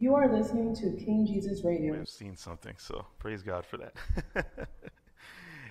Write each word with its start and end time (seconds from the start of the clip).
You 0.00 0.14
are 0.14 0.28
listening 0.32 0.76
to 0.76 0.92
King 0.92 1.26
Jesus 1.26 1.64
Radio. 1.64 1.94
We've 1.98 2.08
seen 2.08 2.36
something, 2.36 2.76
so 2.78 3.04
praise 3.18 3.42
God 3.42 3.66
for 3.66 3.78
that. 3.78 4.46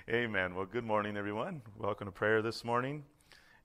Amen. 0.09 0.53
Well, 0.53 0.65
good 0.65 0.83
morning, 0.83 1.15
everyone. 1.15 1.61
Welcome 1.77 2.07
to 2.07 2.11
prayer 2.11 2.41
this 2.41 2.65
morning. 2.65 3.05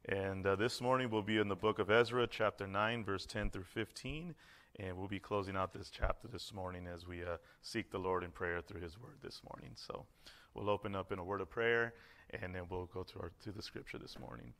And 0.09 0.47
uh, 0.47 0.55
this 0.55 0.81
morning 0.81 1.11
we'll 1.11 1.21
be 1.21 1.39
in 1.39 1.49
the 1.49 1.57
book 1.57 1.81
of 1.81 1.91
Ezra, 1.91 2.29
chapter 2.29 2.69
9, 2.69 3.05
verse 3.05 3.27
10 3.27 3.51
through 3.51 3.65
15. 3.65 4.37
And 4.79 4.97
we'll 4.97 5.09
be 5.09 5.19
closing 5.19 5.57
out 5.57 5.73
this 5.73 5.91
chapter 5.91 6.29
this 6.29 6.55
morning 6.55 6.87
as 6.87 7.09
we 7.09 7.25
uh, 7.25 7.39
seek 7.63 7.91
the 7.91 7.99
Lord 7.99 8.23
in 8.23 8.31
prayer 8.31 8.61
through 8.61 8.83
his 8.83 8.97
word 8.97 9.17
this 9.21 9.41
morning. 9.53 9.73
So 9.75 10.07
we'll 10.55 10.71
open 10.71 10.95
up 10.95 11.11
in 11.11 11.19
a 11.19 11.25
word 11.25 11.41
of 11.41 11.51
prayer 11.51 11.93
and 12.41 12.55
then 12.55 12.63
we'll 12.71 12.87
go 12.87 13.03
to, 13.03 13.19
our, 13.19 13.33
to 13.43 13.51
the 13.51 13.63
scripture 13.63 13.99
this 13.99 14.17
morning. 14.17 14.53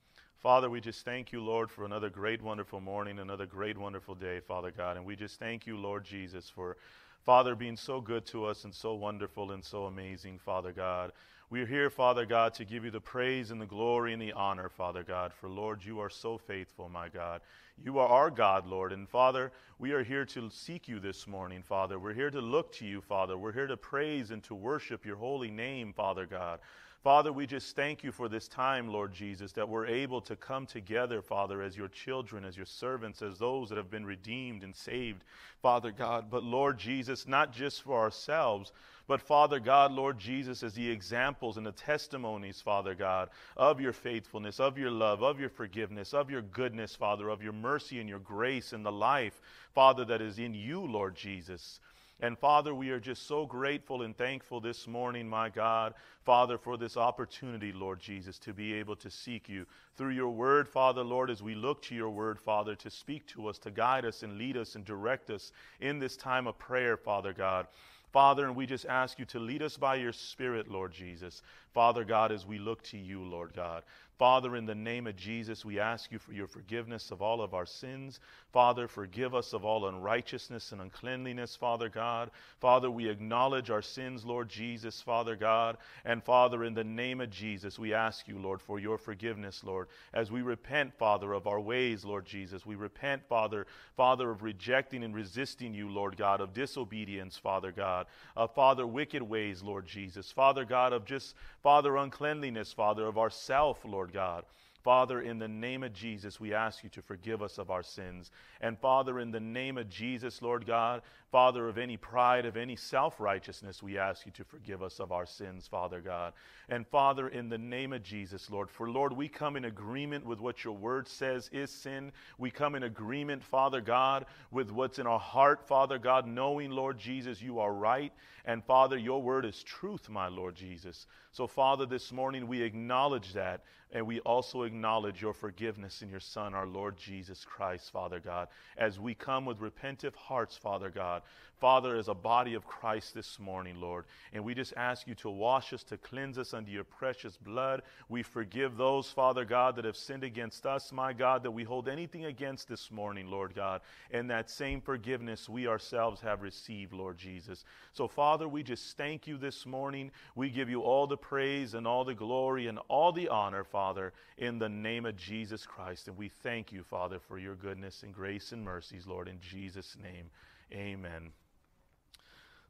Father, 0.43 0.69
we 0.69 0.81
just 0.81 1.05
thank 1.05 1.31
you, 1.31 1.41
Lord, 1.41 1.71
for 1.71 1.85
another 1.85 2.11
great, 2.11 2.43
wonderful 2.43 2.81
morning, 2.81 3.21
another 3.21 3.47
great, 3.47 3.79
wonderful 3.79 4.17
day, 4.17 4.41
Father 4.41 4.73
God. 4.73 4.97
And 4.97 5.07
we 5.07 5.15
just 5.15 5.39
thank 5.39 5.69
you, 5.69 5.77
Lord 5.77 6.05
Jesus, 6.05 6.51
for, 6.51 6.77
Father, 7.25 7.55
being 7.55 7.77
so 7.77 8.01
good 8.01 8.27
to 8.27 8.47
us 8.47 8.65
and 8.65 8.75
so 8.75 8.95
wonderful 8.95 9.53
and 9.53 9.65
so 9.65 9.85
amazing, 9.85 10.41
Father 10.41 10.73
God. 10.73 11.13
We're 11.49 11.65
here, 11.65 11.91
Father 11.91 12.27
God, 12.27 12.55
to 12.55 12.65
give 12.65 12.85
you 12.85 12.91
the 12.91 13.01
praise 13.01 13.53
and 13.53 13.61
the 13.61 13.67
glory 13.67 14.15
and 14.15 14.21
the 14.21 14.33
honor, 14.33 14.69
Father 14.69 15.05
God. 15.05 15.33
For, 15.33 15.49
Lord, 15.49 15.85
you 15.85 16.01
are 16.01 16.11
so 16.11 16.39
faithful, 16.39 16.89
my 16.89 17.09
God. 17.09 17.41
You 17.79 18.01
are 18.01 18.09
our 18.09 18.31
God, 18.31 18.67
Lord. 18.67 18.93
And, 18.93 19.09
Father, 19.09 19.53
we 19.79 19.93
are 19.93 20.03
here 20.03 20.25
to 20.25 20.51
seek 20.51 20.89
you 20.89 20.99
this 20.99 21.29
morning, 21.29 21.63
Father. 21.63 22.01
We're 22.01 22.15
here 22.15 22.31
to 22.31 22.41
look 22.41 22.73
to 22.73 22.85
you, 22.85 23.01
Father. 23.01 23.39
We're 23.39 23.53
here 23.53 23.69
to 23.69 23.77
praise 23.77 24.33
and 24.33 24.43
to 24.43 24.57
worship 24.57 25.07
your 25.07 25.17
holy 25.17 25.53
name, 25.53 25.93
Father 25.93 26.27
God. 26.27 26.59
Father, 27.03 27.33
we 27.33 27.49
just 27.49 27.75
thank 27.75 28.05
you 28.05 28.13
for 28.13 28.29
this 28.29 28.47
time, 28.47 28.87
Lord 28.87 29.13
Jesus, 29.13 29.51
that 29.53 29.69
we're 29.69 29.87
able 29.87 30.21
to 30.21 30.37
come 30.37 30.67
together, 30.67 31.21
Father, 31.21 31.61
as 31.61 31.77
your 31.77 31.89
children, 31.89 32.45
as 32.45 32.57
your 32.57 32.65
servants, 32.67 33.23
as 33.23 33.39
those 33.39 33.69
that 33.69 33.77
have 33.77 33.91
been 33.91 34.07
redeemed 34.07 34.63
and 34.63 34.77
saved, 34.77 35.25
Father 35.61 35.91
God. 35.91 36.31
But 36.31 36.45
Lord 36.45 36.79
Jesus, 36.79 37.27
not 37.27 37.53
just 37.53 37.83
for 37.83 37.99
ourselves, 37.99 38.71
but 39.09 39.21
Father 39.21 39.59
God, 39.59 39.91
Lord 39.91 40.17
Jesus, 40.17 40.63
as 40.63 40.75
the 40.75 40.89
examples 40.89 41.57
and 41.57 41.67
the 41.67 41.73
testimonies, 41.73 42.61
Father 42.61 42.95
God, 42.95 43.31
of 43.57 43.81
your 43.81 43.93
faithfulness, 43.93 44.61
of 44.61 44.79
your 44.79 44.93
love, 44.93 45.25
of 45.25 45.41
your 45.41 45.51
forgiveness, 45.51 46.15
of 46.15 46.31
your 46.31 46.43
goodness, 46.43 46.95
Father, 46.95 47.29
of 47.31 47.43
your 47.43 47.53
mercy 47.53 47.99
and 47.99 48.09
your 48.09 48.21
grace 48.21 48.73
and 48.73 48.87
the 48.87 48.93
life, 48.93 49.41
Father, 49.75 50.05
that 50.05 50.23
is 50.23 50.39
in 50.39 50.55
you, 50.55 50.81
Lord 50.81 51.17
Jesus. 51.17 51.81
And 52.23 52.39
Father, 52.39 52.73
we 52.73 52.91
are 52.91 53.01
just 53.01 53.27
so 53.27 53.47
grateful 53.47 54.03
and 54.03 54.17
thankful 54.17 54.61
this 54.61 54.87
morning, 54.87 55.29
my 55.29 55.49
God, 55.49 55.93
Father, 56.25 56.57
for 56.57 56.77
this 56.77 56.97
opportunity, 56.97 57.73
Lord 57.73 57.99
Jesus, 57.99 58.39
to 58.39 58.53
be 58.53 58.75
able 58.75 58.95
to 58.95 59.11
seek 59.11 59.49
you 59.49 59.67
through 59.97 60.13
your 60.13 60.31
word, 60.31 60.69
Father, 60.69 61.03
Lord, 61.03 61.31
as 61.31 61.43
we 61.43 61.57
look 61.57 61.83
to 61.83 61.97
your 61.97 62.11
word, 62.11 62.39
Father, 62.39 62.77
to 62.77 62.91
speak 62.91 63.27
to 63.27 63.49
us, 63.49 63.59
to 63.59 63.73
guide 63.73 64.05
us 64.05 64.23
and 64.23 64.39
lead 64.39 64.57
us 64.57 64.77
and 64.77 64.85
direct 64.85 65.31
us 65.31 65.51
in 65.81 65.99
this 65.99 66.17
time 66.17 66.47
of 66.47 66.57
prayer, 66.61 66.97
Father 66.97 67.33
God. 67.33 67.67
Father, 68.13 68.47
and 68.47 68.55
we 68.55 68.67
just 68.67 68.87
ask 68.87 69.19
you 69.19 69.25
to 69.25 69.41
lead 69.41 69.63
us 69.63 69.77
by 69.77 69.97
your 69.97 70.13
Spirit, 70.13 70.71
Lord 70.71 70.93
Jesus. 70.93 71.43
Father 71.73 72.05
God, 72.05 72.33
as 72.33 72.47
we 72.47 72.59
look 72.59 72.83
to 72.85 72.99
you, 72.99 73.23
Lord 73.23 73.53
God. 73.55 73.83
Father, 74.19 74.55
in 74.55 74.67
the 74.67 74.75
name 74.75 75.09
of 75.09 75.17
Jesus, 75.17 75.65
we 75.65 75.81
ask 75.81 76.13
you 76.13 76.19
for 76.21 76.33
your 76.33 76.47
forgiveness 76.47 77.11
of 77.11 77.23
all 77.23 77.41
of 77.41 77.55
our 77.55 77.67
sins. 77.67 78.21
Father, 78.53 78.87
forgive 78.87 79.35
us 79.35 79.53
of 79.53 79.65
all 79.65 79.89
unrighteousness 79.89 80.71
and 80.71 80.81
uncleanliness, 80.81 81.57
Father 81.57 81.89
God. 81.89 82.31
Father, 82.61 82.89
we 82.89 83.09
acknowledge 83.09 83.69
our 83.69 83.83
sins, 83.83 84.25
Lord 84.25 84.49
Jesus, 84.49 85.01
Father 85.01 85.35
God. 85.35 85.79
And 86.05 86.23
Father, 86.23 86.63
in 86.63 86.75
the 86.75 86.85
name 86.85 87.21
of 87.21 87.31
Jesus, 87.31 87.81
we 87.81 87.95
ask 87.95 88.29
you, 88.29 88.39
Lord, 88.39 88.61
for 88.61 88.79
your 88.79 88.97
forgiveness, 88.97 89.65
Lord, 89.65 89.89
as 90.13 90.31
we 90.31 90.43
repent, 90.43 90.95
Father, 90.95 91.33
of 91.33 91.49
our 91.49 91.61
ways, 91.61 92.05
Lord 92.05 92.27
Jesus. 92.27 92.65
We 92.65 92.77
repent, 92.77 93.23
Father, 93.29 93.67
Father, 93.97 94.31
of 94.31 94.43
rejecting 94.43 95.03
and 95.03 95.15
resisting 95.15 95.75
you, 95.75 95.89
Lord 95.89 96.17
God, 96.17 96.41
of 96.41 96.55
disobedience, 96.55 97.39
Father 97.39 97.73
God, 97.73 98.07
of 98.37 98.55
Father, 98.55 98.87
wicked 98.87 99.23
ways, 99.23 99.63
Lord 99.63 99.87
Jesus. 99.87 100.31
Father 100.31 100.65
God, 100.65 100.93
of 100.93 101.07
just, 101.07 101.35
Father, 101.63 101.97
uncleanliness, 101.97 102.73
Father, 102.73 103.07
of 103.07 103.19
ourself, 103.19 103.79
Lord 103.85 104.13
God. 104.13 104.45
Father, 104.83 105.23
in 105.23 105.39
the 105.39 105.47
name 105.47 105.85
of 105.85 105.93
Jesus, 105.93 106.41
we 106.41 106.53
ask 106.53 106.83
you 106.83 106.91
to 106.91 107.03
forgive 107.03 107.41
us 107.41 107.59
of 107.59 107.71
our 107.71 107.85
sins. 107.85 108.33
And 108.61 108.77
Father, 108.77 109.21
in 109.21 109.31
the 109.31 109.39
name 109.39 109.79
of 109.79 109.89
Jesus, 109.89 110.43
Lord 110.43 110.67
God, 110.67 111.03
Father, 111.33 111.67
of 111.67 111.79
any 111.79 111.97
pride, 111.97 112.45
of 112.45 112.59
any 112.59 112.77
self 112.77 113.19
righteousness, 113.19 113.83
we 113.83 113.97
ask 113.97 114.27
you 114.27 114.33
to 114.33 114.45
forgive 114.45 114.83
us 114.83 115.01
of 115.01 115.13
our 115.13 115.25
sins, 115.25 115.67
Father 115.67 116.03
God. 116.03 116.35
And 116.69 116.87
Father, 116.87 117.29
in 117.29 117.49
the 117.49 117.57
name 117.57 117.95
of 117.95 118.03
Jesus, 118.03 118.51
Lord, 118.51 118.69
for 118.69 118.91
Lord, 118.91 119.15
we 119.15 119.29
come 119.29 119.57
in 119.57 119.65
agreement 119.65 120.27
with 120.27 120.41
what 120.41 120.63
your 120.63 120.75
word 120.75 121.09
says 121.09 121.49
is 121.51 121.71
sin. 121.71 122.13
We 122.37 122.51
come 122.51 122.75
in 122.75 122.83
agreement, 122.83 123.43
Father 123.43 123.81
God, 123.81 124.27
with 124.51 124.71
what's 124.71 124.99
in 124.99 125.07
our 125.07 125.19
heart, 125.19 125.67
Father 125.67 125.99
God, 125.99 126.27
knowing, 126.27 126.71
Lord 126.71 126.99
Jesus, 126.99 127.41
you 127.41 127.61
are 127.61 127.73
right. 127.73 128.13
And 128.45 128.63
Father, 128.65 128.99
your 128.99 129.23
word 129.23 129.45
is 129.47 129.63
truth, 129.63 130.09
my 130.09 130.29
Lord 130.29 130.55
Jesus. 130.55 131.07
So, 131.31 131.47
Father, 131.47 131.87
this 131.87 132.13
morning 132.13 132.47
we 132.47 132.61
acknowledge 132.61 133.33
that, 133.33 133.63
and 133.93 134.07
we 134.07 134.21
also 134.21 134.63
acknowledge 134.63 135.23
your 135.23 135.33
forgiveness 135.33 136.03
in 136.03 136.11
your 136.11 136.21
Son, 136.21 136.53
our 136.55 136.67
Lord 136.67 136.97
Jesus 136.97 137.45
Christ, 137.45 137.93
Father 137.93 138.21
God, 138.21 138.49
as 138.77 138.99
we 138.99 139.15
come 139.15 139.45
with 139.45 139.61
repentive 139.61 140.15
hearts, 140.17 140.57
Father 140.57 140.91
God. 140.91 141.22
Father, 141.63 141.95
as 141.95 142.09
a 142.09 142.15
body 142.15 142.55
of 142.55 142.67
Christ 142.67 143.15
this 143.15 143.39
morning, 143.39 143.81
Lord. 143.81 144.07
And 144.33 144.45
we 144.45 144.53
just 144.53 144.75
ask 144.77 145.07
you 145.07 145.15
to 145.15 145.31
wash 145.31 145.73
us, 145.73 145.85
to 145.85 145.97
cleanse 145.97 146.37
us 146.37 146.55
under 146.55 146.73
your 146.73 146.83
precious 146.83 147.37
blood. 147.37 147.83
We 148.09 148.25
forgive 148.25 148.77
those, 148.77 149.09
Father 149.09 149.45
God, 149.45 149.77
that 149.77 149.85
have 149.85 149.97
sinned 149.97 150.25
against 150.25 150.67
us, 150.67 150.91
my 150.91 151.13
God, 151.13 151.45
that 151.45 151.53
we 151.53 151.63
hold 151.63 151.89
anything 151.89 152.25
against 152.25 152.67
this 152.67 152.91
morning, 152.91 153.31
Lord 153.31 153.55
God. 153.55 153.81
And 154.11 154.29
that 154.29 154.51
same 154.51 154.81
forgiveness 154.81 155.49
we 155.49 155.69
ourselves 155.69 156.21
have 156.23 156.43
received, 156.43 156.93
Lord 156.93 157.17
Jesus. 157.17 157.65
So, 157.93 158.09
Father, 158.09 158.49
we 158.49 158.65
just 158.65 158.97
thank 158.97 159.29
you 159.29 159.39
this 159.39 159.65
morning. 159.65 160.11
We 160.35 160.51
give 160.51 160.69
you 160.69 160.81
all 160.81 161.07
the 161.07 161.17
praise 161.17 161.75
and 161.75 161.87
all 161.87 162.05
the 162.05 162.13
glory 162.13 162.67
and 162.67 162.81
all 162.89 163.13
the 163.13 163.29
honor, 163.29 163.63
Father, 163.63 164.13
in 164.37 164.59
the 164.59 164.69
name 164.69 165.07
of 165.07 165.17
Jesus 165.17 165.65
Christ. 165.65 166.09
And 166.09 166.17
we 166.17 166.29
thank 166.29 166.73
you, 166.73 166.83
Father, 166.83 167.21
for 167.21 167.39
your 167.39 167.55
goodness 167.55 168.03
and 168.03 168.13
grace 168.13 168.51
and 168.51 168.65
mercies, 168.65 169.07
Lord, 169.07 169.29
in 169.29 169.39
Jesus' 169.41 169.97
name. 170.03 170.29
Amen. 170.73 171.33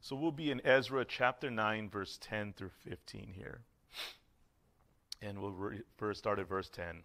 So 0.01 0.15
we'll 0.17 0.31
be 0.31 0.51
in 0.51 0.65
Ezra 0.65 1.05
chapter 1.05 1.49
9, 1.49 1.89
verse 1.89 2.19
10 2.21 2.53
through 2.53 2.71
15 2.85 3.31
here. 3.33 3.61
And 5.21 5.41
we'll 5.41 5.51
re- 5.51 5.81
first 5.95 6.19
start 6.19 6.39
at 6.39 6.49
verse 6.49 6.69
10. 6.69 7.03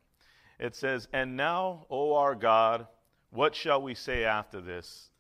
It 0.59 0.75
says, 0.75 1.07
And 1.13 1.37
now, 1.37 1.87
O 1.89 2.15
our 2.17 2.35
God, 2.35 2.89
what 3.31 3.55
shall 3.55 3.81
we 3.81 3.95
say 3.95 4.25
after 4.25 4.61
this? 4.61 5.11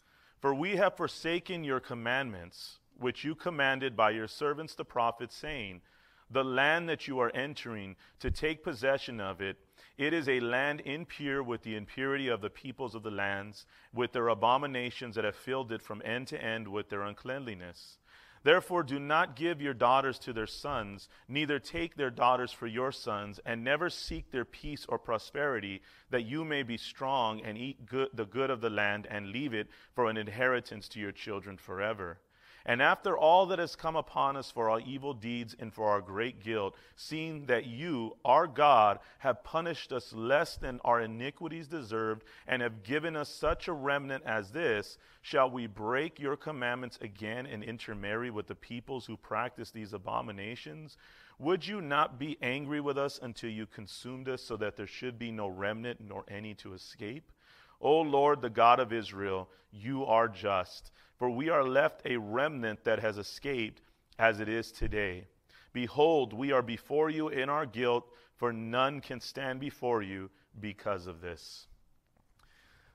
For 0.40 0.52
we 0.52 0.76
have 0.76 0.96
forsaken 0.96 1.62
your 1.62 1.78
commandments, 1.78 2.78
which 2.98 3.22
you 3.22 3.36
commanded 3.36 3.96
by 3.96 4.10
your 4.10 4.26
servants 4.26 4.74
the 4.74 4.84
prophets, 4.84 5.36
saying, 5.36 5.82
The 6.28 6.44
land 6.44 6.88
that 6.88 7.06
you 7.06 7.20
are 7.20 7.34
entering, 7.34 7.94
to 8.18 8.32
take 8.32 8.64
possession 8.64 9.20
of 9.20 9.40
it, 9.40 9.56
it 9.98 10.12
is 10.12 10.28
a 10.28 10.40
land 10.40 10.80
impure 10.84 11.42
with 11.42 11.62
the 11.62 11.74
impurity 11.74 12.28
of 12.28 12.40
the 12.40 12.48
peoples 12.48 12.94
of 12.94 13.02
the 13.02 13.10
lands, 13.10 13.66
with 13.92 14.12
their 14.12 14.28
abominations 14.28 15.16
that 15.16 15.24
have 15.24 15.34
filled 15.34 15.72
it 15.72 15.82
from 15.82 16.00
end 16.04 16.28
to 16.28 16.42
end 16.42 16.68
with 16.68 16.88
their 16.88 17.02
uncleanliness. 17.02 17.98
Therefore, 18.44 18.84
do 18.84 19.00
not 19.00 19.34
give 19.34 19.60
your 19.60 19.74
daughters 19.74 20.18
to 20.20 20.32
their 20.32 20.46
sons, 20.46 21.08
neither 21.26 21.58
take 21.58 21.96
their 21.96 22.10
daughters 22.10 22.52
for 22.52 22.68
your 22.68 22.92
sons, 22.92 23.40
and 23.44 23.64
never 23.64 23.90
seek 23.90 24.30
their 24.30 24.44
peace 24.44 24.86
or 24.88 24.98
prosperity, 24.98 25.82
that 26.10 26.24
you 26.24 26.44
may 26.44 26.62
be 26.62 26.76
strong 26.76 27.40
and 27.40 27.58
eat 27.58 27.84
good, 27.84 28.10
the 28.14 28.24
good 28.24 28.50
of 28.50 28.60
the 28.60 28.70
land 28.70 29.08
and 29.10 29.32
leave 29.32 29.52
it 29.52 29.68
for 29.94 30.08
an 30.08 30.16
inheritance 30.16 30.88
to 30.90 31.00
your 31.00 31.12
children 31.12 31.56
forever. 31.56 32.18
And 32.68 32.82
after 32.82 33.16
all 33.16 33.46
that 33.46 33.58
has 33.58 33.74
come 33.74 33.96
upon 33.96 34.36
us 34.36 34.50
for 34.50 34.68
our 34.68 34.80
evil 34.80 35.14
deeds 35.14 35.56
and 35.58 35.72
for 35.72 35.88
our 35.88 36.02
great 36.02 36.44
guilt, 36.44 36.76
seeing 36.96 37.46
that 37.46 37.64
you, 37.64 38.14
our 38.26 38.46
God, 38.46 38.98
have 39.20 39.42
punished 39.42 39.90
us 39.90 40.12
less 40.12 40.58
than 40.58 40.78
our 40.84 41.00
iniquities 41.00 41.66
deserved, 41.66 42.24
and 42.46 42.60
have 42.60 42.82
given 42.82 43.16
us 43.16 43.30
such 43.30 43.68
a 43.68 43.72
remnant 43.72 44.22
as 44.26 44.50
this, 44.50 44.98
shall 45.22 45.50
we 45.50 45.66
break 45.66 46.20
your 46.20 46.36
commandments 46.36 46.98
again 47.00 47.46
and 47.46 47.64
intermarry 47.64 48.30
with 48.30 48.48
the 48.48 48.54
peoples 48.54 49.06
who 49.06 49.16
practice 49.16 49.70
these 49.70 49.94
abominations? 49.94 50.98
Would 51.38 51.66
you 51.66 51.80
not 51.80 52.18
be 52.18 52.36
angry 52.42 52.82
with 52.82 52.98
us 52.98 53.18
until 53.22 53.48
you 53.48 53.64
consumed 53.64 54.28
us, 54.28 54.42
so 54.42 54.58
that 54.58 54.76
there 54.76 54.86
should 54.86 55.18
be 55.18 55.30
no 55.30 55.48
remnant 55.48 56.02
nor 56.06 56.22
any 56.28 56.52
to 56.56 56.74
escape? 56.74 57.32
O 57.80 58.00
Lord, 58.02 58.42
the 58.42 58.50
God 58.50 58.78
of 58.78 58.92
Israel, 58.92 59.48
you 59.70 60.04
are 60.04 60.28
just 60.28 60.90
for 61.18 61.28
we 61.28 61.48
are 61.50 61.64
left 61.64 62.02
a 62.04 62.16
remnant 62.16 62.84
that 62.84 63.00
has 63.00 63.18
escaped 63.18 63.82
as 64.18 64.40
it 64.40 64.48
is 64.48 64.70
today. 64.70 65.26
Behold, 65.72 66.32
we 66.32 66.52
are 66.52 66.62
before 66.62 67.10
you 67.10 67.28
in 67.28 67.48
our 67.48 67.66
guilt, 67.66 68.06
for 68.36 68.52
none 68.52 69.00
can 69.00 69.20
stand 69.20 69.60
before 69.60 70.02
you 70.02 70.30
because 70.60 71.06
of 71.06 71.20
this. 71.20 71.66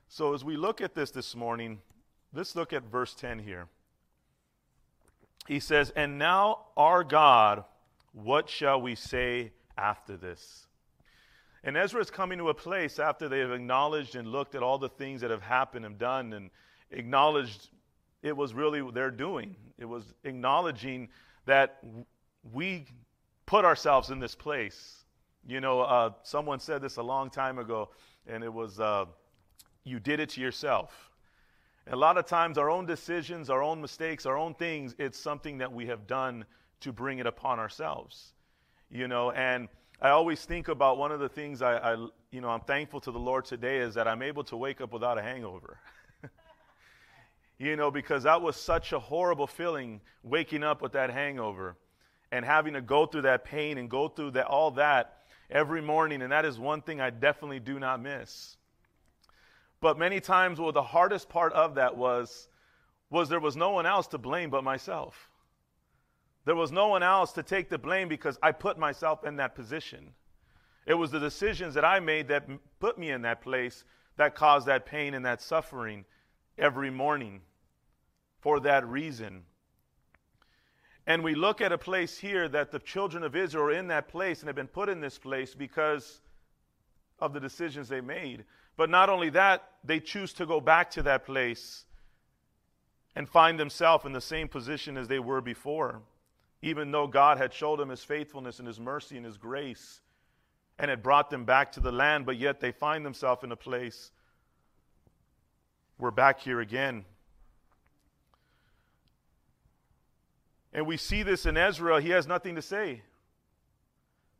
So, 0.08 0.34
as 0.34 0.44
we 0.44 0.56
look 0.56 0.80
at 0.80 0.94
this 0.94 1.10
this 1.10 1.34
morning, 1.34 1.80
let's 2.32 2.56
look 2.56 2.72
at 2.72 2.84
verse 2.84 3.14
10 3.14 3.40
here. 3.40 3.66
He 5.46 5.60
says, 5.60 5.90
And 5.90 6.18
now, 6.18 6.66
our 6.76 7.04
God, 7.04 7.64
what 8.12 8.48
shall 8.48 8.80
we 8.80 8.94
say 8.94 9.52
after 9.76 10.16
this? 10.16 10.66
And 11.62 11.76
Ezra 11.76 12.00
is 12.00 12.10
coming 12.10 12.38
to 12.38 12.50
a 12.50 12.54
place 12.54 12.98
after 12.98 13.28
they 13.28 13.38
have 13.40 13.50
acknowledged 13.50 14.16
and 14.16 14.28
looked 14.28 14.54
at 14.54 14.62
all 14.62 14.78
the 14.78 14.88
things 14.88 15.22
that 15.22 15.30
have 15.30 15.42
happened 15.42 15.86
and 15.86 15.98
done 15.98 16.32
and 16.32 16.50
acknowledged 16.90 17.68
it 18.24 18.34
was 18.34 18.54
really 18.54 18.82
their 18.90 19.10
doing. 19.10 19.54
It 19.78 19.84
was 19.84 20.14
acknowledging 20.24 21.10
that 21.44 21.78
we 22.52 22.86
put 23.44 23.66
ourselves 23.66 24.10
in 24.10 24.18
this 24.18 24.34
place. 24.34 25.04
You 25.46 25.60
know, 25.60 25.82
uh, 25.82 26.12
someone 26.22 26.58
said 26.58 26.80
this 26.80 26.96
a 26.96 27.02
long 27.02 27.28
time 27.28 27.58
ago, 27.58 27.90
and 28.26 28.42
it 28.42 28.52
was, 28.52 28.80
uh, 28.80 29.04
you 29.84 30.00
did 30.00 30.20
it 30.20 30.30
to 30.30 30.40
yourself. 30.40 31.10
And 31.84 31.94
a 31.94 31.98
lot 31.98 32.16
of 32.16 32.24
times, 32.24 32.56
our 32.56 32.70
own 32.70 32.86
decisions, 32.86 33.50
our 33.50 33.62
own 33.62 33.78
mistakes, 33.82 34.24
our 34.24 34.38
own 34.38 34.54
things, 34.54 34.94
it's 34.98 35.18
something 35.18 35.58
that 35.58 35.70
we 35.70 35.84
have 35.86 36.06
done 36.06 36.46
to 36.80 36.92
bring 36.92 37.18
it 37.18 37.26
upon 37.26 37.58
ourselves. 37.58 38.32
You 38.90 39.06
know, 39.06 39.32
and 39.32 39.68
I 40.00 40.10
always 40.10 40.42
think 40.46 40.68
about 40.68 40.96
one 40.96 41.12
of 41.12 41.20
the 41.20 41.28
things 41.28 41.60
I, 41.60 41.76
I 41.76 42.06
you 42.30 42.40
know, 42.40 42.48
I'm 42.48 42.60
thankful 42.60 43.00
to 43.00 43.12
the 43.12 43.18
Lord 43.18 43.44
today 43.44 43.80
is 43.80 43.92
that 43.94 44.08
I'm 44.08 44.22
able 44.22 44.44
to 44.44 44.56
wake 44.56 44.80
up 44.80 44.94
without 44.94 45.18
a 45.18 45.22
hangover. 45.22 45.78
you 47.58 47.76
know, 47.76 47.90
because 47.90 48.24
that 48.24 48.42
was 48.42 48.56
such 48.56 48.92
a 48.92 48.98
horrible 48.98 49.46
feeling 49.46 50.00
waking 50.22 50.62
up 50.62 50.82
with 50.82 50.92
that 50.92 51.10
hangover 51.10 51.76
and 52.32 52.44
having 52.44 52.74
to 52.74 52.80
go 52.80 53.06
through 53.06 53.22
that 53.22 53.44
pain 53.44 53.78
and 53.78 53.88
go 53.88 54.08
through 54.08 54.32
that 54.32 54.46
all 54.46 54.72
that 54.72 55.18
every 55.50 55.80
morning 55.80 56.22
and 56.22 56.32
that 56.32 56.44
is 56.44 56.58
one 56.58 56.82
thing 56.82 57.00
I 57.00 57.10
definitely 57.10 57.60
do 57.60 57.78
not 57.78 58.02
miss. 58.02 58.56
But 59.80 59.98
many 59.98 60.20
times 60.20 60.58
well 60.58 60.72
the 60.72 60.82
hardest 60.82 61.28
part 61.28 61.52
of 61.52 61.76
that 61.76 61.96
was 61.96 62.48
was 63.10 63.28
there 63.28 63.40
was 63.40 63.56
no 63.56 63.70
one 63.70 63.86
else 63.86 64.08
to 64.08 64.18
blame 64.18 64.50
but 64.50 64.64
myself. 64.64 65.30
There 66.44 66.56
was 66.56 66.72
no 66.72 66.88
one 66.88 67.02
else 67.02 67.32
to 67.32 67.42
take 67.42 67.68
the 67.70 67.78
blame 67.78 68.08
because 68.08 68.38
I 68.42 68.52
put 68.52 68.78
myself 68.78 69.24
in 69.24 69.36
that 69.36 69.54
position. 69.54 70.12
It 70.86 70.94
was 70.94 71.10
the 71.10 71.20
decisions 71.20 71.74
that 71.74 71.84
I 71.84 72.00
made 72.00 72.28
that 72.28 72.48
put 72.80 72.98
me 72.98 73.10
in 73.10 73.22
that 73.22 73.40
place 73.40 73.84
that 74.16 74.34
caused 74.34 74.66
that 74.66 74.84
pain 74.84 75.14
and 75.14 75.24
that 75.24 75.40
suffering 75.40 76.04
every 76.58 76.90
morning 76.90 77.40
for 78.40 78.60
that 78.60 78.86
reason. 78.86 79.44
And 81.06 81.22
we 81.22 81.34
look 81.34 81.60
at 81.60 81.72
a 81.72 81.78
place 81.78 82.18
here 82.18 82.48
that 82.48 82.70
the 82.70 82.78
children 82.78 83.22
of 83.22 83.36
Israel 83.36 83.64
are 83.64 83.72
in 83.72 83.88
that 83.88 84.08
place 84.08 84.40
and 84.40 84.48
have 84.48 84.56
been 84.56 84.66
put 84.66 84.88
in 84.88 85.00
this 85.00 85.18
place 85.18 85.54
because 85.54 86.20
of 87.18 87.32
the 87.32 87.40
decisions 87.40 87.88
they 87.88 88.00
made. 88.00 88.44
But 88.76 88.90
not 88.90 89.10
only 89.10 89.30
that, 89.30 89.68
they 89.84 90.00
choose 90.00 90.32
to 90.34 90.46
go 90.46 90.60
back 90.60 90.90
to 90.92 91.02
that 91.02 91.26
place 91.26 91.84
and 93.14 93.28
find 93.28 93.60
themselves 93.60 94.04
in 94.04 94.12
the 94.12 94.20
same 94.20 94.48
position 94.48 94.96
as 94.96 95.08
they 95.08 95.18
were 95.18 95.40
before 95.40 96.00
even 96.64 96.90
though 96.90 97.06
God 97.06 97.36
had 97.36 97.52
showed 97.52 97.78
them 97.78 97.90
his 97.90 98.02
faithfulness 98.02 98.58
and 98.58 98.66
his 98.66 98.80
mercy 98.80 99.18
and 99.18 99.26
his 99.26 99.36
grace 99.36 100.00
and 100.78 100.88
had 100.88 101.02
brought 101.02 101.28
them 101.28 101.44
back 101.44 101.72
to 101.72 101.80
the 101.80 101.92
land, 101.92 102.24
but 102.24 102.38
yet 102.38 102.58
they 102.58 102.72
find 102.72 103.04
themselves 103.04 103.44
in 103.44 103.52
a 103.52 103.56
place. 103.56 104.10
We're 105.98 106.10
back 106.10 106.40
here 106.40 106.60
again. 106.60 107.04
And 110.72 110.86
we 110.86 110.96
see 110.96 111.22
this 111.22 111.46
in 111.46 111.56
Ezra. 111.56 112.00
He 112.00 112.10
has 112.10 112.26
nothing 112.26 112.56
to 112.56 112.62
say. 112.62 113.02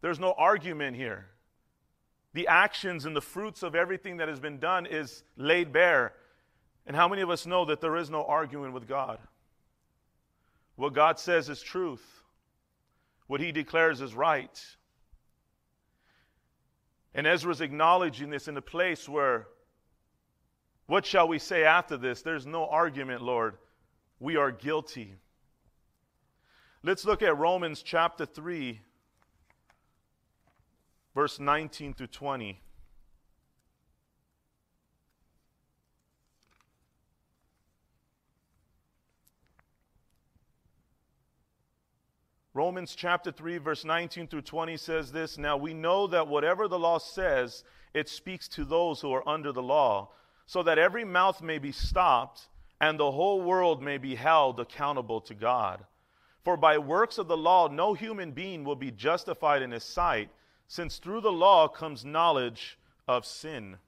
There's 0.00 0.18
no 0.18 0.34
argument 0.36 0.96
here. 0.96 1.26
The 2.32 2.48
actions 2.48 3.06
and 3.06 3.14
the 3.14 3.20
fruits 3.20 3.62
of 3.62 3.76
everything 3.76 4.16
that 4.16 4.28
has 4.28 4.40
been 4.40 4.58
done 4.58 4.86
is 4.86 5.22
laid 5.36 5.72
bare. 5.72 6.12
And 6.86 6.96
how 6.96 7.08
many 7.08 7.22
of 7.22 7.30
us 7.30 7.46
know 7.46 7.64
that 7.66 7.80
there 7.80 7.96
is 7.96 8.10
no 8.10 8.24
arguing 8.24 8.72
with 8.72 8.88
God? 8.88 9.18
What 10.74 10.92
God 10.92 11.20
says 11.20 11.48
is 11.48 11.62
truth, 11.62 12.04
what 13.28 13.40
He 13.40 13.52
declares 13.52 14.00
is 14.00 14.14
right. 14.14 14.60
And 17.14 17.28
Ezra's 17.28 17.60
acknowledging 17.60 18.30
this 18.30 18.48
in 18.48 18.56
a 18.56 18.62
place 18.62 19.08
where, 19.08 19.46
what 20.86 21.06
shall 21.06 21.28
we 21.28 21.38
say 21.38 21.64
after 21.64 21.96
this? 21.96 22.22
There's 22.22 22.46
no 22.46 22.66
argument, 22.66 23.22
Lord. 23.22 23.56
We 24.20 24.36
are 24.36 24.50
guilty. 24.50 25.16
Let's 26.82 27.04
look 27.04 27.22
at 27.22 27.36
Romans 27.38 27.82
chapter 27.82 28.26
3, 28.26 28.80
verse 31.14 31.40
19 31.40 31.94
through 31.94 32.08
20. 32.08 32.60
Romans 42.52 42.94
chapter 42.94 43.32
3, 43.32 43.58
verse 43.58 43.84
19 43.84 44.28
through 44.28 44.42
20 44.42 44.76
says 44.76 45.10
this 45.10 45.38
Now 45.38 45.56
we 45.56 45.74
know 45.74 46.06
that 46.06 46.28
whatever 46.28 46.68
the 46.68 46.78
law 46.78 46.98
says, 46.98 47.64
it 47.94 48.08
speaks 48.08 48.46
to 48.48 48.64
those 48.64 49.00
who 49.00 49.12
are 49.12 49.28
under 49.28 49.50
the 49.50 49.62
law, 49.62 50.10
so 50.46 50.62
that 50.62 50.78
every 50.78 51.04
mouth 51.04 51.42
may 51.42 51.58
be 51.58 51.72
stopped 51.72 52.48
and 52.80 52.98
the 52.98 53.12
whole 53.12 53.40
world 53.40 53.82
may 53.82 53.98
be 53.98 54.14
held 54.14 54.60
accountable 54.60 55.20
to 55.22 55.34
God. 55.34 55.84
For 56.44 56.56
by 56.56 56.78
works 56.78 57.18
of 57.18 57.28
the 57.28 57.36
law, 57.36 57.68
no 57.68 57.94
human 57.94 58.32
being 58.32 58.64
will 58.64 58.76
be 58.76 58.90
justified 58.90 59.62
in 59.62 59.70
his 59.70 59.84
sight, 59.84 60.28
since 60.68 60.98
through 60.98 61.22
the 61.22 61.32
law 61.32 61.68
comes 61.68 62.04
knowledge 62.04 62.78
of 63.08 63.24
sin. 63.24 63.78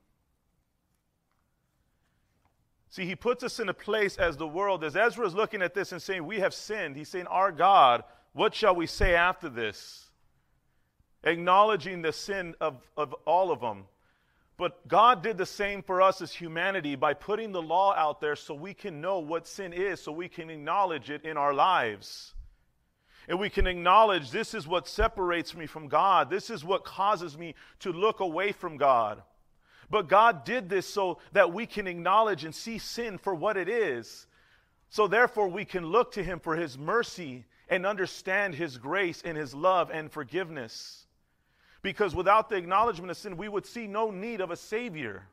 See, 2.88 3.04
he 3.04 3.14
puts 3.14 3.42
us 3.42 3.60
in 3.60 3.68
a 3.68 3.74
place 3.74 4.16
as 4.16 4.38
the 4.38 4.46
world, 4.46 4.82
as 4.82 4.96
Ezra 4.96 5.26
is 5.26 5.34
looking 5.34 5.60
at 5.60 5.74
this 5.74 5.92
and 5.92 6.00
saying, 6.00 6.24
We 6.24 6.40
have 6.40 6.54
sinned. 6.54 6.96
He's 6.96 7.10
saying, 7.10 7.26
Our 7.26 7.52
God 7.52 8.04
what 8.36 8.54
shall 8.54 8.74
we 8.74 8.86
say 8.86 9.14
after 9.14 9.48
this? 9.48 10.10
Acknowledging 11.24 12.02
the 12.02 12.12
sin 12.12 12.54
of, 12.60 12.86
of 12.94 13.14
all 13.24 13.50
of 13.50 13.60
them. 13.62 13.86
But 14.58 14.88
God 14.88 15.22
did 15.22 15.36
the 15.36 15.46
same 15.46 15.82
for 15.82 16.00
us 16.00 16.22
as 16.22 16.32
humanity 16.32 16.96
by 16.96 17.12
putting 17.12 17.52
the 17.52 17.60
law 17.60 17.94
out 17.94 18.20
there 18.20 18.36
so 18.36 18.54
we 18.54 18.72
can 18.72 19.00
know 19.00 19.18
what 19.18 19.46
sin 19.46 19.72
is, 19.72 20.00
so 20.00 20.12
we 20.12 20.28
can 20.28 20.48
acknowledge 20.48 21.10
it 21.10 21.24
in 21.24 21.36
our 21.36 21.52
lives. 21.52 22.34
And 23.28 23.38
we 23.38 23.50
can 23.50 23.66
acknowledge 23.66 24.30
this 24.30 24.54
is 24.54 24.66
what 24.66 24.88
separates 24.88 25.54
me 25.54 25.66
from 25.66 25.88
God. 25.88 26.30
This 26.30 26.48
is 26.48 26.64
what 26.64 26.84
causes 26.84 27.36
me 27.36 27.54
to 27.80 27.92
look 27.92 28.20
away 28.20 28.52
from 28.52 28.76
God. 28.76 29.22
But 29.90 30.08
God 30.08 30.44
did 30.44 30.68
this 30.68 30.86
so 30.86 31.18
that 31.32 31.52
we 31.52 31.66
can 31.66 31.86
acknowledge 31.86 32.44
and 32.44 32.54
see 32.54 32.78
sin 32.78 33.18
for 33.18 33.34
what 33.34 33.56
it 33.56 33.68
is. 33.68 34.26
So 34.88 35.06
therefore, 35.06 35.48
we 35.48 35.64
can 35.64 35.86
look 35.86 36.12
to 36.12 36.22
Him 36.22 36.40
for 36.40 36.56
His 36.56 36.78
mercy 36.78 37.44
and 37.68 37.84
understand 37.84 38.54
His 38.54 38.78
grace 38.78 39.22
and 39.24 39.36
His 39.36 39.54
love 39.54 39.90
and 39.90 40.10
forgiveness. 40.10 41.05
Because 41.86 42.16
without 42.16 42.48
the 42.48 42.56
acknowledgement 42.56 43.12
of 43.12 43.16
sin, 43.16 43.36
we 43.36 43.48
would 43.48 43.64
see 43.64 43.86
no 43.86 44.10
need 44.10 44.40
of 44.40 44.50
a 44.50 44.56
Savior. 44.56 45.28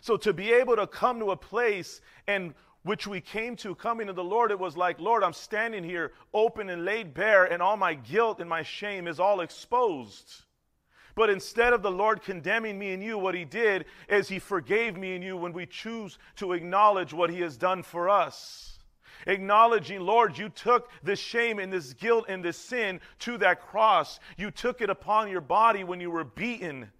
So 0.00 0.16
to 0.18 0.32
be 0.32 0.52
able 0.52 0.76
to 0.76 0.86
come 0.86 1.18
to 1.18 1.32
a 1.32 1.36
place 1.36 2.00
and 2.28 2.54
which 2.84 3.08
we 3.08 3.20
came 3.20 3.56
to 3.56 3.74
coming 3.74 4.06
to 4.06 4.12
the 4.12 4.22
Lord, 4.22 4.52
it 4.52 4.60
was 4.60 4.76
like, 4.76 5.00
Lord, 5.00 5.24
I'm 5.24 5.32
standing 5.32 5.82
here 5.82 6.12
open 6.32 6.70
and 6.70 6.84
laid 6.84 7.14
bare, 7.14 7.46
and 7.46 7.60
all 7.60 7.76
my 7.76 7.94
guilt 7.94 8.38
and 8.38 8.48
my 8.48 8.62
shame 8.62 9.08
is 9.08 9.18
all 9.18 9.40
exposed. 9.40 10.44
But 11.16 11.30
instead 11.30 11.72
of 11.72 11.82
the 11.82 11.90
Lord 11.90 12.22
condemning 12.22 12.78
me 12.78 12.92
and 12.92 13.02
you, 13.02 13.18
what 13.18 13.34
He 13.34 13.44
did 13.44 13.86
is 14.08 14.28
He 14.28 14.38
forgave 14.38 14.96
me 14.96 15.16
and 15.16 15.24
you 15.24 15.36
when 15.36 15.52
we 15.52 15.66
choose 15.66 16.16
to 16.36 16.52
acknowledge 16.52 17.12
what 17.12 17.28
He 17.28 17.40
has 17.40 17.56
done 17.56 17.82
for 17.82 18.08
us 18.08 18.69
acknowledging, 19.26 20.00
Lord, 20.00 20.36
you 20.38 20.48
took 20.48 20.90
this 21.02 21.18
shame 21.18 21.58
and 21.58 21.72
this 21.72 21.92
guilt 21.92 22.26
and 22.28 22.44
this 22.44 22.56
sin 22.56 23.00
to 23.20 23.38
that 23.38 23.62
cross. 23.62 24.20
You 24.36 24.50
took 24.50 24.80
it 24.80 24.90
upon 24.90 25.30
your 25.30 25.40
body 25.40 25.84
when 25.84 26.00
you 26.00 26.10
were 26.10 26.24
beaten, 26.24 26.90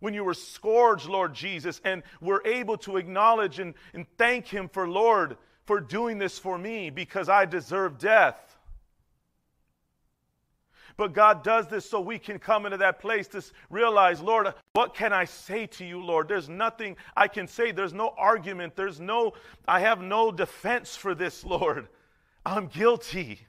when 0.00 0.14
you 0.14 0.24
were 0.24 0.34
scourged, 0.34 1.06
Lord 1.06 1.34
Jesus, 1.34 1.80
and 1.84 2.02
we're 2.20 2.44
able 2.44 2.78
to 2.78 2.96
acknowledge 2.96 3.58
and, 3.58 3.74
and 3.94 4.06
thank 4.18 4.46
Him 4.46 4.68
for, 4.68 4.88
Lord, 4.88 5.36
for 5.64 5.80
doing 5.80 6.18
this 6.18 6.38
for 6.38 6.58
me 6.58 6.90
because 6.90 7.28
I 7.28 7.44
deserve 7.44 7.98
death. 7.98 8.49
But 11.00 11.14
God 11.14 11.42
does 11.42 11.66
this 11.66 11.88
so 11.88 11.98
we 11.98 12.18
can 12.18 12.38
come 12.38 12.66
into 12.66 12.76
that 12.76 13.00
place 13.00 13.26
to 13.28 13.42
realize, 13.70 14.20
Lord, 14.20 14.48
uh, 14.48 14.52
what 14.74 14.92
can 14.92 15.14
I 15.14 15.24
say 15.24 15.66
to 15.68 15.84
you, 15.86 15.98
Lord? 15.98 16.28
There's 16.28 16.50
nothing 16.50 16.94
I 17.16 17.26
can 17.26 17.48
say. 17.48 17.72
There's 17.72 17.94
no 17.94 18.12
argument. 18.18 18.76
There's 18.76 19.00
no, 19.00 19.32
I 19.66 19.80
have 19.80 20.02
no 20.02 20.30
defense 20.30 20.96
for 20.96 21.14
this, 21.14 21.42
Lord. 21.56 21.88
I'm 22.44 22.66
guilty. 22.66 23.40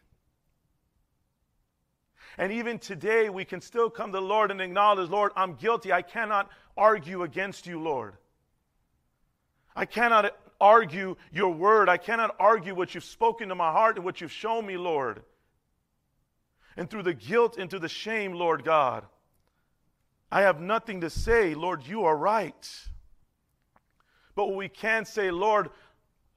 And 2.37 2.53
even 2.53 2.79
today, 2.79 3.29
we 3.29 3.43
can 3.43 3.59
still 3.59 3.89
come 3.89 4.13
to 4.13 4.19
the 4.19 4.25
Lord 4.25 4.49
and 4.49 4.61
acknowledge, 4.61 5.09
Lord, 5.09 5.33
I'm 5.35 5.55
guilty. 5.55 5.91
I 5.91 6.03
cannot 6.03 6.49
argue 6.77 7.23
against 7.23 7.67
you, 7.67 7.81
Lord. 7.81 8.13
I 9.75 9.83
cannot 9.83 10.23
uh, 10.23 10.31
argue 10.61 11.17
your 11.33 11.49
word. 11.49 11.89
I 11.89 11.97
cannot 11.97 12.33
argue 12.39 12.73
what 12.73 12.95
you've 12.95 13.03
spoken 13.03 13.49
to 13.49 13.55
my 13.55 13.73
heart 13.73 13.97
and 13.97 14.05
what 14.05 14.21
you've 14.21 14.31
shown 14.31 14.65
me, 14.65 14.77
Lord 14.77 15.21
and 16.77 16.89
through 16.89 17.03
the 17.03 17.13
guilt 17.13 17.57
and 17.57 17.69
through 17.69 17.79
the 17.79 17.89
shame, 17.89 18.33
Lord 18.33 18.63
God. 18.63 19.05
I 20.31 20.41
have 20.41 20.61
nothing 20.61 21.01
to 21.01 21.09
say, 21.09 21.53
Lord, 21.53 21.85
you 21.85 22.05
are 22.05 22.15
right. 22.15 22.69
But 24.35 24.47
what 24.47 24.55
we 24.55 24.69
can 24.69 25.03
say, 25.03 25.29
Lord, 25.29 25.69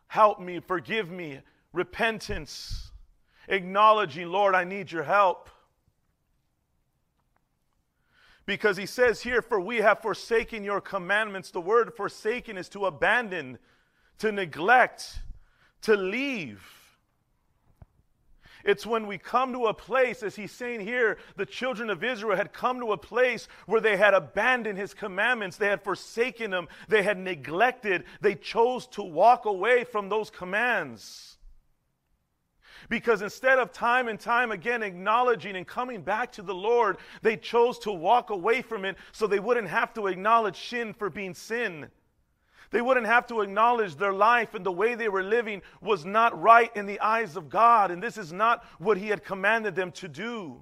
help 0.09 0.41
me, 0.41 0.61
forgive 0.61 1.11
me, 1.11 1.41
repentance, 1.73 2.91
acknowledging, 3.49 4.29
Lord, 4.29 4.55
I 4.55 4.65
need 4.65 4.91
your 4.91 5.05
help. 5.05 5.49
Because 8.47 8.77
he 8.77 8.87
says 8.87 9.23
here, 9.23 9.41
For 9.41 9.61
we 9.61 9.79
have 9.79 10.03
forsaken 10.03 10.65
your 10.65 10.81
commandments. 10.81 11.51
The 11.51 11.61
word 11.61 11.95
forsaken 11.95 12.59
is 12.59 12.69
to 12.71 12.87
abandon, 12.87 13.59
to 14.19 14.33
neglect, 14.33 15.21
to 15.83 15.97
leave. 15.97 16.84
It's 18.65 18.87
when 18.87 19.07
we 19.07 19.19
come 19.19 19.53
to 19.53 19.67
a 19.67 19.75
place, 19.75 20.23
as 20.23 20.37
he's 20.37 20.53
saying 20.53 20.81
here, 20.81 21.19
the 21.37 21.45
children 21.45 21.91
of 21.91 22.03
Israel 22.03 22.37
had 22.37 22.53
come 22.53 22.81
to 22.81 22.93
a 22.93 22.97
place 22.97 23.47
where 23.67 23.81
they 23.81 23.97
had 23.97 24.15
abandoned 24.15 24.79
his 24.79 24.95
commandments, 24.95 25.59
they 25.59 25.69
had 25.69 25.85
forsaken 25.85 26.51
them, 26.51 26.69
they 26.89 27.03
had 27.03 27.19
neglected, 27.19 28.05
they 28.23 28.35
chose 28.35 28.87
to 28.89 29.03
walk 29.03 29.45
away 29.45 29.85
from 29.85 30.09
those 30.09 30.31
commands. 30.31 31.37
Because 32.89 33.23
instead 33.23 33.59
of 33.59 33.73
time 33.73 34.09
and 34.09 34.19
time 34.19 34.51
again 34.51 34.83
acknowledging 34.83 35.57
and 35.57 35.67
coming 35.67 36.03
back 36.03 36.33
to 36.33 36.43
the 36.43 36.55
Lord, 36.55 36.97
they 37.23 37.37
chose 37.37 37.79
to 37.81 37.93
walk 37.93 38.31
away 38.31 38.63
from 38.63 38.85
it 38.85 38.97
so 39.13 39.27
they 39.27 39.41
wouldn't 39.41 39.69
have 39.69 39.93
to 39.95 40.07
acknowledge 40.07 40.69
sin 40.69 40.95
for 40.95 41.11
being 41.11 41.35
sin. 41.35 41.91
They 42.75 42.83
wouldn't 42.83 43.07
have 43.07 43.29
to 43.29 43.41
acknowledge 43.41 43.95
their 43.95 44.13
life 44.13 44.53
and 44.53 44.67
the 44.67 44.73
way 44.73 44.97
they 44.97 45.09
were 45.09 45.23
living 45.23 45.63
was 45.81 46.05
not 46.05 46.43
right 46.43 46.73
in 46.75 46.87
the 46.87 46.99
eyes 46.99 47.37
of 47.37 47.49
God, 47.49 47.93
and 47.93 48.03
this 48.03 48.19
is 48.19 48.33
not 48.33 48.65
what 48.81 48.99
He 48.99 49.11
had 49.11 49.23
commanded 49.23 49.77
them 49.77 49.93
to 49.93 50.09
do. 50.09 50.61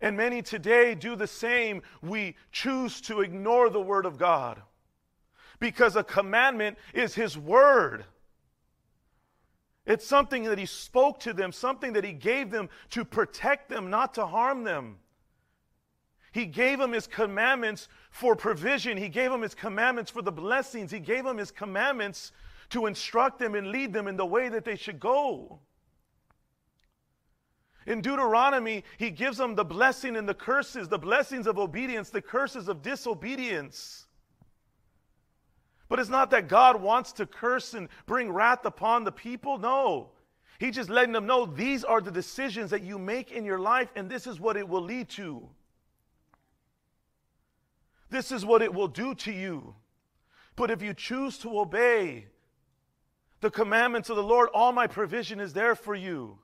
And 0.00 0.16
many 0.16 0.42
today 0.42 0.96
do 0.96 1.14
the 1.14 1.28
same. 1.28 1.82
We 2.02 2.34
choose 2.50 3.00
to 3.02 3.20
ignore 3.20 3.70
the 3.70 3.80
Word 3.80 4.06
of 4.06 4.18
God 4.18 4.60
because 5.60 5.94
a 5.94 6.02
commandment 6.02 6.78
is 6.92 7.14
His 7.14 7.38
Word. 7.38 8.04
It's 9.86 10.04
something 10.04 10.42
that 10.42 10.58
He 10.58 10.66
spoke 10.66 11.20
to 11.20 11.32
them, 11.32 11.52
something 11.52 11.92
that 11.92 12.02
He 12.02 12.12
gave 12.12 12.50
them 12.50 12.70
to 12.90 13.04
protect 13.04 13.68
them, 13.68 13.88
not 13.88 14.14
to 14.14 14.26
harm 14.26 14.64
them. 14.64 14.96
He 16.38 16.46
gave 16.46 16.78
them 16.78 16.92
His 16.92 17.08
commandments 17.08 17.88
for 18.12 18.36
provision, 18.36 18.96
He 18.96 19.08
gave 19.08 19.32
them 19.32 19.42
His 19.42 19.56
commandments 19.56 20.08
for 20.08 20.22
the 20.22 20.30
blessings, 20.30 20.92
He 20.92 21.00
gave 21.00 21.24
them 21.24 21.36
His 21.36 21.50
commandments 21.50 22.30
to 22.70 22.86
instruct 22.86 23.40
them 23.40 23.56
and 23.56 23.72
lead 23.72 23.92
them 23.92 24.06
in 24.06 24.16
the 24.16 24.24
way 24.24 24.48
that 24.48 24.64
they 24.64 24.76
should 24.76 25.00
go. 25.00 25.58
In 27.86 28.02
Deuteronomy, 28.02 28.84
he 28.98 29.10
gives 29.10 29.36
them 29.38 29.56
the 29.56 29.64
blessing 29.64 30.14
and 30.14 30.28
the 30.28 30.34
curses, 30.34 30.86
the 30.88 30.98
blessings 30.98 31.48
of 31.48 31.58
obedience, 31.58 32.10
the 32.10 32.22
curses 32.22 32.68
of 32.68 32.82
disobedience. 32.82 34.06
But 35.88 35.98
it's 35.98 36.10
not 36.10 36.30
that 36.30 36.46
God 36.46 36.80
wants 36.80 37.12
to 37.14 37.26
curse 37.26 37.74
and 37.74 37.88
bring 38.06 38.30
wrath 38.30 38.64
upon 38.64 39.02
the 39.02 39.10
people. 39.10 39.58
No. 39.58 40.10
He's 40.60 40.76
just 40.76 40.90
letting 40.90 41.14
them 41.14 41.26
know 41.26 41.46
these 41.46 41.82
are 41.82 42.00
the 42.00 42.12
decisions 42.12 42.70
that 42.70 42.82
you 42.82 42.96
make 42.96 43.32
in 43.32 43.44
your 43.44 43.58
life, 43.58 43.88
and 43.96 44.08
this 44.08 44.28
is 44.28 44.38
what 44.38 44.56
it 44.56 44.68
will 44.68 44.82
lead 44.82 45.08
to. 45.10 45.48
This 48.10 48.32
is 48.32 48.44
what 48.44 48.62
it 48.62 48.72
will 48.72 48.88
do 48.88 49.14
to 49.16 49.32
you. 49.32 49.74
But 50.56 50.70
if 50.70 50.82
you 50.82 50.94
choose 50.94 51.38
to 51.38 51.60
obey 51.60 52.26
the 53.40 53.50
commandments 53.50 54.10
of 54.10 54.16
the 54.16 54.22
Lord, 54.22 54.48
all 54.52 54.72
my 54.72 54.86
provision 54.86 55.40
is 55.40 55.52
there 55.52 55.74
for 55.74 55.94
you. 55.94 56.38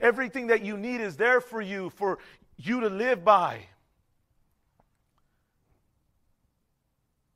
Everything 0.00 0.48
that 0.48 0.64
you 0.64 0.76
need 0.76 1.00
is 1.00 1.16
there 1.16 1.40
for 1.40 1.60
you, 1.60 1.90
for 1.90 2.18
you 2.56 2.80
to 2.80 2.88
live 2.88 3.24
by. 3.24 3.66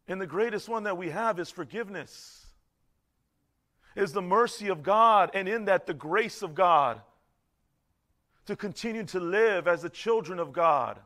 And 0.08 0.20
the 0.20 0.26
greatest 0.26 0.68
one 0.68 0.84
that 0.84 0.98
we 0.98 1.10
have 1.10 1.38
is 1.38 1.50
forgiveness, 1.50 2.46
is 3.94 4.12
the 4.12 4.22
mercy 4.22 4.68
of 4.68 4.82
God, 4.82 5.30
and 5.34 5.48
in 5.48 5.66
that, 5.66 5.86
the 5.86 5.94
grace 5.94 6.42
of 6.42 6.54
God 6.54 7.00
to 8.46 8.56
continue 8.56 9.04
to 9.04 9.20
live 9.20 9.66
as 9.66 9.82
the 9.82 9.90
children 9.90 10.38
of 10.38 10.52
God. 10.52 10.98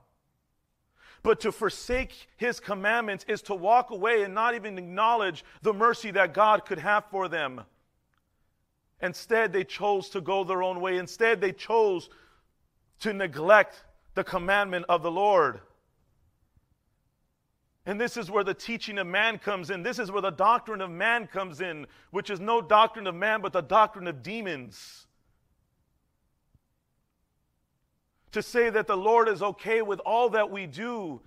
But 1.22 1.40
to 1.40 1.52
forsake 1.52 2.28
his 2.36 2.60
commandments 2.60 3.24
is 3.28 3.42
to 3.42 3.54
walk 3.54 3.90
away 3.90 4.22
and 4.22 4.34
not 4.34 4.54
even 4.54 4.78
acknowledge 4.78 5.44
the 5.62 5.74
mercy 5.74 6.10
that 6.12 6.32
God 6.32 6.64
could 6.64 6.78
have 6.78 7.04
for 7.10 7.28
them. 7.28 7.62
Instead, 9.02 9.52
they 9.52 9.64
chose 9.64 10.08
to 10.10 10.20
go 10.20 10.44
their 10.44 10.62
own 10.62 10.80
way. 10.80 10.98
Instead, 10.98 11.40
they 11.40 11.52
chose 11.52 12.08
to 13.00 13.12
neglect 13.12 13.84
the 14.14 14.24
commandment 14.24 14.84
of 14.88 15.02
the 15.02 15.10
Lord. 15.10 15.60
And 17.86 18.00
this 18.00 18.16
is 18.16 18.30
where 18.30 18.44
the 18.44 18.54
teaching 18.54 18.98
of 18.98 19.06
man 19.06 19.38
comes 19.38 19.70
in. 19.70 19.82
This 19.82 19.98
is 19.98 20.10
where 20.10 20.22
the 20.22 20.30
doctrine 20.30 20.80
of 20.80 20.90
man 20.90 21.26
comes 21.26 21.60
in, 21.60 21.86
which 22.10 22.30
is 22.30 22.38
no 22.38 22.60
doctrine 22.60 23.06
of 23.06 23.14
man, 23.14 23.40
but 23.40 23.52
the 23.52 23.62
doctrine 23.62 24.06
of 24.06 24.22
demons. 24.22 25.06
To 28.32 28.42
say 28.42 28.70
that 28.70 28.86
the 28.86 28.96
Lord 28.96 29.28
is 29.28 29.42
okay 29.42 29.82
with 29.82 30.00
all 30.00 30.30
that 30.30 30.50
we 30.50 30.66
do, 30.66 31.20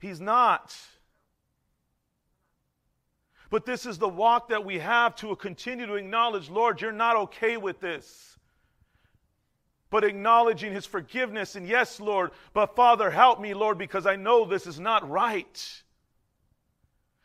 He's 0.00 0.20
not. 0.20 0.76
But 3.50 3.66
this 3.66 3.86
is 3.86 3.98
the 3.98 4.08
walk 4.08 4.50
that 4.50 4.64
we 4.64 4.78
have 4.78 5.16
to 5.16 5.34
continue 5.36 5.86
to 5.86 5.94
acknowledge 5.94 6.50
Lord, 6.50 6.80
you're 6.80 6.92
not 6.92 7.16
okay 7.16 7.56
with 7.56 7.80
this 7.80 8.38
but 9.90 10.04
acknowledging 10.04 10.72
his 10.72 10.86
forgiveness. 10.86 11.56
And 11.56 11.66
yes, 11.66 12.00
Lord, 12.00 12.32
but 12.52 12.76
Father, 12.76 13.10
help 13.10 13.40
me, 13.40 13.54
Lord, 13.54 13.78
because 13.78 14.06
I 14.06 14.16
know 14.16 14.44
this 14.44 14.66
is 14.66 14.78
not 14.78 15.08
right. 15.08 15.82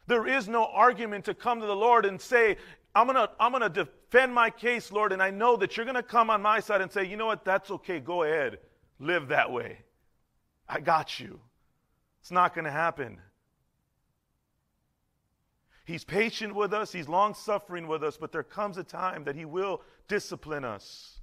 There 0.08 0.28
is 0.28 0.48
no 0.48 0.66
argument 0.66 1.26
to 1.26 1.34
come 1.34 1.60
to 1.62 1.66
the 1.66 1.76
Lord 1.76 2.06
and 2.06 2.20
say, 2.20 2.58
I'm 2.96 3.08
going 3.08 3.16
to 3.16 3.30
I'm 3.40 3.52
going 3.52 3.64
to 3.64 3.70
defend 3.70 4.34
my 4.34 4.50
case, 4.50 4.92
Lord, 4.92 5.12
and 5.12 5.22
I 5.22 5.32
know 5.32 5.56
that 5.58 5.76
you're 5.76 5.86
going 5.86 5.96
to 5.96 6.04
come 6.04 6.30
on 6.30 6.42
my 6.42 6.60
side 6.60 6.82
and 6.82 6.92
say, 6.92 7.06
you 7.06 7.18
know 7.18 7.26
what, 7.26 7.44
that's 7.44 7.72
okay, 7.72 8.00
go 8.00 8.24
ahead, 8.24 8.60
live 9.00 9.30
that 9.30 9.52
way. 9.52 9.80
I 10.68 10.80
got 10.80 11.20
you. 11.20 11.40
It's 12.22 12.32
not 12.32 12.54
going 12.54 12.66
to 12.66 12.72
happen. 12.72 13.20
He's 15.86 16.04
patient 16.04 16.56
with 16.56 16.74
us, 16.74 16.92
He's 16.92 17.10
long 17.10 17.34
suffering 17.34 17.88
with 17.88 18.04
us, 18.04 18.18
but 18.18 18.32
there 18.32 18.44
comes 18.44 18.78
a 18.78 18.84
time 18.84 19.24
that 19.26 19.36
He 19.36 19.46
will 19.46 19.82
discipline 20.08 20.64
us 20.64 21.20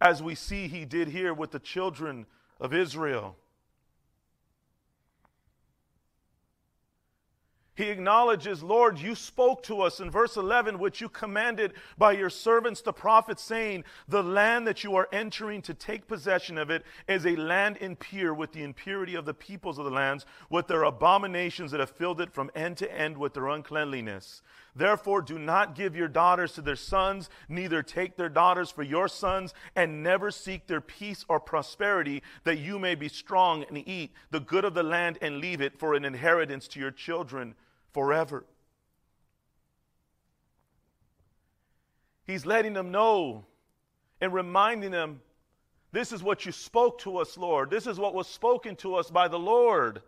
as 0.00 0.22
we 0.22 0.34
see 0.34 0.68
he 0.68 0.84
did 0.84 1.08
here 1.08 1.34
with 1.34 1.50
the 1.50 1.58
children 1.58 2.26
of 2.60 2.72
Israel. 2.72 3.36
He 7.78 7.90
acknowledges, 7.90 8.60
Lord, 8.60 8.98
you 8.98 9.14
spoke 9.14 9.62
to 9.62 9.82
us 9.82 10.00
in 10.00 10.10
verse 10.10 10.36
11, 10.36 10.80
which 10.80 11.00
you 11.00 11.08
commanded 11.08 11.74
by 11.96 12.10
your 12.10 12.28
servants, 12.28 12.80
the 12.80 12.92
prophets, 12.92 13.40
saying, 13.40 13.84
The 14.08 14.20
land 14.20 14.66
that 14.66 14.82
you 14.82 14.96
are 14.96 15.08
entering 15.12 15.62
to 15.62 15.74
take 15.74 16.08
possession 16.08 16.58
of 16.58 16.70
it 16.70 16.84
is 17.06 17.24
a 17.24 17.36
land 17.36 17.76
impure 17.76 18.34
with 18.34 18.50
the 18.50 18.64
impurity 18.64 19.14
of 19.14 19.26
the 19.26 19.32
peoples 19.32 19.78
of 19.78 19.84
the 19.84 19.92
lands, 19.92 20.26
with 20.50 20.66
their 20.66 20.82
abominations 20.82 21.70
that 21.70 21.78
have 21.78 21.90
filled 21.90 22.20
it 22.20 22.32
from 22.32 22.50
end 22.52 22.78
to 22.78 22.92
end 22.92 23.16
with 23.16 23.34
their 23.34 23.46
uncleanliness. 23.46 24.42
Therefore, 24.74 25.22
do 25.22 25.38
not 25.38 25.76
give 25.76 25.94
your 25.94 26.08
daughters 26.08 26.54
to 26.54 26.62
their 26.62 26.74
sons, 26.74 27.30
neither 27.48 27.84
take 27.84 28.16
their 28.16 28.28
daughters 28.28 28.72
for 28.72 28.82
your 28.82 29.06
sons, 29.06 29.54
and 29.76 30.02
never 30.02 30.32
seek 30.32 30.66
their 30.66 30.80
peace 30.80 31.24
or 31.28 31.38
prosperity, 31.38 32.24
that 32.42 32.58
you 32.58 32.80
may 32.80 32.96
be 32.96 33.08
strong 33.08 33.64
and 33.68 33.86
eat 33.86 34.10
the 34.32 34.40
good 34.40 34.64
of 34.64 34.74
the 34.74 34.82
land 34.82 35.16
and 35.22 35.38
leave 35.38 35.60
it 35.60 35.78
for 35.78 35.94
an 35.94 36.04
inheritance 36.04 36.66
to 36.66 36.80
your 36.80 36.90
children 36.90 37.54
forever. 37.98 38.44
He's 42.28 42.46
letting 42.46 42.72
them 42.72 42.92
know 42.92 43.44
and 44.20 44.32
reminding 44.32 44.92
them 44.92 45.20
this 45.90 46.12
is 46.12 46.22
what 46.22 46.46
you 46.46 46.52
spoke 46.52 47.00
to 47.00 47.18
us, 47.18 47.36
Lord. 47.36 47.70
This 47.70 47.88
is 47.88 47.98
what 47.98 48.14
was 48.14 48.28
spoken 48.28 48.76
to 48.76 48.94
us 48.94 49.10
by 49.10 49.26
the 49.26 49.38
Lord. 49.38 50.00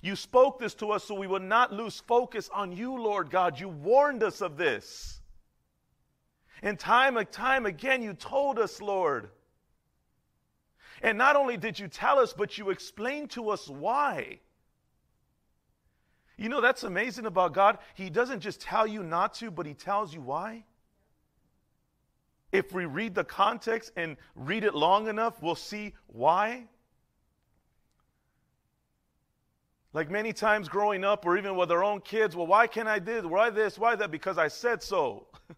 You 0.00 0.14
spoke 0.14 0.60
this 0.60 0.74
to 0.74 0.92
us 0.92 1.02
so 1.02 1.16
we 1.16 1.26
would 1.26 1.42
not 1.42 1.72
lose 1.72 1.98
focus 2.06 2.48
on 2.54 2.70
you, 2.70 2.94
Lord 2.94 3.30
God. 3.30 3.58
You 3.58 3.68
warned 3.68 4.22
us 4.22 4.40
of 4.40 4.56
this. 4.56 5.20
And 6.62 6.78
time 6.78 7.16
and 7.16 7.28
time 7.32 7.66
again, 7.66 8.00
you 8.00 8.14
told 8.14 8.60
us, 8.60 8.80
Lord. 8.80 9.30
And 11.02 11.18
not 11.18 11.34
only 11.34 11.56
did 11.56 11.80
you 11.80 11.88
tell 11.88 12.20
us, 12.20 12.32
but 12.32 12.56
you 12.58 12.70
explained 12.70 13.30
to 13.30 13.50
us 13.50 13.68
why. 13.68 14.38
You 16.38 16.50
know, 16.50 16.60
that's 16.60 16.82
amazing 16.82 17.26
about 17.26 17.54
God. 17.54 17.78
He 17.94 18.10
doesn't 18.10 18.40
just 18.40 18.60
tell 18.60 18.86
you 18.86 19.02
not 19.02 19.34
to, 19.34 19.50
but 19.50 19.66
He 19.66 19.74
tells 19.74 20.12
you 20.12 20.20
why. 20.20 20.64
If 22.52 22.72
we 22.72 22.84
read 22.84 23.14
the 23.14 23.24
context 23.24 23.92
and 23.96 24.16
read 24.34 24.64
it 24.64 24.74
long 24.74 25.08
enough, 25.08 25.42
we'll 25.42 25.54
see 25.54 25.94
why. 26.08 26.64
Like 29.92 30.10
many 30.10 30.34
times 30.34 30.68
growing 30.68 31.04
up, 31.04 31.24
or 31.24 31.38
even 31.38 31.56
with 31.56 31.72
our 31.72 31.82
own 31.82 32.02
kids, 32.02 32.36
well, 32.36 32.46
why 32.46 32.66
can't 32.66 32.86
I 32.86 32.98
do 32.98 33.14
this? 33.14 33.24
Why 33.24 33.48
this? 33.48 33.78
Why 33.78 33.96
that? 33.96 34.10
Because 34.10 34.36
I 34.36 34.48
said 34.48 34.82
so. 34.82 35.26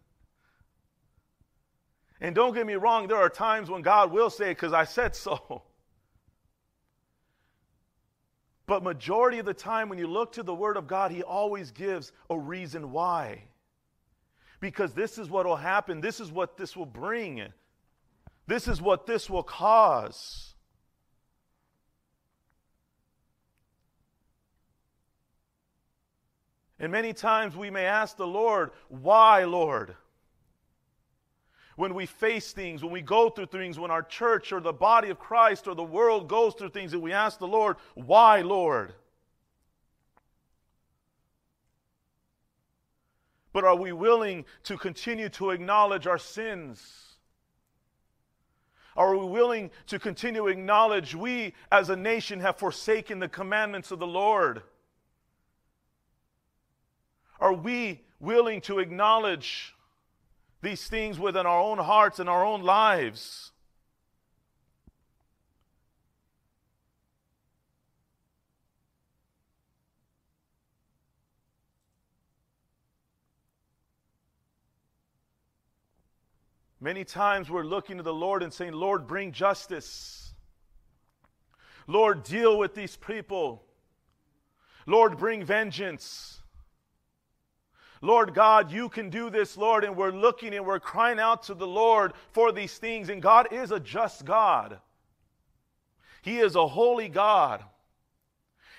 and 2.20 2.36
don't 2.36 2.54
get 2.54 2.64
me 2.64 2.74
wrong, 2.74 3.08
there 3.08 3.16
are 3.16 3.28
times 3.28 3.68
when 3.68 3.82
God 3.82 4.12
will 4.12 4.30
say 4.30 4.50
because 4.50 4.72
I 4.72 4.84
said 4.84 5.16
so. 5.16 5.62
But 8.68 8.82
majority 8.82 9.38
of 9.38 9.46
the 9.46 9.54
time, 9.54 9.88
when 9.88 9.98
you 9.98 10.06
look 10.06 10.32
to 10.32 10.42
the 10.42 10.54
Word 10.54 10.76
of 10.76 10.86
God, 10.86 11.10
He 11.10 11.22
always 11.22 11.70
gives 11.70 12.12
a 12.28 12.38
reason 12.38 12.92
why. 12.92 13.44
Because 14.60 14.92
this 14.92 15.16
is 15.16 15.30
what 15.30 15.46
will 15.46 15.56
happen, 15.56 16.02
this 16.02 16.20
is 16.20 16.30
what 16.30 16.58
this 16.58 16.76
will 16.76 16.84
bring, 16.84 17.42
this 18.46 18.68
is 18.68 18.82
what 18.82 19.06
this 19.06 19.30
will 19.30 19.42
cause. 19.42 20.54
And 26.78 26.92
many 26.92 27.14
times 27.14 27.56
we 27.56 27.70
may 27.70 27.86
ask 27.86 28.18
the 28.18 28.26
Lord, 28.26 28.72
Why, 28.88 29.44
Lord? 29.44 29.96
When 31.78 31.94
we 31.94 32.06
face 32.06 32.50
things, 32.50 32.82
when 32.82 32.90
we 32.90 33.02
go 33.02 33.30
through 33.30 33.46
things, 33.46 33.78
when 33.78 33.92
our 33.92 34.02
church 34.02 34.50
or 34.52 34.58
the 34.58 34.72
body 34.72 35.10
of 35.10 35.20
Christ 35.20 35.68
or 35.68 35.76
the 35.76 35.84
world 35.84 36.26
goes 36.26 36.54
through 36.54 36.70
things, 36.70 36.92
and 36.92 37.00
we 37.00 37.12
ask 37.12 37.38
the 37.38 37.46
Lord, 37.46 37.76
Why, 37.94 38.40
Lord? 38.40 38.94
But 43.52 43.62
are 43.62 43.76
we 43.76 43.92
willing 43.92 44.44
to 44.64 44.76
continue 44.76 45.28
to 45.28 45.50
acknowledge 45.50 46.08
our 46.08 46.18
sins? 46.18 47.14
Are 48.96 49.16
we 49.16 49.26
willing 49.26 49.70
to 49.86 50.00
continue 50.00 50.42
to 50.42 50.48
acknowledge 50.48 51.14
we 51.14 51.54
as 51.70 51.90
a 51.90 51.96
nation 51.96 52.40
have 52.40 52.56
forsaken 52.56 53.20
the 53.20 53.28
commandments 53.28 53.92
of 53.92 54.00
the 54.00 54.06
Lord? 54.08 54.62
Are 57.38 57.52
we 57.52 58.00
willing 58.18 58.62
to 58.62 58.80
acknowledge 58.80 59.76
these 60.60 60.86
things 60.88 61.18
within 61.18 61.46
our 61.46 61.60
own 61.60 61.78
hearts 61.78 62.18
and 62.18 62.28
our 62.28 62.44
own 62.44 62.62
lives? 62.62 63.52
Many 76.80 77.04
times 77.04 77.50
we're 77.50 77.64
looking 77.64 77.96
to 77.96 78.04
the 78.04 78.14
Lord 78.14 78.42
and 78.42 78.52
saying, 78.52 78.72
Lord, 78.72 79.06
bring 79.06 79.32
justice. 79.32 80.32
Lord, 81.88 82.22
deal 82.22 82.56
with 82.56 82.74
these 82.74 82.96
people. 82.96 83.64
Lord, 84.86 85.18
bring 85.18 85.44
vengeance. 85.44 86.37
Lord 88.00 88.34
God, 88.34 88.70
you 88.70 88.88
can 88.88 89.10
do 89.10 89.30
this, 89.30 89.56
Lord. 89.56 89.84
And 89.84 89.96
we're 89.96 90.12
looking 90.12 90.54
and 90.54 90.64
we're 90.64 90.80
crying 90.80 91.18
out 91.18 91.44
to 91.44 91.54
the 91.54 91.66
Lord 91.66 92.12
for 92.32 92.52
these 92.52 92.76
things. 92.78 93.08
And 93.08 93.20
God 93.20 93.52
is 93.52 93.70
a 93.70 93.80
just 93.80 94.24
God, 94.24 94.78
He 96.22 96.38
is 96.38 96.56
a 96.56 96.66
holy 96.66 97.08
God. 97.08 97.64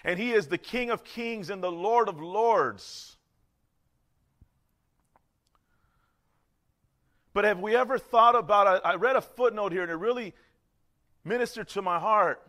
And 0.05 0.17
He 0.17 0.31
is 0.31 0.47
the 0.47 0.57
King 0.57 0.91
of 0.91 1.03
kings 1.03 1.49
and 1.49 1.61
the 1.61 1.71
Lord 1.71 2.07
of 2.07 2.21
lords. 2.21 3.17
But 7.33 7.43
have 7.43 7.59
we 7.59 7.75
ever 7.75 7.97
thought 7.97 8.35
about 8.35 8.81
I 8.85 8.95
read 8.95 9.15
a 9.15 9.21
footnote 9.21 9.71
here 9.71 9.83
and 9.83 9.91
it 9.91 9.95
really 9.95 10.33
ministered 11.23 11.67
to 11.69 11.81
my 11.81 11.99
heart. 11.99 12.41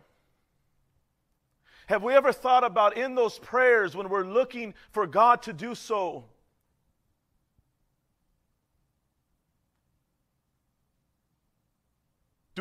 Have 1.87 2.03
we 2.03 2.13
ever 2.13 2.31
thought 2.31 2.63
about 2.63 2.97
in 2.97 3.15
those 3.15 3.37
prayers 3.39 3.95
when 3.95 4.09
we're 4.09 4.25
looking 4.25 4.73
for 4.91 5.05
God 5.05 5.41
to 5.43 5.53
do 5.53 5.75
so? 5.75 6.25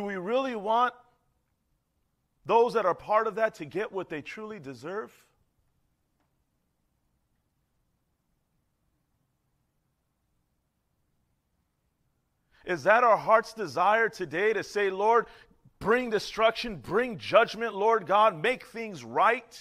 Do 0.01 0.07
we 0.07 0.17
really 0.17 0.57
want 0.57 0.95
those 2.47 2.73
that 2.73 2.87
are 2.87 2.95
part 2.95 3.27
of 3.27 3.35
that 3.35 3.57
to 3.57 3.67
get 3.67 3.93
what 3.93 4.09
they 4.09 4.23
truly 4.23 4.59
deserve? 4.59 5.13
Is 12.65 12.85
that 12.85 13.05
our 13.05 13.19
heart's 13.19 13.53
desire 13.53 14.09
today 14.09 14.55
to 14.55 14.65
say, 14.65 14.89
Lord, 14.89 15.27
bring 15.81 16.09
destruction, 16.09 16.77
bring 16.77 17.19
judgment, 17.19 17.75
Lord 17.75 18.07
God, 18.07 18.41
make 18.41 18.65
things 18.65 19.05
right, 19.05 19.61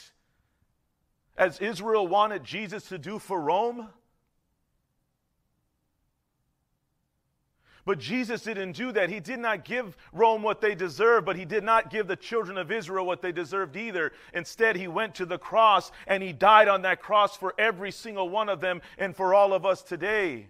as 1.38 1.60
Israel 1.60 2.08
wanted 2.08 2.46
Jesus 2.46 2.88
to 2.88 2.98
do 2.98 3.20
for 3.20 3.42
Rome? 3.42 3.90
But 7.86 8.00
Jesus 8.00 8.44
didn't 8.44 8.74
do 8.74 8.92
that. 8.92 9.10
He 9.10 9.20
did 9.20 9.40
not 9.40 9.64
give 9.66 9.96
Rome 10.12 10.44
what 10.44 10.62
they 10.62 10.76
deserved, 10.76 11.26
but 11.26 11.36
he 11.36 11.46
did 11.46 11.64
not 11.64 11.90
give 11.90 12.08
the 12.08 12.16
children 12.16 12.58
of 12.58 12.72
Israel 12.72 13.06
what 13.06 13.22
they 13.22 13.32
deserved 13.32 13.78
either. 13.78 14.12
Instead, 14.34 14.76
he 14.76 14.88
went 14.88 15.16
to 15.16 15.26
the 15.26 15.38
cross 15.38 15.92
and 16.06 16.22
he 16.22 16.34
died 16.34 16.68
on 16.68 16.82
that 16.84 17.02
cross 17.02 17.38
for 17.38 17.54
every 17.58 17.92
single 17.92 18.30
one 18.30 18.50
of 18.50 18.60
them 18.60 18.82
and 18.98 19.16
for 19.16 19.34
all 19.34 19.54
of 19.54 19.66
us 19.66 19.82
today. 19.82 20.48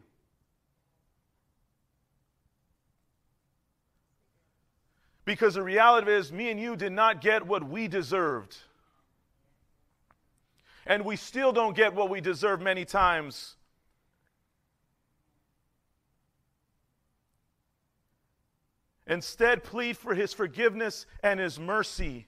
Because 5.23 5.53
the 5.53 5.63
reality 5.63 6.11
is, 6.11 6.31
me 6.31 6.49
and 6.49 6.59
you 6.59 6.75
did 6.75 6.91
not 6.91 7.21
get 7.21 7.45
what 7.45 7.63
we 7.63 7.87
deserved. 7.87 8.57
And 10.87 11.05
we 11.05 11.17
still 11.17 11.51
don't 11.51 11.75
get 11.75 11.93
what 11.93 12.09
we 12.09 12.19
deserve 12.19 12.61
many 12.61 12.83
times. 12.83 13.55
Instead, 19.09 19.63
plead 19.63 19.97
for 19.97 20.13
his 20.13 20.33
forgiveness 20.33 21.07
and 21.23 21.39
his 21.39 21.59
mercy. 21.59 22.27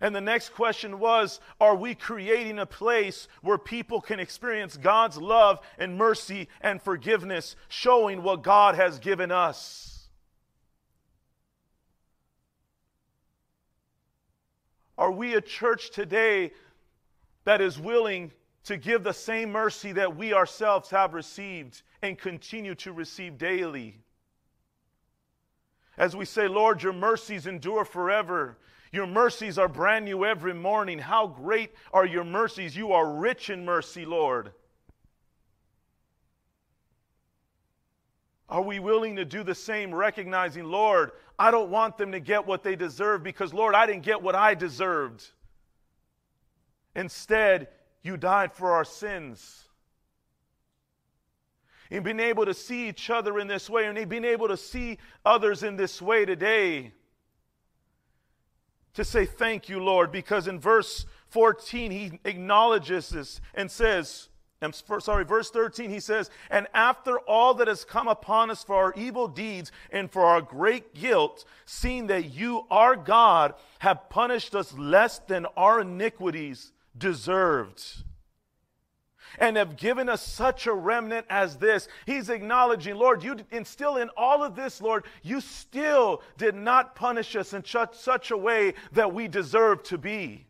And 0.00 0.14
the 0.14 0.20
next 0.20 0.54
question 0.54 0.98
was 0.98 1.40
Are 1.60 1.76
we 1.76 1.94
creating 1.94 2.58
a 2.58 2.66
place 2.66 3.28
where 3.42 3.58
people 3.58 4.00
can 4.00 4.18
experience 4.18 4.78
God's 4.78 5.18
love 5.18 5.60
and 5.78 5.98
mercy 5.98 6.48
and 6.62 6.80
forgiveness, 6.80 7.54
showing 7.68 8.22
what 8.22 8.42
God 8.42 8.76
has 8.76 8.98
given 8.98 9.30
us? 9.30 10.08
Are 14.96 15.12
we 15.12 15.34
a 15.34 15.40
church 15.40 15.90
today 15.90 16.52
that 17.44 17.60
is 17.60 17.78
willing 17.78 18.32
to 18.64 18.78
give 18.78 19.02
the 19.02 19.12
same 19.12 19.52
mercy 19.52 19.92
that 19.92 20.16
we 20.16 20.32
ourselves 20.32 20.88
have 20.90 21.12
received 21.12 21.82
and 22.04 22.18
continue 22.18 22.74
to 22.76 22.92
receive 22.92 23.38
daily. 23.38 23.98
As 25.96 26.14
we 26.14 26.24
say, 26.24 26.48
Lord, 26.48 26.82
your 26.82 26.92
mercies 26.92 27.46
endure 27.46 27.84
forever. 27.84 28.58
Your 28.92 29.06
mercies 29.06 29.58
are 29.58 29.68
brand 29.68 30.04
new 30.04 30.24
every 30.24 30.54
morning. 30.54 30.98
How 30.98 31.26
great 31.26 31.72
are 31.92 32.06
your 32.06 32.24
mercies! 32.24 32.76
You 32.76 32.92
are 32.92 33.12
rich 33.12 33.50
in 33.50 33.64
mercy, 33.64 34.04
Lord. 34.04 34.52
Are 38.48 38.62
we 38.62 38.78
willing 38.78 39.16
to 39.16 39.24
do 39.24 39.42
the 39.42 39.54
same, 39.54 39.94
recognizing, 39.94 40.64
Lord, 40.64 41.12
I 41.38 41.50
don't 41.50 41.70
want 41.70 41.96
them 41.96 42.12
to 42.12 42.20
get 42.20 42.46
what 42.46 42.62
they 42.62 42.76
deserve 42.76 43.22
because, 43.22 43.52
Lord, 43.52 43.74
I 43.74 43.86
didn't 43.86 44.02
get 44.02 44.22
what 44.22 44.34
I 44.34 44.54
deserved. 44.54 45.24
Instead, 46.94 47.68
you 48.02 48.16
died 48.16 48.52
for 48.52 48.72
our 48.72 48.84
sins. 48.84 49.63
And 51.94 52.04
being 52.04 52.18
able 52.18 52.44
to 52.44 52.54
see 52.54 52.88
each 52.88 53.08
other 53.08 53.38
in 53.38 53.46
this 53.46 53.70
way, 53.70 53.86
and 53.86 54.08
being 54.08 54.24
able 54.24 54.48
to 54.48 54.56
see 54.56 54.98
others 55.24 55.62
in 55.62 55.76
this 55.76 56.02
way 56.02 56.24
today. 56.24 56.92
To 58.94 59.04
say 59.04 59.26
thank 59.26 59.68
you, 59.68 59.80
Lord, 59.80 60.10
because 60.10 60.48
in 60.48 60.58
verse 60.58 61.06
14 61.28 61.90
he 61.92 62.18
acknowledges 62.24 63.10
this 63.10 63.40
and 63.54 63.70
says, 63.70 64.28
I'm 64.60 64.72
sorry, 64.72 65.24
verse 65.24 65.50
13, 65.50 65.90
he 65.90 66.00
says, 66.00 66.30
And 66.50 66.66
after 66.74 67.18
all 67.20 67.54
that 67.54 67.68
has 67.68 67.84
come 67.84 68.08
upon 68.08 68.50
us 68.50 68.64
for 68.64 68.76
our 68.76 68.94
evil 68.96 69.28
deeds 69.28 69.70
and 69.90 70.10
for 70.10 70.24
our 70.24 70.40
great 70.40 70.94
guilt, 70.94 71.44
seeing 71.66 72.08
that 72.08 72.32
you, 72.32 72.66
our 72.70 72.96
God, 72.96 73.54
have 73.80 74.08
punished 74.10 74.54
us 74.54 74.72
less 74.76 75.18
than 75.18 75.46
our 75.56 75.80
iniquities, 75.80 76.72
deserved 76.96 78.04
and 79.38 79.56
have 79.56 79.76
given 79.76 80.08
us 80.08 80.26
such 80.26 80.66
a 80.66 80.72
remnant 80.72 81.26
as 81.30 81.56
this. 81.56 81.88
He's 82.06 82.30
acknowledging, 82.30 82.96
Lord, 82.96 83.22
you 83.22 83.36
instill 83.50 83.96
in 83.96 84.10
all 84.16 84.42
of 84.42 84.56
this, 84.56 84.80
Lord, 84.80 85.04
you 85.22 85.40
still 85.40 86.22
did 86.36 86.54
not 86.54 86.94
punish 86.94 87.36
us 87.36 87.52
in 87.52 87.64
such, 87.64 88.30
a 88.30 88.36
way 88.36 88.74
that 88.92 89.12
we 89.12 89.28
deserve 89.28 89.82
to 89.84 89.98
be. 89.98 90.46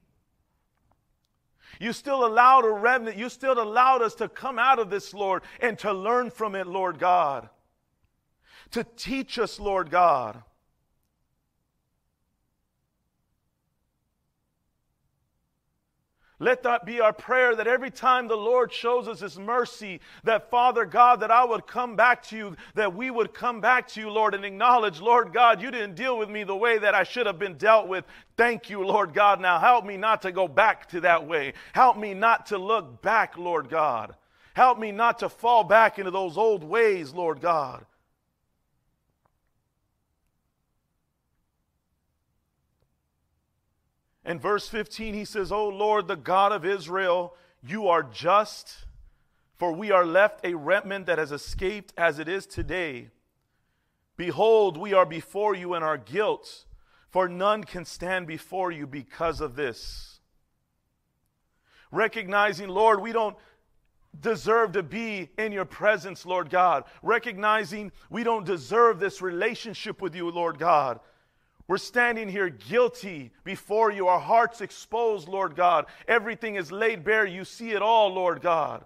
You 1.81 1.93
still 1.93 2.25
allowed 2.25 2.65
a 2.65 2.71
remnant. 2.71 3.17
You 3.17 3.29
still 3.29 3.61
allowed 3.61 4.03
us 4.03 4.15
to 4.17 4.29
come 4.29 4.59
out 4.59 4.79
of 4.79 4.91
this, 4.91 5.13
Lord, 5.13 5.43
and 5.61 5.79
to 5.81 5.93
learn 5.93 6.31
from 6.31 6.55
it, 6.55 6.67
Lord 6.67 6.99
God. 6.99 7.49
To 8.73 8.85
teach 8.97 9.39
us, 9.39 9.59
Lord 9.59 9.91
God. 9.91 10.43
Let 16.45 16.63
that 16.65 16.85
be 16.85 17.01
our 17.01 17.15
prayer 17.15 17.57
that 17.57 17.67
every 17.67 17.91
time 17.91 18.29
the 18.29 18.37
Lord 18.37 18.71
shows 18.71 19.09
us 19.09 19.21
His 19.21 19.39
mercy, 19.39 20.03
that 20.25 20.51
Father 20.51 20.85
God, 20.85 21.21
that 21.21 21.31
I 21.31 21.43
would 21.43 21.67
come 21.67 21.97
back 21.97 22.23
to 22.25 22.37
you, 22.37 22.57
that 22.75 22.95
we 22.95 23.11
would 23.11 23.33
come 23.33 23.63
back 23.63 23.89
to 23.89 24.01
you, 24.01 24.11
Lord, 24.11 24.35
and 24.35 24.45
acknowledge, 24.45 25.01
Lord 25.01 25.33
God, 25.33 25.63
you 25.63 25.71
didn't 25.71 25.95
deal 25.95 26.19
with 26.19 26.29
me 26.29 26.45
the 26.45 26.55
way 26.55 26.77
that 26.77 26.95
I 26.95 27.03
should 27.03 27.25
have 27.25 27.39
been 27.39 27.57
dealt 27.57 27.89
with. 27.89 28.05
Thank 28.37 28.69
you, 28.69 28.85
Lord 28.85 29.15
God. 29.15 29.41
Now 29.41 29.59
help 29.59 29.87
me 29.87 29.97
not 29.97 30.21
to 30.21 30.33
go 30.33 30.47
back 30.47 30.87
to 30.91 31.01
that 31.01 31.27
way. 31.27 31.55
Help 31.73 31.97
me 31.97 32.13
not 32.13 32.45
to 32.49 32.59
look 32.59 33.01
back, 33.01 33.39
Lord 33.39 33.71
God. 33.71 34.15
Help 34.53 34.79
me 34.79 34.93
not 34.93 35.21
to 35.21 35.31
fall 35.31 35.65
back 35.65 35.99
into 35.99 36.11
those 36.11 36.37
old 36.37 36.63
ways, 36.63 37.15
Lord 37.15 37.41
God. 37.41 37.87
In 44.25 44.39
verse 44.39 44.69
15, 44.69 45.15
he 45.15 45.25
says, 45.25 45.53
O 45.53 45.69
Lord, 45.69 46.09
the 46.09 46.17
God 46.17 46.53
of 46.53 46.65
Israel, 46.65 47.35
you 47.63 47.89
are 47.89 48.03
just, 48.03 48.87
for 49.57 49.73
we 49.73 49.91
are 49.91 50.07
left 50.07 50.45
a 50.45 50.55
remnant 50.55 51.07
that 51.07 51.19
has 51.19 51.33
escaped 51.33 51.93
as 51.97 52.19
it 52.19 52.29
is 52.29 52.47
today. 52.47 53.11
Behold, 54.17 54.77
we 54.77 54.93
are 54.95 55.07
before 55.07 55.55
you 55.55 55.75
in 55.75 55.83
our 55.83 55.99
guilt, 55.99 56.65
for 57.11 57.29
none 57.29 57.65
can 57.65 57.85
stand 57.85 58.27
before 58.27 58.71
you 58.71 58.87
because 58.87 59.41
of 59.41 59.57
this. 59.57 60.21
Recognizing, 61.91 62.69
Lord, 62.69 63.01
we 63.01 63.13
don't 63.13 63.37
deserve 64.21 64.73
to 64.73 64.83
be 64.83 65.31
in 65.39 65.53
your 65.53 65.65
presence, 65.65 66.25
Lord 66.25 66.51
God. 66.51 66.85
Recognizing 67.03 67.93
we 68.11 68.25
don't 68.25 68.47
deserve 68.47 68.99
this 68.99 69.21
relationship 69.21 70.01
with 70.01 70.15
you, 70.15 70.31
Lord 70.31 70.59
God. 70.59 71.01
We're 71.67 71.79
standing 71.79 72.29
here 72.29 72.51
guilty 72.51 73.33
before 73.43 73.91
you, 73.91 74.09
our 74.09 74.21
hearts 74.21 74.61
exposed, 74.61 75.29
Lord 75.29 75.57
God. 75.57 75.87
Everything 76.07 76.57
is 76.57 76.71
laid 76.71 77.05
bare. 77.05 77.25
You 77.25 77.45
see 77.45 77.71
it 77.71 77.81
all, 77.81 78.13
Lord 78.13 78.43
God. 78.43 78.83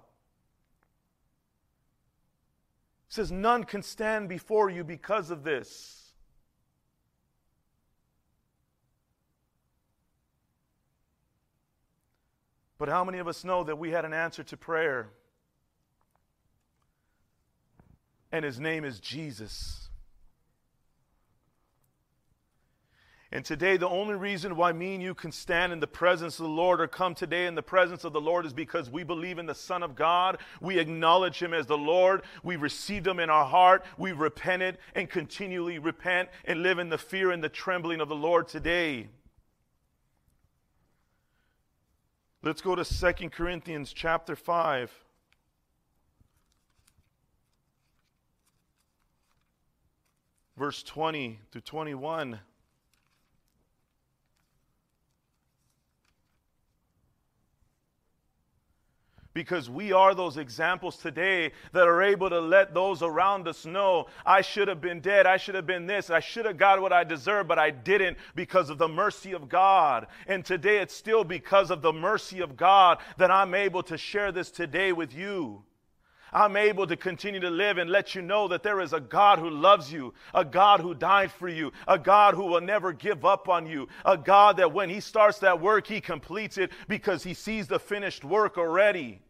It 3.09 3.15
says, 3.15 3.33
None 3.33 3.65
can 3.65 3.83
stand 3.83 4.29
before 4.29 4.71
you 4.71 4.85
because 4.85 5.31
of 5.31 5.43
this. 5.43 5.99
But 12.79 12.89
how 12.89 13.03
many 13.03 13.19
of 13.19 13.27
us 13.27 13.45
know 13.45 13.65
that 13.65 13.77
we 13.77 13.91
had 13.91 14.05
an 14.05 14.15
answer 14.15 14.45
to 14.45 14.57
prayer? 14.57 15.11
And 18.31 18.45
his 18.45 18.61
name 18.61 18.85
is 18.85 19.01
Jesus. 19.01 19.88
And 23.31 23.45
today, 23.45 23.77
the 23.77 23.89
only 23.89 24.15
reason 24.15 24.57
why 24.57 24.73
me 24.73 24.95
and 24.95 25.03
you 25.03 25.15
can 25.15 25.33
stand 25.33 25.71
in 25.71 25.81
the 25.81 25.87
presence 25.87 26.39
of 26.39 26.45
the 26.45 26.51
Lord 26.51 26.81
or 26.81 26.89
come 26.89 27.15
today 27.15 27.47
in 27.47 27.55
the 27.55 27.63
presence 27.63 28.05
of 28.05 28.15
the 28.15 28.21
Lord 28.21 28.47
is 28.47 28.55
because 28.55 28.89
we 28.89 29.03
believe 29.03 29.39
in 29.39 29.45
the 29.45 29.55
Son 29.55 29.83
of 29.83 29.95
God. 29.95 30.39
We 30.63 30.79
acknowledge 30.79 31.43
Him 31.43 31.53
as 31.53 31.67
the 31.67 31.77
Lord. 31.77 32.23
We 32.43 32.57
received 32.57 33.07
Him 33.07 33.21
in 33.21 33.29
our 33.29 33.45
heart. 33.45 33.85
We 33.99 34.13
repented 34.13 34.79
and 34.95 35.11
continually 35.11 35.79
repent 35.79 36.31
and 36.47 36.63
live 36.63 36.79
in 36.79 36.89
the 36.89 36.97
fear 36.97 37.31
and 37.31 37.45
the 37.45 37.51
trembling 37.51 38.01
of 38.01 38.09
the 38.09 38.17
Lord 38.17 38.49
today. 38.49 39.09
Let's 42.43 42.63
go 42.63 42.75
to 42.75 42.85
2 42.85 43.29
Corinthians 43.29 43.93
chapter 43.93 44.37
5. 44.37 44.91
Verse 50.57 50.83
20 50.83 51.41
to 51.53 51.61
21. 51.61 52.41
Because 59.39 59.71
we 59.71 59.93
are 59.93 60.17
those 60.17 60.37
examples 60.37 60.97
today 60.97 61.53
that 61.71 61.87
are 61.87 62.03
able 62.03 62.29
to 62.29 62.41
let 62.41 62.75
those 62.75 63.05
around 63.05 63.47
us 63.47 63.65
know 63.65 64.09
I 64.27 64.41
should 64.41 64.67
have 64.67 64.81
been 64.81 64.99
dead, 64.99 65.27
I 65.27 65.37
should 65.37 65.55
have 65.55 65.65
been 65.65 65.87
this, 65.87 66.11
I 66.11 66.19
should 66.19 66.45
have 66.45 66.57
got 66.57 66.83
what 66.83 66.93
I 66.93 67.05
deserve, 67.05 67.47
but 67.47 67.57
I 67.57 67.71
didn't 67.71 68.19
because 68.35 68.69
of 68.69 68.79
the 68.79 68.89
mercy 68.89 69.31
of 69.31 69.49
God. 69.49 70.09
And 70.27 70.45
today 70.45 70.79
it's 70.79 70.93
still 70.93 71.23
because 71.23 71.71
of 71.71 71.83
the 71.83 71.93
mercy 71.93 72.41
of 72.41 72.57
God 72.57 72.99
that 73.17 73.31
I'm 73.31 73.55
able 73.55 73.85
to 73.85 73.97
share 73.97 74.33
this 74.33 74.51
today 74.51 74.93
with 74.93 75.15
you. 75.15 75.63
I'm 76.33 76.57
able 76.57 76.89
to 76.89 76.97
continue 76.97 77.39
to 77.39 77.49
live 77.49 77.79
and 77.79 77.89
let 77.89 78.17
you 78.17 78.23
know 78.23 78.49
that 78.49 78.65
there 78.65 78.81
is 78.81 78.93
a 78.93 78.99
God 78.99 79.39
who 79.39 79.51
loves 79.51 79.93
you, 79.93 80.15
a 80.35 80.45
God 80.45 80.81
who 80.81 80.95
died 80.95 81.31
for 81.31 81.49
you, 81.49 81.71
a 81.87 81.97
God 81.97 82.35
who 82.35 82.47
will 82.47 82.61
never 82.61 82.93
give 82.93 83.25
up 83.25 83.49
on 83.49 83.67
you, 83.67 83.87
a 84.05 84.19
God 84.19 84.57
that 84.57 84.73
when 84.73 84.91
He 84.91 84.99
starts 84.99 85.39
that 85.39 85.61
work, 85.61 85.87
He 85.87 86.01
completes 86.01 86.59
it 86.59 86.73
because 86.89 87.23
He 87.23 87.35
sees 87.35 87.69
the 87.69 87.79
finished 87.79 88.25
work 88.25 88.59
already. 88.59 89.21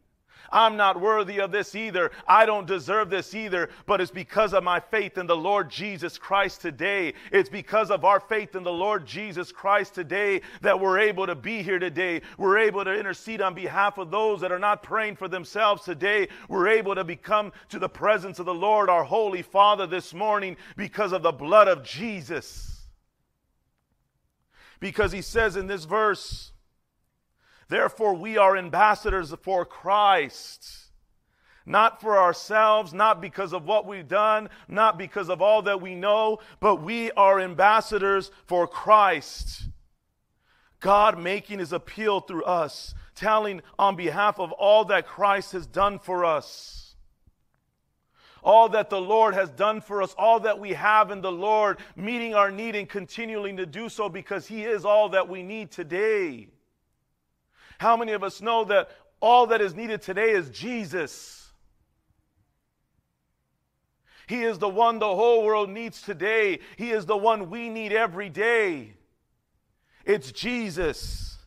I'm 0.51 0.77
not 0.77 1.01
worthy 1.01 1.41
of 1.41 1.51
this 1.51 1.75
either. 1.75 2.11
I 2.27 2.47
don't 2.47 2.67
deserve 2.67 3.11
this 3.11 3.35
either. 3.35 3.71
But 3.87 4.01
it's 4.01 4.11
because 4.11 4.55
of 4.55 4.65
my 4.65 4.81
faith 4.81 5.19
in 5.19 5.27
the 5.27 5.37
Lord 5.37 5.71
Jesus 5.71 6.19
Christ 6.19 6.61
today. 6.61 7.15
It's 7.33 7.49
because 7.49 7.91
of 7.91 8.05
our 8.05 8.21
faith 8.21 8.55
in 8.55 8.63
the 8.63 8.73
Lord 8.73 9.07
Jesus 9.07 9.53
Christ 9.53 9.95
today 9.95 10.41
that 10.63 10.79
we're 10.79 10.99
able 10.99 11.27
to 11.27 11.35
be 11.35 11.63
here 11.63 11.79
today. 11.79 12.23
We're 12.37 12.59
able 12.59 12.85
to 12.85 12.99
intercede 12.99 13.43
on 13.43 13.55
behalf 13.55 13.99
of 13.99 14.11
those 14.11 14.41
that 14.41 14.53
are 14.53 14.59
not 14.59 14.83
praying 14.83 15.17
for 15.17 15.29
themselves 15.29 15.85
today. 15.85 16.29
We're 16.49 16.69
able 16.69 16.95
to 16.95 17.05
become 17.05 17.53
to 17.71 17.79
the 17.79 17.89
presence 17.89 18.39
of 18.39 18.47
the 18.47 18.55
Lord, 18.55 18.89
our 18.89 19.05
Holy 19.05 19.43
Father, 19.43 19.87
this 19.87 20.15
morning 20.15 20.57
because 20.77 21.13
of 21.13 21.23
the 21.23 21.33
blood 21.33 21.69
of 21.69 21.83
Jesus. 21.83 22.79
Because 24.81 25.13
he 25.13 25.23
says 25.23 25.57
in 25.57 25.67
this 25.67 25.85
verse, 25.85 26.53
Therefore, 27.69 28.15
we 28.15 28.39
are 28.39 28.57
ambassadors 28.57 29.35
for 29.43 29.65
Christ. 29.65 30.87
Not 31.67 32.01
for 32.01 32.19
ourselves, 32.19 32.95
not 32.95 33.21
because 33.21 33.53
of 33.53 33.67
what 33.67 33.87
we've 33.87 34.09
done, 34.09 34.49
not 34.69 34.97
because 34.97 35.29
of 35.29 35.43
all 35.43 35.61
that 35.63 35.83
we 35.83 35.95
know, 35.95 36.39
but 36.61 36.77
we 36.77 37.11
are 37.13 37.39
ambassadors 37.39 38.31
for 38.47 38.67
Christ. 38.67 39.69
God 40.81 41.19
making 41.19 41.59
his 41.59 41.75
appeal 41.75 42.21
through 42.21 42.45
us, 42.45 42.95
telling 43.15 43.61
on 43.79 43.97
behalf 43.97 44.41
of 44.41 44.51
all 44.53 44.87
that 44.87 45.07
Christ 45.07 45.53
has 45.53 45.67
done 45.67 45.99
for 45.99 46.25
us. 46.25 46.97
All 48.43 48.71
that 48.71 48.89
the 48.89 49.01
Lord 49.01 49.35
has 49.35 49.51
done 49.51 49.83
for 49.83 50.03
us, 50.03 50.15
all 50.17 50.41
that 50.41 50.59
we 50.59 50.73
have 50.73 51.11
in 51.11 51.21
the 51.21 51.33
Lord, 51.33 51.79
meeting 51.97 52.35
our 52.35 52.51
need 52.51 52.77
and 52.77 52.89
continuing 52.89 53.59
to 53.59 53.67
do 53.67 53.91
so 53.91 54.09
because 54.09 54.47
He 54.47 54.65
is 54.65 54.87
all 54.87 55.11
that 55.11 55.29
we 55.29 55.43
need 55.43 55.71
today. 55.71 56.49
How 57.79 57.97
many 57.97 58.13
of 58.13 58.23
us 58.23 58.43
know 58.43 58.65
that 58.65 58.91
all 59.21 59.47
that 59.49 59.61
is 59.61 59.75
needed 59.75 60.03
today 60.03 60.31
is 60.31 60.51
Jesus? 60.51 61.51
He 64.27 64.43
is 64.43 64.59
the 64.59 64.69
one 64.69 64.99
the 64.99 65.07
whole 65.07 65.43
world 65.43 65.71
needs 65.71 66.03
today. 66.03 66.59
He 66.77 66.91
is 66.91 67.07
the 67.07 67.17
one 67.17 67.49
we 67.49 67.71
need 67.71 67.93
every 67.93 68.29
day. 68.29 68.93
It's 70.05 70.33
Jesus. 70.33 71.39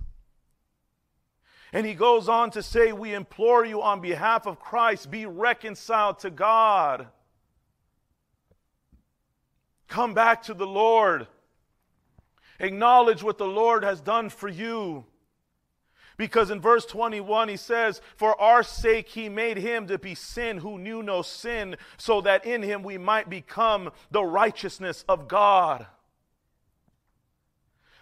And 1.73 1.85
he 1.85 1.93
goes 1.93 2.27
on 2.27 2.51
to 2.51 2.63
say, 2.63 2.91
We 2.91 3.13
implore 3.13 3.65
you 3.65 3.81
on 3.81 4.01
behalf 4.01 4.47
of 4.47 4.59
Christ, 4.59 5.11
be 5.11 5.25
reconciled 5.25 6.19
to 6.19 6.31
God. 6.31 7.07
Come 9.87 10.13
back 10.13 10.43
to 10.43 10.53
the 10.53 10.67
Lord. 10.67 11.27
Acknowledge 12.59 13.21
what 13.21 13.37
the 13.37 13.47
Lord 13.47 13.83
has 13.83 14.01
done 14.01 14.29
for 14.29 14.47
you. 14.47 15.05
Because 16.21 16.51
in 16.51 16.61
verse 16.61 16.85
21, 16.85 17.49
he 17.49 17.57
says, 17.57 17.99
For 18.15 18.39
our 18.39 18.61
sake 18.61 19.09
he 19.09 19.27
made 19.27 19.57
him 19.57 19.87
to 19.87 19.97
be 19.97 20.13
sin 20.13 20.57
who 20.57 20.77
knew 20.77 21.01
no 21.01 21.23
sin, 21.23 21.77
so 21.97 22.21
that 22.21 22.45
in 22.45 22.61
him 22.61 22.83
we 22.83 22.99
might 22.99 23.27
become 23.27 23.89
the 24.11 24.23
righteousness 24.23 25.03
of 25.09 25.27
God. 25.27 25.87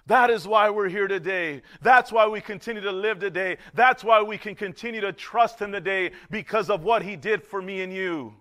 That 0.08 0.32
is 0.32 0.46
why 0.46 0.70
we're 0.70 0.90
here 0.90 1.08
today. 1.08 1.62
That's 1.82 2.12
why 2.12 2.28
we 2.28 2.42
continue 2.42 2.82
to 2.82 2.92
live 2.92 3.20
today. 3.20 3.56
That's 3.74 4.04
why 4.04 4.22
we 4.22 4.38
can 4.38 4.54
continue 4.54 5.00
to 5.00 5.14
trust 5.14 5.58
him 5.62 5.72
today 5.72 6.12
because 6.30 6.70
of 6.70 6.84
what 6.84 7.04
he 7.04 7.16
did 7.16 7.42
for 7.42 7.62
me 7.62 7.82
and 7.84 7.94
you. 7.94 8.34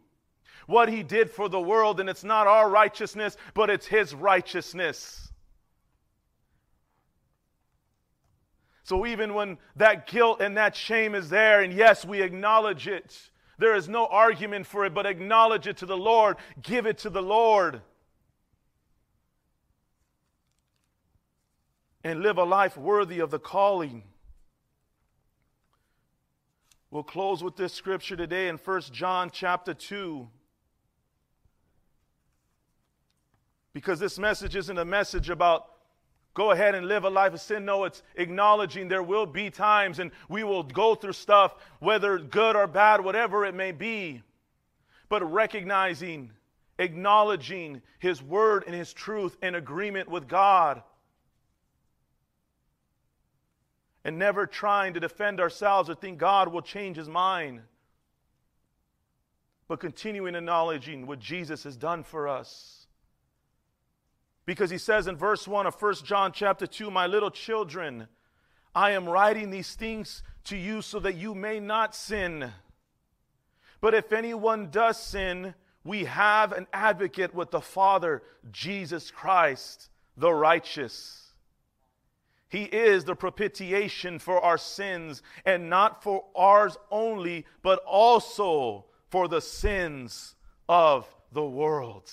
What 0.66 0.88
he 0.88 1.04
did 1.04 1.30
for 1.30 1.48
the 1.48 1.60
world, 1.60 2.00
and 2.00 2.10
it's 2.10 2.24
not 2.24 2.48
our 2.48 2.68
righteousness, 2.68 3.36
but 3.54 3.70
it's 3.70 3.86
his 3.86 4.12
righteousness. 4.12 5.27
So 8.88 9.04
even 9.04 9.34
when 9.34 9.58
that 9.76 10.06
guilt 10.06 10.40
and 10.40 10.56
that 10.56 10.74
shame 10.74 11.14
is 11.14 11.28
there, 11.28 11.60
and 11.60 11.74
yes, 11.74 12.06
we 12.06 12.22
acknowledge 12.22 12.88
it, 12.88 13.28
there 13.58 13.76
is 13.76 13.86
no 13.86 14.06
argument 14.06 14.66
for 14.66 14.86
it, 14.86 14.94
but 14.94 15.04
acknowledge 15.04 15.66
it 15.66 15.76
to 15.78 15.84
the 15.84 15.94
Lord, 15.94 16.38
give 16.62 16.86
it 16.86 16.96
to 17.00 17.10
the 17.10 17.20
Lord. 17.20 17.82
And 22.02 22.22
live 22.22 22.38
a 22.38 22.44
life 22.44 22.78
worthy 22.78 23.18
of 23.18 23.30
the 23.30 23.38
calling. 23.38 24.04
We'll 26.90 27.02
close 27.02 27.44
with 27.44 27.56
this 27.56 27.74
scripture 27.74 28.16
today 28.16 28.48
in 28.48 28.56
1 28.56 28.80
John 28.92 29.28
chapter 29.30 29.74
2. 29.74 30.26
Because 33.74 34.00
this 34.00 34.18
message 34.18 34.56
isn't 34.56 34.78
a 34.78 34.86
message 34.86 35.28
about 35.28 35.77
go 36.38 36.52
ahead 36.52 36.76
and 36.76 36.86
live 36.86 37.02
a 37.02 37.10
life 37.10 37.34
of 37.34 37.40
sin. 37.40 37.64
No, 37.64 37.82
it's 37.82 38.00
acknowledging 38.14 38.86
there 38.86 39.02
will 39.02 39.26
be 39.26 39.50
times 39.50 39.98
and 39.98 40.12
we 40.28 40.44
will 40.44 40.62
go 40.62 40.94
through 40.94 41.14
stuff, 41.14 41.52
whether 41.80 42.16
good 42.16 42.54
or 42.54 42.68
bad, 42.68 43.02
whatever 43.02 43.44
it 43.44 43.56
may 43.56 43.72
be. 43.72 44.22
But 45.08 45.28
recognizing, 45.28 46.30
acknowledging 46.78 47.82
His 47.98 48.22
word 48.22 48.62
and 48.68 48.74
His 48.76 48.92
truth 48.92 49.36
in 49.42 49.56
agreement 49.56 50.08
with 50.08 50.28
God. 50.28 50.84
And 54.04 54.16
never 54.16 54.46
trying 54.46 54.94
to 54.94 55.00
defend 55.00 55.40
ourselves 55.40 55.90
or 55.90 55.96
think 55.96 56.18
God 56.18 56.52
will 56.52 56.62
change 56.62 56.96
His 56.96 57.08
mind. 57.08 57.62
But 59.66 59.80
continuing 59.80 60.36
acknowledging 60.36 61.08
what 61.08 61.18
Jesus 61.18 61.64
has 61.64 61.76
done 61.76 62.04
for 62.04 62.28
us 62.28 62.77
Because 64.48 64.70
he 64.70 64.78
says 64.78 65.08
in 65.08 65.14
verse 65.14 65.46
1 65.46 65.66
of 65.66 65.74
1 65.74 65.94
John 66.04 66.32
chapter 66.32 66.66
2, 66.66 66.90
My 66.90 67.06
little 67.06 67.30
children, 67.30 68.08
I 68.74 68.92
am 68.92 69.06
writing 69.06 69.50
these 69.50 69.74
things 69.74 70.22
to 70.44 70.56
you 70.56 70.80
so 70.80 70.98
that 71.00 71.16
you 71.16 71.34
may 71.34 71.60
not 71.60 71.94
sin. 71.94 72.50
But 73.82 73.92
if 73.92 74.10
anyone 74.10 74.70
does 74.70 74.98
sin, 74.98 75.54
we 75.84 76.06
have 76.06 76.52
an 76.52 76.66
advocate 76.72 77.34
with 77.34 77.50
the 77.50 77.60
Father, 77.60 78.22
Jesus 78.50 79.10
Christ, 79.10 79.90
the 80.16 80.32
righteous. 80.32 81.34
He 82.48 82.62
is 82.62 83.04
the 83.04 83.14
propitiation 83.14 84.18
for 84.18 84.40
our 84.40 84.56
sins, 84.56 85.22
and 85.44 85.68
not 85.68 86.02
for 86.02 86.24
ours 86.34 86.78
only, 86.90 87.44
but 87.60 87.80
also 87.86 88.86
for 89.10 89.28
the 89.28 89.42
sins 89.42 90.36
of 90.70 91.06
the 91.32 91.44
world. 91.44 92.10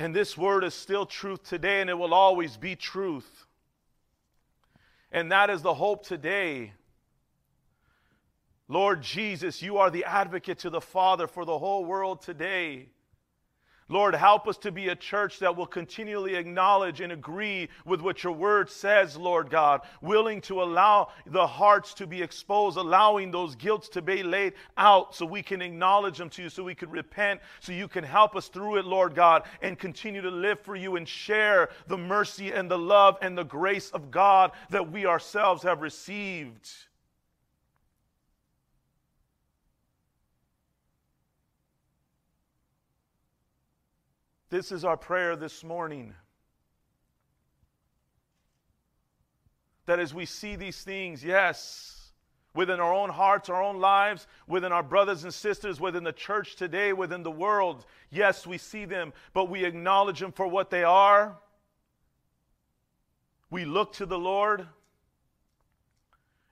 And 0.00 0.16
this 0.16 0.34
word 0.34 0.64
is 0.64 0.72
still 0.72 1.04
truth 1.04 1.42
today, 1.42 1.82
and 1.82 1.90
it 1.90 1.98
will 1.98 2.14
always 2.14 2.56
be 2.56 2.74
truth. 2.74 3.44
And 5.12 5.30
that 5.30 5.50
is 5.50 5.60
the 5.60 5.74
hope 5.74 6.06
today. 6.06 6.72
Lord 8.66 9.02
Jesus, 9.02 9.60
you 9.60 9.76
are 9.76 9.90
the 9.90 10.06
advocate 10.06 10.60
to 10.60 10.70
the 10.70 10.80
Father 10.80 11.26
for 11.26 11.44
the 11.44 11.58
whole 11.58 11.84
world 11.84 12.22
today. 12.22 12.88
Lord, 13.90 14.14
help 14.14 14.46
us 14.46 14.56
to 14.58 14.70
be 14.70 14.88
a 14.88 14.94
church 14.94 15.40
that 15.40 15.56
will 15.56 15.66
continually 15.66 16.36
acknowledge 16.36 17.00
and 17.00 17.12
agree 17.12 17.68
with 17.84 18.00
what 18.00 18.22
your 18.22 18.32
word 18.32 18.70
says, 18.70 19.16
Lord 19.16 19.50
God, 19.50 19.80
willing 20.00 20.40
to 20.42 20.62
allow 20.62 21.08
the 21.26 21.44
hearts 21.44 21.92
to 21.94 22.06
be 22.06 22.22
exposed, 22.22 22.76
allowing 22.76 23.32
those 23.32 23.56
guilts 23.56 23.88
to 23.88 24.00
be 24.00 24.22
laid 24.22 24.52
out 24.76 25.16
so 25.16 25.26
we 25.26 25.42
can 25.42 25.60
acknowledge 25.60 26.18
them 26.18 26.30
to 26.30 26.44
you, 26.44 26.48
so 26.48 26.62
we 26.62 26.74
can 26.74 26.88
repent, 26.88 27.40
so 27.58 27.72
you 27.72 27.88
can 27.88 28.04
help 28.04 28.36
us 28.36 28.46
through 28.46 28.78
it, 28.78 28.84
Lord 28.84 29.16
God, 29.16 29.42
and 29.60 29.76
continue 29.76 30.22
to 30.22 30.30
live 30.30 30.60
for 30.60 30.76
you 30.76 30.94
and 30.94 31.08
share 31.08 31.70
the 31.88 31.98
mercy 31.98 32.52
and 32.52 32.70
the 32.70 32.78
love 32.78 33.18
and 33.22 33.36
the 33.36 33.42
grace 33.42 33.90
of 33.90 34.12
God 34.12 34.52
that 34.70 34.92
we 34.92 35.04
ourselves 35.04 35.64
have 35.64 35.80
received. 35.80 36.70
This 44.50 44.72
is 44.72 44.84
our 44.84 44.96
prayer 44.96 45.36
this 45.36 45.62
morning. 45.62 46.12
That 49.86 50.00
as 50.00 50.12
we 50.12 50.26
see 50.26 50.56
these 50.56 50.82
things, 50.82 51.24
yes, 51.24 52.10
within 52.52 52.80
our 52.80 52.92
own 52.92 53.10
hearts, 53.10 53.48
our 53.48 53.62
own 53.62 53.78
lives, 53.78 54.26
within 54.48 54.72
our 54.72 54.82
brothers 54.82 55.22
and 55.22 55.32
sisters, 55.32 55.80
within 55.80 56.02
the 56.02 56.12
church 56.12 56.56
today, 56.56 56.92
within 56.92 57.22
the 57.22 57.30
world, 57.30 57.86
yes, 58.10 58.44
we 58.44 58.58
see 58.58 58.84
them, 58.84 59.12
but 59.32 59.48
we 59.48 59.64
acknowledge 59.64 60.18
them 60.18 60.32
for 60.32 60.48
what 60.48 60.70
they 60.70 60.82
are. 60.82 61.38
We 63.50 63.64
look 63.64 63.92
to 63.94 64.06
the 64.06 64.18
Lord 64.18 64.66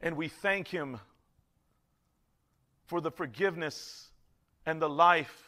and 0.01 0.17
we 0.17 0.29
thank 0.29 0.69
Him 0.69 1.01
for 2.87 3.01
the 3.01 3.11
forgiveness 3.11 4.09
and 4.65 4.81
the 4.81 4.89
life 4.89 5.48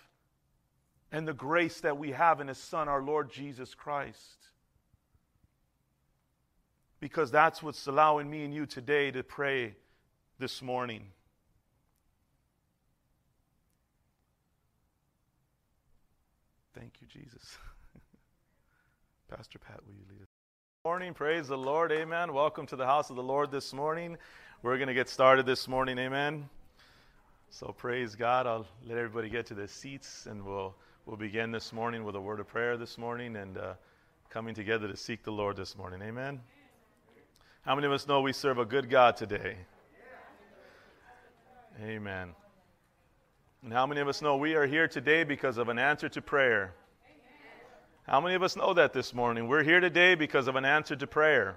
and 1.13 1.27
the 1.27 1.33
grace 1.33 1.81
that 1.81 1.99
we 1.99 2.13
have 2.13 2.41
in 2.41 2.49
His 2.49 2.59
Son, 2.59 2.89
our 2.89 3.03
Lord 3.03 3.31
Jesus 3.33 3.75
Christ. 3.75 4.37
Because 7.01 7.31
that's 7.31 7.63
what's 7.63 7.87
allowing 7.87 8.31
me 8.31 8.45
and 8.45 8.55
you 8.55 8.67
today 8.67 9.11
to 9.11 9.23
pray 9.23 9.75
this 10.39 10.63
morning. 10.63 11.07
Thank 16.75 16.95
you, 17.01 17.07
Jesus. 17.09 17.59
Pastor 19.37 19.59
Pat, 19.59 19.81
will 19.87 19.95
you 19.95 20.05
lead 20.11 20.23
us? 20.23 20.29
Morning, 20.85 21.13
praise 21.13 21.49
the 21.49 21.59
Lord, 21.59 21.93
amen. 21.93 22.33
Welcome 22.33 22.67
to 22.67 22.77
the 22.77 22.87
house 22.87 23.11
of 23.11 23.17
the 23.17 23.23
Lord 23.23 23.51
this 23.51 23.73
morning. 23.73 24.17
We're 24.63 24.77
going 24.77 24.89
to 24.89 24.95
get 24.95 25.09
started 25.09 25.47
this 25.47 25.69
morning, 25.69 25.99
amen. 25.99 26.49
So 27.51 27.75
praise 27.77 28.15
God. 28.15 28.47
I'll 28.47 28.67
let 28.87 28.97
everybody 28.97 29.29
get 29.29 29.47
to 29.47 29.55
their 29.55 29.67
seats 29.67 30.27
and 30.27 30.45
we'll 30.45 30.75
We'll 31.07 31.17
begin 31.17 31.51
this 31.51 31.73
morning 31.73 32.05
with 32.05 32.15
a 32.15 32.21
word 32.21 32.41
of 32.41 32.49
prayer 32.49 32.77
this 32.77 32.99
morning 32.99 33.35
and 33.37 33.57
uh, 33.57 33.73
coming 34.29 34.55
together 34.55 34.87
to 34.87 34.97
seek 34.97 35.23
the 35.25 35.33
Lord 35.33 35.57
this 35.57 35.77
morning. 35.77 36.03
Amen. 36.03 36.41
How 37.63 37.75
many 37.75 37.87
of 37.87 37.93
us 37.93 38.07
know 38.07 38.21
we 38.21 38.35
serve 38.35 38.59
a 38.59 38.67
good 38.67 38.91
God 38.91 39.17
today? 39.17 39.57
Amen. 41.83 42.35
And 43.65 43.73
how 43.73 43.87
many 43.87 44.03
of 44.03 44.09
us 44.09 44.21
know 44.21 44.37
we 44.37 44.55
are 44.55 44.67
here 44.67 44.87
today 44.87 45.25
because 45.25 45.57
of 45.57 45.71
an 45.71 45.79
answer 45.79 46.09
to 46.11 46.21
prayer? 46.21 46.75
How 48.07 48.21
many 48.21 48.35
of 48.35 48.43
us 48.43 48.55
know 48.55 48.75
that 48.75 48.93
this 48.93 49.15
morning? 49.15 49.49
We're 49.49 49.65
here 49.65 49.81
today 49.81 50.15
because 50.15 50.49
of 50.49 50.57
an 50.57 50.67
answer 50.67 50.97
to 50.97 51.07
prayer. 51.07 51.57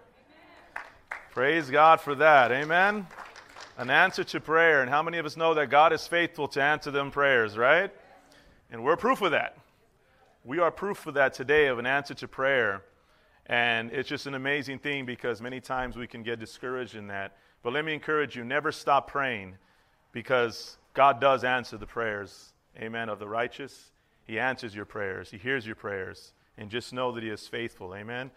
Praise 1.31 1.69
God 1.69 1.99
for 1.99 2.15
that. 2.15 2.51
Amen. 2.53 3.07
An 3.77 3.89
answer 3.89 4.23
to 4.23 4.39
prayer. 4.39 4.81
And 4.81 4.89
how 4.89 5.03
many 5.03 5.17
of 5.17 5.25
us 5.25 5.35
know 5.35 5.53
that 5.53 5.69
God 5.69 5.91
is 5.91 6.07
faithful 6.07 6.47
to 6.49 6.61
answer 6.61 6.91
them 6.91 7.11
prayers, 7.11 7.57
right? 7.57 7.91
And 8.73 8.83
we're 8.83 8.97
proof 8.97 9.21
of 9.21 9.31
that. 9.31 9.55
We 10.43 10.57
are 10.57 10.71
proof 10.71 11.05
of 11.05 11.13
that 11.13 11.35
today 11.35 11.67
of 11.67 11.77
an 11.77 11.85
answer 11.85 12.15
to 12.15 12.27
prayer. 12.27 12.81
And 13.45 13.91
it's 13.91 14.09
just 14.09 14.25
an 14.25 14.33
amazing 14.33 14.79
thing 14.79 15.05
because 15.05 15.41
many 15.41 15.61
times 15.61 15.95
we 15.95 16.07
can 16.07 16.23
get 16.23 16.39
discouraged 16.39 16.95
in 16.95 17.05
that. 17.07 17.37
But 17.61 17.73
let 17.73 17.85
me 17.85 17.93
encourage 17.93 18.35
you 18.35 18.43
never 18.43 18.71
stop 18.71 19.07
praying 19.07 19.57
because 20.11 20.79
God 20.95 21.21
does 21.21 21.43
answer 21.43 21.77
the 21.77 21.85
prayers, 21.85 22.51
amen, 22.75 23.09
of 23.09 23.19
the 23.19 23.27
righteous. 23.27 23.91
He 24.25 24.39
answers 24.39 24.73
your 24.73 24.85
prayers, 24.85 25.29
He 25.29 25.37
hears 25.37 25.67
your 25.67 25.75
prayers. 25.75 26.33
And 26.57 26.71
just 26.71 26.93
know 26.93 27.11
that 27.11 27.21
He 27.21 27.29
is 27.29 27.47
faithful, 27.47 27.93
amen. 27.93 28.31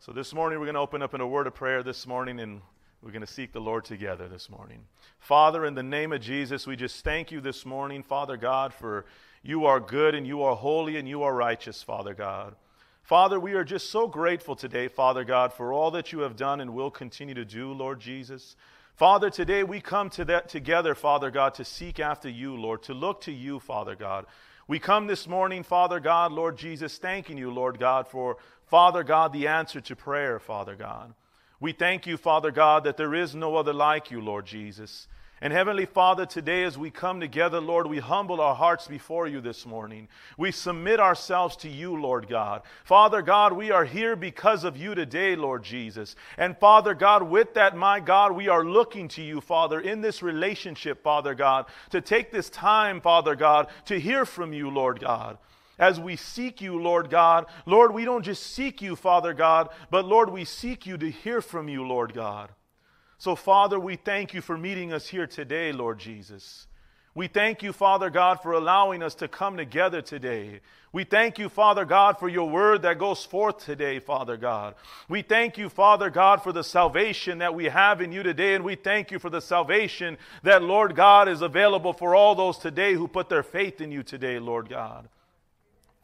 So 0.00 0.10
this 0.10 0.34
morning 0.34 0.58
we're 0.58 0.66
going 0.66 0.74
to 0.74 0.80
open 0.80 1.00
up 1.00 1.14
in 1.14 1.20
a 1.20 1.26
word 1.28 1.46
of 1.46 1.54
prayer 1.54 1.84
this 1.84 2.08
morning 2.08 2.40
and 2.40 2.60
we're 3.02 3.12
going 3.12 3.24
to 3.24 3.32
seek 3.32 3.52
the 3.52 3.60
Lord 3.60 3.84
together 3.84 4.26
this 4.26 4.50
morning. 4.50 4.80
Father, 5.20 5.64
in 5.64 5.74
the 5.74 5.82
name 5.84 6.12
of 6.12 6.20
Jesus, 6.20 6.66
we 6.66 6.74
just 6.74 7.04
thank 7.04 7.30
you 7.30 7.40
this 7.40 7.64
morning, 7.64 8.02
Father 8.02 8.36
God, 8.36 8.74
for 8.74 9.04
you 9.46 9.66
are 9.66 9.78
good 9.78 10.14
and 10.14 10.26
you 10.26 10.42
are 10.42 10.56
holy 10.56 10.96
and 10.96 11.08
you 11.08 11.22
are 11.22 11.34
righteous, 11.34 11.82
Father 11.82 12.14
God. 12.14 12.56
Father, 13.02 13.38
we 13.38 13.52
are 13.52 13.62
just 13.62 13.90
so 13.90 14.08
grateful 14.08 14.56
today, 14.56 14.88
Father 14.88 15.22
God, 15.22 15.52
for 15.52 15.72
all 15.72 15.92
that 15.92 16.10
you 16.10 16.20
have 16.20 16.34
done 16.34 16.60
and 16.60 16.74
will 16.74 16.90
continue 16.90 17.34
to 17.34 17.44
do, 17.44 17.72
Lord 17.72 18.00
Jesus. 18.00 18.56
Father, 18.96 19.30
today 19.30 19.62
we 19.62 19.80
come 19.80 20.10
to 20.10 20.24
that 20.24 20.48
together, 20.48 20.96
Father 20.96 21.30
God, 21.30 21.54
to 21.54 21.64
seek 21.64 22.00
after 22.00 22.28
you, 22.28 22.56
Lord, 22.56 22.82
to 22.84 22.94
look 22.94 23.20
to 23.22 23.32
you, 23.32 23.60
Father 23.60 23.94
God. 23.94 24.26
We 24.66 24.80
come 24.80 25.06
this 25.06 25.28
morning, 25.28 25.62
Father 25.62 26.00
God, 26.00 26.32
Lord 26.32 26.58
Jesus, 26.58 26.98
thanking 26.98 27.38
you, 27.38 27.52
Lord 27.52 27.78
God, 27.78 28.08
for, 28.08 28.38
Father 28.66 29.04
God, 29.04 29.32
the 29.32 29.46
answer 29.46 29.80
to 29.82 29.94
prayer, 29.94 30.40
Father 30.40 30.74
God. 30.74 31.14
We 31.60 31.70
thank 31.72 32.04
you, 32.06 32.16
Father 32.16 32.50
God, 32.50 32.82
that 32.82 32.96
there 32.96 33.14
is 33.14 33.34
no 33.34 33.54
other 33.54 33.72
like 33.72 34.10
you, 34.10 34.20
Lord 34.20 34.46
Jesus. 34.46 35.06
And 35.42 35.52
Heavenly 35.52 35.84
Father, 35.84 36.24
today 36.24 36.64
as 36.64 36.78
we 36.78 36.90
come 36.90 37.20
together, 37.20 37.60
Lord, 37.60 37.86
we 37.86 37.98
humble 37.98 38.40
our 38.40 38.54
hearts 38.54 38.88
before 38.88 39.28
you 39.28 39.42
this 39.42 39.66
morning. 39.66 40.08
We 40.38 40.50
submit 40.50 40.98
ourselves 40.98 41.56
to 41.56 41.68
you, 41.68 42.00
Lord 42.00 42.26
God. 42.26 42.62
Father 42.84 43.20
God, 43.20 43.52
we 43.52 43.70
are 43.70 43.84
here 43.84 44.16
because 44.16 44.64
of 44.64 44.78
you 44.78 44.94
today, 44.94 45.36
Lord 45.36 45.62
Jesus. 45.62 46.16
And 46.38 46.56
Father 46.56 46.94
God, 46.94 47.22
with 47.22 47.52
that, 47.52 47.76
my 47.76 48.00
God, 48.00 48.32
we 48.32 48.48
are 48.48 48.64
looking 48.64 49.08
to 49.08 49.22
you, 49.22 49.42
Father, 49.42 49.78
in 49.78 50.00
this 50.00 50.22
relationship, 50.22 51.02
Father 51.02 51.34
God, 51.34 51.66
to 51.90 52.00
take 52.00 52.32
this 52.32 52.48
time, 52.48 53.02
Father 53.02 53.36
God, 53.36 53.66
to 53.84 54.00
hear 54.00 54.24
from 54.24 54.54
you, 54.54 54.70
Lord 54.70 55.00
God 55.00 55.36
as 55.78 56.00
we 56.00 56.16
seek 56.16 56.62
you, 56.62 56.80
Lord 56.80 57.10
God. 57.10 57.44
Lord, 57.66 57.92
we 57.92 58.06
don't 58.06 58.24
just 58.24 58.42
seek 58.42 58.80
you, 58.80 58.96
Father 58.96 59.34
God, 59.34 59.68
but 59.90 60.06
Lord, 60.06 60.30
we 60.30 60.46
seek 60.46 60.86
you 60.86 60.96
to 60.96 61.10
hear 61.10 61.42
from 61.42 61.68
you, 61.68 61.86
Lord 61.86 62.14
God. 62.14 62.48
So, 63.18 63.34
Father, 63.34 63.80
we 63.80 63.96
thank 63.96 64.34
you 64.34 64.40
for 64.40 64.58
meeting 64.58 64.92
us 64.92 65.08
here 65.08 65.26
today, 65.26 65.72
Lord 65.72 65.98
Jesus. 65.98 66.66
We 67.14 67.28
thank 67.28 67.62
you, 67.62 67.72
Father 67.72 68.10
God, 68.10 68.42
for 68.42 68.52
allowing 68.52 69.02
us 69.02 69.14
to 69.16 69.28
come 69.28 69.56
together 69.56 70.02
today. 70.02 70.60
We 70.92 71.04
thank 71.04 71.38
you, 71.38 71.48
Father 71.48 71.86
God, 71.86 72.18
for 72.18 72.28
your 72.28 72.48
word 72.48 72.82
that 72.82 72.98
goes 72.98 73.24
forth 73.24 73.64
today, 73.64 74.00
Father 74.00 74.36
God. 74.36 74.74
We 75.08 75.22
thank 75.22 75.56
you, 75.56 75.70
Father 75.70 76.10
God, 76.10 76.42
for 76.42 76.52
the 76.52 76.62
salvation 76.62 77.38
that 77.38 77.54
we 77.54 77.66
have 77.66 78.02
in 78.02 78.12
you 78.12 78.22
today, 78.22 78.54
and 78.54 78.62
we 78.62 78.74
thank 78.74 79.10
you 79.10 79.18
for 79.18 79.30
the 79.30 79.40
salvation 79.40 80.18
that, 80.42 80.62
Lord 80.62 80.94
God, 80.94 81.26
is 81.26 81.40
available 81.40 81.94
for 81.94 82.14
all 82.14 82.34
those 82.34 82.58
today 82.58 82.92
who 82.92 83.08
put 83.08 83.30
their 83.30 83.42
faith 83.42 83.80
in 83.80 83.90
you 83.90 84.02
today, 84.02 84.38
Lord 84.38 84.68
God. 84.68 85.08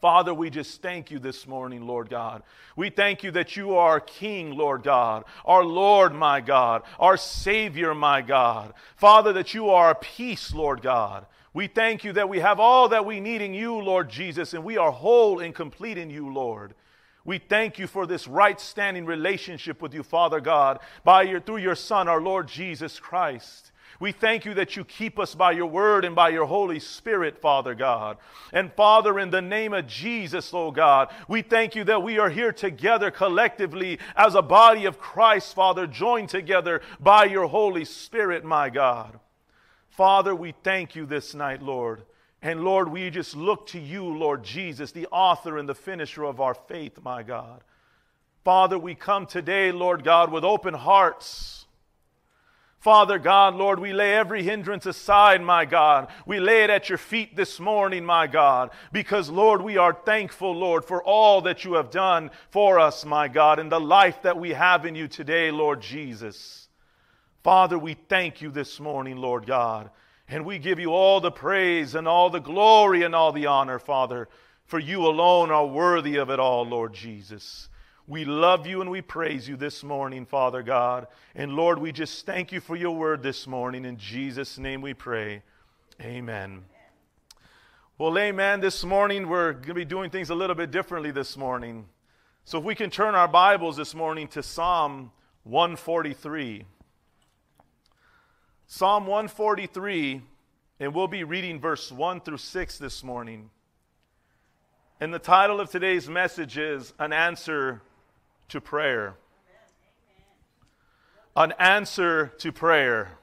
Father, 0.03 0.33
we 0.33 0.49
just 0.49 0.81
thank 0.81 1.11
you 1.11 1.17
this 1.17 1.47
morning, 1.47 1.87
Lord 1.87 2.09
God. 2.09 2.43
We 2.75 2.89
thank 2.89 3.23
you 3.23 3.31
that 3.31 3.55
you 3.55 3.77
are 3.77 4.01
King, 4.01 4.57
Lord 4.57 4.83
God, 4.83 5.23
our 5.45 5.63
Lord, 5.63 6.13
my 6.13 6.41
God, 6.41 6.83
our 6.99 7.15
Savior, 7.15 7.95
my 7.95 8.21
God. 8.21 8.73
Father, 8.97 9.31
that 9.31 9.53
you 9.53 9.69
are 9.69 9.95
peace, 9.95 10.53
Lord 10.53 10.81
God. 10.81 11.25
We 11.53 11.67
thank 11.67 12.03
you 12.03 12.11
that 12.11 12.27
we 12.27 12.41
have 12.41 12.59
all 12.59 12.89
that 12.89 13.05
we 13.05 13.21
need 13.21 13.41
in 13.41 13.53
you, 13.53 13.75
Lord 13.75 14.09
Jesus, 14.09 14.53
and 14.53 14.65
we 14.65 14.77
are 14.77 14.91
whole 14.91 15.39
and 15.39 15.55
complete 15.55 15.97
in 15.97 16.09
you, 16.09 16.33
Lord. 16.33 16.73
We 17.23 17.37
thank 17.37 17.79
you 17.79 17.87
for 17.87 18.05
this 18.05 18.27
right 18.27 18.59
standing 18.59 19.05
relationship 19.05 19.81
with 19.81 19.93
you, 19.93 20.03
Father 20.03 20.41
God, 20.41 20.79
by 21.05 21.21
your, 21.21 21.39
through 21.39 21.59
your 21.59 21.75
Son, 21.75 22.09
our 22.09 22.19
Lord 22.19 22.49
Jesus 22.49 22.99
Christ. 22.99 23.71
We 24.03 24.11
thank 24.11 24.43
you 24.43 24.53
that 24.55 24.75
you 24.75 24.83
keep 24.83 25.17
us 25.17 25.33
by 25.33 25.53
your 25.53 25.67
word 25.67 26.03
and 26.03 26.13
by 26.13 26.27
your 26.27 26.45
Holy 26.45 26.81
Spirit, 26.81 27.39
Father 27.39 27.73
God. 27.73 28.17
And 28.51 28.69
Father, 28.73 29.17
in 29.17 29.29
the 29.29 29.41
name 29.41 29.71
of 29.71 29.87
Jesus, 29.87 30.51
oh 30.53 30.71
God, 30.71 31.09
we 31.29 31.41
thank 31.41 31.73
you 31.73 31.85
that 31.85 32.03
we 32.03 32.19
are 32.19 32.29
here 32.29 32.51
together 32.51 33.11
collectively 33.11 33.99
as 34.17 34.35
a 34.35 34.41
body 34.41 34.83
of 34.83 34.99
Christ, 34.99 35.55
Father, 35.55 35.87
joined 35.87 36.27
together 36.27 36.81
by 36.99 37.23
your 37.23 37.47
Holy 37.47 37.85
Spirit, 37.85 38.43
my 38.43 38.69
God. 38.69 39.21
Father, 39.87 40.35
we 40.35 40.53
thank 40.65 40.97
you 40.97 41.05
this 41.05 41.33
night, 41.33 41.61
Lord. 41.61 42.03
And 42.41 42.65
Lord, 42.65 42.89
we 42.89 43.09
just 43.09 43.37
look 43.37 43.67
to 43.67 43.79
you, 43.79 44.03
Lord 44.03 44.43
Jesus, 44.43 44.91
the 44.91 45.07
author 45.13 45.57
and 45.57 45.69
the 45.69 45.75
finisher 45.75 46.25
of 46.25 46.41
our 46.41 46.55
faith, 46.55 46.99
my 47.05 47.23
God. 47.23 47.63
Father, 48.43 48.77
we 48.77 48.95
come 48.95 49.25
today, 49.25 49.71
Lord 49.71 50.03
God, 50.03 50.29
with 50.29 50.43
open 50.43 50.73
hearts 50.73 51.62
Father 52.83 53.17
God, 53.17 53.55
Lord, 53.55 53.79
we 53.79 53.93
lay 53.93 54.13
every 54.13 54.43
hindrance 54.43 54.85
aside, 54.85 55.41
my 55.41 55.63
God. 55.63 56.09
We 56.25 56.41
lay 56.41 56.65
it 56.65 56.69
at 56.69 56.89
your 56.89 56.97
feet 56.97 57.33
this 57.33 57.57
morning, 57.57 58.03
my 58.03 58.27
God, 58.27 58.71
because, 58.91 59.29
Lord, 59.29 59.61
we 59.61 59.77
are 59.77 59.93
thankful, 59.93 60.53
Lord, 60.53 60.83
for 60.83 61.01
all 61.01 61.39
that 61.43 61.63
you 61.63 61.75
have 61.75 61.91
done 61.91 62.29
for 62.49 62.81
us, 62.81 63.05
my 63.05 63.29
God, 63.29 63.57
and 63.57 63.71
the 63.71 63.79
life 63.79 64.21
that 64.23 64.37
we 64.37 64.49
have 64.49 64.85
in 64.85 64.95
you 64.95 65.07
today, 65.07 65.49
Lord 65.49 65.79
Jesus. 65.79 66.67
Father, 67.41 67.79
we 67.79 67.93
thank 67.93 68.41
you 68.41 68.51
this 68.51 68.81
morning, 68.81 69.15
Lord 69.15 69.45
God, 69.45 69.89
and 70.27 70.43
we 70.43 70.59
give 70.59 70.77
you 70.77 70.91
all 70.91 71.21
the 71.21 71.31
praise 71.31 71.95
and 71.95 72.05
all 72.05 72.29
the 72.29 72.41
glory 72.41 73.03
and 73.03 73.15
all 73.15 73.31
the 73.31 73.45
honor, 73.45 73.79
Father, 73.79 74.27
for 74.65 74.77
you 74.77 75.07
alone 75.07 75.51
are 75.51 75.65
worthy 75.65 76.17
of 76.17 76.29
it 76.29 76.37
all, 76.41 76.65
Lord 76.65 76.93
Jesus. 76.93 77.69
We 78.05 78.25
love 78.25 78.67
you 78.67 78.81
and 78.81 78.91
we 78.91 79.01
praise 79.01 79.47
you 79.47 79.55
this 79.55 79.81
morning, 79.81 80.25
Father 80.25 80.61
God. 80.61 81.07
And 81.35 81.53
Lord, 81.53 81.79
we 81.79 81.93
just 81.93 82.25
thank 82.25 82.51
you 82.51 82.59
for 82.59 82.75
your 82.75 82.93
word 82.93 83.23
this 83.23 83.47
morning. 83.47 83.85
In 83.85 83.95
Jesus' 83.95 84.57
name 84.57 84.81
we 84.81 84.93
pray. 84.93 85.41
Amen. 86.01 86.65
Well, 87.97 88.17
amen. 88.17 88.59
This 88.59 88.83
morning 88.83 89.29
we're 89.29 89.53
going 89.53 89.67
to 89.67 89.73
be 89.73 89.85
doing 89.85 90.09
things 90.09 90.29
a 90.29 90.35
little 90.35 90.55
bit 90.55 90.69
differently 90.69 91.11
this 91.11 91.37
morning. 91.37 91.85
So 92.43 92.57
if 92.57 92.65
we 92.65 92.75
can 92.75 92.89
turn 92.89 93.15
our 93.15 93.29
Bibles 93.29 93.77
this 93.77 93.95
morning 93.95 94.27
to 94.29 94.43
Psalm 94.43 95.13
143. 95.45 96.65
Psalm 98.67 99.07
143, 99.07 100.21
and 100.81 100.93
we'll 100.93 101.07
be 101.07 101.23
reading 101.23 101.57
verse 101.57 101.89
1 101.89 102.19
through 102.19 102.37
6 102.37 102.77
this 102.79 103.01
morning. 103.01 103.49
And 104.99 105.13
the 105.13 105.19
title 105.19 105.61
of 105.61 105.69
today's 105.69 106.09
message 106.09 106.57
is 106.57 106.93
An 106.99 107.13
Answer 107.13 107.81
to 108.49 108.61
prayer. 108.61 109.15
An 111.35 111.53
answer 111.59 112.27
to 112.39 112.51
prayer. 112.51 113.17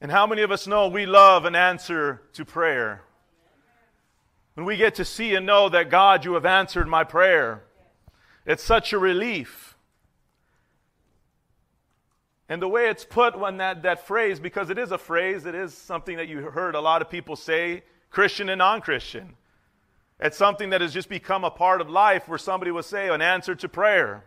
And 0.00 0.10
how 0.10 0.26
many 0.26 0.42
of 0.42 0.50
us 0.50 0.66
know 0.66 0.88
we 0.88 1.06
love 1.06 1.44
an 1.44 1.54
answer 1.54 2.22
to 2.34 2.44
prayer? 2.44 3.02
When 4.54 4.66
we 4.66 4.76
get 4.76 4.96
to 4.96 5.04
see 5.04 5.34
and 5.34 5.46
know 5.46 5.68
that 5.68 5.90
God, 5.90 6.24
you 6.24 6.34
have 6.34 6.46
answered 6.46 6.86
my 6.86 7.04
prayer, 7.04 7.64
it's 8.46 8.62
such 8.62 8.92
a 8.92 8.98
relief. 8.98 9.76
And 12.48 12.60
the 12.60 12.68
way 12.68 12.88
it's 12.88 13.04
put 13.04 13.38
when 13.38 13.56
that, 13.56 13.82
that 13.82 14.06
phrase, 14.06 14.38
because 14.38 14.70
it 14.70 14.78
is 14.78 14.92
a 14.92 14.98
phrase, 14.98 15.46
it 15.46 15.54
is 15.54 15.74
something 15.74 16.18
that 16.18 16.28
you 16.28 16.40
heard 16.42 16.74
a 16.74 16.80
lot 16.80 17.00
of 17.00 17.08
people 17.08 17.36
say, 17.36 17.82
Christian 18.10 18.48
and 18.48 18.58
non 18.58 18.80
Christian. 18.80 19.36
It's 20.20 20.36
something 20.36 20.70
that 20.70 20.80
has 20.80 20.92
just 20.92 21.08
become 21.08 21.44
a 21.44 21.50
part 21.50 21.80
of 21.80 21.90
life 21.90 22.28
where 22.28 22.38
somebody 22.38 22.70
will 22.70 22.82
say 22.82 23.08
an 23.08 23.20
answer 23.20 23.54
to 23.56 23.68
prayer. 23.68 24.24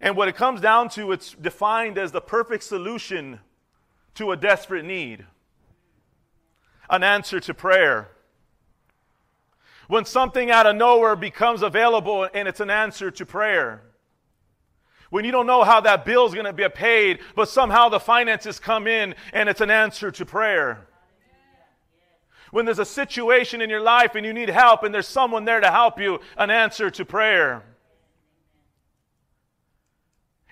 And 0.00 0.16
what 0.16 0.28
it 0.28 0.36
comes 0.36 0.60
down 0.60 0.90
to, 0.90 1.12
it's 1.12 1.32
defined 1.32 1.98
as 1.98 2.12
the 2.12 2.20
perfect 2.20 2.62
solution 2.64 3.40
to 4.14 4.32
a 4.32 4.36
desperate 4.36 4.84
need. 4.84 5.24
An 6.90 7.02
answer 7.02 7.40
to 7.40 7.54
prayer. 7.54 8.10
When 9.88 10.04
something 10.04 10.50
out 10.50 10.66
of 10.66 10.76
nowhere 10.76 11.16
becomes 11.16 11.62
available 11.62 12.28
and 12.32 12.46
it's 12.46 12.60
an 12.60 12.70
answer 12.70 13.10
to 13.10 13.26
prayer. 13.26 13.82
When 15.10 15.24
you 15.24 15.32
don't 15.32 15.46
know 15.46 15.64
how 15.64 15.80
that 15.80 16.04
bill 16.04 16.26
is 16.26 16.34
going 16.34 16.44
to 16.44 16.52
be 16.52 16.68
paid, 16.68 17.20
but 17.34 17.48
somehow 17.48 17.88
the 17.88 17.98
finances 17.98 18.60
come 18.60 18.86
in 18.86 19.14
and 19.32 19.48
it's 19.48 19.62
an 19.62 19.70
answer 19.70 20.10
to 20.10 20.26
prayer. 20.26 20.87
When 22.50 22.64
there's 22.64 22.78
a 22.78 22.84
situation 22.84 23.60
in 23.60 23.70
your 23.70 23.80
life 23.80 24.14
and 24.14 24.24
you 24.24 24.32
need 24.32 24.48
help 24.48 24.82
and 24.82 24.94
there's 24.94 25.06
someone 25.06 25.44
there 25.44 25.60
to 25.60 25.70
help 25.70 26.00
you, 26.00 26.20
an 26.36 26.50
answer 26.50 26.90
to 26.90 27.04
prayer. 27.04 27.62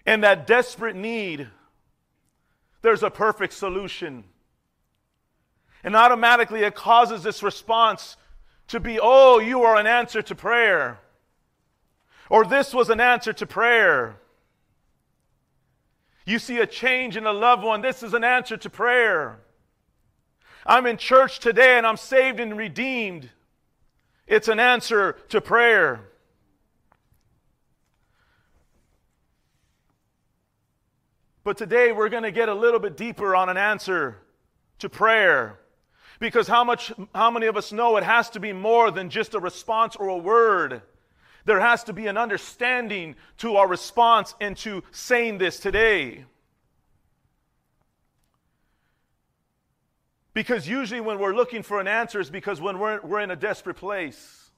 In 0.04 0.20
that 0.20 0.46
desperate 0.46 0.94
need, 0.94 1.48
there's 2.82 3.02
a 3.02 3.11
perfect 3.11 3.52
solution. 3.52 4.24
And 5.82 5.96
automatically 5.96 6.61
it 6.61 6.74
causes 6.74 7.22
this 7.22 7.42
response 7.42 8.16
to 8.68 8.80
be, 8.80 8.98
oh, 9.00 9.38
you 9.38 9.62
are 9.62 9.76
an 9.76 9.87
answer 9.87 10.22
to 10.22 10.35
prayer. 10.35 10.98
Or 12.28 12.44
this 12.44 12.74
was 12.74 12.90
an 12.90 13.00
answer 13.00 13.32
to 13.32 13.46
prayer. 13.46 14.16
You 16.24 16.38
see 16.38 16.59
a 16.59 16.66
change 16.66 17.16
in 17.16 17.24
a 17.24 17.32
loved 17.32 17.62
one, 17.62 17.82
this 17.82 18.02
is 18.02 18.14
an 18.14 18.24
answer 18.24 18.56
to 18.56 18.68
prayer. 18.68 19.38
I'm 20.66 20.87
in 20.87 20.96
church 20.96 21.38
today 21.38 21.79
and 21.79 21.87
I'm 21.87 21.96
saved 21.96 22.40
and 22.40 22.57
redeemed. 22.57 23.31
It's 24.26 24.48
an 24.48 24.59
answer 24.59 25.12
to 25.29 25.40
prayer. 25.40 26.00
But 31.44 31.57
today 31.57 31.92
we're 31.92 32.09
going 32.09 32.24
to 32.24 32.33
get 32.33 32.48
a 32.48 32.55
little 32.55 32.81
bit 32.81 32.96
deeper 32.96 33.37
on 33.37 33.48
an 33.48 33.57
answer 33.57 34.16
to 34.81 34.88
prayer. 34.88 35.61
Because 36.18 36.48
how 36.48 36.64
much 36.64 36.92
how 37.14 37.31
many 37.31 37.46
of 37.46 37.57
us 37.57 37.72
know 37.72 37.96
it 37.96 38.02
has 38.02 38.31
to 38.31 38.40
be 38.40 38.52
more 38.52 38.90
than 38.90 39.11
just 39.11 39.35
a 39.35 39.38
response 39.38 39.94
or 39.94 40.09
a 40.09 40.16
word? 40.16 40.83
There 41.44 41.61
has 41.61 41.85
to 41.85 41.92
be 41.92 42.09
an 42.09 42.16
understanding 42.16 43.14
to 43.38 43.57
our 43.57 43.68
response 43.68 44.35
into 44.40 44.83
saying 44.90 45.38
this 45.38 45.61
today. 45.61 46.24
Because 50.37 50.68
usually 50.68 51.01
when 51.01 51.18
we're 51.18 51.35
looking 51.35 51.62
for 51.62 51.81
an 51.81 51.88
answer 51.88 52.20
is 52.20 52.29
because 52.29 52.61
when 52.61 52.79
we're, 52.79 53.01
we're 53.01 53.20
in 53.20 53.31
a 53.31 53.37
desperate 53.37 53.79
place. 53.79 54.51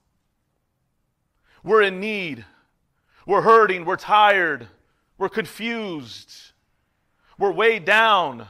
We're 1.63 1.83
in 1.83 2.01
need. 2.01 2.43
We're 3.25 3.43
hurting. 3.43 3.85
We're 3.85 3.95
tired. 3.95 4.67
We're 5.17 5.29
confused. 5.29 6.33
We're 7.37 7.53
weighed 7.53 7.85
down. 7.85 8.45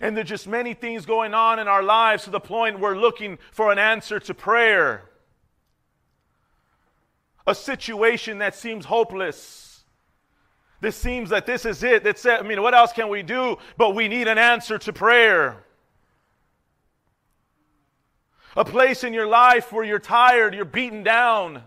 And 0.00 0.14
there's 0.14 0.28
just 0.28 0.46
many 0.46 0.74
things 0.74 1.06
going 1.06 1.32
on 1.32 1.58
in 1.58 1.66
our 1.66 1.82
lives 1.82 2.24
to 2.24 2.30
the 2.30 2.40
point 2.40 2.78
we're 2.78 2.98
looking 2.98 3.38
for 3.50 3.72
an 3.72 3.78
answer 3.78 4.20
to 4.20 4.34
prayer. 4.34 5.04
A 7.46 7.54
situation 7.54 8.36
that 8.40 8.54
seems 8.54 8.84
hopeless 8.84 9.67
this 10.80 10.96
seems 10.96 11.30
that 11.30 11.46
this 11.46 11.64
is 11.64 11.82
it. 11.82 12.04
That's 12.04 12.24
it. 12.24 12.40
I 12.40 12.42
mean, 12.42 12.62
what 12.62 12.74
else 12.74 12.92
can 12.92 13.08
we 13.08 13.22
do? 13.22 13.58
But 13.76 13.94
we 13.94 14.08
need 14.08 14.28
an 14.28 14.38
answer 14.38 14.78
to 14.78 14.92
prayer. 14.92 15.64
A 18.56 18.64
place 18.64 19.04
in 19.04 19.12
your 19.12 19.26
life 19.26 19.72
where 19.72 19.84
you're 19.84 19.98
tired, 19.98 20.54
you're 20.54 20.64
beaten 20.64 21.02
down, 21.02 21.62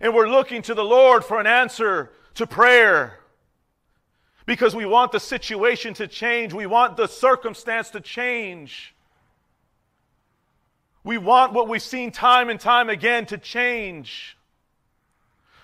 and 0.00 0.14
we're 0.14 0.28
looking 0.28 0.62
to 0.62 0.74
the 0.74 0.84
Lord 0.84 1.24
for 1.24 1.40
an 1.40 1.46
answer 1.46 2.12
to 2.34 2.46
prayer. 2.46 3.18
Because 4.44 4.74
we 4.74 4.86
want 4.86 5.12
the 5.12 5.20
situation 5.20 5.94
to 5.94 6.08
change, 6.08 6.52
we 6.52 6.66
want 6.66 6.96
the 6.96 7.06
circumstance 7.06 7.90
to 7.90 8.00
change. 8.00 8.94
We 11.04 11.18
want 11.18 11.52
what 11.52 11.68
we've 11.68 11.82
seen 11.82 12.12
time 12.12 12.48
and 12.48 12.58
time 12.58 12.88
again 12.88 13.26
to 13.26 13.38
change. 13.38 14.36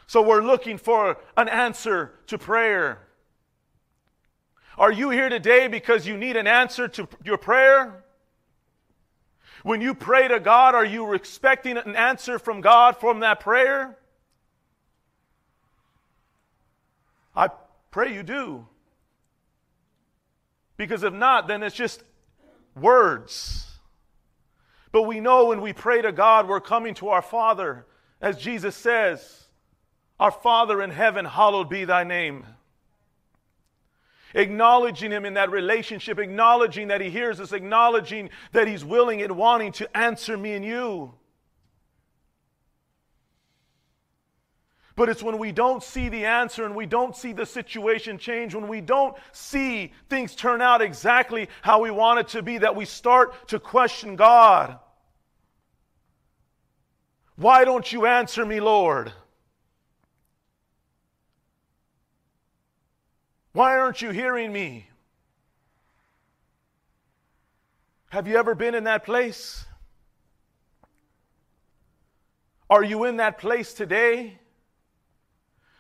So 0.09 0.23
we're 0.23 0.43
looking 0.43 0.79
for 0.79 1.19
an 1.37 1.49
answer 1.49 2.15
to 2.29 2.39
prayer. 2.39 3.07
Are 4.79 4.91
you 4.91 5.11
here 5.11 5.29
today 5.29 5.69
because 5.69 6.07
you 6.07 6.17
need 6.17 6.35
an 6.37 6.47
answer 6.47 6.89
to 6.89 7.07
your 7.23 7.37
prayer? 7.37 8.05
When 9.65 9.83
you 9.83 9.95
pray 9.95 10.27
to 10.27 10.41
God, 10.41 10.75
are 10.75 10.85
you 10.85 11.13
expecting 11.13 11.77
an 11.77 11.95
answer 11.95 12.39
from 12.39 12.63
God 12.63 12.97
from 12.97 13.21
that 13.21 13.41
prayer? 13.41 13.99
I 17.37 17.51
pray 17.91 18.15
you 18.15 18.23
do. 18.23 18.67
Because 20.79 21.03
if 21.03 21.13
not, 21.13 21.49
then 21.49 21.63
it's 21.63 21.77
just 21.77 22.03
words. 22.75 23.67
But 24.91 25.03
we 25.03 25.21
know 25.21 25.47
when 25.47 25.61
we 25.61 25.75
pray 25.75 26.01
to 26.01 26.13
God, 26.13 26.49
we're 26.49 26.63
coming 26.63 26.95
to 26.95 27.09
our 27.09 27.21
Father, 27.21 27.85
as 28.23 28.39
Jesus 28.39 28.75
says. 28.75 29.48
Our 30.21 30.31
Father 30.31 30.83
in 30.83 30.91
heaven, 30.91 31.25
hallowed 31.25 31.69
be 31.69 31.85
thy 31.85 32.05
name. 32.05 32.45
Acknowledging 34.35 35.11
him 35.11 35.25
in 35.25 35.35
that 35.35 35.51
relationship, 35.51 36.19
acknowledging 36.19 36.89
that 36.89 37.01
he 37.01 37.09
hears 37.09 37.41
us, 37.41 37.53
acknowledging 37.53 38.31
that 38.53 38.69
he's 38.69 38.85
willing 38.85 39.23
and 39.23 39.37
wanting 39.37 39.73
to 39.73 39.97
answer 39.97 40.37
me 40.37 40.53
and 40.53 40.65
you. 40.65 41.15
But 44.97 45.09
it's 45.09 45.23
when 45.23 45.39
we 45.39 45.53
don't 45.53 45.83
see 45.83 46.09
the 46.09 46.25
answer 46.25 46.67
and 46.67 46.75
we 46.75 46.85
don't 46.85 47.15
see 47.15 47.33
the 47.33 47.47
situation 47.47 48.19
change, 48.19 48.53
when 48.53 48.67
we 48.67 48.81
don't 48.81 49.17
see 49.31 49.93
things 50.11 50.35
turn 50.35 50.61
out 50.61 50.83
exactly 50.83 51.49
how 51.63 51.81
we 51.81 51.93
want 51.93 52.19
it 52.19 52.29
to 52.29 52.43
be, 52.43 52.59
that 52.59 52.75
we 52.75 52.85
start 52.85 53.49
to 53.49 53.61
question 53.61 54.17
God. 54.17 54.77
Why 57.37 57.65
don't 57.65 57.91
you 57.93 58.07
answer 58.07 58.45
me, 58.45 58.59
Lord? 58.59 59.13
Why 63.53 63.79
aren't 63.79 64.03
you 64.03 64.11
hearing 64.11 64.53
me? 64.53 64.89
Have 68.11 68.27
you 68.27 68.37
ever 68.37 68.55
been 68.55 68.75
in 68.75 68.85
that 68.85 69.05
place? 69.05 69.65
Are 72.71 72.83
you 72.83 73.05
in 73.05 73.17
that 73.17 73.39
place 73.39 73.73
today? 73.75 74.39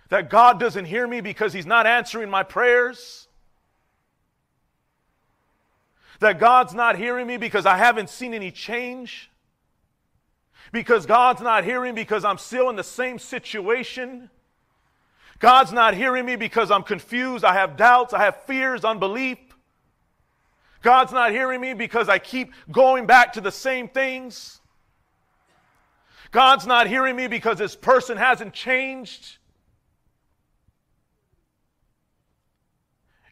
That 0.08 0.30
God 0.30 0.58
doesn't 0.58 0.86
hear 0.86 1.06
me 1.06 1.20
because 1.20 1.52
He's 1.52 1.66
not 1.66 1.86
answering 1.86 2.30
my 2.30 2.42
prayers? 2.42 3.28
That 6.20 6.38
God's 6.38 6.74
not 6.74 6.96
hearing 6.96 7.26
me 7.26 7.36
because 7.36 7.66
I 7.66 7.76
haven't 7.76 8.10
seen 8.10 8.34
any 8.34 8.50
change? 8.50 9.30
Because 10.72 11.06
God's 11.06 11.40
not 11.40 11.64
hearing 11.64 11.94
because 11.94 12.24
I'm 12.24 12.38
still 12.38 12.68
in 12.70 12.76
the 12.76 12.84
same 12.84 13.18
situation? 13.18 14.30
God's 15.38 15.72
not 15.72 15.94
hearing 15.94 16.26
me 16.26 16.36
because 16.36 16.70
I'm 16.70 16.82
confused, 16.82 17.44
I 17.44 17.54
have 17.54 17.76
doubts, 17.76 18.12
I 18.12 18.24
have 18.24 18.44
fears, 18.44 18.84
unbelief? 18.84 19.38
God's 20.82 21.12
not 21.12 21.30
hearing 21.30 21.60
me 21.60 21.74
because 21.74 22.08
I 22.08 22.18
keep 22.18 22.52
going 22.70 23.06
back 23.06 23.34
to 23.34 23.40
the 23.40 23.52
same 23.52 23.88
things? 23.88 24.60
God's 26.30 26.66
not 26.66 26.86
hearing 26.86 27.16
me 27.16 27.26
because 27.28 27.58
this 27.58 27.76
person 27.76 28.16
hasn't 28.16 28.52
changed? 28.52 29.38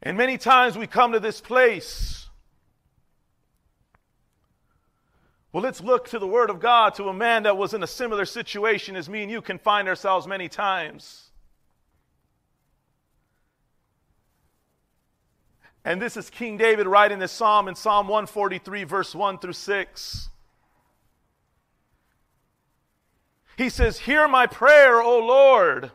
And 0.03 0.17
many 0.17 0.39
times 0.39 0.79
we 0.79 0.87
come 0.87 1.13
to 1.13 1.21
this 1.21 1.41
place. 1.41 2.29
Well, 5.53 5.63
let's 5.63 5.81
look 5.81 6.09
to 6.09 6.19
the 6.19 6.27
Word 6.27 6.51
of 6.51 6.61
God 6.61 6.95
to 6.95 7.09
a 7.09 7.15
man 7.15 7.45
that 7.45 7.57
was 7.57 7.75
in 7.75 7.83
a 7.83 7.87
similar 7.87 8.25
situation 8.25 8.95
as 8.95 9.09
me 9.09 9.23
and 9.23 9.31
you 9.31 9.41
can 9.41 9.59
find 9.59 9.89
ourselves 9.89 10.27
many 10.27 10.49
times. 10.49 11.26
And 15.87 16.03
this 16.03 16.17
is 16.17 16.29
King 16.31 16.57
David 16.57 16.89
writing 16.89 17.21
this 17.21 17.31
psalm 17.31 17.69
in 17.69 17.77
Psalm 17.77 18.09
143, 18.09 18.83
verse 18.83 19.15
1 19.15 19.39
through 19.39 19.53
6. 19.53 20.29
He 23.57 23.69
says, 23.69 24.01
Hear 24.01 24.27
my 24.27 24.49
prayer, 24.49 25.01
O 25.01 25.21
Lord. 25.21 25.93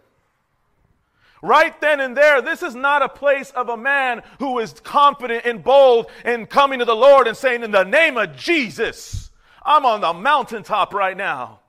Right 1.42 1.80
then 1.82 2.00
and 2.00 2.16
there, 2.16 2.42
this 2.42 2.64
is 2.64 2.74
not 2.74 3.02
a 3.02 3.10
place 3.10 3.52
of 3.52 3.68
a 3.68 3.76
man 3.76 4.24
who 4.40 4.60
is 4.60 4.80
confident 4.80 5.44
and 5.44 5.62
bold 5.62 6.10
in 6.24 6.46
coming 6.46 6.80
to 6.80 6.86
the 6.86 6.96
Lord 6.96 7.28
and 7.28 7.36
saying, 7.36 7.62
In 7.62 7.72
the 7.72 7.84
name 7.84 8.16
of 8.16 8.38
Jesus, 8.38 9.30
I'm 9.62 9.86
on 9.86 10.00
the 10.00 10.14
mountaintop 10.14 10.94
right 10.94 11.18
now. 11.18 11.60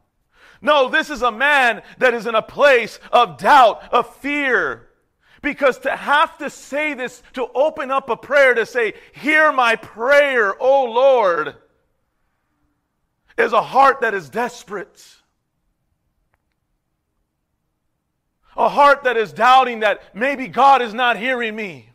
No, 0.61 0.89
this 0.89 1.11
is 1.11 1.23
a 1.23 1.33
man 1.33 1.83
that 1.99 2.15
is 2.15 2.27
in 2.27 2.37
a 2.37 2.43
place 2.43 3.01
of 3.11 3.37
doubt, 3.39 3.83
of 3.93 4.15
fear. 4.19 4.91
Because 5.43 5.81
to 5.81 5.91
have 5.91 6.39
to 6.39 6.49
say 6.49 6.95
this, 6.95 7.23
to 7.35 7.49
open 7.55 7.91
up 7.91 8.09
a 8.09 8.17
prayer, 8.17 8.55
to 8.55 8.65
say, 8.65 8.95
Hear 9.13 9.53
my 9.53 9.75
prayer, 9.75 10.55
O 10.63 10.85
Lord, 10.85 11.57
is 13.37 13.53
a 13.53 13.61
heart 13.61 14.03
that 14.03 14.15
is 14.15 14.31
desperate. 14.31 15.05
A 18.57 18.69
heart 18.69 19.03
that 19.05 19.17
is 19.17 19.33
doubting 19.33 19.81
that 19.81 20.15
maybe 20.15 20.47
God 20.47 20.81
is 20.81 20.95
not 20.95 21.17
hearing 21.17 21.57
me. 21.57 21.89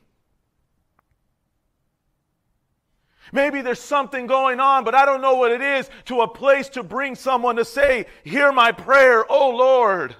Maybe 3.32 3.62
there's 3.62 3.80
something 3.80 4.28
going 4.28 4.60
on, 4.60 4.84
but 4.84 4.96
I 4.96 5.06
don't 5.06 5.22
know 5.22 5.36
what 5.36 5.52
it 5.52 5.62
is, 5.62 5.90
to 6.06 6.22
a 6.22 6.28
place 6.28 6.70
to 6.70 6.84
bring 6.84 7.16
someone 7.16 7.58
to 7.58 7.66
say, 7.66 8.08
Hear 8.24 8.52
my 8.52 8.74
prayer, 8.74 9.26
oh 9.30 9.52
Lord. 9.52 10.16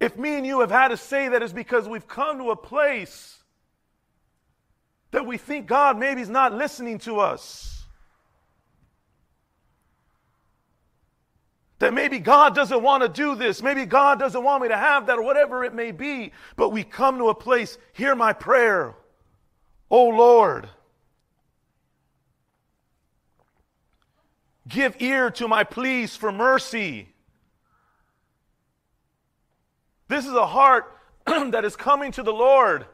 If 0.00 0.16
me 0.16 0.36
and 0.36 0.46
you 0.46 0.60
have 0.60 0.70
had 0.70 0.88
to 0.88 0.96
say 0.96 1.28
that, 1.28 1.42
it's 1.42 1.52
because 1.52 1.88
we've 1.88 2.08
come 2.08 2.38
to 2.38 2.50
a 2.50 2.56
place 2.56 3.38
that 5.12 5.26
we 5.26 5.38
think 5.38 5.66
God 5.66 5.98
maybe 5.98 6.20
is 6.20 6.28
not 6.28 6.52
listening 6.52 6.98
to 7.00 7.20
us. 7.20 7.84
That 11.78 11.94
maybe 11.94 12.18
God 12.18 12.54
doesn't 12.54 12.82
want 12.82 13.02
to 13.02 13.08
do 13.08 13.34
this. 13.34 13.62
Maybe 13.62 13.84
God 13.84 14.18
doesn't 14.18 14.42
want 14.42 14.62
me 14.62 14.68
to 14.68 14.76
have 14.76 15.06
that 15.06 15.18
or 15.18 15.22
whatever 15.22 15.64
it 15.64 15.74
may 15.74 15.92
be. 15.92 16.32
But 16.56 16.70
we 16.70 16.82
come 16.82 17.18
to 17.18 17.28
a 17.28 17.34
place, 17.34 17.78
hear 17.92 18.14
my 18.14 18.32
prayer. 18.32 18.94
Oh 19.90 20.08
Lord. 20.08 20.68
Give 24.66 24.96
ear 25.00 25.30
to 25.32 25.46
my 25.46 25.62
pleas 25.62 26.16
for 26.16 26.32
mercy. 26.32 27.13
This 30.14 30.26
is 30.26 30.32
a 30.34 30.46
heart 30.46 30.96
that 31.26 31.64
is 31.64 31.74
coming 31.74 32.12
to 32.12 32.22
the 32.22 32.32
Lord 32.32 32.86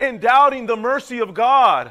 and 0.00 0.20
doubting 0.20 0.66
the 0.66 0.76
mercy 0.76 1.18
of 1.18 1.34
God, 1.34 1.90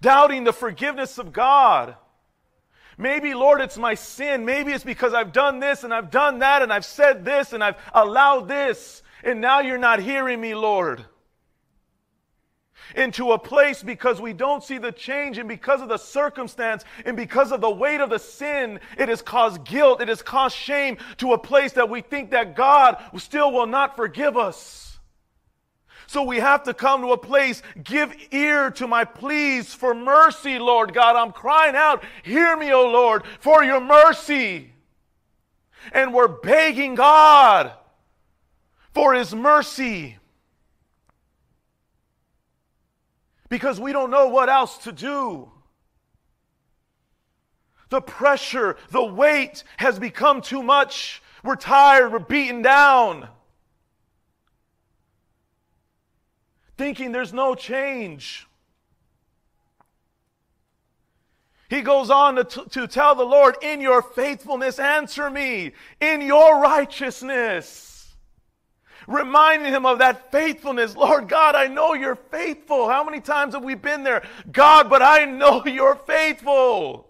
doubting 0.00 0.42
the 0.42 0.52
forgiveness 0.52 1.18
of 1.18 1.32
God. 1.32 1.94
Maybe, 2.98 3.34
Lord, 3.34 3.60
it's 3.60 3.78
my 3.78 3.94
sin. 3.94 4.44
Maybe 4.44 4.72
it's 4.72 4.82
because 4.82 5.14
I've 5.14 5.32
done 5.32 5.60
this 5.60 5.84
and 5.84 5.94
I've 5.94 6.10
done 6.10 6.40
that 6.40 6.62
and 6.62 6.72
I've 6.72 6.84
said 6.84 7.24
this 7.24 7.52
and 7.52 7.62
I've 7.62 7.76
allowed 7.94 8.48
this. 8.48 9.04
And 9.22 9.40
now 9.40 9.60
you're 9.60 9.78
not 9.78 10.00
hearing 10.00 10.40
me, 10.40 10.56
Lord. 10.56 11.04
Into 12.96 13.32
a 13.32 13.38
place 13.38 13.82
because 13.82 14.20
we 14.20 14.32
don't 14.32 14.64
see 14.64 14.78
the 14.78 14.90
change 14.90 15.36
and 15.36 15.48
because 15.48 15.82
of 15.82 15.88
the 15.88 15.98
circumstance 15.98 16.82
and 17.04 17.16
because 17.16 17.52
of 17.52 17.60
the 17.60 17.70
weight 17.70 18.00
of 18.00 18.10
the 18.10 18.18
sin, 18.18 18.80
it 18.98 19.08
has 19.10 19.20
caused 19.20 19.64
guilt, 19.64 20.00
it 20.00 20.08
has 20.08 20.22
caused 20.22 20.56
shame 20.56 20.96
to 21.18 21.34
a 21.34 21.38
place 21.38 21.72
that 21.72 21.90
we 21.90 22.00
think 22.00 22.30
that 22.30 22.56
God 22.56 22.96
still 23.18 23.52
will 23.52 23.66
not 23.66 23.96
forgive 23.96 24.38
us. 24.38 24.98
So 26.06 26.22
we 26.22 26.38
have 26.38 26.62
to 26.64 26.74
come 26.74 27.02
to 27.02 27.12
a 27.12 27.18
place, 27.18 27.62
give 27.82 28.14
ear 28.30 28.70
to 28.72 28.86
my 28.86 29.04
pleas 29.04 29.74
for 29.74 29.94
mercy, 29.94 30.58
Lord 30.58 30.94
God. 30.94 31.16
I'm 31.16 31.32
crying 31.32 31.74
out, 31.74 32.04
hear 32.22 32.56
me, 32.56 32.72
O 32.72 32.88
Lord, 32.88 33.24
for 33.40 33.64
your 33.64 33.80
mercy. 33.80 34.72
And 35.92 36.14
we're 36.14 36.28
begging 36.28 36.94
God 36.94 37.72
for 38.94 39.14
his 39.14 39.34
mercy. 39.34 40.16
Because 43.48 43.78
we 43.78 43.92
don't 43.92 44.10
know 44.10 44.28
what 44.28 44.48
else 44.48 44.78
to 44.78 44.92
do. 44.92 45.50
The 47.88 48.00
pressure, 48.00 48.76
the 48.90 49.04
weight 49.04 49.62
has 49.76 49.98
become 49.98 50.40
too 50.40 50.62
much. 50.62 51.22
We're 51.44 51.56
tired, 51.56 52.12
we're 52.12 52.18
beaten 52.18 52.62
down. 52.62 53.28
thinking 56.76 57.12
there's 57.12 57.32
no 57.32 57.54
change. 57.54 58.46
He 61.68 61.80
goes 61.80 62.10
on 62.10 62.36
to, 62.36 62.44
t- 62.44 62.64
to 62.70 62.86
tell 62.86 63.14
the 63.14 63.24
Lord, 63.24 63.56
In 63.62 63.80
your 63.80 64.02
faithfulness, 64.02 64.78
answer 64.78 65.30
me. 65.30 65.72
In 66.00 66.20
your 66.20 66.60
righteousness. 66.60 67.95
Reminding 69.06 69.72
him 69.72 69.86
of 69.86 69.98
that 70.00 70.32
faithfulness. 70.32 70.96
Lord 70.96 71.28
God, 71.28 71.54
I 71.54 71.68
know 71.68 71.94
you're 71.94 72.16
faithful. 72.16 72.88
How 72.88 73.04
many 73.04 73.20
times 73.20 73.54
have 73.54 73.62
we 73.62 73.74
been 73.74 74.02
there? 74.02 74.24
God, 74.50 74.90
but 74.90 75.02
I 75.02 75.24
know 75.24 75.64
you're 75.64 75.96
faithful. 75.96 77.08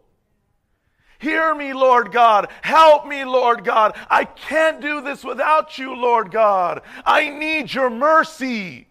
Hear 1.18 1.54
me, 1.54 1.72
Lord 1.72 2.12
God. 2.12 2.48
Help 2.60 3.06
me, 3.06 3.24
Lord 3.24 3.64
God. 3.64 3.96
I 4.10 4.24
can't 4.24 4.80
do 4.80 5.00
this 5.00 5.24
without 5.24 5.78
you, 5.78 5.94
Lord 5.96 6.30
God. 6.30 6.82
I 7.06 7.30
need 7.30 7.72
your 7.72 7.88
mercy. 7.88 8.88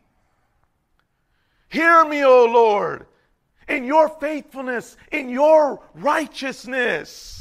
Hear 1.70 2.06
me, 2.06 2.24
O 2.24 2.46
Lord, 2.46 3.06
in 3.68 3.84
your 3.84 4.10
faithfulness, 4.10 4.98
in 5.12 5.30
your 5.30 5.82
righteousness. 5.94 7.35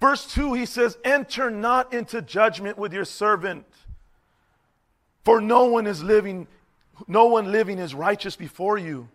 Verse 0.00 0.32
2, 0.32 0.54
he 0.54 0.66
says, 0.66 0.96
Enter 1.04 1.50
not 1.50 1.92
into 1.92 2.22
judgment 2.22 2.78
with 2.78 2.92
your 2.92 3.04
servant, 3.04 3.66
for 5.24 5.40
no 5.40 5.64
one 5.64 5.86
is 5.86 6.02
living, 6.02 6.46
no 7.06 7.26
one 7.26 7.50
living 7.50 7.78
is 7.78 7.94
righteous 7.94 8.36
before 8.36 8.78
you. 8.78 9.08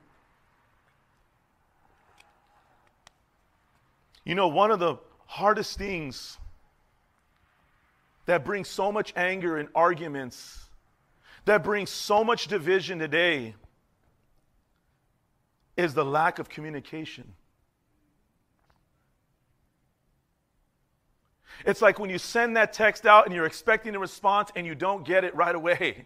You 4.26 4.36
know, 4.36 4.48
one 4.48 4.72
of 4.72 4.80
the 4.80 4.98
hardest 5.26 5.78
things 5.78 6.38
that 8.26 8.46
brings 8.46 8.70
so 8.70 8.92
much 8.92 9.14
anger 9.16 9.58
and 9.58 9.70
arguments, 9.76 10.66
that 11.46 11.64
brings 11.64 11.90
so 11.90 12.24
much 12.24 12.48
division 12.48 13.00
today, 13.00 13.56
is 15.76 15.94
the 15.94 16.06
lack 16.06 16.40
of 16.40 16.50
communication. 16.50 17.34
It's 21.66 21.82
like 21.82 22.00
when 22.00 22.10
you 22.10 22.18
send 22.18 22.58
that 22.58 22.74
text 22.74 23.06
out 23.06 23.26
and 23.26 23.34
you're 23.34 23.46
expecting 23.46 23.96
a 23.96 24.00
response 24.00 24.50
and 24.56 24.68
you 24.68 24.76
don't 24.76 25.06
get 25.06 25.24
it 25.24 25.34
right 25.36 25.56
away. 25.56 26.06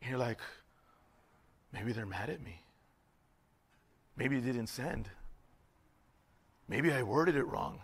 And 0.00 0.10
you're 0.10 0.18
like, 0.18 0.38
maybe 1.72 1.92
they're 1.92 2.06
mad 2.06 2.30
at 2.30 2.42
me. 2.42 2.60
Maybe 4.16 4.38
they 4.40 4.52
didn't 4.52 4.68
send. 4.68 5.08
Maybe 6.68 6.92
I 6.92 7.02
worded 7.02 7.36
it 7.36 7.44
wrong. 7.44 7.80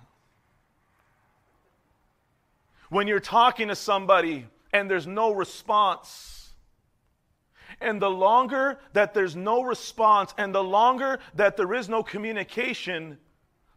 When 2.89 3.09
you're 3.09 3.21
talking 3.21 3.69
to 3.69 3.77
somebody 3.77 4.47
and 4.73 4.91
there's 4.91 5.07
no 5.07 5.33
response, 5.33 6.37
and 7.81 8.01
the 8.01 8.11
longer 8.11 8.79
that 8.93 9.13
there's 9.13 9.37
no 9.37 9.63
response 9.63 10.33
and 10.39 10.55
the 10.55 10.63
longer 10.63 11.19
that 11.35 11.57
there 11.57 11.75
is 11.75 11.89
no 11.89 12.03
communication, 12.03 13.19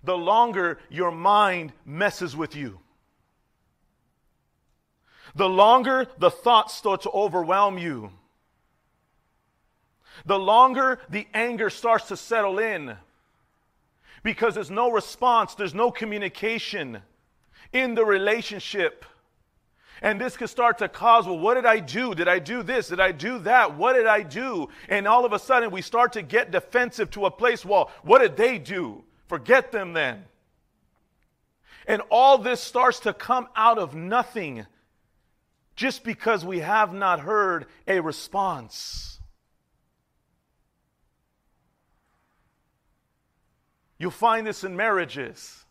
the 0.03 0.17
longer 0.17 0.79
your 0.89 1.11
mind 1.11 1.73
messes 1.85 2.35
with 2.35 2.55
you. 2.55 2.79
The 5.35 5.49
longer 5.49 6.07
the 6.17 6.31
thoughts 6.31 6.75
start 6.75 7.01
to 7.01 7.11
overwhelm 7.11 7.77
you. 7.77 8.11
The 10.25 10.39
longer 10.39 10.99
the 11.09 11.27
anger 11.33 11.69
starts 11.69 12.07
to 12.07 12.17
settle 12.17 12.59
in. 12.59 12.95
Because 14.23 14.55
there's 14.55 14.71
no 14.71 14.91
response, 14.91 15.55
there's 15.55 15.73
no 15.73 15.91
communication 15.91 17.01
in 17.71 17.95
the 17.95 18.03
relationship. 18.03 19.05
And 20.01 20.19
this 20.19 20.37
could 20.37 20.49
start 20.49 20.77
to 20.79 20.87
cause, 20.87 21.25
well, 21.25 21.39
what 21.39 21.55
did 21.55 21.65
I 21.65 21.79
do? 21.79 22.15
Did 22.15 22.27
I 22.27 22.39
do 22.39 22.63
this? 22.63 22.87
Did 22.87 22.99
I 22.99 23.11
do 23.11 23.39
that? 23.39 23.75
What 23.75 23.93
did 23.93 24.07
I 24.07 24.23
do? 24.23 24.69
And 24.87 25.07
all 25.07 25.25
of 25.25 25.33
a 25.33 25.39
sudden, 25.39 25.71
we 25.71 25.81
start 25.81 26.13
to 26.13 26.21
get 26.21 26.51
defensive 26.51 27.11
to 27.11 27.25
a 27.25 27.31
place, 27.31 27.65
well, 27.65 27.91
what 28.03 28.19
did 28.19 28.37
they 28.37 28.57
do? 28.57 29.03
Forget 29.29 29.71
them 29.71 29.93
then. 29.93 30.25
And 31.87 32.01
all 32.09 32.39
this 32.39 32.59
starts 32.59 32.99
to 33.01 33.13
come 33.13 33.47
out 33.55 33.77
of 33.77 33.95
nothing 33.95 34.65
just 35.75 36.03
because 36.03 36.43
we 36.43 36.59
have 36.59 36.93
not 36.93 37.21
heard 37.21 37.67
a 37.87 37.99
response. 38.01 39.19
You'll 43.99 44.11
find 44.11 44.47
this 44.47 44.63
in 44.63 44.75
marriages. 44.75 45.63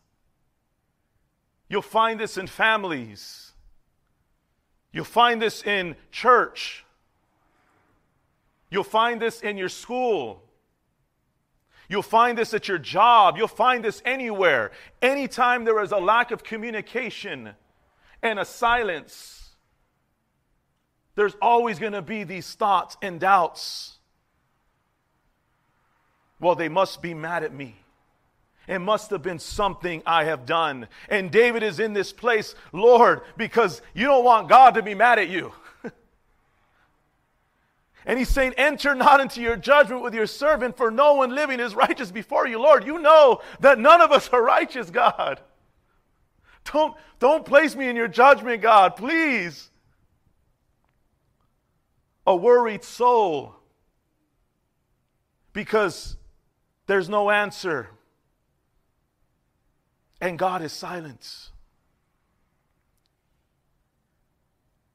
You'll 1.67 1.81
find 1.81 2.19
this 2.19 2.37
in 2.37 2.47
families. 2.47 3.51
You'll 4.93 5.03
find 5.03 5.41
this 5.41 5.63
in 5.63 5.95
church. 6.11 6.85
You'll 8.71 8.83
find 8.83 9.21
this 9.21 9.41
in 9.41 9.57
your 9.57 9.69
school. 9.69 10.43
You'll 11.89 12.03
find 12.03 12.37
this 12.37 12.53
at 12.53 12.67
your 12.67 12.77
job. 12.77 13.35
You'll 13.35 13.47
find 13.47 13.83
this 13.83 14.01
anywhere. 14.05 14.71
Anytime 15.01 15.65
there 15.65 15.81
is 15.81 15.91
a 15.91 15.97
lack 15.97 16.29
of 16.29 16.43
communication 16.43 17.49
and 18.21 18.39
a 18.39 18.45
silence, 18.45 19.49
there's 21.15 21.35
always 21.41 21.79
going 21.79 21.93
to 21.93 22.03
be 22.03 22.23
these 22.23 22.53
thoughts 22.53 22.95
and 23.01 23.19
doubts. 23.19 23.97
Well, 26.39 26.55
they 26.55 26.69
must 26.69 27.01
be 27.01 27.15
mad 27.15 27.43
at 27.43 27.53
me. 27.53 27.75
It 28.67 28.79
must 28.79 29.09
have 29.09 29.23
been 29.23 29.39
something 29.39 30.03
I 30.05 30.25
have 30.25 30.45
done. 30.45 30.87
And 31.09 31.31
David 31.31 31.63
is 31.63 31.79
in 31.79 31.93
this 31.93 32.13
place, 32.13 32.53
Lord, 32.71 33.21
because 33.35 33.81
you 33.95 34.05
don't 34.05 34.23
want 34.23 34.47
God 34.47 34.75
to 34.75 34.83
be 34.83 34.93
mad 34.93 35.17
at 35.17 35.27
you. 35.27 35.51
and 38.09 38.17
he's 38.17 38.29
saying, 38.29 38.55
Enter 38.57 38.95
not 38.95 39.21
into 39.21 39.39
your 39.39 39.55
judgment 39.55 40.01
with 40.01 40.15
your 40.15 40.25
servant, 40.25 40.75
for 40.75 40.89
no 40.89 41.13
one 41.13 41.29
living 41.29 41.59
is 41.59 41.75
righteous 41.75 42.09
before 42.09 42.47
you, 42.47 42.59
Lord. 42.59 42.83
You 42.83 42.97
know 42.97 43.39
that 43.59 43.77
none 43.77 44.01
of 44.01 44.11
us 44.11 44.27
are 44.29 44.41
righteous, 44.41 44.89
God. 44.89 45.39
Don't, 46.73 46.95
don't 47.19 47.45
place 47.45 47.75
me 47.75 47.87
in 47.87 47.95
your 47.95 48.07
judgment, 48.07 48.63
God, 48.63 48.95
please. 48.95 49.69
A 52.25 52.35
worried 52.35 52.83
soul 52.83 53.53
because 55.53 56.17
there's 56.87 57.09
no 57.09 57.29
answer 57.29 57.91
and 60.19 60.39
God 60.39 60.63
is 60.63 60.73
silent. 60.73 61.51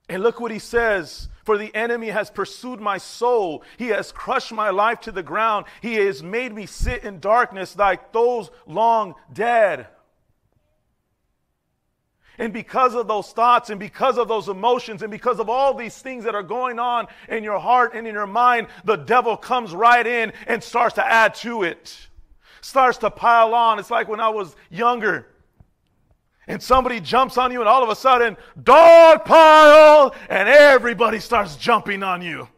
And 0.09 0.21
look 0.21 0.41
what 0.41 0.51
he 0.51 0.59
says 0.59 1.29
For 1.45 1.59
the 1.59 1.74
enemy 1.74 2.09
has 2.09 2.30
pursued 2.30 2.80
my 2.80 2.99
soul. 2.99 3.62
He 3.76 3.88
has 3.88 4.11
crushed 4.12 4.53
my 4.53 4.70
life 4.70 5.01
to 5.01 5.12
the 5.12 5.22
ground. 5.22 5.66
He 5.82 5.95
has 5.95 6.22
made 6.22 6.53
me 6.53 6.66
sit 6.66 7.05
in 7.05 7.20
darkness 7.20 7.76
like 7.76 8.12
those 8.12 8.51
long 8.66 9.14
dead. 9.32 9.86
And 12.36 12.53
because 12.53 12.95
of 12.95 13.07
those 13.07 13.30
thoughts 13.30 13.70
and 13.70 13.78
because 13.78 14.18
of 14.18 14.26
those 14.26 14.49
emotions 14.49 15.03
and 15.03 15.11
because 15.11 15.38
of 15.38 15.49
all 15.49 15.74
these 15.74 15.97
things 15.97 16.24
that 16.24 16.34
are 16.34 16.42
going 16.42 16.80
on 16.80 17.07
in 17.28 17.45
your 17.45 17.61
heart 17.61 17.92
and 17.95 18.09
in 18.09 18.14
your 18.14 18.26
mind, 18.26 18.66
the 18.84 18.97
devil 18.97 19.36
comes 19.36 19.72
right 19.72 20.05
in 20.05 20.32
and 20.49 20.62
starts 20.62 20.97
to 20.97 21.07
add 21.07 21.34
to 21.36 21.62
it 21.62 22.09
starts 22.64 22.99
to 22.99 23.11
pile 23.11 23.55
on. 23.55 23.78
It's 23.78 23.90
like 23.90 24.09
when 24.09 24.20
I 24.20 24.30
was 24.30 24.57
younger 24.70 25.26
and 26.47 26.62
somebody 26.62 27.01
jumps 27.01 27.38
on 27.38 27.53
you, 27.53 27.61
and 27.61 27.68
all 27.68 27.82
of 27.82 27.88
a 27.88 27.97
sudden, 27.97 28.36
dog 28.62 29.24
pile, 29.24 30.14
and 30.28 30.49
everybody 30.49 31.18
starts 31.18 31.57
jumping 31.57 32.03
on 32.03 32.22
you. 32.22 32.49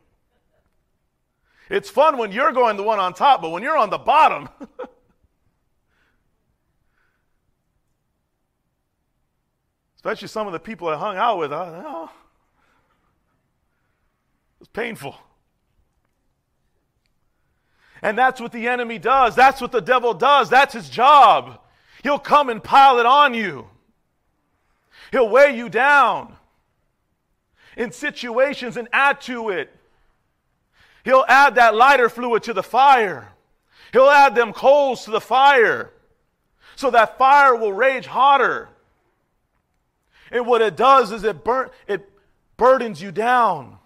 It's 1.68 1.91
fun 1.91 2.18
when 2.18 2.32
you're 2.32 2.53
going 2.53 2.76
the 2.76 2.82
one 2.82 2.99
on 2.99 3.14
top, 3.14 3.43
but 3.43 3.51
when 3.51 3.62
you're 3.62 3.76
on 3.76 3.91
the 3.91 3.99
bottom, 3.99 4.49
especially 9.97 10.28
some 10.28 10.47
of 10.47 10.53
the 10.53 10.61
people 10.61 10.89
I 10.89 10.97
hung 10.97 11.16
out 11.16 11.39
with, 11.39 11.53
I, 11.53 11.82
oh, 11.84 12.05
it 12.05 12.11
was 14.61 14.68
painful. 14.68 15.16
And 18.03 18.16
that's 18.16 18.41
what 18.41 18.53
the 18.53 18.68
enemy 18.68 18.99
does. 18.99 19.34
That's 19.34 19.61
what 19.61 19.72
the 19.72 19.80
devil 19.80 20.14
does. 20.14 20.49
That's 20.49 20.74
his 20.74 20.89
job. 20.89 21.61
He'll 22.03 22.20
come 22.20 22.51
and 22.51 22.62
pile 22.62 23.01
it 23.01 23.07
on 23.07 23.34
you, 23.34 23.66
he'll 25.13 25.29
weigh 25.29 25.57
you 25.57 25.69
down 25.69 26.37
in 27.77 27.93
situations 27.93 28.77
and 28.77 28.89
add 28.93 29.21
to 29.23 29.51
it. 29.51 29.73
He'll 31.05 31.25
add 31.29 31.55
that 31.55 31.75
lighter 31.75 32.09
fluid 32.09 32.43
to 32.45 32.53
the 32.53 32.63
fire. 32.63 33.33
He'll 33.93 34.11
add 34.11 34.35
them 34.35 34.53
coals 34.53 35.05
to 35.05 35.11
the 35.11 35.21
fire 35.21 35.93
so 36.75 36.91
that 36.91 37.19
fire 37.19 37.55
will 37.55 37.73
rage 37.73 38.07
hotter. 38.07 38.69
And 40.31 40.47
what 40.47 40.63
it 40.63 40.77
does 40.77 41.13
is 41.13 41.25
it, 41.25 41.45
bur- 41.45 41.71
it 41.87 42.11
burdens 42.57 43.01
you 43.01 43.13
down 43.13 43.79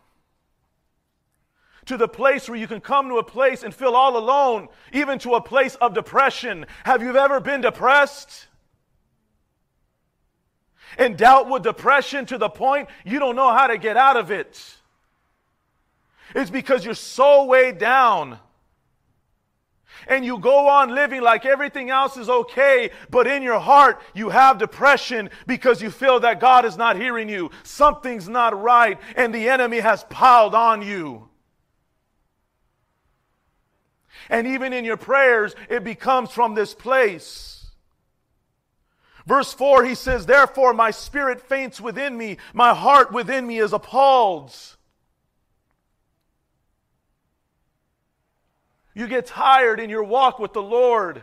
to 1.87 1.97
the 1.97 2.09
place 2.09 2.49
where 2.49 2.59
you 2.59 2.67
can 2.69 2.81
come 2.81 3.09
to 3.09 3.19
a 3.19 3.25
place 3.25 3.63
and 3.63 3.75
feel 3.75 3.95
all 3.95 4.17
alone, 4.17 4.69
even 4.93 5.19
to 5.19 5.35
a 5.35 5.41
place 5.41 5.75
of 5.77 5.93
depression. 5.93 6.67
Have 6.85 7.03
you 7.03 7.17
ever 7.17 7.41
been 7.41 7.61
depressed? 7.61 8.47
And 10.99 11.17
dealt 11.17 11.49
with 11.49 11.63
depression 11.63 12.27
to 12.27 12.39
the 12.39 12.49
point 12.49 12.89
you 13.05 13.19
don't 13.19 13.37
know 13.37 13.53
how 13.53 13.67
to 13.67 13.79
get 13.79 13.97
out 13.97 14.17
of 14.17 14.31
it. 14.31 14.77
It's 16.35 16.51
because 16.51 16.85
you're 16.85 16.95
so 16.95 17.45
weighed 17.45 17.79
down. 17.79 18.39
And 20.07 20.25
you 20.25 20.39
go 20.39 20.69
on 20.69 20.95
living 20.95 21.21
like 21.21 21.45
everything 21.45 21.91
else 21.91 22.17
is 22.17 22.29
okay, 22.29 22.91
but 23.11 23.27
in 23.27 23.43
your 23.43 23.59
heart 23.59 24.01
you 24.15 24.31
have 24.31 24.59
depression 24.59 25.31
because 25.47 25.83
you 25.83 25.91
feel 25.91 26.21
that 26.21 26.41
God 26.41 26.65
is 26.65 26.77
not 26.77 26.97
hearing 26.97 27.29
you. 27.29 27.51
Something's 27.65 28.29
not 28.29 28.61
right, 28.61 28.99
and 29.15 29.35
the 29.35 29.49
enemy 29.49 29.81
has 29.81 30.05
piled 30.05 30.55
on 30.55 30.83
you. 30.83 31.29
And 34.29 34.47
even 34.47 34.73
in 34.73 34.85
your 34.85 34.97
prayers, 34.97 35.55
it 35.69 35.85
becomes 35.85 36.31
from 36.31 36.55
this 36.55 36.75
place. 36.75 37.60
Verse 39.27 39.53
4, 39.53 39.85
he 39.85 39.95
says, 39.95 40.27
Therefore 40.27 40.73
my 40.73 40.91
spirit 40.91 41.41
faints 41.41 41.81
within 41.81 42.17
me, 42.17 42.39
my 42.55 42.75
heart 42.75 43.13
within 43.13 43.47
me 43.47 43.59
is 43.59 43.73
appalled. 43.73 44.55
You 48.95 49.07
get 49.07 49.27
tired 49.27 49.81
in 49.81 49.91
your 49.91 50.03
walk 50.03 50.39
with 50.39 50.53
the 50.53 50.63
Lord. 50.63 51.23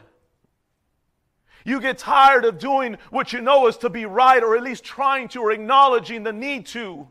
You 1.65 1.81
get 1.81 1.97
tired 1.97 2.45
of 2.45 2.59
doing 2.59 2.97
what 3.09 3.33
you 3.33 3.41
know 3.41 3.67
is 3.67 3.77
to 3.77 3.89
be 3.89 4.05
right, 4.05 4.41
or 4.41 4.55
at 4.55 4.63
least 4.63 4.85
trying 4.85 5.27
to, 5.29 5.41
or 5.41 5.51
acknowledging 5.51 6.23
the 6.23 6.31
need 6.31 6.65
to. 6.67 7.07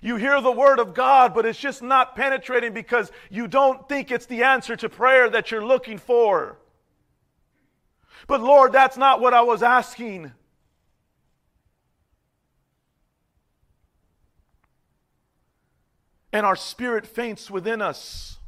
You 0.00 0.16
hear 0.16 0.40
the 0.40 0.52
word 0.52 0.78
of 0.78 0.94
God, 0.94 1.34
but 1.34 1.44
it's 1.44 1.58
just 1.58 1.82
not 1.82 2.16
penetrating 2.16 2.72
because 2.72 3.12
you 3.30 3.48
don't 3.48 3.86
think 3.88 4.10
it's 4.10 4.26
the 4.26 4.44
answer 4.44 4.76
to 4.76 4.88
prayer 4.88 5.28
that 5.28 5.50
you're 5.50 5.64
looking 5.64 5.98
for. 5.98 6.56
But 8.26 8.42
Lord, 8.42 8.72
that's 8.72 8.96
not 8.96 9.20
what 9.20 9.34
I 9.34 9.42
was 9.42 9.62
asking. 9.62 10.32
and 16.32 16.44
our 16.44 16.56
spirit 16.56 17.06
faints 17.06 17.50
within 17.50 17.80
us. 17.80 18.38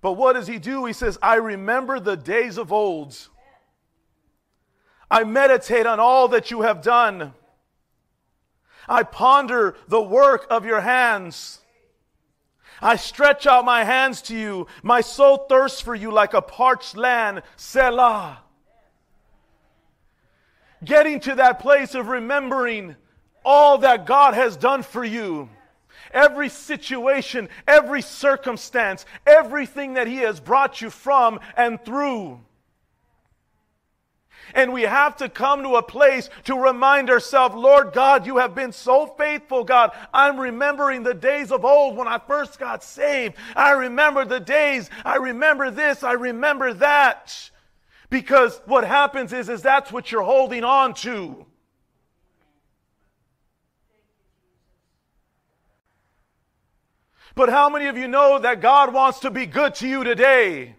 But 0.00 0.12
what 0.12 0.34
does 0.34 0.46
he 0.46 0.58
do? 0.58 0.84
He 0.84 0.92
says, 0.92 1.18
I 1.20 1.36
remember 1.36 1.98
the 1.98 2.16
days 2.16 2.56
of 2.56 2.72
old. 2.72 3.16
I 5.10 5.24
meditate 5.24 5.86
on 5.86 5.98
all 5.98 6.28
that 6.28 6.50
you 6.50 6.62
have 6.62 6.82
done. 6.82 7.32
I 8.88 9.02
ponder 9.02 9.76
the 9.88 10.00
work 10.00 10.46
of 10.50 10.64
your 10.64 10.80
hands. 10.80 11.60
I 12.80 12.96
stretch 12.96 13.46
out 13.46 13.64
my 13.64 13.84
hands 13.84 14.22
to 14.22 14.36
you. 14.36 14.66
My 14.82 15.00
soul 15.00 15.46
thirsts 15.48 15.80
for 15.80 15.94
you 15.94 16.12
like 16.12 16.34
a 16.34 16.42
parched 16.42 16.96
land. 16.96 17.42
Selah. 17.56 18.40
Getting 20.84 21.20
to 21.20 21.34
that 21.36 21.58
place 21.58 21.94
of 21.94 22.08
remembering 22.08 22.96
all 23.44 23.78
that 23.78 24.06
God 24.06 24.34
has 24.34 24.56
done 24.56 24.82
for 24.82 25.04
you. 25.04 25.48
Every 26.12 26.48
situation, 26.48 27.48
every 27.66 28.02
circumstance, 28.02 29.04
everything 29.26 29.94
that 29.94 30.06
He 30.06 30.18
has 30.18 30.40
brought 30.40 30.80
you 30.80 30.90
from 30.90 31.40
and 31.56 31.84
through. 31.84 32.40
And 34.54 34.72
we 34.72 34.82
have 34.82 35.16
to 35.18 35.28
come 35.28 35.62
to 35.62 35.76
a 35.76 35.82
place 35.82 36.30
to 36.44 36.56
remind 36.56 37.10
ourselves, 37.10 37.54
Lord 37.54 37.92
God, 37.92 38.26
you 38.26 38.38
have 38.38 38.54
been 38.54 38.72
so 38.72 39.06
faithful, 39.06 39.64
God. 39.64 39.92
I'm 40.12 40.38
remembering 40.38 41.02
the 41.02 41.14
days 41.14 41.52
of 41.52 41.64
old 41.64 41.96
when 41.96 42.08
I 42.08 42.18
first 42.18 42.58
got 42.58 42.82
saved. 42.82 43.36
I 43.54 43.72
remember 43.72 44.24
the 44.24 44.40
days. 44.40 44.90
I 45.04 45.16
remember 45.16 45.70
this. 45.70 46.02
I 46.02 46.12
remember 46.12 46.72
that. 46.74 47.50
Because 48.10 48.60
what 48.64 48.84
happens 48.84 49.32
is, 49.32 49.48
is 49.48 49.62
that's 49.62 49.92
what 49.92 50.10
you're 50.10 50.22
holding 50.22 50.64
on 50.64 50.94
to. 50.94 51.44
But 57.34 57.50
how 57.50 57.68
many 57.68 57.86
of 57.86 57.96
you 57.96 58.08
know 58.08 58.40
that 58.40 58.60
God 58.60 58.92
wants 58.92 59.20
to 59.20 59.30
be 59.30 59.46
good 59.46 59.76
to 59.76 59.86
you 59.86 60.02
today? 60.02 60.74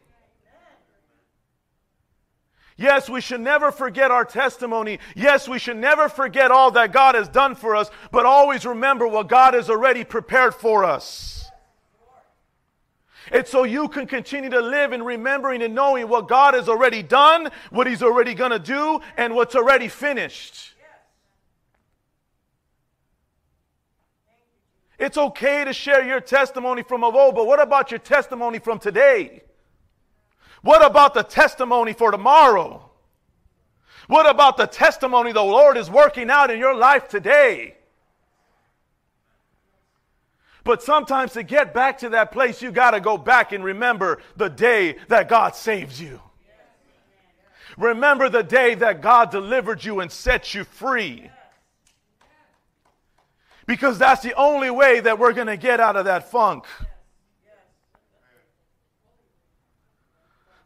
Yes, 2.79 3.09
we 3.09 3.19
should 3.19 3.41
never 3.41 3.73
forget 3.73 4.09
our 4.09 4.23
testimony. 4.23 4.99
Yes, 5.13 5.49
we 5.49 5.59
should 5.59 5.75
never 5.75 6.07
forget 6.07 6.49
all 6.49 6.71
that 6.71 6.93
God 6.93 7.13
has 7.13 7.27
done 7.27 7.55
for 7.55 7.75
us, 7.75 7.91
but 8.09 8.25
always 8.25 8.65
remember 8.65 9.05
what 9.05 9.27
God 9.27 9.53
has 9.53 9.69
already 9.69 10.05
prepared 10.05 10.55
for 10.55 10.85
us. 10.85 11.51
It's 13.33 13.51
so 13.51 13.65
you 13.65 13.89
can 13.89 14.07
continue 14.07 14.49
to 14.51 14.61
live 14.61 14.93
in 14.93 15.03
remembering 15.03 15.61
and 15.61 15.75
knowing 15.75 16.07
what 16.07 16.29
God 16.29 16.53
has 16.53 16.69
already 16.69 17.03
done, 17.03 17.49
what 17.69 17.85
He's 17.85 18.01
already 18.01 18.33
going 18.33 18.51
to 18.51 18.59
do, 18.59 19.01
and 19.17 19.35
what's 19.35 19.55
already 19.55 19.89
finished. 19.89 20.73
It's 24.97 25.17
okay 25.17 25.65
to 25.65 25.73
share 25.73 26.07
your 26.07 26.21
testimony 26.21 26.83
from 26.83 27.03
of 27.03 27.13
old, 27.13 27.35
but 27.35 27.45
what 27.45 27.59
about 27.59 27.91
your 27.91 27.99
testimony 27.99 28.59
from 28.59 28.79
today? 28.79 29.43
What 30.61 30.85
about 30.85 31.13
the 31.13 31.23
testimony 31.23 31.93
for 31.93 32.11
tomorrow? 32.11 32.89
What 34.07 34.29
about 34.29 34.57
the 34.57 34.65
testimony 34.65 35.31
the 35.31 35.43
Lord 35.43 35.77
is 35.77 35.89
working 35.89 36.29
out 36.29 36.51
in 36.51 36.59
your 36.59 36.75
life 36.75 37.07
today? 37.07 37.75
But 40.63 40.83
sometimes 40.83 41.33
to 41.33 41.43
get 41.43 41.73
back 41.73 41.99
to 41.99 42.09
that 42.09 42.31
place, 42.31 42.61
you 42.61 42.71
got 42.71 42.91
to 42.91 42.99
go 42.99 43.17
back 43.17 43.53
and 43.53 43.63
remember 43.63 44.19
the 44.35 44.49
day 44.49 44.97
that 45.07 45.29
God 45.29 45.55
saved 45.55 45.97
you. 45.97 46.21
Remember 47.77 48.29
the 48.29 48.43
day 48.43 48.75
that 48.75 49.01
God 49.01 49.31
delivered 49.31 49.83
you 49.83 50.01
and 50.01 50.11
set 50.11 50.53
you 50.53 50.63
free. 50.63 51.29
Because 53.65 53.97
that's 53.97 54.21
the 54.21 54.33
only 54.33 54.69
way 54.69 54.99
that 54.99 55.19
we're 55.19 55.33
going 55.33 55.47
to 55.47 55.57
get 55.57 55.79
out 55.79 55.95
of 55.95 56.05
that 56.05 56.29
funk. 56.29 56.65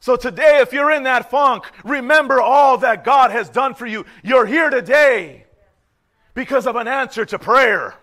So 0.04 0.18
today, 0.18 0.60
if 0.60 0.74
you're 0.74 0.92
in 0.92 1.04
that 1.04 1.32
funk, 1.32 1.64
remember 1.86 2.42
all 2.42 2.78
that 2.80 3.06
God 3.06 3.32
has 3.32 3.50
done 3.50 3.74
for 3.74 3.86
you. 3.86 4.06
You're 4.22 4.46
here 4.46 4.70
today 4.70 5.46
because 6.34 6.68
of 6.68 6.76
an 6.76 6.90
answer 6.90 7.24
to 7.24 7.40
prayer. 7.40 7.96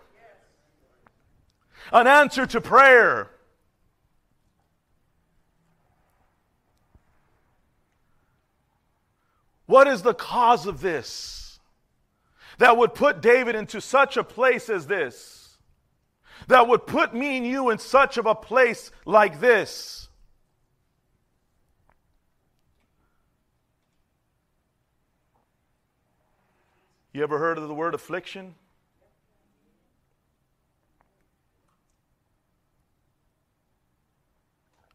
An 1.93 2.07
answer 2.07 2.47
to 2.47 2.59
prayer. 2.63 3.31
What 9.67 9.87
is 9.87 10.01
the 10.01 10.15
cause 10.15 10.65
of 10.65 10.81
this 10.81 11.59
that 12.57 12.79
would 12.79 12.95
put 12.95 13.21
David 13.21 13.55
into 13.55 13.79
such 13.83 14.17
a 14.17 14.25
place 14.25 14.71
as 14.71 14.87
this? 14.87 15.59
That 16.49 16.67
would 16.67 16.87
put 16.87 17.13
me 17.13 17.37
and 17.37 17.47
you 17.47 17.69
in 17.69 17.77
such 17.77 18.17
of 18.17 18.25
a 18.25 18.35
place 18.35 18.91
like 19.05 19.39
this? 19.39 20.01
You 27.13 27.23
ever 27.25 27.39
heard 27.39 27.59
of 27.59 27.67
the 27.67 27.75
word 27.75 27.95
affliction? 27.95 28.55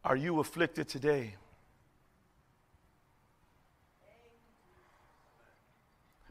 Are 0.03 0.16
you 0.16 0.39
afflicted 0.39 0.88
today? 0.88 1.36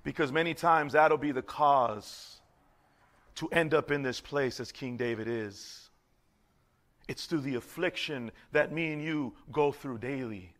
Because 0.02 0.30
many 0.30 0.54
times 0.54 0.92
that'll 0.92 1.18
be 1.18 1.32
the 1.32 1.42
cause 1.42 2.40
to 3.36 3.48
end 3.48 3.74
up 3.74 3.90
in 3.90 4.02
this 4.02 4.20
place 4.20 4.60
as 4.60 4.70
King 4.70 4.96
David 4.96 5.26
is. 5.26 5.90
It's 7.08 7.26
through 7.26 7.40
the 7.40 7.56
affliction 7.56 8.30
that 8.52 8.72
me 8.72 8.92
and 8.92 9.02
you 9.02 9.34
go 9.50 9.72
through 9.72 9.98
daily. 9.98 10.54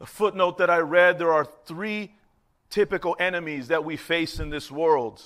A 0.00 0.06
footnote 0.06 0.58
that 0.58 0.70
I 0.70 0.78
read 0.78 1.18
there 1.18 1.32
are 1.32 1.44
three 1.44 2.14
typical 2.70 3.16
enemies 3.18 3.68
that 3.68 3.84
we 3.84 3.96
face 3.96 4.40
in 4.40 4.50
this 4.50 4.70
world 4.70 5.22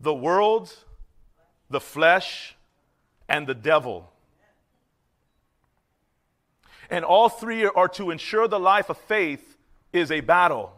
the 0.00 0.14
world, 0.14 0.72
the 1.70 1.80
flesh, 1.80 2.54
and 3.28 3.48
the 3.48 3.54
devil. 3.54 4.08
And 6.88 7.04
all 7.04 7.28
three 7.28 7.64
are 7.64 7.88
to 7.88 8.12
ensure 8.12 8.46
the 8.46 8.60
life 8.60 8.90
of 8.90 8.96
faith 8.96 9.56
is 9.92 10.12
a 10.12 10.20
battle. 10.20 10.72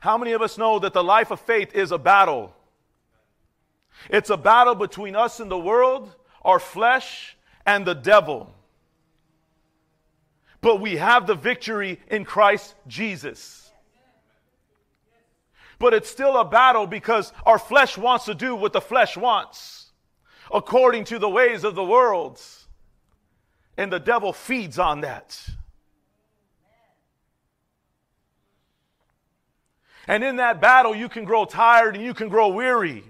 How 0.00 0.18
many 0.18 0.32
of 0.32 0.42
us 0.42 0.58
know 0.58 0.80
that 0.80 0.94
the 0.94 1.04
life 1.04 1.30
of 1.30 1.38
faith 1.38 1.76
is 1.76 1.92
a 1.92 1.98
battle? 1.98 2.52
It's 4.10 4.30
a 4.30 4.36
battle 4.36 4.74
between 4.74 5.14
us 5.14 5.38
and 5.38 5.48
the 5.48 5.56
world, 5.56 6.12
our 6.44 6.58
flesh, 6.58 7.36
and 7.64 7.86
the 7.86 7.94
devil 7.94 8.52
but 10.62 10.80
we 10.80 10.96
have 10.96 11.26
the 11.26 11.34
victory 11.34 12.00
in 12.08 12.24
Christ 12.24 12.74
Jesus. 12.86 13.70
But 15.78 15.92
it's 15.92 16.08
still 16.08 16.38
a 16.38 16.44
battle 16.44 16.86
because 16.86 17.32
our 17.44 17.58
flesh 17.58 17.98
wants 17.98 18.24
to 18.26 18.34
do 18.34 18.54
what 18.54 18.72
the 18.72 18.80
flesh 18.80 19.16
wants, 19.16 19.90
according 20.54 21.04
to 21.06 21.18
the 21.18 21.28
ways 21.28 21.64
of 21.64 21.74
the 21.74 21.84
world. 21.84 22.40
And 23.76 23.92
the 23.92 23.98
devil 23.98 24.32
feeds 24.32 24.78
on 24.78 25.00
that. 25.00 25.44
And 30.06 30.22
in 30.22 30.36
that 30.36 30.60
battle, 30.60 30.94
you 30.94 31.08
can 31.08 31.24
grow 31.24 31.44
tired 31.44 31.96
and 31.96 32.04
you 32.04 32.14
can 32.14 32.28
grow 32.28 32.48
weary. 32.48 33.04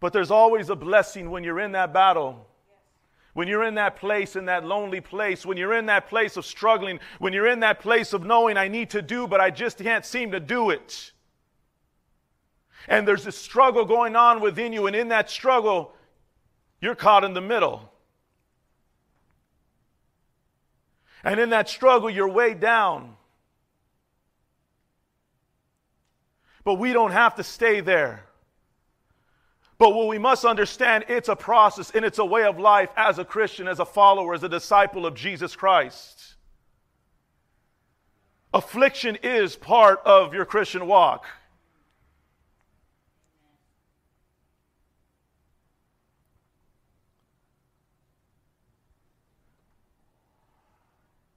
But 0.00 0.12
there's 0.12 0.30
always 0.30 0.70
a 0.70 0.76
blessing 0.76 1.30
when 1.30 1.44
you're 1.44 1.60
in 1.60 1.72
that 1.72 1.92
battle. 1.92 2.46
When 3.34 3.46
you're 3.46 3.64
in 3.64 3.74
that 3.74 3.96
place, 3.96 4.36
in 4.36 4.46
that 4.46 4.64
lonely 4.64 5.00
place, 5.00 5.46
when 5.46 5.56
you're 5.56 5.74
in 5.74 5.86
that 5.86 6.08
place 6.08 6.36
of 6.36 6.44
struggling, 6.44 6.98
when 7.18 7.32
you're 7.32 7.46
in 7.46 7.60
that 7.60 7.80
place 7.80 8.12
of 8.12 8.24
knowing 8.24 8.56
I 8.56 8.68
need 8.68 8.90
to 8.90 9.02
do, 9.02 9.26
but 9.28 9.40
I 9.40 9.50
just 9.50 9.78
can't 9.78 10.04
seem 10.04 10.32
to 10.32 10.40
do 10.40 10.70
it. 10.70 11.12
And 12.88 13.06
there's 13.06 13.26
a 13.26 13.32
struggle 13.32 13.84
going 13.84 14.16
on 14.16 14.40
within 14.40 14.72
you, 14.72 14.86
and 14.86 14.96
in 14.96 15.08
that 15.08 15.30
struggle, 15.30 15.94
you're 16.80 16.94
caught 16.94 17.24
in 17.24 17.34
the 17.34 17.40
middle. 17.40 17.92
And 21.22 21.38
in 21.38 21.50
that 21.50 21.68
struggle, 21.68 22.08
you're 22.08 22.28
weighed 22.28 22.60
down. 22.60 23.16
But 26.64 26.74
we 26.74 26.92
don't 26.92 27.12
have 27.12 27.34
to 27.36 27.44
stay 27.44 27.80
there. 27.80 28.27
But 29.78 29.94
what 29.94 30.08
we 30.08 30.18
must 30.18 30.44
understand, 30.44 31.04
it's 31.08 31.28
a 31.28 31.36
process 31.36 31.92
and 31.92 32.04
it's 32.04 32.18
a 32.18 32.24
way 32.24 32.42
of 32.42 32.58
life 32.58 32.90
as 32.96 33.20
a 33.20 33.24
Christian, 33.24 33.68
as 33.68 33.78
a 33.78 33.84
follower, 33.84 34.34
as 34.34 34.42
a 34.42 34.48
disciple 34.48 35.06
of 35.06 35.14
Jesus 35.14 35.54
Christ. 35.54 36.34
Affliction 38.52 39.16
is 39.22 39.54
part 39.54 40.00
of 40.04 40.34
your 40.34 40.44
Christian 40.44 40.88
walk. 40.88 41.26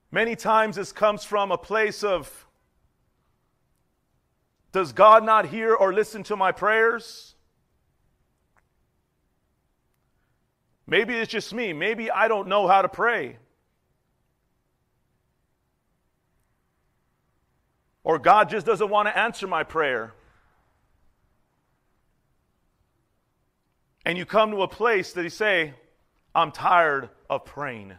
Many 0.09 0.35
times 0.35 0.77
this 0.77 0.91
comes 0.91 1.23
from 1.23 1.51
a 1.51 1.57
place 1.57 2.03
of 2.03 2.45
Does 4.71 4.93
God 4.93 5.23
not 5.23 5.45
hear 5.45 5.75
or 5.75 5.93
listen 5.93 6.23
to 6.23 6.35
my 6.35 6.51
prayers? 6.51 7.35
Maybe 10.91 11.15
it's 11.15 11.31
just 11.31 11.53
me. 11.53 11.71
Maybe 11.71 12.11
I 12.11 12.27
don't 12.27 12.49
know 12.49 12.67
how 12.67 12.81
to 12.81 12.89
pray. 12.89 13.37
Or 18.03 18.19
God 18.19 18.49
just 18.49 18.65
doesn't 18.65 18.89
want 18.89 19.07
to 19.07 19.17
answer 19.17 19.47
my 19.47 19.63
prayer. 19.63 20.13
And 24.05 24.17
you 24.17 24.25
come 24.25 24.51
to 24.51 24.63
a 24.63 24.67
place 24.67 25.13
that 25.13 25.23
you 25.23 25.29
say, 25.29 25.75
I'm 26.35 26.51
tired 26.51 27.09
of 27.29 27.45
praying. 27.45 27.93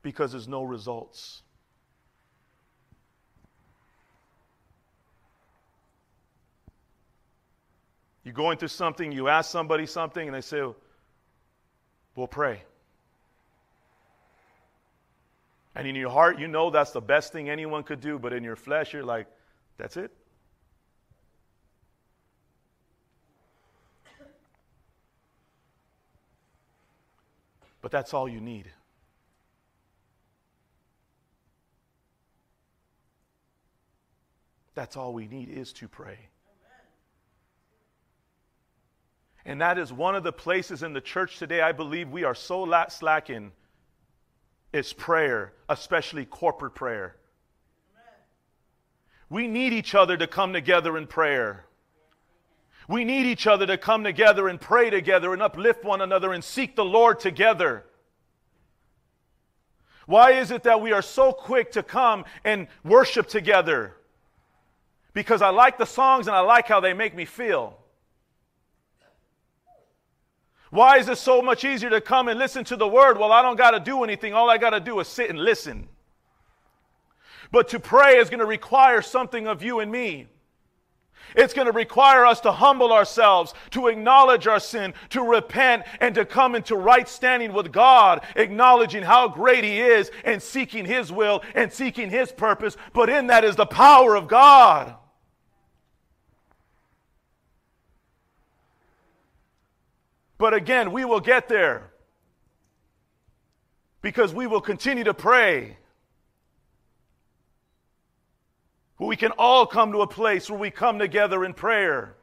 Because 0.00 0.32
there's 0.32 0.48
no 0.48 0.62
results. 0.62 1.42
You're 8.26 8.34
going 8.34 8.58
through 8.58 8.68
something, 8.68 9.12
you 9.12 9.28
ask 9.28 9.52
somebody 9.52 9.86
something, 9.86 10.26
and 10.26 10.34
they 10.34 10.40
say, 10.40 10.60
We'll 12.16 12.26
pray. 12.26 12.60
And 15.76 15.86
in 15.86 15.94
your 15.94 16.10
heart, 16.10 16.40
you 16.40 16.48
know 16.48 16.70
that's 16.70 16.90
the 16.90 17.00
best 17.00 17.32
thing 17.32 17.48
anyone 17.48 17.84
could 17.84 18.00
do, 18.00 18.18
but 18.18 18.32
in 18.32 18.42
your 18.42 18.56
flesh, 18.56 18.92
you're 18.92 19.04
like, 19.04 19.28
That's 19.78 19.96
it? 19.96 20.10
But 27.80 27.92
that's 27.92 28.12
all 28.12 28.28
you 28.28 28.40
need. 28.40 28.64
That's 34.74 34.96
all 34.96 35.14
we 35.14 35.28
need 35.28 35.48
is 35.48 35.72
to 35.74 35.86
pray. 35.86 36.18
And 39.46 39.60
that 39.60 39.78
is 39.78 39.92
one 39.92 40.16
of 40.16 40.24
the 40.24 40.32
places 40.32 40.82
in 40.82 40.92
the 40.92 41.00
church 41.00 41.38
today 41.38 41.60
I 41.60 41.70
believe 41.70 42.10
we 42.10 42.24
are 42.24 42.34
so 42.34 42.66
slacking 42.88 43.52
is 44.72 44.92
prayer, 44.92 45.52
especially 45.68 46.24
corporate 46.24 46.74
prayer. 46.74 47.14
We 49.30 49.46
need 49.46 49.72
each 49.72 49.94
other 49.94 50.16
to 50.16 50.26
come 50.26 50.52
together 50.52 50.98
in 50.98 51.06
prayer. 51.06 51.64
We 52.88 53.04
need 53.04 53.24
each 53.24 53.46
other 53.46 53.66
to 53.68 53.78
come 53.78 54.02
together 54.02 54.48
and 54.48 54.60
pray 54.60 54.90
together 54.90 55.32
and 55.32 55.40
uplift 55.40 55.84
one 55.84 56.00
another 56.00 56.32
and 56.32 56.42
seek 56.42 56.74
the 56.74 56.84
Lord 56.84 57.20
together. 57.20 57.84
Why 60.06 60.32
is 60.32 60.50
it 60.50 60.64
that 60.64 60.80
we 60.80 60.92
are 60.92 61.02
so 61.02 61.32
quick 61.32 61.72
to 61.72 61.84
come 61.84 62.24
and 62.44 62.66
worship 62.82 63.28
together? 63.28 63.94
Because 65.12 65.40
I 65.40 65.50
like 65.50 65.78
the 65.78 65.86
songs 65.86 66.26
and 66.26 66.34
I 66.34 66.40
like 66.40 66.66
how 66.66 66.80
they 66.80 66.94
make 66.94 67.14
me 67.14 67.24
feel. 67.24 67.78
Why 70.70 70.98
is 70.98 71.08
it 71.08 71.18
so 71.18 71.40
much 71.42 71.64
easier 71.64 71.90
to 71.90 72.00
come 72.00 72.28
and 72.28 72.38
listen 72.38 72.64
to 72.64 72.76
the 72.76 72.88
word? 72.88 73.18
Well, 73.18 73.32
I 73.32 73.42
don't 73.42 73.56
got 73.56 73.72
to 73.72 73.80
do 73.80 74.02
anything. 74.02 74.34
All 74.34 74.50
I 74.50 74.58
got 74.58 74.70
to 74.70 74.80
do 74.80 74.98
is 75.00 75.08
sit 75.08 75.30
and 75.30 75.38
listen. 75.38 75.88
But 77.52 77.68
to 77.68 77.80
pray 77.80 78.18
is 78.18 78.28
going 78.28 78.40
to 78.40 78.46
require 78.46 79.02
something 79.02 79.46
of 79.46 79.62
you 79.62 79.80
and 79.80 79.90
me. 79.90 80.26
It's 81.34 81.54
going 81.54 81.66
to 81.66 81.72
require 81.72 82.24
us 82.24 82.40
to 82.40 82.52
humble 82.52 82.92
ourselves, 82.92 83.52
to 83.70 83.88
acknowledge 83.88 84.46
our 84.46 84.60
sin, 84.60 84.94
to 85.10 85.22
repent, 85.22 85.84
and 86.00 86.14
to 86.14 86.24
come 86.24 86.54
into 86.54 86.76
right 86.76 87.08
standing 87.08 87.52
with 87.52 87.72
God, 87.72 88.24
acknowledging 88.36 89.02
how 89.02 89.28
great 89.28 89.64
He 89.64 89.80
is 89.80 90.10
and 90.24 90.42
seeking 90.42 90.84
His 90.84 91.10
will 91.10 91.42
and 91.54 91.72
seeking 91.72 92.10
His 92.10 92.32
purpose. 92.32 92.76
But 92.92 93.08
in 93.08 93.26
that 93.28 93.44
is 93.44 93.56
the 93.56 93.66
power 93.66 94.14
of 94.14 94.28
God. 94.28 94.94
But 100.38 100.54
again, 100.54 100.92
we 100.92 101.04
will 101.04 101.20
get 101.20 101.48
there 101.48 101.90
because 104.02 104.34
we 104.34 104.46
will 104.46 104.60
continue 104.60 105.04
to 105.04 105.14
pray. 105.14 105.78
We 108.98 109.16
can 109.16 109.32
all 109.32 109.66
come 109.66 109.92
to 109.92 110.02
a 110.02 110.06
place 110.06 110.50
where 110.50 110.58
we 110.58 110.70
come 110.70 110.98
together 110.98 111.44
in 111.44 111.54
prayer. 111.54 112.16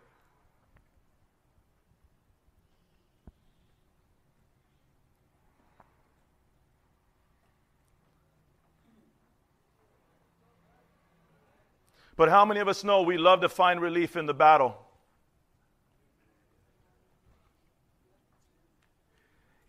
But 12.16 12.30
how 12.30 12.45
many 12.45 12.59
of 12.59 12.68
us 12.68 12.84
know 12.84 13.01
we 13.01 13.18
love 13.18 13.41
to 13.41 13.49
find 13.49 13.82
relief 13.82 14.16
in 14.16 14.28
the 14.28 14.34
battle? 14.34 14.82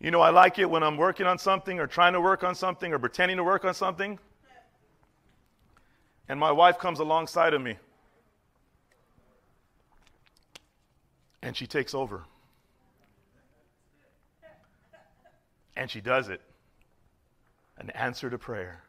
You 0.05 0.11
know, 0.11 0.21
I 0.21 0.29
like 0.29 0.59
it 0.59 0.69
when 0.69 0.83
I'm 0.83 0.97
working 0.97 1.25
on 1.25 1.39
something 1.39 1.79
or 1.79 1.87
trying 1.87 2.13
to 2.13 2.21
work 2.21 2.43
on 2.43 2.53
something 2.53 2.93
or 2.93 2.99
pretending 2.99 3.37
to 3.37 3.43
work 3.43 3.65
on 3.65 3.73
something. 3.73 4.19
And 6.29 6.39
my 6.39 6.51
wife 6.51 6.77
comes 6.77 6.99
alongside 6.99 7.55
of 7.55 7.61
me. 7.63 7.77
And 11.41 11.57
she 11.57 11.65
takes 11.65 11.95
over. 11.95 12.23
And 15.75 15.89
she 15.89 16.01
does 16.01 16.29
it. 16.29 16.41
An 17.79 17.89
answer 17.89 18.29
to 18.29 18.37
prayer. 18.37 18.83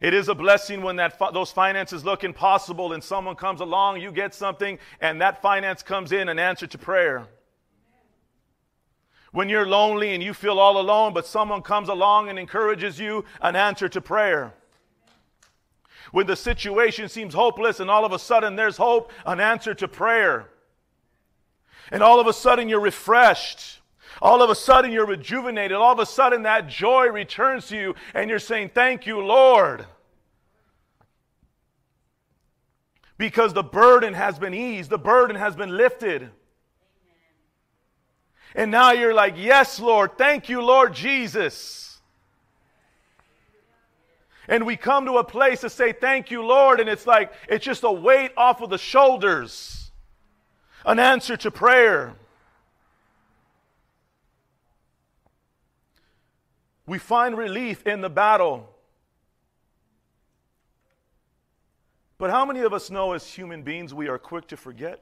It 0.00 0.14
is 0.14 0.28
a 0.28 0.34
blessing 0.34 0.82
when 0.82 0.96
that 0.96 1.18
those 1.34 1.52
finances 1.52 2.04
look 2.04 2.24
impossible 2.24 2.94
and 2.94 3.04
someone 3.04 3.36
comes 3.36 3.60
along, 3.60 4.00
you 4.00 4.10
get 4.10 4.34
something, 4.34 4.78
and 5.00 5.20
that 5.20 5.42
finance 5.42 5.82
comes 5.82 6.10
in 6.12 6.28
an 6.30 6.38
answer 6.38 6.66
to 6.66 6.78
prayer. 6.78 7.26
When 9.32 9.48
you're 9.48 9.66
lonely 9.66 10.14
and 10.14 10.22
you 10.22 10.32
feel 10.32 10.58
all 10.58 10.80
alone, 10.80 11.12
but 11.12 11.26
someone 11.26 11.62
comes 11.62 11.88
along 11.88 12.30
and 12.30 12.38
encourages 12.38 12.98
you, 12.98 13.24
an 13.42 13.56
answer 13.56 13.88
to 13.90 14.00
prayer. 14.00 14.54
When 16.12 16.26
the 16.26 16.34
situation 16.34 17.08
seems 17.08 17.34
hopeless 17.34 17.78
and 17.78 17.90
all 17.90 18.04
of 18.04 18.12
a 18.12 18.18
sudden 18.18 18.56
there's 18.56 18.78
hope, 18.78 19.12
an 19.26 19.38
answer 19.38 19.74
to 19.74 19.86
prayer. 19.86 20.48
And 21.92 22.02
all 22.02 22.20
of 22.20 22.26
a 22.26 22.32
sudden 22.32 22.68
you're 22.68 22.80
refreshed. 22.80 23.79
All 24.20 24.42
of 24.42 24.50
a 24.50 24.54
sudden, 24.54 24.92
you're 24.92 25.06
rejuvenated. 25.06 25.76
All 25.76 25.92
of 25.92 25.98
a 25.98 26.06
sudden, 26.06 26.42
that 26.42 26.68
joy 26.68 27.06
returns 27.06 27.68
to 27.68 27.76
you, 27.76 27.94
and 28.14 28.28
you're 28.28 28.38
saying, 28.38 28.70
Thank 28.74 29.06
you, 29.06 29.20
Lord. 29.20 29.86
Because 33.16 33.52
the 33.52 33.62
burden 33.62 34.14
has 34.14 34.38
been 34.38 34.54
eased, 34.54 34.90
the 34.90 34.98
burden 34.98 35.36
has 35.36 35.54
been 35.54 35.76
lifted. 35.76 36.30
And 38.54 38.70
now 38.70 38.92
you're 38.92 39.14
like, 39.14 39.34
Yes, 39.36 39.78
Lord. 39.78 40.18
Thank 40.18 40.48
you, 40.48 40.62
Lord 40.62 40.94
Jesus. 40.94 41.98
And 44.48 44.66
we 44.66 44.76
come 44.76 45.06
to 45.06 45.18
a 45.18 45.24
place 45.24 45.60
to 45.60 45.70
say, 45.70 45.92
Thank 45.92 46.30
you, 46.30 46.44
Lord. 46.44 46.80
And 46.80 46.88
it's 46.88 47.06
like, 47.06 47.32
it's 47.48 47.64
just 47.64 47.84
a 47.84 47.92
weight 47.92 48.32
off 48.36 48.60
of 48.60 48.70
the 48.70 48.78
shoulders, 48.78 49.92
an 50.84 50.98
answer 50.98 51.36
to 51.38 51.50
prayer. 51.50 52.14
We 56.90 56.98
find 56.98 57.38
relief 57.38 57.86
in 57.86 58.00
the 58.00 58.10
battle. 58.10 58.68
But 62.18 62.30
how 62.30 62.44
many 62.44 62.62
of 62.62 62.72
us 62.72 62.90
know 62.90 63.12
as 63.12 63.24
human 63.24 63.62
beings 63.62 63.94
we 63.94 64.08
are 64.08 64.18
quick 64.18 64.48
to 64.48 64.56
forget? 64.56 65.00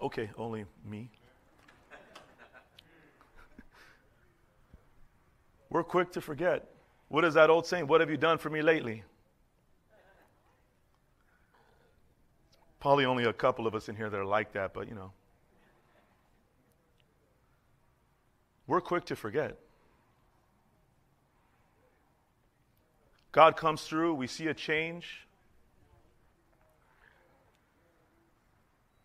Okay, 0.00 0.30
only 0.38 0.64
me. 0.86 1.10
We're 5.68 5.84
quick 5.84 6.10
to 6.12 6.22
forget. 6.22 6.66
What 7.08 7.26
is 7.26 7.34
that 7.34 7.50
old 7.50 7.66
saying? 7.66 7.86
What 7.86 8.00
have 8.00 8.08
you 8.08 8.16
done 8.16 8.38
for 8.38 8.48
me 8.48 8.62
lately? 8.62 9.02
Probably 12.80 13.04
only 13.04 13.24
a 13.24 13.34
couple 13.34 13.66
of 13.66 13.74
us 13.74 13.90
in 13.90 13.96
here 13.96 14.08
that 14.08 14.18
are 14.18 14.24
like 14.24 14.54
that, 14.54 14.72
but 14.72 14.88
you 14.88 14.94
know. 14.94 15.12
We're 18.66 18.80
quick 18.80 19.04
to 19.06 19.16
forget. 19.16 19.56
God 23.32 23.56
comes 23.56 23.82
through, 23.82 24.14
we 24.14 24.26
see 24.26 24.46
a 24.46 24.54
change. 24.54 25.26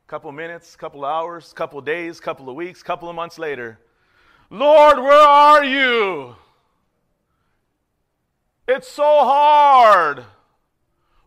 A 0.08 0.10
couple 0.10 0.32
minutes, 0.32 0.76
couple 0.76 1.04
hours, 1.04 1.54
couple 1.54 1.82
days, 1.82 2.20
couple 2.20 2.50
of 2.50 2.56
weeks, 2.56 2.82
couple 2.82 3.10
of 3.10 3.16
months 3.16 3.38
later. 3.38 3.80
Lord, 4.50 4.98
where 5.00 5.28
are 5.28 5.64
you? 5.64 6.36
It's 8.68 8.88
so 8.88 9.04
hard. 9.04 10.26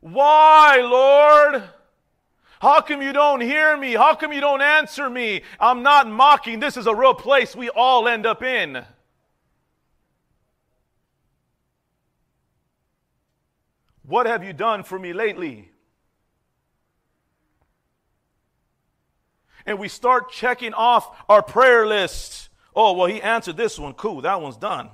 Why, 0.01 0.78
Lord? 0.80 1.62
How 2.65 2.81
come 2.81 3.03
you 3.03 3.12
don't 3.12 3.43
hear 3.43 3.77
me? 3.77 3.93
How 3.93 4.15
come 4.15 4.33
you 4.33 4.41
don't 4.41 4.62
answer 4.62 5.11
me? 5.11 5.43
I'm 5.61 5.83
not 5.83 6.09
mocking. 6.09 6.61
This 6.61 6.79
is 6.79 6.87
a 6.87 6.95
real 6.95 7.12
place 7.12 7.55
we 7.55 7.69
all 7.69 8.09
end 8.09 8.25
up 8.25 8.43
in. 8.43 8.83
What 14.07 14.25
have 14.25 14.43
you 14.43 14.55
done 14.55 14.83
for 14.83 14.99
me 14.99 15.12
lately? 15.12 15.73
And 19.67 19.79
we 19.79 19.89
start 19.89 20.31
checking 20.31 20.73
off 20.73 21.15
our 21.29 21.43
prayer 21.43 21.87
list. 21.87 22.49
Oh, 22.75 22.95
well, 22.95 23.09
he 23.09 23.21
answered 23.21 23.59
this 23.59 23.79
one. 23.79 23.93
Cool. 23.93 24.23
That 24.23 24.41
one's 24.41 24.57
done. 24.57 24.89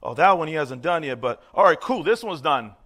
Oh, 0.00 0.14
that 0.14 0.38
one 0.38 0.46
he 0.46 0.54
hasn't 0.54 0.82
done 0.82 1.02
yet, 1.02 1.20
but 1.20 1.42
all 1.54 1.64
right, 1.64 1.80
cool. 1.80 2.04
This 2.04 2.22
one's 2.22 2.40
done. 2.40 2.76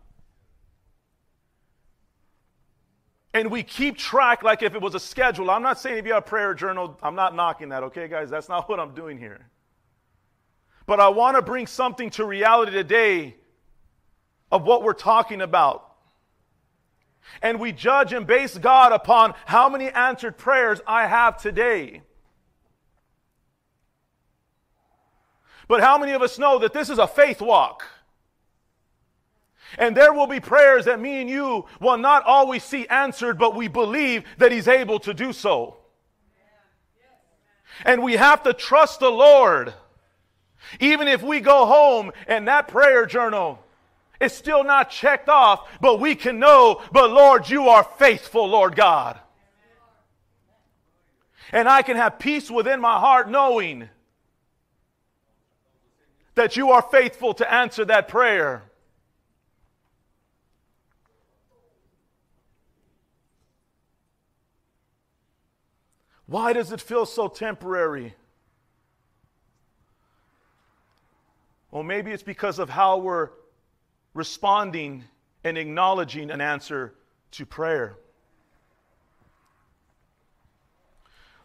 And 3.35 3.51
we 3.51 3.63
keep 3.63 3.99
track 3.99 4.43
like 4.43 4.63
if 4.63 4.75
it 4.75 4.81
was 4.81 4.95
a 4.95 5.01
schedule. 5.01 5.51
I'm 5.51 5.63
not 5.63 5.79
saying 5.79 5.99
if 5.99 6.07
you 6.07 6.15
have 6.15 6.25
a 6.25 6.27
prayer 6.27 6.55
journal, 6.55 6.99
I'm 7.03 7.15
not 7.15 7.35
knocking 7.35 7.69
that, 7.71 7.83
okay, 7.85 8.09
guys? 8.09 8.31
That's 8.31 8.49
not 8.49 8.69
what 8.69 8.81
I'm 8.81 8.95
doing 8.95 9.19
here. 9.19 9.47
But 10.87 11.01
I 11.01 11.09
want 11.09 11.37
to 11.37 11.43
bring 11.43 11.67
something 11.67 12.09
to 12.11 12.25
reality 12.25 12.73
today 12.73 13.37
of 14.51 14.63
what 14.63 14.83
we're 14.83 14.95
talking 14.95 15.43
about. 15.43 15.85
And 17.43 17.61
we 17.61 17.73
judge 17.73 18.15
and 18.15 18.27
base 18.27 18.57
God 18.57 18.93
upon 18.93 19.35
how 19.45 19.69
many 19.69 19.91
answered 19.91 20.39
prayers 20.39 20.81
I 20.87 21.07
have 21.07 21.37
today. 21.37 22.01
But 25.69 25.83
how 25.83 25.99
many 25.99 26.13
of 26.13 26.23
us 26.23 26.39
know 26.39 26.59
that 26.61 26.73
this 26.73 26.89
is 26.89 26.99
a 26.99 27.07
faith 27.07 27.43
walk? 27.43 27.85
And 29.77 29.97
there 29.97 30.13
will 30.13 30.27
be 30.27 30.41
prayers 30.41 30.87
that 30.87 31.01
me 31.01 31.21
and 31.21 31.29
you 31.29 31.67
will 31.81 31.99
not 31.99 32.25
always 32.25 32.65
see 32.65 32.87
answered, 32.89 33.39
but 33.39 33.55
we 33.55 33.69
believe 33.69 34.25
that 34.39 34.53
He's 34.53 34.69
able 34.69 34.99
to 35.01 35.13
do 35.13 35.33
so. 35.33 35.77
And 37.85 38.03
we 38.03 38.15
have 38.15 38.43
to 38.45 38.53
trust 38.53 39.01
the 39.01 39.11
Lord. 39.11 39.75
Even 40.81 41.07
if 41.09 41.23
we 41.23 41.41
go 41.41 41.67
home 41.67 42.13
and 42.27 42.49
that 42.49 42.69
prayer 42.69 43.07
journal 43.07 43.59
is 44.21 44.33
still 44.33 44.65
not 44.65 44.91
checked 44.91 45.29
off, 45.29 45.69
but 45.81 46.01
we 46.01 46.15
can 46.15 46.39
know, 46.39 46.83
but 46.93 47.11
Lord, 47.11 47.49
you 47.49 47.69
are 47.69 47.85
faithful, 47.99 48.49
Lord 48.49 48.75
God. 48.75 49.19
And 51.53 51.69
I 51.69 51.83
can 51.83 51.97
have 51.97 52.19
peace 52.19 52.51
within 52.51 52.81
my 52.81 52.99
heart 52.99 53.31
knowing 53.31 53.89
that 56.35 56.57
you 56.57 56.71
are 56.71 56.83
faithful 56.83 57.35
to 57.35 57.53
answer 57.53 57.85
that 57.87 58.09
prayer. 58.09 58.68
Why 66.29 66.53
does 66.53 66.73
it 66.73 66.81
feel 66.83 67.07
so 67.07 67.27
temporary? 67.27 68.15
Well, 71.71 71.83
maybe 71.83 72.11
it's 72.11 72.23
because 72.23 72.59
of 72.59 72.69
how 72.69 72.99
we're 72.99 73.31
responding 74.13 75.05
and 75.43 75.57
acknowledging 75.57 76.31
an 76.31 76.43
answer 76.43 76.93
to 77.31 77.47
prayer. 77.47 77.97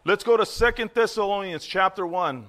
Let's 0.04 0.22
go 0.22 0.36
to 0.36 0.44
Second 0.44 0.90
Thessalonians 0.92 1.64
chapter 1.64 2.06
1. 2.06 2.46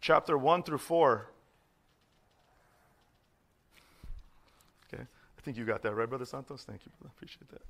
Chapter 0.00 0.36
1 0.36 0.64
through 0.64 0.78
4. 0.78 1.28
I 5.37 5.37
think 5.48 5.56
you 5.56 5.64
got 5.64 5.80
that 5.80 5.94
right, 5.94 6.06
Brother 6.06 6.26
Santos. 6.26 6.64
Thank 6.64 6.84
you, 6.84 6.92
brother. 6.98 7.10
Appreciate 7.16 7.48
that. 7.48 7.62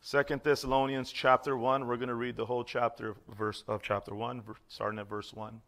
Second 0.00 0.42
Thessalonians 0.42 1.12
chapter 1.12 1.56
1. 1.56 1.86
We're 1.86 1.96
going 1.96 2.08
to 2.08 2.16
read 2.16 2.34
the 2.34 2.46
whole 2.46 2.64
chapter 2.64 3.14
verse 3.28 3.62
of 3.68 3.82
chapter 3.82 4.16
1, 4.16 4.42
starting 4.66 4.98
at 4.98 5.08
verse 5.08 5.32
1. 5.32 5.60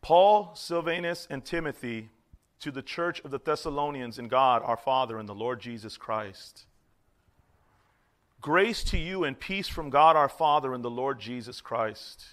Paul, 0.00 0.52
Silvanus, 0.54 1.26
and 1.28 1.44
Timothy 1.44 2.10
to 2.60 2.70
the 2.70 2.82
church 2.82 3.20
of 3.24 3.32
the 3.32 3.40
Thessalonians 3.40 4.20
in 4.20 4.28
God 4.28 4.62
our 4.64 4.76
Father 4.76 5.18
and 5.18 5.28
the 5.28 5.34
Lord 5.34 5.60
Jesus 5.60 5.96
Christ. 5.96 6.67
Grace 8.48 8.82
to 8.82 8.96
you 8.96 9.24
and 9.24 9.38
peace 9.38 9.68
from 9.68 9.90
God 9.90 10.16
our 10.16 10.30
Father 10.30 10.72
and 10.72 10.82
the 10.82 10.88
Lord 10.88 11.20
Jesus 11.20 11.60
Christ. 11.60 12.28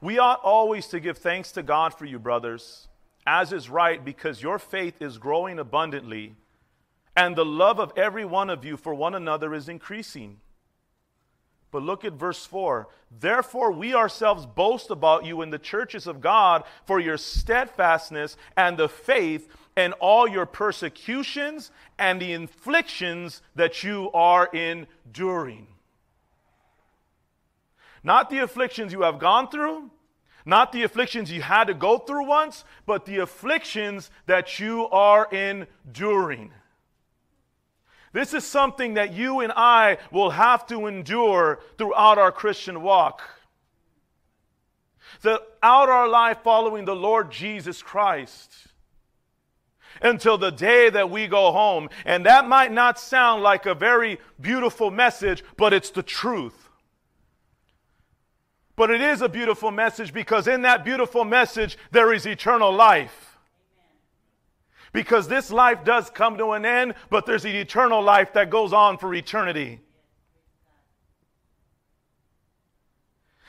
We 0.00 0.18
ought 0.18 0.40
always 0.42 0.88
to 0.88 0.98
give 0.98 1.16
thanks 1.16 1.52
to 1.52 1.62
God 1.62 1.94
for 1.94 2.06
you, 2.06 2.18
brothers, 2.18 2.88
as 3.24 3.52
is 3.52 3.70
right, 3.70 4.04
because 4.04 4.42
your 4.42 4.58
faith 4.58 5.00
is 5.00 5.18
growing 5.18 5.60
abundantly, 5.60 6.34
and 7.16 7.36
the 7.36 7.44
love 7.44 7.78
of 7.78 7.92
every 7.96 8.24
one 8.24 8.50
of 8.50 8.64
you 8.64 8.76
for 8.76 8.92
one 8.92 9.14
another 9.14 9.54
is 9.54 9.68
increasing. 9.68 10.38
But 11.70 11.84
look 11.84 12.04
at 12.04 12.14
verse 12.14 12.44
4. 12.44 12.88
Therefore, 13.20 13.70
we 13.70 13.94
ourselves 13.94 14.44
boast 14.44 14.90
about 14.90 15.24
you 15.24 15.42
in 15.42 15.50
the 15.50 15.58
churches 15.60 16.08
of 16.08 16.20
God 16.20 16.64
for 16.84 16.98
your 16.98 17.16
steadfastness 17.16 18.36
and 18.56 18.76
the 18.76 18.88
faith 18.88 19.48
and 19.76 19.92
all 19.94 20.28
your 20.28 20.46
persecutions 20.46 21.70
and 21.98 22.20
the 22.20 22.32
inflictions 22.32 23.42
that 23.54 23.82
you 23.82 24.10
are 24.12 24.46
enduring. 24.46 25.66
Not 28.02 28.30
the 28.30 28.38
afflictions 28.38 28.92
you 28.92 29.02
have 29.02 29.18
gone 29.18 29.48
through, 29.48 29.90
not 30.46 30.72
the 30.72 30.82
afflictions 30.82 31.32
you 31.32 31.40
had 31.42 31.64
to 31.68 31.74
go 31.74 31.98
through 31.98 32.26
once, 32.26 32.64
but 32.86 33.06
the 33.06 33.18
afflictions 33.18 34.10
that 34.26 34.60
you 34.60 34.86
are 34.88 35.26
enduring. 35.32 36.52
This 38.12 38.34
is 38.34 38.44
something 38.44 38.94
that 38.94 39.12
you 39.12 39.40
and 39.40 39.52
I 39.56 39.98
will 40.12 40.30
have 40.30 40.66
to 40.66 40.86
endure 40.86 41.60
throughout 41.78 42.18
our 42.18 42.30
Christian 42.30 42.82
walk. 42.82 43.22
Throughout 45.20 45.40
our 45.88 46.08
life 46.08 46.38
following 46.44 46.84
the 46.84 46.94
Lord 46.94 47.32
Jesus 47.32 47.82
Christ 47.82 48.68
until 50.02 50.38
the 50.38 50.50
day 50.50 50.90
that 50.90 51.10
we 51.10 51.26
go 51.26 51.52
home. 51.52 51.88
And 52.04 52.26
that 52.26 52.48
might 52.48 52.72
not 52.72 52.98
sound 52.98 53.42
like 53.42 53.66
a 53.66 53.74
very 53.74 54.18
beautiful 54.40 54.90
message, 54.90 55.42
but 55.56 55.72
it's 55.72 55.90
the 55.90 56.02
truth. 56.02 56.68
But 58.76 58.90
it 58.90 59.00
is 59.00 59.22
a 59.22 59.28
beautiful 59.28 59.70
message 59.70 60.12
because 60.12 60.48
in 60.48 60.62
that 60.62 60.84
beautiful 60.84 61.24
message, 61.24 61.78
there 61.92 62.12
is 62.12 62.26
eternal 62.26 62.72
life. 62.72 63.38
Because 64.92 65.28
this 65.28 65.50
life 65.50 65.84
does 65.84 66.10
come 66.10 66.38
to 66.38 66.52
an 66.52 66.64
end, 66.64 66.94
but 67.10 67.26
there's 67.26 67.44
an 67.44 67.54
eternal 67.54 68.02
life 68.02 68.32
that 68.34 68.50
goes 68.50 68.72
on 68.72 68.98
for 68.98 69.12
eternity. 69.14 69.80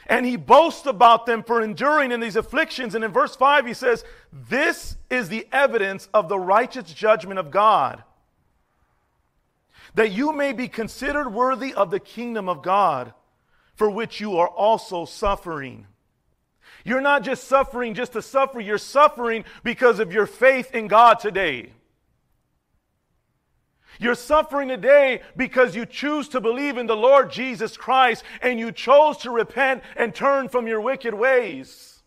And 0.07 0.25
he 0.25 0.35
boasts 0.35 0.85
about 0.85 1.25
them 1.25 1.43
for 1.43 1.61
enduring 1.61 2.11
in 2.11 2.19
these 2.19 2.35
afflictions. 2.35 2.93
And 2.93 3.03
in 3.03 3.11
verse 3.11 3.35
5, 3.35 3.65
he 3.65 3.73
says, 3.73 4.03
This 4.31 4.97
is 5.09 5.29
the 5.29 5.47
evidence 5.51 6.07
of 6.13 6.29
the 6.29 6.39
righteous 6.39 6.91
judgment 6.93 7.39
of 7.39 7.49
God, 7.49 8.03
that 9.95 10.11
you 10.11 10.31
may 10.31 10.53
be 10.53 10.67
considered 10.67 11.29
worthy 11.29 11.73
of 11.73 11.89
the 11.89 11.99
kingdom 11.99 12.47
of 12.47 12.61
God, 12.61 13.13
for 13.75 13.89
which 13.89 14.21
you 14.21 14.37
are 14.37 14.47
also 14.47 15.05
suffering. 15.05 15.87
You're 16.83 17.01
not 17.01 17.23
just 17.23 17.45
suffering 17.45 17.95
just 17.95 18.13
to 18.13 18.21
suffer, 18.21 18.59
you're 18.59 18.77
suffering 18.77 19.43
because 19.63 19.99
of 19.99 20.13
your 20.13 20.27
faith 20.27 20.73
in 20.75 20.87
God 20.87 21.19
today. 21.19 21.71
You're 23.99 24.15
suffering 24.15 24.67
today 24.67 25.21
because 25.37 25.75
you 25.75 25.85
choose 25.85 26.27
to 26.29 26.41
believe 26.41 26.77
in 26.77 26.87
the 26.87 26.95
Lord 26.95 27.31
Jesus 27.31 27.77
Christ 27.77 28.23
and 28.41 28.59
you 28.59 28.71
chose 28.71 29.17
to 29.17 29.31
repent 29.31 29.83
and 29.95 30.13
turn 30.13 30.49
from 30.49 30.67
your 30.67 30.81
wicked 30.81 31.13
ways. 31.13 32.03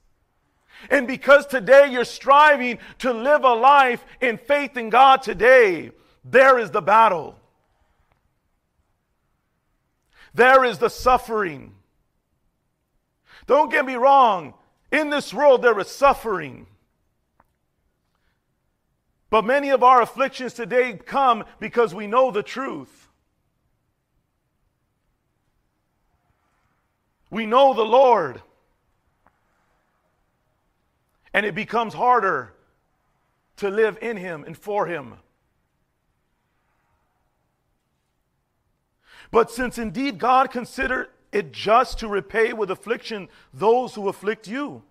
And 0.91 1.07
because 1.07 1.47
today 1.47 1.89
you're 1.91 2.05
striving 2.05 2.79
to 2.99 3.13
live 3.13 3.45
a 3.45 3.55
life 3.55 4.05
in 4.21 4.39
faith 4.39 4.77
in 4.77 4.91
God 4.91 5.23
today, 5.23 5.91
there 6.25 6.59
is 6.59 6.71
the 6.71 6.83
battle. 6.83 7.37
There 10.35 10.65
is 10.65 10.79
the 10.79 10.91
suffering. 10.91 11.75
Don't 13.47 13.73
get 13.73 13.85
me 13.85 13.95
wrong. 13.95 14.55
In 14.93 15.11
this 15.11 15.35
world, 15.35 15.63
there 15.63 15.79
is 15.81 15.89
suffering. 15.89 16.67
But 19.31 19.45
many 19.45 19.71
of 19.71 19.83
our 19.83 20.01
afflictions 20.01 20.55
today 20.55 20.95
come 20.95 21.45
because 21.61 21.95
we 21.95 22.07
know 22.07 22.31
the 22.31 22.43
truth. 22.43 23.09
We 27.31 27.45
know 27.45 27.75
the 27.75 27.85
Lord. 27.85 28.41
And 31.35 31.45
it 31.45 31.55
becomes 31.55 31.93
harder 31.93 32.55
to 33.57 33.69
live 33.69 33.99
in 34.01 34.17
Him 34.17 34.45
and 34.45 34.57
for 34.57 34.87
Him. 34.87 35.15
But 39.31 39.51
since 39.51 39.77
indeed 39.77 40.19
God 40.19 40.51
considered 40.51 41.09
it 41.33 41.53
just 41.53 41.99
to 41.99 42.09
repay 42.09 42.55
with 42.55 42.71
affliction 42.71 43.29
those 43.53 43.95
who 43.95 44.09
afflict 44.09 44.49
you. 44.49 44.83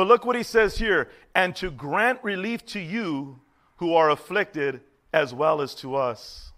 But 0.00 0.06
look 0.06 0.24
what 0.24 0.34
he 0.34 0.42
says 0.42 0.78
here 0.78 1.10
and 1.34 1.54
to 1.56 1.70
grant 1.70 2.24
relief 2.24 2.64
to 2.68 2.80
you 2.80 3.38
who 3.76 3.92
are 3.92 4.08
afflicted 4.08 4.80
as 5.12 5.34
well 5.34 5.60
as 5.60 5.74
to 5.74 5.94
us. 5.94 6.52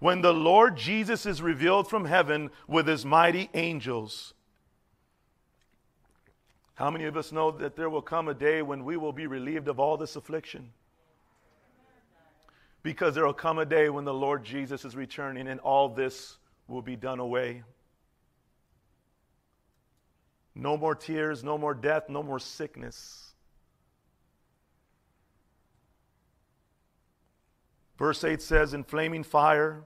When 0.00 0.20
the 0.20 0.34
Lord 0.34 0.76
Jesus 0.76 1.24
is 1.24 1.40
revealed 1.40 1.88
from 1.88 2.06
heaven 2.06 2.50
with 2.66 2.88
his 2.88 3.04
mighty 3.04 3.48
angels. 3.54 4.34
How 6.74 6.90
many 6.90 7.04
of 7.04 7.16
us 7.16 7.30
know 7.30 7.52
that 7.52 7.76
there 7.76 7.88
will 7.88 8.02
come 8.02 8.26
a 8.26 8.34
day 8.34 8.60
when 8.60 8.84
we 8.84 8.96
will 8.96 9.12
be 9.12 9.28
relieved 9.28 9.68
of 9.68 9.78
all 9.78 9.96
this 9.96 10.16
affliction? 10.16 10.72
Because 12.82 13.14
there 13.14 13.24
will 13.24 13.32
come 13.32 13.60
a 13.60 13.64
day 13.64 13.88
when 13.88 14.04
the 14.04 14.12
Lord 14.12 14.42
Jesus 14.42 14.84
is 14.84 14.96
returning 14.96 15.46
and 15.46 15.60
all 15.60 15.88
this 15.88 16.38
will 16.66 16.82
be 16.82 16.96
done 16.96 17.20
away. 17.20 17.62
No 20.54 20.76
more 20.76 20.94
tears, 20.94 21.44
no 21.44 21.56
more 21.56 21.74
death, 21.74 22.08
no 22.08 22.22
more 22.22 22.38
sickness. 22.38 23.32
Verse 27.98 28.24
8 28.24 28.40
says, 28.40 28.74
In 28.74 28.82
flaming 28.82 29.22
fire, 29.22 29.84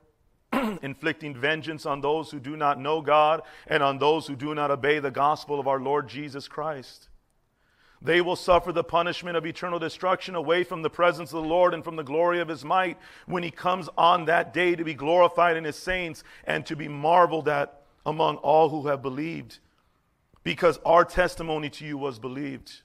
inflicting 0.82 1.34
vengeance 1.34 1.84
on 1.84 2.00
those 2.00 2.30
who 2.30 2.38
do 2.38 2.56
not 2.56 2.78
know 2.78 3.00
God 3.00 3.42
and 3.66 3.82
on 3.82 3.98
those 3.98 4.26
who 4.26 4.36
do 4.36 4.54
not 4.54 4.70
obey 4.70 5.00
the 5.00 5.10
gospel 5.10 5.58
of 5.58 5.66
our 5.66 5.80
Lord 5.80 6.08
Jesus 6.08 6.48
Christ. 6.48 7.08
They 8.00 8.20
will 8.20 8.36
suffer 8.36 8.70
the 8.70 8.84
punishment 8.84 9.36
of 9.36 9.46
eternal 9.46 9.78
destruction 9.78 10.34
away 10.34 10.62
from 10.62 10.82
the 10.82 10.90
presence 10.90 11.32
of 11.32 11.42
the 11.42 11.48
Lord 11.48 11.72
and 11.72 11.82
from 11.82 11.96
the 11.96 12.04
glory 12.04 12.38
of 12.38 12.48
his 12.48 12.64
might 12.64 12.98
when 13.26 13.42
he 13.42 13.50
comes 13.50 13.88
on 13.96 14.26
that 14.26 14.52
day 14.52 14.76
to 14.76 14.84
be 14.84 14.94
glorified 14.94 15.56
in 15.56 15.64
his 15.64 15.76
saints 15.76 16.22
and 16.44 16.66
to 16.66 16.76
be 16.76 16.86
marveled 16.86 17.48
at 17.48 17.82
among 18.04 18.36
all 18.36 18.68
who 18.68 18.88
have 18.88 19.00
believed, 19.00 19.58
because 20.44 20.78
our 20.84 21.04
testimony 21.04 21.68
to 21.70 21.84
you 21.84 21.98
was 21.98 22.18
believed. 22.18 22.82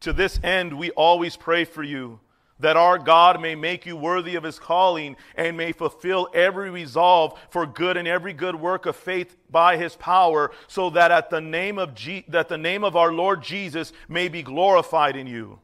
To 0.00 0.12
this 0.12 0.38
end, 0.42 0.78
we 0.78 0.90
always 0.90 1.36
pray 1.36 1.64
for 1.64 1.82
you 1.82 2.20
that 2.60 2.76
our 2.76 2.98
God 2.98 3.40
may 3.40 3.54
make 3.54 3.86
you 3.86 3.96
worthy 3.96 4.34
of 4.36 4.44
his 4.44 4.58
calling 4.58 5.16
and 5.34 5.56
may 5.56 5.72
fulfill 5.72 6.28
every 6.34 6.70
resolve 6.70 7.38
for 7.48 7.66
good 7.66 7.96
and 7.96 8.06
every 8.06 8.34
good 8.34 8.54
work 8.54 8.86
of 8.86 8.96
faith 8.96 9.36
by 9.50 9.76
his 9.76 9.96
power 9.96 10.50
so 10.68 10.90
that 10.90 11.10
at 11.10 11.30
the 11.30 11.40
name 11.40 11.78
of 11.78 11.94
Je- 11.94 12.24
that 12.28 12.48
the 12.48 12.58
name 12.58 12.84
of 12.84 12.96
our 12.96 13.12
Lord 13.12 13.42
Jesus 13.42 13.92
may 14.08 14.28
be 14.28 14.42
glorified 14.42 15.16
in 15.16 15.26
you. 15.26 15.58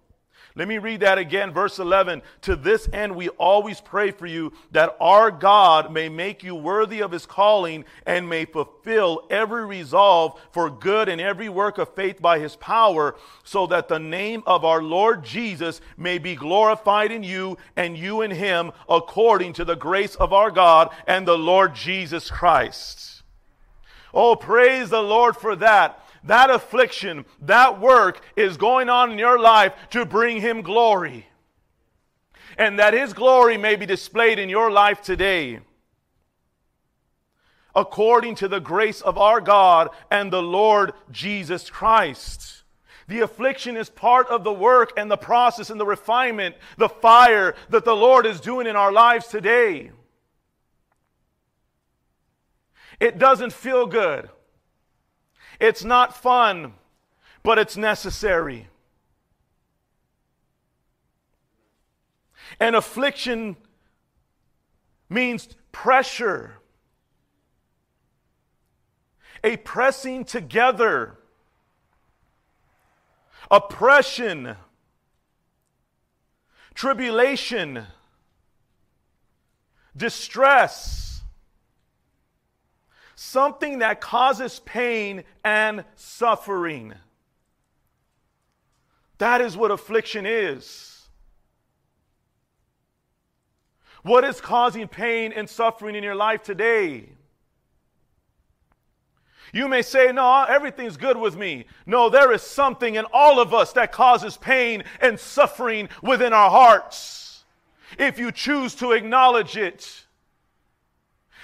Let 0.59 0.69
me 0.69 0.79
read 0.79 1.01
that 1.01 1.19
again, 1.19 1.53
verse 1.53 1.79
11. 1.79 2.23
To 2.43 2.57
this 2.57 2.89
end, 2.91 3.15
we 3.15 3.29
always 3.29 3.83
pray 3.83 4.11
for 4.11 4.27
you 4.27 4.55
that 4.73 4.97
our 4.99 5.31
God 5.31 5.93
may 5.93 6.09
make 6.09 6.43
you 6.43 6.55
worthy 6.55 7.01
of 7.01 7.13
his 7.13 7.27
calling 7.27 7.85
and 8.07 8.27
may 8.27 8.47
fulfill 8.47 9.27
every 9.29 9.67
resolve 9.67 10.41
for 10.53 10.71
good 10.71 11.11
and 11.11 11.21
every 11.21 11.51
work 11.51 11.77
of 11.77 11.95
faith 11.95 12.23
by 12.23 12.39
his 12.39 12.57
power, 12.57 13.17
so 13.45 13.67
that 13.67 13.89
the 13.89 13.99
name 13.99 14.43
of 14.47 14.65
our 14.65 14.83
Lord 14.83 15.23
Jesus 15.23 15.83
may 15.99 16.17
be 16.17 16.35
glorified 16.35 17.13
in 17.13 17.23
you 17.23 17.59
and 17.77 17.99
you 17.99 18.23
in 18.23 18.31
him, 18.31 18.73
according 18.89 19.53
to 19.55 19.65
the 19.65 19.77
grace 19.77 20.15
of 20.15 20.33
our 20.33 20.51
God 20.51 20.89
and 21.07 21.29
the 21.29 21.37
Lord 21.37 21.75
Jesus 21.75 22.31
Christ. 22.31 23.23
Oh, 24.15 24.35
praise 24.35 24.89
the 24.89 25.03
Lord 25.03 25.37
for 25.37 25.55
that 25.57 26.03
that 26.27 26.51
affliction, 26.51 27.25
that 27.43 27.81
work 27.81 28.21
is 28.37 28.57
going 28.57 28.89
on 28.89 29.13
in 29.13 29.19
your 29.19 29.39
life 29.39 29.73
to 29.91 30.05
bring 30.05 30.41
Him 30.41 30.63
glory. 30.63 31.27
And 32.59 32.79
that 32.79 32.95
His 32.95 33.13
glory 33.13 33.57
may 33.57 33.77
be 33.77 33.87
displayed 33.87 34.39
in 34.39 34.49
your 34.49 34.71
life 34.71 35.03
today. 35.03 35.61
According 37.75 38.37
to 38.37 38.49
the 38.49 38.61
grace 38.61 39.01
of 39.03 39.19
our 39.19 39.41
God 39.41 39.91
and 40.11 40.33
the 40.33 40.43
Lord 40.43 40.93
Jesus 41.11 41.69
Christ. 41.69 42.63
The 43.09 43.21
affliction 43.21 43.77
is 43.77 43.89
part 43.89 44.27
of 44.29 44.43
the 44.43 44.53
work 44.53 44.93
and 44.97 45.11
the 45.11 45.17
process 45.17 45.71
and 45.71 45.79
the 45.79 45.87
refinement, 45.87 46.57
the 46.77 46.89
fire 46.89 47.55
that 47.69 47.85
the 47.85 47.95
Lord 47.95 48.27
is 48.27 48.41
doing 48.41 48.67
in 48.67 48.75
our 48.75 48.91
lives 48.91 49.29
today. 49.29 49.93
It 52.99 53.19
doesn't 53.19 53.53
feel 53.53 53.87
good. 53.87 54.31
It's 55.59 55.85
not 55.85 56.17
fun, 56.17 56.75
but 57.43 57.59
it's 57.59 57.77
necessary. 57.77 58.69
And 62.61 62.77
affliction 62.77 63.57
means 65.09 65.49
pressure, 65.73 66.55
a 69.43 69.57
pressing 69.59 70.25
together, 70.25 71.19
oppression, 73.51 74.57
tribulation, 76.75 77.85
distress 79.97 81.06
something 83.17 83.81
that 83.81 84.01
causes 84.01 84.61
pain 84.61 85.25
and 85.43 85.85
suffering. 85.97 86.95
That 89.19 89.41
is 89.41 89.57
what 89.57 89.71
affliction 89.71 90.27
is. 90.27 91.09
What 94.03 94.23
is 94.23 94.41
causing 94.41 94.87
pain 94.87 95.33
and 95.33 95.51
suffering 95.51 95.97
in 95.97 96.05
your 96.05 96.15
life 96.15 96.43
today? 96.45 97.09
You 99.53 99.69
may 99.69 99.83
say, 99.83 100.13
No, 100.13 100.45
everything's 100.45 100.97
good 100.97 101.17
with 101.17 101.37
me. 101.37 101.65
No, 101.87 102.11
there 102.11 102.33
is 102.33 102.43
something 102.43 102.97
in 102.97 103.07
all 103.13 103.41
of 103.41 103.55
us 103.55 103.73
that 103.73 103.91
causes 103.91 104.37
pain 104.37 104.85
and 105.01 105.19
suffering 105.19 105.89
within 106.03 106.33
our 106.33 106.51
hearts. 106.51 107.45
If 107.99 108.19
you 108.19 108.31
choose 108.31 108.75
to 108.77 108.93
acknowledge 108.93 109.57
it, 109.57 110.06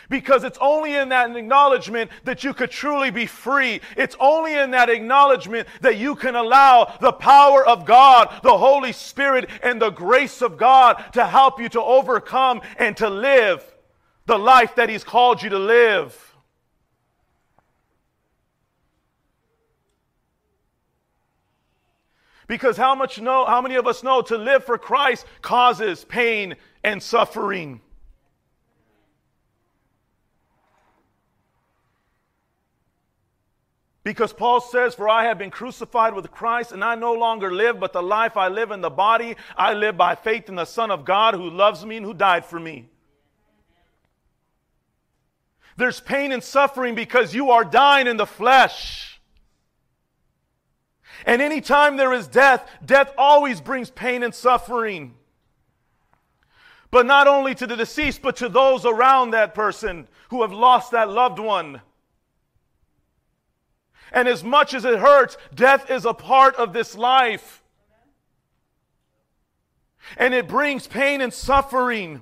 because 0.09 0.45
it's 0.45 0.59
only 0.61 0.95
in 0.95 1.09
that 1.11 1.35
acknowledgement 1.35 2.11
that 2.25 2.45
you 2.45 2.55
could 2.55 2.71
truly 2.71 3.11
be 3.11 3.27
free. 3.27 3.81
It's 3.97 4.17
only 4.21 4.55
in 4.55 4.71
that 4.73 4.91
acknowledgement 4.91 5.69
that 5.81 5.97
you 5.97 6.15
can 6.15 6.35
allow 6.35 6.97
the 7.01 7.13
power 7.13 7.67
of 7.67 7.87
God, 7.87 8.41
the 8.43 8.57
Holy 8.59 8.93
Spirit, 8.93 9.49
and 9.63 9.81
the 9.81 9.91
grace 9.91 10.43
of 10.43 10.57
God 10.57 11.03
to 11.13 11.27
help 11.27 11.61
you 11.61 11.69
to 11.71 11.83
overcome 11.83 12.63
and 12.79 12.97
to 12.99 13.09
live 13.09 13.65
the 14.27 14.39
life 14.39 14.75
that 14.77 14.89
He's 14.89 15.05
called 15.05 15.43
you 15.43 15.51
to 15.51 15.59
live. 15.59 16.33
Because 22.47 22.77
how 22.77 22.95
much 22.95 23.21
know 23.21 23.47
how 23.47 23.63
many 23.63 23.77
of 23.77 23.87
us 23.87 24.03
know 24.03 24.21
to 24.23 24.37
live 24.37 24.65
for 24.65 24.77
Christ 24.77 25.25
causes 25.41 26.05
pain 26.05 26.57
and 26.85 27.03
suffering? 27.03 27.81
Because 34.05 34.33
Paul 34.33 34.61
says, 34.61 34.95
For 34.95 35.09
I 35.09 35.25
have 35.25 35.39
been 35.39 35.51
crucified 35.51 36.15
with 36.15 36.31
Christ, 36.31 36.73
and 36.73 36.83
I 36.83 36.97
no 36.97 37.13
longer 37.13 37.53
live, 37.53 37.79
but 37.79 37.93
the 37.93 38.03
life 38.03 38.37
I 38.37 38.49
live 38.49 38.73
in 38.73 38.81
the 38.81 38.91
body, 38.91 39.37
I 39.57 39.75
live 39.75 39.97
by 39.97 40.17
faith 40.17 40.49
in 40.49 40.57
the 40.57 40.65
Son 40.65 40.91
of 40.91 41.05
God 41.05 41.35
who 41.35 41.49
loves 41.49 41.85
me 41.87 41.99
and 41.99 42.07
who 42.07 42.15
died 42.15 42.45
for 42.45 42.59
me. 42.59 42.89
There's 45.77 46.01
pain 46.01 46.33
and 46.33 46.43
suffering 46.43 46.95
because 46.95 47.35
you 47.35 47.51
are 47.53 47.65
dying 47.65 48.07
in 48.07 48.17
the 48.17 48.27
flesh. 48.27 49.21
And 51.25 51.41
anytime 51.41 51.97
there 51.97 52.13
is 52.13 52.27
death, 52.27 52.69
death 52.85 53.13
always 53.17 53.61
brings 53.61 53.91
pain 53.91 54.23
and 54.23 54.35
suffering. 54.35 55.15
But 56.91 57.07
not 57.07 57.27
only 57.27 57.55
to 57.55 57.67
the 57.67 57.77
deceased, 57.77 58.21
but 58.21 58.37
to 58.37 58.49
those 58.49 58.85
around 58.85 59.31
that 59.31 59.55
person 59.55 60.09
who 60.29 60.43
have 60.43 60.53
lost 60.53 60.91
that 60.91 61.09
loved 61.09 61.39
one. 61.39 61.81
And 64.13 64.29
as 64.29 64.45
much 64.45 64.75
as 64.75 64.85
it 64.85 64.99
hurts, 64.99 65.37
death 65.55 65.91
is 65.91 66.05
a 66.05 66.15
part 66.15 66.55
of 66.57 66.73
this 66.73 66.97
life. 66.97 67.63
And 70.17 70.35
it 70.35 70.49
brings 70.49 70.87
pain 70.87 71.21
and 71.21 71.33
suffering. 71.33 72.21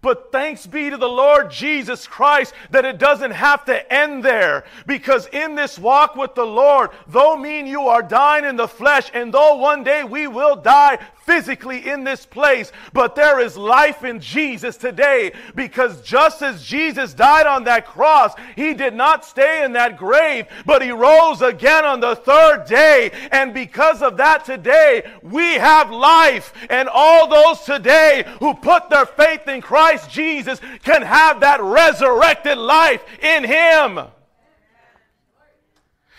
But 0.00 0.30
thanks 0.30 0.66
be 0.66 0.90
to 0.90 0.96
the 0.96 1.08
Lord 1.08 1.50
Jesus 1.50 2.06
Christ 2.06 2.54
that 2.70 2.84
it 2.84 2.98
doesn't 2.98 3.32
have 3.32 3.64
to 3.64 3.92
end 3.92 4.24
there. 4.24 4.64
Because 4.86 5.26
in 5.28 5.54
this 5.54 5.78
walk 5.78 6.14
with 6.14 6.34
the 6.34 6.46
Lord, 6.46 6.90
though 7.08 7.36
mean 7.36 7.66
you 7.66 7.82
are 7.88 8.02
dying 8.02 8.44
in 8.44 8.56
the 8.56 8.68
flesh, 8.68 9.10
and 9.12 9.34
though 9.34 9.56
one 9.56 9.82
day 9.82 10.04
we 10.04 10.26
will 10.26 10.56
die 10.56 10.98
physically 11.28 11.86
in 11.86 12.04
this 12.04 12.24
place, 12.24 12.72
but 12.94 13.14
there 13.14 13.38
is 13.38 13.54
life 13.54 14.02
in 14.02 14.18
Jesus 14.18 14.78
today 14.78 15.30
because 15.54 16.00
just 16.00 16.40
as 16.40 16.64
Jesus 16.64 17.12
died 17.12 17.46
on 17.46 17.64
that 17.64 17.84
cross, 17.84 18.32
he 18.56 18.72
did 18.72 18.94
not 18.94 19.26
stay 19.26 19.62
in 19.62 19.74
that 19.74 19.98
grave, 19.98 20.46
but 20.64 20.80
he 20.80 20.90
rose 20.90 21.42
again 21.42 21.84
on 21.84 22.00
the 22.00 22.16
third 22.16 22.64
day. 22.64 23.10
And 23.30 23.52
because 23.52 24.00
of 24.00 24.16
that 24.16 24.46
today, 24.46 25.02
we 25.22 25.52
have 25.56 25.90
life. 25.90 26.54
And 26.70 26.88
all 26.90 27.28
those 27.28 27.60
today 27.60 28.24
who 28.38 28.54
put 28.54 28.88
their 28.88 29.04
faith 29.04 29.46
in 29.46 29.60
Christ 29.60 30.10
Jesus 30.10 30.62
can 30.82 31.02
have 31.02 31.40
that 31.40 31.60
resurrected 31.60 32.56
life 32.56 33.04
in 33.22 33.44
him. 33.44 34.00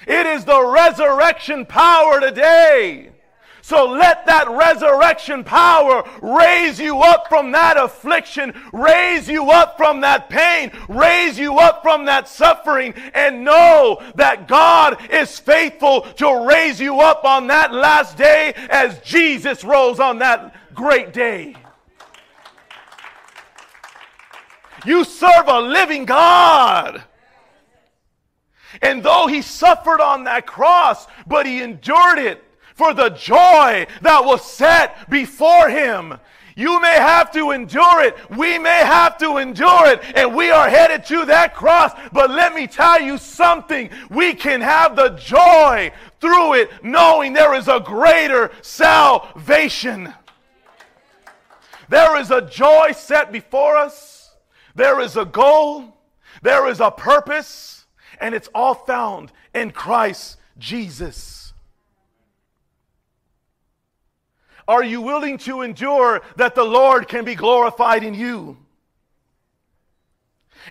It 0.06 0.28
is 0.28 0.46
the 0.46 0.64
resurrection 0.64 1.66
power 1.66 2.20
today. 2.20 3.10
So 3.70 3.86
let 3.86 4.26
that 4.26 4.50
resurrection 4.50 5.44
power 5.44 6.04
raise 6.24 6.80
you 6.80 7.02
up 7.02 7.28
from 7.30 7.52
that 7.52 7.78
affliction, 7.78 8.60
raise 8.74 9.30
you 9.30 9.52
up 9.52 9.78
from 9.78 10.02
that 10.02 10.28
pain, 10.28 10.72
raise 10.88 11.38
you 11.38 11.60
up 11.60 11.84
from 11.84 12.06
that 12.06 12.28
suffering, 12.28 12.96
and 13.14 13.44
know 13.44 14.02
that 14.16 14.48
God 14.48 14.98
is 15.12 15.38
faithful 15.38 16.02
to 16.02 16.48
raise 16.48 16.82
you 16.82 17.00
up 17.00 17.24
on 17.26 17.46
that 17.46 17.72
last 17.72 18.18
day 18.18 18.56
as 18.72 19.00
Jesus 19.02 19.64
rose 19.64 20.00
on 20.00 20.18
that 20.18 20.74
great 20.74 21.14
day. 21.14 21.56
You 24.84 25.04
serve 25.04 25.48
a 25.48 25.60
living 25.60 26.06
God. 26.06 27.04
And 28.82 29.04
though 29.04 29.28
he 29.28 29.44
suffered 29.44 30.02
on 30.02 30.24
that 30.24 30.48
cross, 30.48 31.06
but 31.28 31.46
he 31.46 31.62
endured 31.62 32.18
it 32.18 32.49
for 32.80 32.94
the 32.94 33.10
joy 33.10 33.86
that 34.04 34.24
was 34.24 34.42
set 34.50 35.10
before 35.10 35.68
him. 35.68 36.18
You 36.56 36.80
may 36.82 36.96
have 36.96 37.30
to 37.34 37.52
endure 37.52 38.04
it. 38.04 38.16
We 38.30 38.58
may 38.58 38.80
have 38.86 39.18
to 39.18 39.36
endure 39.36 39.88
it. 39.88 40.02
And 40.16 40.34
we 40.34 40.50
are 40.50 40.70
headed 40.70 41.06
to 41.08 41.26
that 41.26 41.56
cross. 41.56 41.92
But 42.14 42.30
let 42.30 42.56
me 42.56 42.68
tell 42.68 43.02
you 43.02 43.18
something. 43.18 43.90
We 44.10 44.34
can 44.34 44.62
have 44.62 44.96
the 44.96 45.10
joy 45.10 45.92
through 46.22 46.54
it, 46.54 46.72
knowing 46.82 47.34
there 47.34 47.54
is 47.54 47.68
a 47.68 47.82
greater 47.82 48.50
salvation. 48.62 50.14
There 51.90 52.18
is 52.18 52.32
a 52.32 52.42
joy 52.42 52.94
set 52.94 53.34
before 53.34 53.76
us. 53.76 54.32
There 54.74 55.02
is 55.02 55.18
a 55.18 55.26
goal. 55.26 55.98
There 56.44 56.70
is 56.70 56.80
a 56.80 56.92
purpose 56.92 57.86
and 58.22 58.34
it's 58.34 58.50
all 58.56 58.74
found 58.74 59.34
in 59.54 59.72
Christ 59.72 60.38
Jesus. 60.58 61.39
Are 64.70 64.84
you 64.84 65.02
willing 65.02 65.40
to 65.40 65.64
endure 65.64 66.22
that 66.36 66.54
the 66.54 66.64
Lord 66.64 67.08
can 67.08 67.26
be 67.26 67.34
glorified 67.34 68.04
in 68.04 68.14
you? 68.14 68.56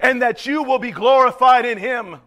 And 0.01 0.22
that 0.22 0.46
you 0.46 0.62
will 0.62 0.78
be 0.78 0.92
glorified 0.92 1.66
in 1.66 1.78
Him? 1.78 2.20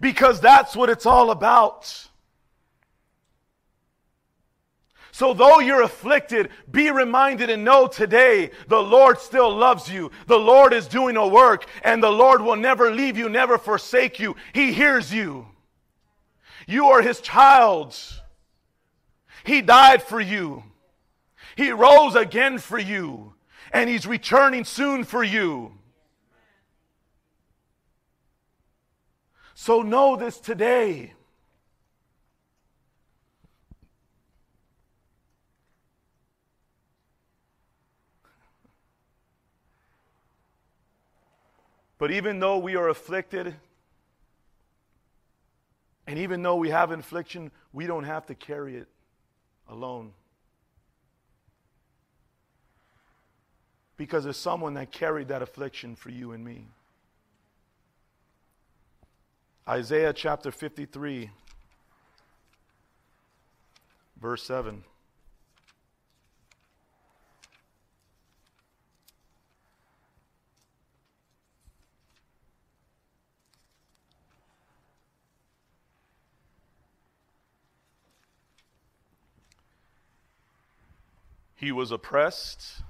Because 0.00 0.40
that's 0.40 0.74
what 0.74 0.88
it's 0.88 1.04
all 1.04 1.30
about. 1.30 2.08
So, 5.12 5.34
though 5.34 5.58
you're 5.58 5.82
afflicted, 5.82 6.48
be 6.70 6.90
reminded 6.90 7.50
and 7.50 7.62
know 7.62 7.86
today 7.86 8.50
the 8.66 8.82
Lord 8.82 9.18
still 9.18 9.54
loves 9.54 9.90
you. 9.90 10.10
The 10.26 10.38
Lord 10.38 10.72
is 10.72 10.86
doing 10.86 11.18
a 11.18 11.28
work, 11.28 11.66
and 11.82 12.02
the 12.02 12.10
Lord 12.10 12.40
will 12.40 12.56
never 12.56 12.90
leave 12.90 13.18
you, 13.18 13.28
never 13.28 13.58
forsake 13.58 14.18
you. 14.18 14.36
He 14.54 14.72
hears 14.72 15.12
you. 15.12 15.48
You 16.66 16.86
are 16.86 17.02
His 17.02 17.20
child. 17.20 17.94
He 19.44 19.60
died 19.60 20.02
for 20.02 20.20
you, 20.20 20.64
He 21.54 21.70
rose 21.70 22.14
again 22.14 22.58
for 22.58 22.78
you, 22.78 23.34
and 23.72 23.88
He's 23.90 24.06
returning 24.06 24.64
soon 24.64 25.04
for 25.04 25.22
you. 25.22 25.72
So, 29.54 29.82
know 29.82 30.16
this 30.16 30.40
today. 30.40 31.12
But 41.98 42.10
even 42.10 42.40
though 42.40 42.58
we 42.58 42.76
are 42.76 42.88
afflicted, 42.88 43.54
and 46.06 46.18
even 46.18 46.42
though 46.42 46.56
we 46.56 46.70
have 46.70 46.90
affliction, 46.90 47.50
we 47.72 47.86
don't 47.86 48.04
have 48.04 48.26
to 48.26 48.34
carry 48.34 48.76
it 48.76 48.88
alone. 49.68 50.12
Because 53.96 54.24
there's 54.24 54.36
someone 54.36 54.74
that 54.74 54.90
carried 54.90 55.28
that 55.28 55.42
affliction 55.42 55.94
for 55.94 56.10
you 56.10 56.32
and 56.32 56.44
me. 56.44 56.66
Isaiah 59.68 60.12
chapter 60.12 60.50
53, 60.50 61.30
verse 64.20 64.42
7. 64.42 64.84
He 81.64 81.72
was 81.72 81.90
oppressed 81.90 82.82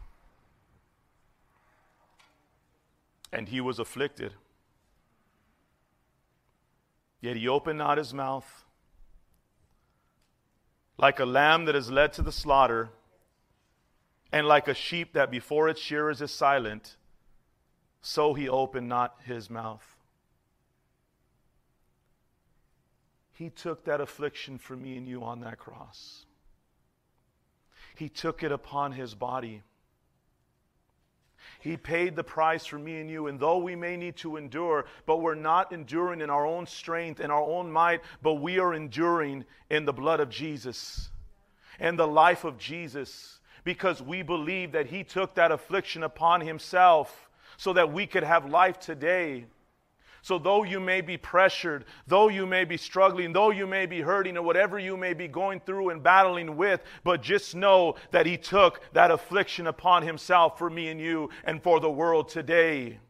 and 3.32 3.48
he 3.48 3.60
was 3.60 3.78
afflicted. 3.78 4.34
Yet 7.20 7.36
he 7.36 7.46
opened 7.46 7.78
not 7.78 7.98
his 7.98 8.12
mouth. 8.12 8.64
Like 10.98 11.20
a 11.20 11.24
lamb 11.24 11.66
that 11.66 11.76
is 11.76 11.88
led 11.88 12.12
to 12.14 12.22
the 12.22 12.32
slaughter, 12.32 12.90
and 14.32 14.44
like 14.44 14.66
a 14.66 14.74
sheep 14.74 15.12
that 15.12 15.30
before 15.30 15.68
its 15.68 15.80
shearers 15.80 16.20
is 16.20 16.32
silent, 16.32 16.96
so 18.02 18.34
he 18.34 18.48
opened 18.48 18.88
not 18.88 19.20
his 19.24 19.48
mouth. 19.48 19.94
He 23.34 23.50
took 23.50 23.84
that 23.84 24.00
affliction 24.00 24.58
for 24.58 24.74
me 24.74 24.96
and 24.96 25.06
you 25.06 25.22
on 25.22 25.42
that 25.42 25.60
cross. 25.60 26.23
He 27.94 28.08
took 28.08 28.42
it 28.42 28.52
upon 28.52 28.92
his 28.92 29.14
body. 29.14 29.62
He 31.60 31.76
paid 31.76 32.16
the 32.16 32.24
price 32.24 32.66
for 32.66 32.78
me 32.78 33.00
and 33.00 33.10
you. 33.10 33.26
And 33.26 33.38
though 33.38 33.58
we 33.58 33.76
may 33.76 33.96
need 33.96 34.16
to 34.16 34.36
endure, 34.36 34.86
but 35.06 35.22
we're 35.22 35.34
not 35.34 35.72
enduring 35.72 36.20
in 36.20 36.30
our 36.30 36.46
own 36.46 36.66
strength 36.66 37.20
and 37.20 37.32
our 37.32 37.42
own 37.42 37.70
might, 37.70 38.02
but 38.22 38.34
we 38.34 38.58
are 38.58 38.74
enduring 38.74 39.44
in 39.70 39.84
the 39.84 39.92
blood 39.92 40.20
of 40.20 40.28
Jesus 40.28 41.10
and 41.78 41.98
the 41.98 42.06
life 42.06 42.44
of 42.44 42.58
Jesus 42.58 43.40
because 43.64 44.02
we 44.02 44.22
believe 44.22 44.72
that 44.72 44.86
He 44.86 45.04
took 45.04 45.34
that 45.34 45.52
affliction 45.52 46.02
upon 46.02 46.40
Himself 46.42 47.30
so 47.56 47.72
that 47.72 47.92
we 47.92 48.06
could 48.06 48.24
have 48.24 48.48
life 48.48 48.78
today. 48.78 49.46
So, 50.24 50.38
though 50.38 50.62
you 50.62 50.80
may 50.80 51.02
be 51.02 51.18
pressured, 51.18 51.84
though 52.06 52.28
you 52.30 52.46
may 52.46 52.64
be 52.64 52.78
struggling, 52.78 53.34
though 53.34 53.50
you 53.50 53.66
may 53.66 53.84
be 53.84 54.00
hurting, 54.00 54.38
or 54.38 54.42
whatever 54.42 54.78
you 54.78 54.96
may 54.96 55.12
be 55.12 55.28
going 55.28 55.60
through 55.60 55.90
and 55.90 56.02
battling 56.02 56.56
with, 56.56 56.80
but 57.04 57.20
just 57.20 57.54
know 57.54 57.96
that 58.10 58.24
He 58.24 58.38
took 58.38 58.80
that 58.94 59.10
affliction 59.10 59.66
upon 59.66 60.02
Himself 60.02 60.56
for 60.56 60.70
me 60.70 60.88
and 60.88 60.98
you 60.98 61.28
and 61.44 61.62
for 61.62 61.78
the 61.78 61.90
world 61.90 62.30
today. 62.30 63.00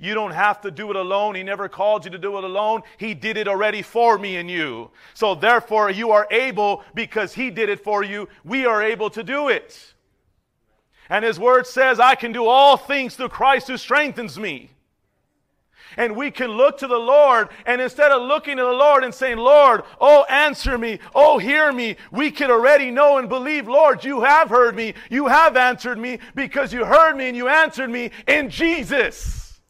You 0.00 0.12
don't 0.14 0.32
have 0.32 0.60
to 0.62 0.72
do 0.72 0.90
it 0.90 0.96
alone. 0.96 1.36
He 1.36 1.44
never 1.44 1.68
called 1.68 2.04
you 2.04 2.10
to 2.10 2.18
do 2.18 2.36
it 2.36 2.42
alone. 2.42 2.82
He 2.96 3.14
did 3.14 3.36
it 3.36 3.46
already 3.46 3.82
for 3.82 4.18
me 4.18 4.38
and 4.38 4.50
you. 4.50 4.90
So 5.14 5.36
therefore, 5.36 5.88
you 5.88 6.10
are 6.10 6.26
able, 6.32 6.82
because 6.96 7.32
He 7.32 7.50
did 7.50 7.68
it 7.68 7.84
for 7.84 8.02
you, 8.02 8.28
we 8.42 8.66
are 8.66 8.82
able 8.82 9.08
to 9.10 9.22
do 9.22 9.50
it. 9.50 9.94
And 11.08 11.24
His 11.24 11.38
Word 11.38 11.68
says, 11.68 12.00
I 12.00 12.16
can 12.16 12.32
do 12.32 12.44
all 12.44 12.76
things 12.76 13.14
through 13.14 13.28
Christ 13.28 13.68
who 13.68 13.76
strengthens 13.76 14.36
me 14.36 14.72
and 15.96 16.16
we 16.16 16.30
can 16.30 16.50
look 16.50 16.78
to 16.78 16.86
the 16.86 16.98
Lord. 16.98 17.48
And 17.66 17.80
instead 17.80 18.10
of 18.10 18.22
looking 18.22 18.56
to 18.56 18.62
the 18.62 18.72
Lord 18.72 19.04
and 19.04 19.14
saying, 19.14 19.38
Lord, 19.38 19.82
oh, 20.00 20.24
answer 20.28 20.78
me, 20.78 20.98
oh, 21.14 21.38
hear 21.38 21.72
me, 21.72 21.96
we 22.10 22.30
can 22.30 22.50
already 22.50 22.90
know 22.90 23.18
and 23.18 23.28
believe, 23.28 23.68
Lord, 23.68 24.04
you 24.04 24.20
have 24.22 24.48
heard 24.48 24.76
me, 24.76 24.94
you 25.10 25.26
have 25.26 25.56
answered 25.56 25.98
me 25.98 26.18
because 26.34 26.72
you 26.72 26.84
heard 26.84 27.16
me 27.16 27.28
and 27.28 27.36
you 27.36 27.48
answered 27.48 27.90
me 27.90 28.10
in 28.26 28.50
Jesus. 28.50 29.60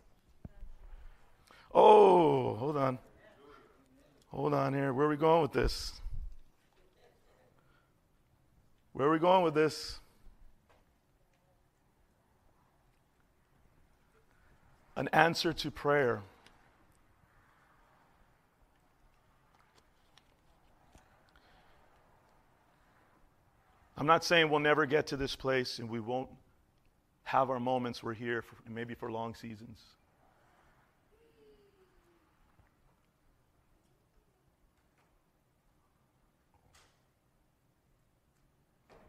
Oh, 1.74 2.54
hold 2.54 2.76
on. 2.76 2.98
Hold 4.28 4.54
on 4.54 4.74
here. 4.74 4.92
Where 4.92 5.06
are 5.06 5.10
we 5.10 5.16
going 5.16 5.42
with 5.42 5.52
this? 5.52 6.00
Where 8.92 9.06
are 9.06 9.12
we 9.12 9.18
going 9.18 9.44
with 9.44 9.54
this? 9.54 10.00
An 14.98 15.06
answer 15.12 15.52
to 15.52 15.70
prayer. 15.70 16.22
I'm 23.96 24.06
not 24.06 24.24
saying 24.24 24.50
we'll 24.50 24.58
never 24.58 24.86
get 24.86 25.06
to 25.08 25.16
this 25.16 25.36
place 25.36 25.78
and 25.78 25.88
we 25.88 26.00
won't 26.00 26.28
have 27.22 27.48
our 27.48 27.60
moments 27.60 28.02
we're 28.02 28.12
here, 28.12 28.42
for, 28.42 28.56
maybe 28.68 28.94
for 28.94 29.08
long 29.08 29.36
seasons. 29.36 29.78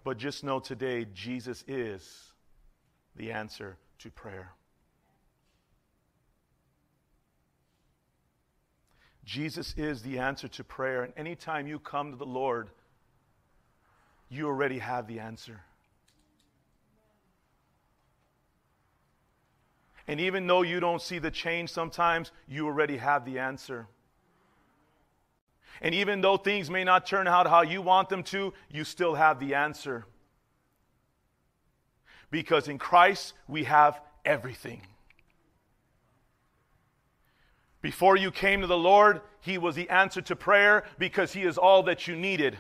But 0.03 0.19
just 0.19 0.43
know 0.43 0.59
today, 0.59 1.07
Jesus 1.15 1.63
is 1.67 2.31
the 3.15 3.31
answer 3.31 3.75
to 3.99 4.11
prayer. 4.11 4.51
Jesus 9.29 9.75
is 9.77 10.01
the 10.01 10.17
answer 10.17 10.47
to 10.47 10.63
prayer. 10.63 11.03
And 11.03 11.13
anytime 11.15 11.67
you 11.67 11.77
come 11.77 12.09
to 12.09 12.17
the 12.17 12.25
Lord, 12.25 12.71
you 14.27 14.47
already 14.47 14.79
have 14.79 15.05
the 15.05 15.19
answer. 15.19 15.61
And 20.07 20.19
even 20.19 20.47
though 20.47 20.63
you 20.63 20.79
don't 20.79 20.99
see 20.99 21.19
the 21.19 21.29
change 21.29 21.69
sometimes, 21.69 22.31
you 22.47 22.65
already 22.65 22.97
have 22.97 23.23
the 23.23 23.37
answer. 23.37 23.85
And 25.79 25.93
even 25.93 26.21
though 26.21 26.37
things 26.37 26.71
may 26.71 26.83
not 26.83 27.05
turn 27.05 27.27
out 27.27 27.45
how 27.45 27.61
you 27.61 27.83
want 27.83 28.09
them 28.09 28.23
to, 28.23 28.51
you 28.71 28.83
still 28.83 29.13
have 29.13 29.39
the 29.39 29.53
answer. 29.53 30.07
Because 32.31 32.67
in 32.67 32.79
Christ, 32.79 33.33
we 33.47 33.65
have 33.65 34.01
everything. 34.25 34.81
Before 37.81 38.17
you 38.17 38.31
came 38.31 38.61
to 38.61 38.67
the 38.67 38.77
Lord, 38.77 39.21
He 39.41 39.57
was 39.57 39.75
the 39.75 39.89
answer 39.89 40.21
to 40.21 40.35
prayer 40.35 40.83
because 40.97 41.33
He 41.33 41.43
is 41.43 41.57
all 41.57 41.83
that 41.83 42.07
you 42.07 42.15
needed. 42.15 42.57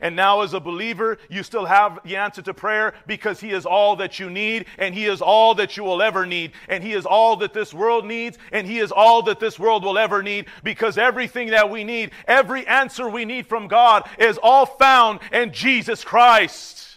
And 0.00 0.16
now, 0.16 0.40
as 0.40 0.54
a 0.54 0.60
believer, 0.60 1.18
you 1.30 1.44
still 1.44 1.66
have 1.66 2.00
the 2.04 2.16
answer 2.16 2.42
to 2.42 2.54
prayer 2.54 2.94
because 3.06 3.40
He 3.40 3.52
is 3.52 3.64
all 3.64 3.96
that 3.96 4.18
you 4.18 4.28
need, 4.28 4.66
and 4.78 4.94
He 4.94 5.06
is 5.06 5.22
all 5.22 5.54
that 5.54 5.76
you 5.76 5.84
will 5.84 6.02
ever 6.02 6.26
need, 6.26 6.52
and 6.68 6.82
He 6.82 6.92
is 6.94 7.06
all 7.06 7.36
that 7.36 7.52
this 7.52 7.72
world 7.72 8.04
needs, 8.04 8.36
and 8.50 8.66
He 8.66 8.80
is 8.80 8.90
all 8.90 9.22
that 9.22 9.38
this 9.38 9.58
world 9.58 9.84
will 9.84 9.98
ever 9.98 10.22
need 10.22 10.46
because 10.64 10.98
everything 10.98 11.50
that 11.50 11.70
we 11.70 11.84
need, 11.84 12.10
every 12.26 12.66
answer 12.66 13.08
we 13.08 13.24
need 13.24 13.46
from 13.46 13.68
God, 13.68 14.08
is 14.18 14.38
all 14.42 14.66
found 14.66 15.20
in 15.32 15.52
Jesus 15.52 16.02
Christ. 16.02 16.93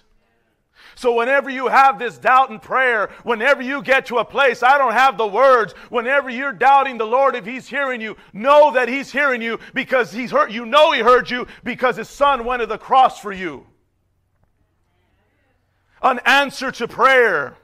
So 0.98 1.14
whenever 1.14 1.52
you 1.52 1.68
have 1.68 2.00
this 2.00 2.18
doubt 2.18 2.50
in 2.50 2.60
prayer, 2.60 3.12
whenever 3.22 3.62
you 3.62 3.84
get 3.84 4.08
to 4.08 4.18
a 4.18 4.26
place, 4.26 4.64
I 4.64 4.80
don't 4.80 4.94
have 4.94 5.16
the 5.16 5.28
words, 5.28 5.74
whenever 5.90 6.28
you're 6.28 6.52
doubting 6.52 6.98
the 6.98 7.06
Lord 7.06 7.36
if 7.36 7.46
He's 7.46 7.68
hearing 7.68 8.02
you, 8.02 8.18
know 8.34 8.72
that 8.72 8.90
He's 8.90 9.12
hearing 9.12 9.44
you 9.44 9.60
because 9.76 10.12
He's 10.12 10.32
heard, 10.32 10.52
you 10.52 10.66
know 10.66 10.92
He 10.94 11.02
heard 11.02 11.30
you 11.30 11.46
because 11.64 11.98
His 11.98 12.10
Son 12.10 12.46
went 12.46 12.62
to 12.62 12.66
the 12.66 12.80
cross 12.80 13.20
for 13.20 13.32
you. 13.32 13.68
An 16.02 16.20
answer 16.26 16.72
to 16.72 16.88
prayer. 16.88 17.58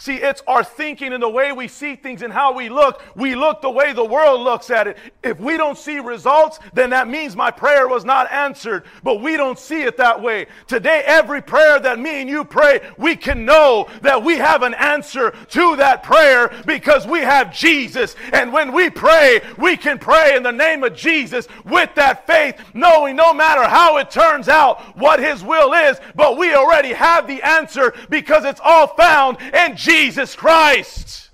See, 0.00 0.14
it's 0.14 0.42
our 0.46 0.64
thinking 0.64 1.12
and 1.12 1.22
the 1.22 1.28
way 1.28 1.52
we 1.52 1.68
see 1.68 1.94
things 1.94 2.22
and 2.22 2.32
how 2.32 2.54
we 2.54 2.70
look. 2.70 3.02
We 3.14 3.34
look 3.34 3.60
the 3.60 3.68
way 3.68 3.92
the 3.92 4.02
world 4.02 4.40
looks 4.40 4.70
at 4.70 4.86
it. 4.86 4.96
If 5.22 5.38
we 5.38 5.58
don't 5.58 5.76
see 5.76 5.98
results, 5.98 6.58
then 6.72 6.88
that 6.88 7.06
means 7.06 7.36
my 7.36 7.50
prayer 7.50 7.86
was 7.86 8.02
not 8.02 8.32
answered. 8.32 8.84
But 9.04 9.20
we 9.20 9.36
don't 9.36 9.58
see 9.58 9.82
it 9.82 9.98
that 9.98 10.22
way. 10.22 10.46
Today, 10.66 11.02
every 11.04 11.42
prayer 11.42 11.78
that 11.80 11.98
me 11.98 12.22
and 12.22 12.30
you 12.30 12.46
pray, 12.46 12.80
we 12.96 13.14
can 13.14 13.44
know 13.44 13.88
that 14.00 14.24
we 14.24 14.38
have 14.38 14.62
an 14.62 14.72
answer 14.72 15.32
to 15.50 15.76
that 15.76 16.02
prayer 16.02 16.50
because 16.64 17.06
we 17.06 17.18
have 17.18 17.52
Jesus. 17.52 18.16
And 18.32 18.54
when 18.54 18.72
we 18.72 18.88
pray, 18.88 19.42
we 19.58 19.76
can 19.76 19.98
pray 19.98 20.34
in 20.34 20.42
the 20.42 20.50
name 20.50 20.82
of 20.82 20.96
Jesus 20.96 21.46
with 21.66 21.94
that 21.96 22.26
faith, 22.26 22.58
knowing 22.72 23.16
no 23.16 23.34
matter 23.34 23.64
how 23.64 23.98
it 23.98 24.10
turns 24.10 24.48
out, 24.48 24.96
what 24.96 25.20
His 25.20 25.44
will 25.44 25.74
is, 25.74 26.00
but 26.14 26.38
we 26.38 26.54
already 26.54 26.94
have 26.94 27.26
the 27.26 27.42
answer 27.42 27.92
because 28.08 28.46
it's 28.46 28.62
all 28.64 28.86
found 28.86 29.36
in 29.52 29.76
Jesus. 29.76 29.89
Jesus 29.90 30.36
Christ. 30.36 31.30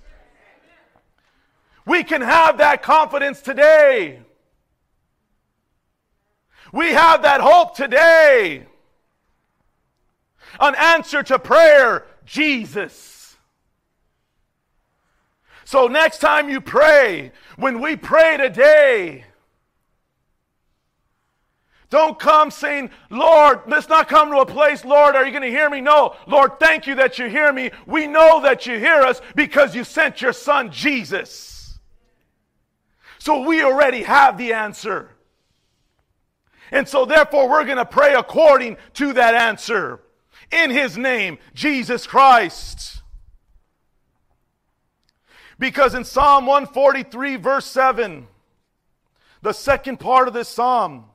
We 1.85 2.03
can 2.03 2.21
have 2.21 2.57
that 2.57 2.81
confidence 2.81 3.39
today. 3.39 4.19
We 6.73 6.87
have 6.93 7.21
that 7.21 7.39
hope 7.39 7.75
today. 7.75 8.65
An 10.59 10.73
answer 10.73 11.21
to 11.21 11.37
prayer, 11.37 12.07
Jesus. 12.25 13.37
So 15.63 15.85
next 15.85 16.17
time 16.17 16.49
you 16.49 16.59
pray, 16.59 17.33
when 17.57 17.79
we 17.79 17.95
pray 17.95 18.37
today, 18.37 19.25
don't 21.89 22.19
come 22.19 22.51
saying, 22.51 22.89
Lord, 23.09 23.61
let's 23.67 23.87
not 23.87 24.09
come 24.09 24.29
to 24.31 24.39
a 24.39 24.45
place, 24.45 24.83
Lord, 24.83 25.15
are 25.15 25.25
you 25.25 25.31
going 25.31 25.43
to 25.43 25.49
hear 25.49 25.69
me? 25.69 25.79
No. 25.79 26.15
Lord, 26.27 26.59
thank 26.59 26.85
you 26.85 26.95
that 26.95 27.17
you 27.17 27.29
hear 27.29 27.53
me. 27.53 27.71
We 27.85 28.07
know 28.07 28.41
that 28.41 28.65
you 28.65 28.77
hear 28.77 29.01
us 29.01 29.21
because 29.35 29.73
you 29.73 29.85
sent 29.85 30.21
your 30.21 30.33
son, 30.33 30.69
Jesus. 30.71 31.79
So 33.19 33.47
we 33.47 33.63
already 33.63 34.03
have 34.03 34.37
the 34.37 34.53
answer. 34.53 35.11
And 36.71 36.87
so 36.87 37.05
therefore 37.05 37.49
we're 37.49 37.63
going 37.63 37.77
to 37.77 37.85
pray 37.85 38.13
according 38.15 38.77
to 38.95 39.13
that 39.13 39.33
answer. 39.33 40.01
In 40.51 40.71
his 40.71 40.97
name, 40.97 41.37
Jesus 41.53 42.05
Christ. 42.05 43.01
Because 45.57 45.95
in 45.95 46.03
Psalm 46.03 46.45
143, 46.45 47.37
verse 47.37 47.65
7, 47.65 48.27
the 49.41 49.53
second 49.53 49.99
part 49.99 50.27
of 50.27 50.33
this 50.33 50.49
psalm, 50.49 51.05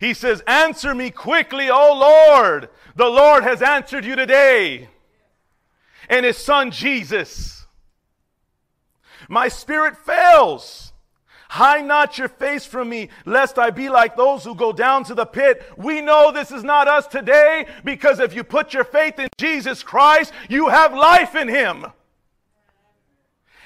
He 0.00 0.14
says, 0.14 0.42
Answer 0.46 0.94
me 0.94 1.10
quickly, 1.10 1.68
O 1.70 1.92
Lord. 1.92 2.70
The 2.96 3.08
Lord 3.08 3.44
has 3.44 3.62
answered 3.62 4.04
you 4.04 4.16
today. 4.16 4.88
And 6.08 6.24
his 6.24 6.38
son 6.38 6.70
Jesus. 6.70 7.66
My 9.28 9.46
spirit 9.48 9.96
fails. 9.96 10.92
Hide 11.50 11.84
not 11.84 12.16
your 12.16 12.28
face 12.28 12.64
from 12.64 12.88
me, 12.88 13.10
lest 13.26 13.58
I 13.58 13.70
be 13.70 13.88
like 13.88 14.16
those 14.16 14.44
who 14.44 14.54
go 14.54 14.72
down 14.72 15.04
to 15.04 15.14
the 15.14 15.26
pit. 15.26 15.64
We 15.76 16.00
know 16.00 16.32
this 16.32 16.50
is 16.50 16.64
not 16.64 16.88
us 16.88 17.06
today 17.06 17.66
because 17.84 18.20
if 18.20 18.34
you 18.34 18.42
put 18.42 18.72
your 18.72 18.84
faith 18.84 19.18
in 19.18 19.28
Jesus 19.36 19.82
Christ, 19.82 20.32
you 20.48 20.68
have 20.68 20.94
life 20.94 21.34
in 21.34 21.48
him 21.48 21.86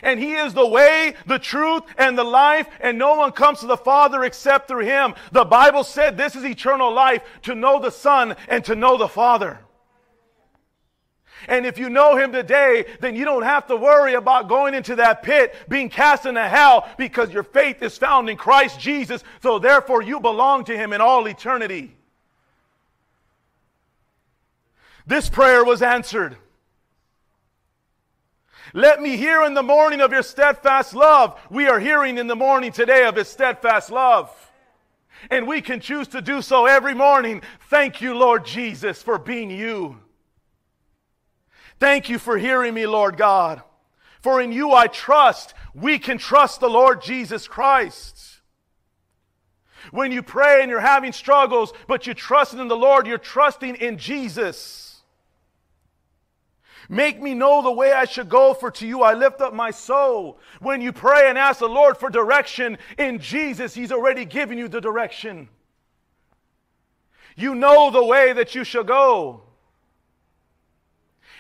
and 0.05 0.20
He 0.20 0.35
is 0.35 0.55
the 0.55 0.66
way, 0.66 1.14
the 1.26 1.40
truth, 1.40 1.82
and 1.98 2.16
the 2.16 2.24
life, 2.24 2.68
and 2.81 2.97
no 2.97 3.14
one 3.14 3.32
comes 3.32 3.60
to 3.60 3.66
the 3.66 3.76
Father 3.76 4.22
except 4.22 4.68
through 4.68 4.85
Him. 4.85 5.14
The 5.32 5.44
Bible 5.44 5.82
said 5.82 6.16
this 6.16 6.36
is 6.36 6.44
eternal 6.44 6.93
life 6.93 7.22
to 7.43 7.56
know 7.56 7.81
the 7.81 7.90
Son 7.90 8.36
and 8.48 8.64
to 8.66 8.76
know 8.76 8.97
the 8.97 9.09
Father. 9.09 9.59
And 11.48 11.66
if 11.66 11.78
you 11.78 11.90
know 11.90 12.16
him 12.16 12.32
today, 12.32 12.86
then 13.01 13.16
you 13.16 13.24
don't 13.24 13.43
have 13.43 13.66
to 13.66 13.76
worry 13.76 14.14
about 14.14 14.48
going 14.48 14.74
into 14.74 14.97
that 14.97 15.22
pit, 15.22 15.55
being 15.68 15.89
cast 15.89 16.26
into 16.26 16.47
hell, 16.47 16.89
because 16.97 17.31
your 17.31 17.43
faith 17.43 17.82
is 17.82 17.98
found 17.98 18.31
in 18.31 18.36
Christ 18.36 18.81
Jesus. 18.81 19.22
So 19.43 19.59
therefore, 19.59 20.02
you 20.02 20.20
belong 20.20 20.64
to 20.64 20.76
him 20.76 20.93
in 20.93 21.01
all 21.01 21.26
eternity. 21.28 21.94
This 25.06 25.28
prayer 25.28 25.64
was 25.64 25.82
answered. 25.82 26.39
Let 28.76 29.01
me 29.01 29.16
hear 29.16 29.44
in 29.44 29.55
the 29.55 29.62
morning 29.62 30.01
of 30.01 30.10
your 30.10 30.24
steadfast 30.24 30.94
love. 30.94 31.40
We 31.48 31.68
are 31.68 31.78
hearing 31.78 32.18
in 32.18 32.26
the 32.26 32.34
morning 32.34 32.72
today 32.72 33.05
of 33.05 33.14
his 33.14 33.28
steadfast 33.28 33.88
love. 33.88 34.28
And 35.30 35.46
we 35.46 35.60
can 35.60 35.78
choose 35.78 36.09
to 36.09 36.20
do 36.20 36.42
so 36.42 36.66
every 36.66 36.92
morning. 36.92 37.42
Thank 37.70 38.01
you, 38.01 38.16
Lord 38.16 38.44
Jesus, 38.44 39.01
for 39.01 39.16
being 39.16 39.48
you. 39.48 40.01
Thank 41.78 42.09
you 42.09 42.18
for 42.18 42.36
hearing 42.36 42.74
me, 42.74 42.84
Lord 42.88 43.16
God. 43.16 43.62
For 44.20 44.40
in 44.40 44.51
you 44.51 44.72
I 44.72 44.88
trust. 44.88 45.55
We 45.72 46.01
can 46.01 46.18
trust 46.18 46.59
the 46.59 46.68
Lord 46.68 47.01
Jesus 47.01 47.46
Christ. 47.46 48.40
When 49.92 50.10
you 50.10 50.20
pray 50.20 50.62
and 50.62 50.70
you're 50.70 50.80
having 50.80 51.12
struggles, 51.12 51.72
but 51.86 52.06
you're 52.06 52.14
trusting 52.14 52.59
in 52.59 52.66
the 52.66 52.76
Lord, 52.76 53.06
you're 53.06 53.18
trusting 53.18 53.76
in 53.76 53.98
Jesus. 53.98 54.84
Make 56.89 57.20
me 57.20 57.35
know 57.35 57.62
the 57.62 57.73
way 57.73 57.93
I 57.93 58.05
should 58.05 58.28
go, 58.28 58.55
for 58.55 58.70
to 58.73 58.86
you 58.86 59.02
I 59.02 59.15
lift 59.15 59.40
up 59.40 59.55
my 59.55 59.70
soul. 59.70 60.39
When 60.61 60.81
you 60.81 60.93
pray 60.93 61.28
and 61.28 61.39
ask 61.39 61.61
the 61.61 61.69
Lord 61.69 61.97
for 61.97 62.11
direction 62.11 62.78
in 62.98 63.19
Jesus, 63.19 63.74
He's 63.74 63.93
already 63.93 64.24
given 64.24 64.59
you 64.59 64.69
the 64.69 64.81
direction. 64.81 65.48
You 67.36 67.55
know 67.55 67.90
the 67.90 68.05
way 68.05 68.32
that 68.32 68.55
you 68.55 68.65
shall 68.65 68.85
go. 68.85 69.43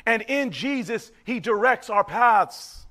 And 0.06 0.22
in 0.22 0.50
Jesus, 0.50 1.12
He 1.24 1.40
directs 1.40 1.88
our 1.90 2.04
paths. 2.04 2.86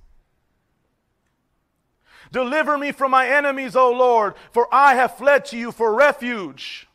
Deliver 2.31 2.77
me 2.77 2.91
from 2.91 3.11
my 3.11 3.27
enemies, 3.27 3.75
O 3.75 3.91
Lord, 3.91 4.33
for 4.51 4.67
I 4.73 4.95
have 4.95 5.17
fled 5.17 5.45
to 5.45 5.57
you 5.57 5.71
for 5.71 5.93
refuge. 5.93 6.87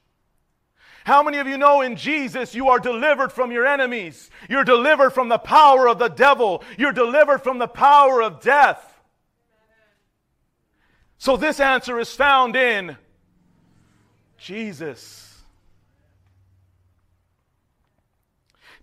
How 1.09 1.23
many 1.23 1.39
of 1.39 1.47
you 1.47 1.57
know 1.57 1.81
in 1.81 1.97
Jesus 1.97 2.55
you 2.55 2.69
are 2.69 2.79
delivered 2.79 3.33
from 3.33 3.51
your 3.51 3.67
enemies? 3.67 4.29
You're 4.47 4.63
delivered 4.63 5.13
from 5.13 5.31
the 5.31 5.39
power 5.39 5.89
of 5.89 5.99
the 5.99 6.09
devil. 6.09 6.63
You're 6.77 6.93
delivered 6.93 7.39
from 7.39 7.57
the 7.57 7.67
power 7.67 8.23
of 8.23 8.43
death. 8.43 9.01
So 11.17 11.39
this 11.39 11.61
answer 11.61 11.99
is 11.99 12.13
found 12.13 12.57
in 12.57 12.99
Jesus. 14.37 15.35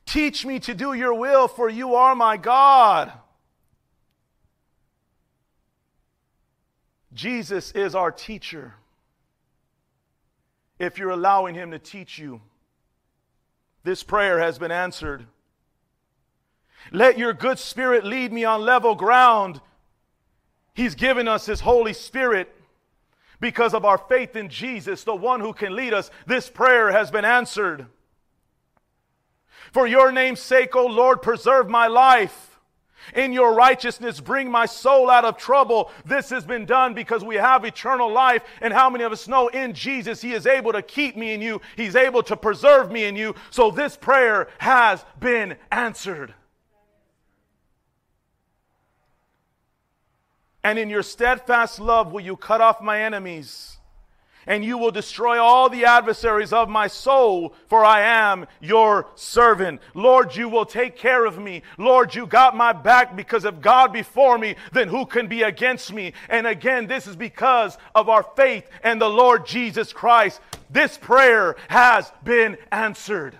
Teach 0.07 0.47
me 0.47 0.60
to 0.61 0.73
do 0.73 0.93
your 0.93 1.14
will, 1.14 1.47
for 1.47 1.69
you 1.69 1.93
are 1.93 2.15
my 2.15 2.38
God. 2.38 3.14
Jesus 7.14 7.72
is 7.73 7.93
our 7.93 8.11
teacher. 8.11 8.73
If 10.80 10.97
you're 10.97 11.11
allowing 11.11 11.56
him 11.56 11.72
to 11.72 11.80
teach 11.80 12.18
you, 12.18 12.41
this 13.84 14.03
prayer 14.03 14.39
has 14.39 14.57
been 14.57 14.72
answered. 14.72 15.26
Let 16.91 17.18
your 17.18 17.34
good 17.34 17.60
spirit 17.60 18.03
lead 18.03 18.31
me 18.31 18.43
on 18.43 18.61
level 18.61 18.95
ground. 18.95 19.61
He's 20.73 20.95
given 20.95 21.27
us 21.27 21.45
his 21.45 21.61
Holy 21.61 21.93
Spirit 21.93 22.53
because 23.39 23.73
of 23.73 23.85
our 23.85 23.97
faith 23.97 24.35
in 24.35 24.49
Jesus, 24.49 25.03
the 25.03 25.15
one 25.15 25.39
who 25.39 25.53
can 25.53 25.76
lead 25.76 25.93
us. 25.93 26.11
This 26.26 26.49
prayer 26.49 26.91
has 26.91 27.11
been 27.11 27.26
answered. 27.26 27.88
For 29.72 29.88
your 29.88 30.11
name's 30.11 30.39
sake, 30.39 30.76
O 30.76 30.85
Lord, 30.85 31.22
preserve 31.22 31.69
my 31.69 31.88
life. 31.88 32.55
In 33.14 33.32
your 33.32 33.53
righteousness, 33.53 34.19
bring 34.19 34.49
my 34.49 34.65
soul 34.65 35.10
out 35.10 35.26
of 35.26 35.38
trouble. 35.38 35.91
This 36.06 36.30
has 36.30 36.45
been 36.45 36.65
done 36.65 36.94
because 36.94 37.23
we 37.23 37.36
have 37.36 37.65
eternal 37.65 38.11
life. 38.11 38.44
And 38.61 38.73
how 38.73 38.90
many 38.90 39.03
of 39.03 39.11
us 39.11 39.27
know 39.27 39.48
in 39.49 39.73
Jesus, 39.73 40.22
He 40.22 40.34
is 40.34 40.48
able 40.48 40.73
to 40.73 40.82
keep 40.82 41.15
me 41.15 41.34
in 41.34 41.41
you? 41.41 41.61
He's 41.76 41.95
able 41.95 42.23
to 42.23 42.36
preserve 42.36 42.91
me 42.91 43.06
in 43.06 43.15
you. 43.15 43.36
So 43.52 43.72
this 43.72 43.95
prayer 43.95 44.48
has 44.57 45.06
been 45.19 45.57
answered. 45.72 46.34
And 50.64 50.80
in 50.80 50.90
your 50.90 51.03
steadfast 51.03 51.80
love, 51.80 52.11
will 52.11 52.22
you 52.22 52.36
cut 52.36 52.60
off 52.60 52.82
my 52.82 53.03
enemies? 53.03 53.74
And 54.47 54.63
you 54.63 54.77
will 54.77 54.91
destroy 54.91 55.41
all 55.41 55.69
the 55.69 55.85
adversaries 55.85 56.53
of 56.53 56.69
my 56.69 56.88
soul, 56.88 57.53
for 57.67 57.84
I 57.84 58.01
am 58.01 58.47
your 58.61 59.07
servant. 59.15 59.81
Lord, 59.93 60.35
you 60.35 60.49
will 60.49 60.65
take 60.65 60.95
care 60.95 61.26
of 61.26 61.38
me. 61.38 61.61
Lord, 61.77 62.13
you 62.15 62.26
got 62.26 62.55
my 62.55 62.73
back 62.73 63.15
because 63.15 63.45
of 63.45 63.61
God 63.61 63.93
before 63.93 64.38
me, 64.38 64.55
then 64.72 64.88
who 64.88 65.05
can 65.05 65.27
be 65.27 65.43
against 65.43 65.93
me? 65.93 66.13
And 66.30 66.47
again, 66.47 66.88
this 66.88 67.07
is 67.07 67.15
because 67.15 67.77
of 67.93 68.09
our 68.09 68.23
faith 68.35 68.67
and 68.84 69.01
the 69.01 69.09
Lord 69.09 69.45
Jesus 69.45 69.93
Christ. 69.93 70.41
This 70.69 70.97
prayer 70.97 71.55
has 71.69 72.11
been 72.23 72.57
answered. 72.72 73.38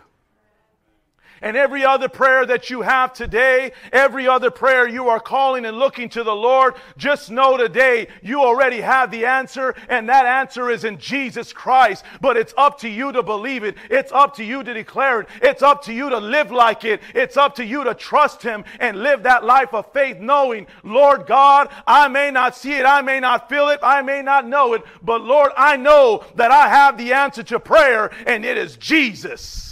And 1.46 1.56
every 1.56 1.86
other 1.86 2.10
prayer 2.10 2.44
that 2.48 2.72
you 2.72 2.82
have 2.82 3.14
today, 3.14 3.72
every 3.94 4.28
other 4.28 4.50
prayer 4.50 4.90
you 4.90 5.10
are 5.10 5.20
calling 5.20 5.64
and 5.68 5.78
looking 5.78 6.10
to 6.10 6.24
the 6.24 6.36
Lord, 6.36 6.74
just 6.98 7.30
know 7.30 7.56
today 7.56 8.08
you 8.24 8.42
already 8.42 8.82
have 8.82 9.12
the 9.12 9.28
answer, 9.28 9.76
and 9.88 10.10
that 10.10 10.26
answer 10.26 10.72
is 10.72 10.86
in 10.86 10.98
Jesus 10.98 11.54
Christ. 11.54 12.04
But 12.20 12.36
it's 12.36 12.56
up 12.58 12.80
to 12.80 12.90
you 12.90 13.12
to 13.12 13.22
believe 13.22 13.64
it. 13.64 13.78
It's 13.92 14.12
up 14.12 14.36
to 14.38 14.44
you 14.44 14.64
to 14.64 14.74
declare 14.74 15.22
it. 15.22 15.28
It's 15.40 15.62
up 15.62 15.84
to 15.84 15.94
you 15.94 16.10
to 16.10 16.18
live 16.18 16.50
like 16.50 16.84
it. 16.84 17.00
It's 17.14 17.38
up 17.38 17.54
to 17.58 17.64
you 17.64 17.84
to 17.84 17.94
trust 17.94 18.42
Him 18.42 18.66
and 18.80 19.04
live 19.04 19.22
that 19.22 19.44
life 19.44 19.76
of 19.76 19.94
faith, 19.94 20.18
knowing, 20.18 20.66
Lord 20.82 21.28
God, 21.28 21.70
I 21.86 22.08
may 22.08 22.32
not 22.32 22.56
see 22.56 22.74
it, 22.74 22.88
I 22.88 23.04
may 23.04 23.20
not 23.20 23.50
feel 23.50 23.70
it, 23.70 23.82
I 23.84 24.02
may 24.02 24.24
not 24.24 24.48
know 24.48 24.74
it, 24.74 24.82
but 25.04 25.22
Lord, 25.22 25.52
I 25.56 25.78
know 25.78 26.26
that 26.38 26.50
I 26.50 26.70
have 26.70 26.98
the 26.98 27.14
answer 27.14 27.44
to 27.44 27.60
prayer, 27.60 28.10
and 28.26 28.44
it 28.44 28.58
is 28.58 28.78
Jesus. 28.78 29.65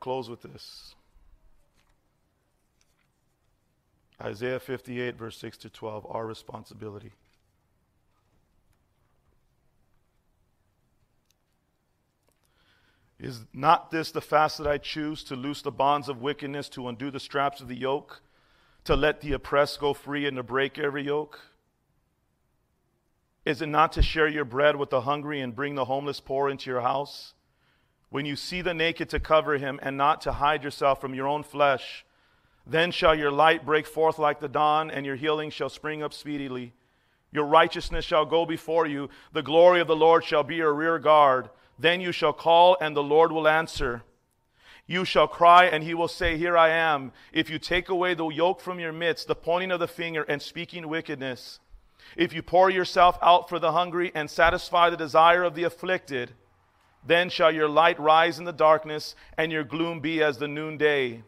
Close 0.00 0.28
with 0.28 0.42
this. 0.42 0.94
Isaiah 4.20 4.60
58, 4.60 5.16
verse 5.16 5.38
6 5.38 5.58
to 5.58 5.70
12, 5.70 6.06
our 6.10 6.26
responsibility. 6.26 7.12
Is 13.18 13.40
not 13.52 13.90
this 13.90 14.10
the 14.10 14.20
fast 14.20 14.58
that 14.58 14.66
I 14.66 14.78
choose 14.78 15.22
to 15.24 15.36
loose 15.36 15.60
the 15.60 15.70
bonds 15.70 16.08
of 16.08 16.22
wickedness, 16.22 16.70
to 16.70 16.88
undo 16.88 17.10
the 17.10 17.20
straps 17.20 17.60
of 17.60 17.68
the 17.68 17.76
yoke, 17.76 18.22
to 18.84 18.96
let 18.96 19.20
the 19.20 19.32
oppressed 19.32 19.78
go 19.78 19.92
free, 19.92 20.26
and 20.26 20.36
to 20.38 20.42
break 20.42 20.78
every 20.78 21.04
yoke? 21.04 21.38
Is 23.44 23.60
it 23.60 23.66
not 23.66 23.92
to 23.92 24.02
share 24.02 24.28
your 24.28 24.44
bread 24.46 24.76
with 24.76 24.90
the 24.90 25.02
hungry 25.02 25.40
and 25.40 25.54
bring 25.54 25.74
the 25.74 25.84
homeless 25.84 26.20
poor 26.20 26.48
into 26.48 26.70
your 26.70 26.80
house? 26.80 27.34
When 28.10 28.26
you 28.26 28.36
see 28.36 28.60
the 28.60 28.74
naked, 28.74 29.08
to 29.10 29.20
cover 29.20 29.56
him, 29.56 29.78
and 29.82 29.96
not 29.96 30.20
to 30.22 30.32
hide 30.32 30.64
yourself 30.64 31.00
from 31.00 31.14
your 31.14 31.28
own 31.28 31.42
flesh. 31.42 32.04
Then 32.66 32.90
shall 32.90 33.14
your 33.14 33.30
light 33.30 33.64
break 33.64 33.86
forth 33.86 34.18
like 34.18 34.40
the 34.40 34.48
dawn, 34.48 34.90
and 34.90 35.06
your 35.06 35.16
healing 35.16 35.50
shall 35.50 35.68
spring 35.68 36.02
up 36.02 36.12
speedily. 36.12 36.72
Your 37.32 37.46
righteousness 37.46 38.04
shall 38.04 38.26
go 38.26 38.44
before 38.44 38.86
you. 38.86 39.08
The 39.32 39.42
glory 39.42 39.80
of 39.80 39.86
the 39.86 39.96
Lord 39.96 40.24
shall 40.24 40.42
be 40.42 40.56
your 40.56 40.74
rear 40.74 40.98
guard. 40.98 41.48
Then 41.78 42.00
you 42.00 42.12
shall 42.12 42.32
call, 42.32 42.76
and 42.80 42.96
the 42.96 43.02
Lord 43.02 43.32
will 43.32 43.48
answer. 43.48 44.02
You 44.86 45.04
shall 45.04 45.28
cry, 45.28 45.66
and 45.66 45.84
he 45.84 45.94
will 45.94 46.08
say, 46.08 46.36
Here 46.36 46.58
I 46.58 46.70
am. 46.70 47.12
If 47.32 47.48
you 47.48 47.60
take 47.60 47.88
away 47.88 48.14
the 48.14 48.26
yoke 48.26 48.60
from 48.60 48.80
your 48.80 48.92
midst, 48.92 49.28
the 49.28 49.36
pointing 49.36 49.70
of 49.70 49.78
the 49.78 49.86
finger, 49.86 50.24
and 50.24 50.42
speaking 50.42 50.88
wickedness, 50.88 51.60
if 52.16 52.32
you 52.32 52.42
pour 52.42 52.70
yourself 52.70 53.16
out 53.22 53.48
for 53.48 53.60
the 53.60 53.70
hungry, 53.70 54.10
and 54.16 54.28
satisfy 54.28 54.90
the 54.90 54.96
desire 54.96 55.44
of 55.44 55.54
the 55.54 55.62
afflicted, 55.62 56.32
then 57.04 57.30
shall 57.30 57.50
your 57.50 57.68
light 57.68 57.98
rise 57.98 58.38
in 58.38 58.44
the 58.44 58.52
darkness, 58.52 59.14
and 59.36 59.50
your 59.50 59.64
gloom 59.64 60.00
be 60.00 60.22
as 60.22 60.38
the 60.38 60.48
noonday. 60.48 61.22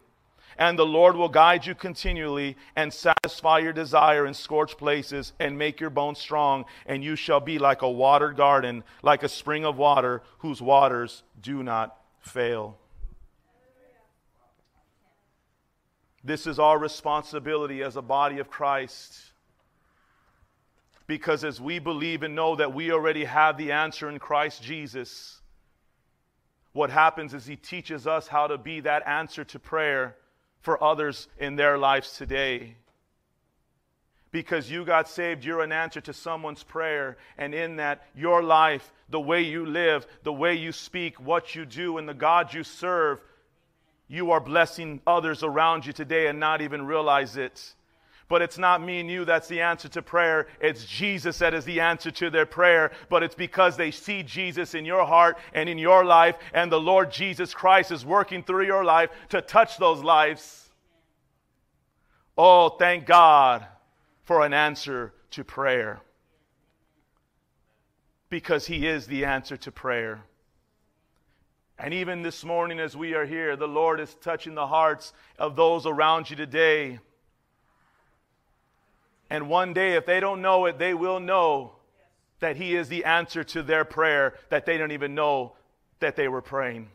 And 0.57 0.77
the 0.77 0.85
Lord 0.85 1.15
will 1.15 1.29
guide 1.29 1.65
you 1.65 1.73
continually 1.73 2.55
and 2.75 2.93
satisfy 2.93 3.59
your 3.59 3.73
desire 3.73 4.25
in 4.25 4.35
scorched 4.35 4.77
places 4.77 5.33
and 5.39 5.57
make 5.57 5.79
your 5.79 5.89
bones 5.89 6.19
strong. 6.19 6.65
And 6.85 7.03
you 7.03 7.15
shall 7.15 7.39
be 7.39 7.57
like 7.57 7.81
a 7.81 7.89
watered 7.89 8.37
garden, 8.37 8.83
like 9.01 9.23
a 9.23 9.29
spring 9.29 9.65
of 9.65 9.77
water 9.77 10.21
whose 10.39 10.61
waters 10.61 11.23
do 11.41 11.63
not 11.63 11.97
fail. 12.19 12.77
This 16.23 16.47
is 16.47 16.59
our 16.59 16.77
responsibility 16.77 17.81
as 17.81 17.97
a 17.97 18.01
body 18.01 18.37
of 18.37 18.49
Christ. 18.49 19.19
Because 21.05 21.43
as 21.43 21.59
we 21.59 21.79
believe 21.79 22.23
and 22.23 22.35
know 22.35 22.55
that 22.55 22.73
we 22.73 22.91
already 22.91 23.25
have 23.25 23.57
the 23.57 23.73
answer 23.73 24.07
in 24.07 24.19
Christ 24.19 24.63
Jesus, 24.63 25.41
what 26.73 26.89
happens 26.89 27.33
is 27.33 27.45
he 27.45 27.55
teaches 27.55 28.05
us 28.07 28.27
how 28.27 28.47
to 28.47 28.57
be 28.57 28.81
that 28.81 29.07
answer 29.07 29.43
to 29.45 29.59
prayer 29.59 30.15
for 30.61 30.83
others 30.83 31.27
in 31.37 31.55
their 31.55 31.77
lives 31.77 32.17
today. 32.17 32.75
Because 34.31 34.69
you 34.71 34.83
got 34.83 35.07
saved, 35.07 35.45
you're 35.45 35.61
an 35.61 35.71
answer 35.71 36.01
to 36.01 36.13
someone's 36.13 36.63
prayer. 36.63 37.17
And 37.37 37.53
in 37.53 37.75
that, 37.75 38.03
your 38.15 38.41
life, 38.41 38.91
the 39.07 39.19
way 39.19 39.41
you 39.43 39.67
live, 39.67 40.07
the 40.23 40.33
way 40.33 40.55
you 40.55 40.71
speak, 40.71 41.19
what 41.19 41.53
you 41.53 41.65
do, 41.65 41.99
and 41.99 42.09
the 42.09 42.15
God 42.15 42.51
you 42.51 42.63
serve, 42.63 43.21
you 44.07 44.31
are 44.31 44.39
blessing 44.39 45.01
others 45.05 45.43
around 45.43 45.85
you 45.85 45.93
today 45.93 46.25
and 46.25 46.39
not 46.39 46.61
even 46.61 46.87
realize 46.87 47.37
it. 47.37 47.75
But 48.29 48.41
it's 48.41 48.57
not 48.57 48.81
me 48.81 48.99
and 48.99 49.09
you 49.09 49.25
that's 49.25 49.47
the 49.47 49.61
answer 49.61 49.89
to 49.89 50.01
prayer. 50.01 50.47
It's 50.59 50.85
Jesus 50.85 51.37
that 51.39 51.53
is 51.53 51.65
the 51.65 51.79
answer 51.79 52.09
to 52.11 52.29
their 52.29 52.45
prayer. 52.45 52.91
But 53.09 53.23
it's 53.23 53.35
because 53.35 53.77
they 53.77 53.91
see 53.91 54.23
Jesus 54.23 54.73
in 54.73 54.85
your 54.85 55.05
heart 55.05 55.37
and 55.53 55.67
in 55.67 55.77
your 55.77 56.05
life, 56.05 56.37
and 56.53 56.71
the 56.71 56.79
Lord 56.79 57.11
Jesus 57.11 57.53
Christ 57.53 57.91
is 57.91 58.05
working 58.05 58.43
through 58.43 58.65
your 58.65 58.83
life 58.83 59.09
to 59.29 59.41
touch 59.41 59.77
those 59.77 60.01
lives. 60.03 60.69
Oh, 62.37 62.69
thank 62.69 63.05
God 63.05 63.67
for 64.23 64.45
an 64.45 64.53
answer 64.53 65.13
to 65.31 65.43
prayer. 65.43 66.01
Because 68.29 68.65
He 68.65 68.87
is 68.87 69.05
the 69.05 69.25
answer 69.25 69.57
to 69.57 69.71
prayer. 69.71 70.23
And 71.77 71.93
even 71.93 72.21
this 72.21 72.43
morning, 72.43 72.79
as 72.79 72.95
we 72.95 73.13
are 73.13 73.25
here, 73.25 73.55
the 73.55 73.67
Lord 73.67 73.99
is 73.99 74.15
touching 74.15 74.55
the 74.55 74.67
hearts 74.67 75.13
of 75.37 75.55
those 75.55 75.85
around 75.85 76.29
you 76.29 76.35
today. 76.35 76.99
And 79.29 79.49
one 79.49 79.73
day, 79.73 79.93
if 79.93 80.05
they 80.05 80.19
don't 80.19 80.41
know 80.41 80.65
it, 80.65 80.77
they 80.77 80.93
will 80.93 81.19
know 81.19 81.73
that 82.39 82.57
He 82.57 82.75
is 82.75 82.89
the 82.89 83.05
answer 83.05 83.43
to 83.43 83.63
their 83.63 83.85
prayer 83.85 84.35
that 84.49 84.65
they 84.65 84.77
don't 84.77 84.91
even 84.91 85.15
know 85.15 85.53
that 85.99 86.15
they 86.15 86.27
were 86.27 86.41
praying. 86.41 86.89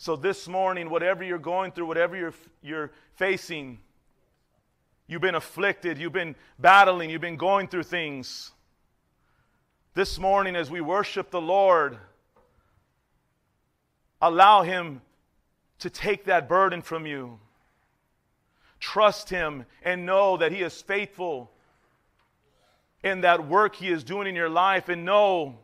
So, 0.00 0.14
this 0.14 0.46
morning, 0.46 0.90
whatever 0.90 1.24
you're 1.24 1.38
going 1.38 1.72
through, 1.72 1.86
whatever 1.86 2.16
you're, 2.16 2.34
you're 2.62 2.92
facing, 3.14 3.80
you've 5.08 5.22
been 5.22 5.34
afflicted, 5.34 5.98
you've 5.98 6.12
been 6.12 6.36
battling, 6.58 7.10
you've 7.10 7.20
been 7.20 7.36
going 7.36 7.66
through 7.66 7.82
things. 7.82 8.52
This 9.94 10.18
morning, 10.18 10.54
as 10.54 10.70
we 10.70 10.80
worship 10.80 11.30
the 11.30 11.40
Lord, 11.40 11.98
allow 14.22 14.62
Him 14.62 15.02
to 15.80 15.90
take 15.90 16.24
that 16.26 16.48
burden 16.48 16.82
from 16.82 17.06
you. 17.06 17.40
Trust 18.80 19.30
Him 19.30 19.66
and 19.82 20.06
know 20.06 20.36
that 20.36 20.52
He 20.52 20.62
is 20.62 20.80
faithful 20.80 21.50
in 23.02 23.22
that 23.22 23.46
work 23.46 23.76
He 23.76 23.88
is 23.88 24.04
doing 24.04 24.26
in 24.26 24.34
your 24.34 24.48
life 24.48 24.88
and 24.88 25.04
know 25.04 25.58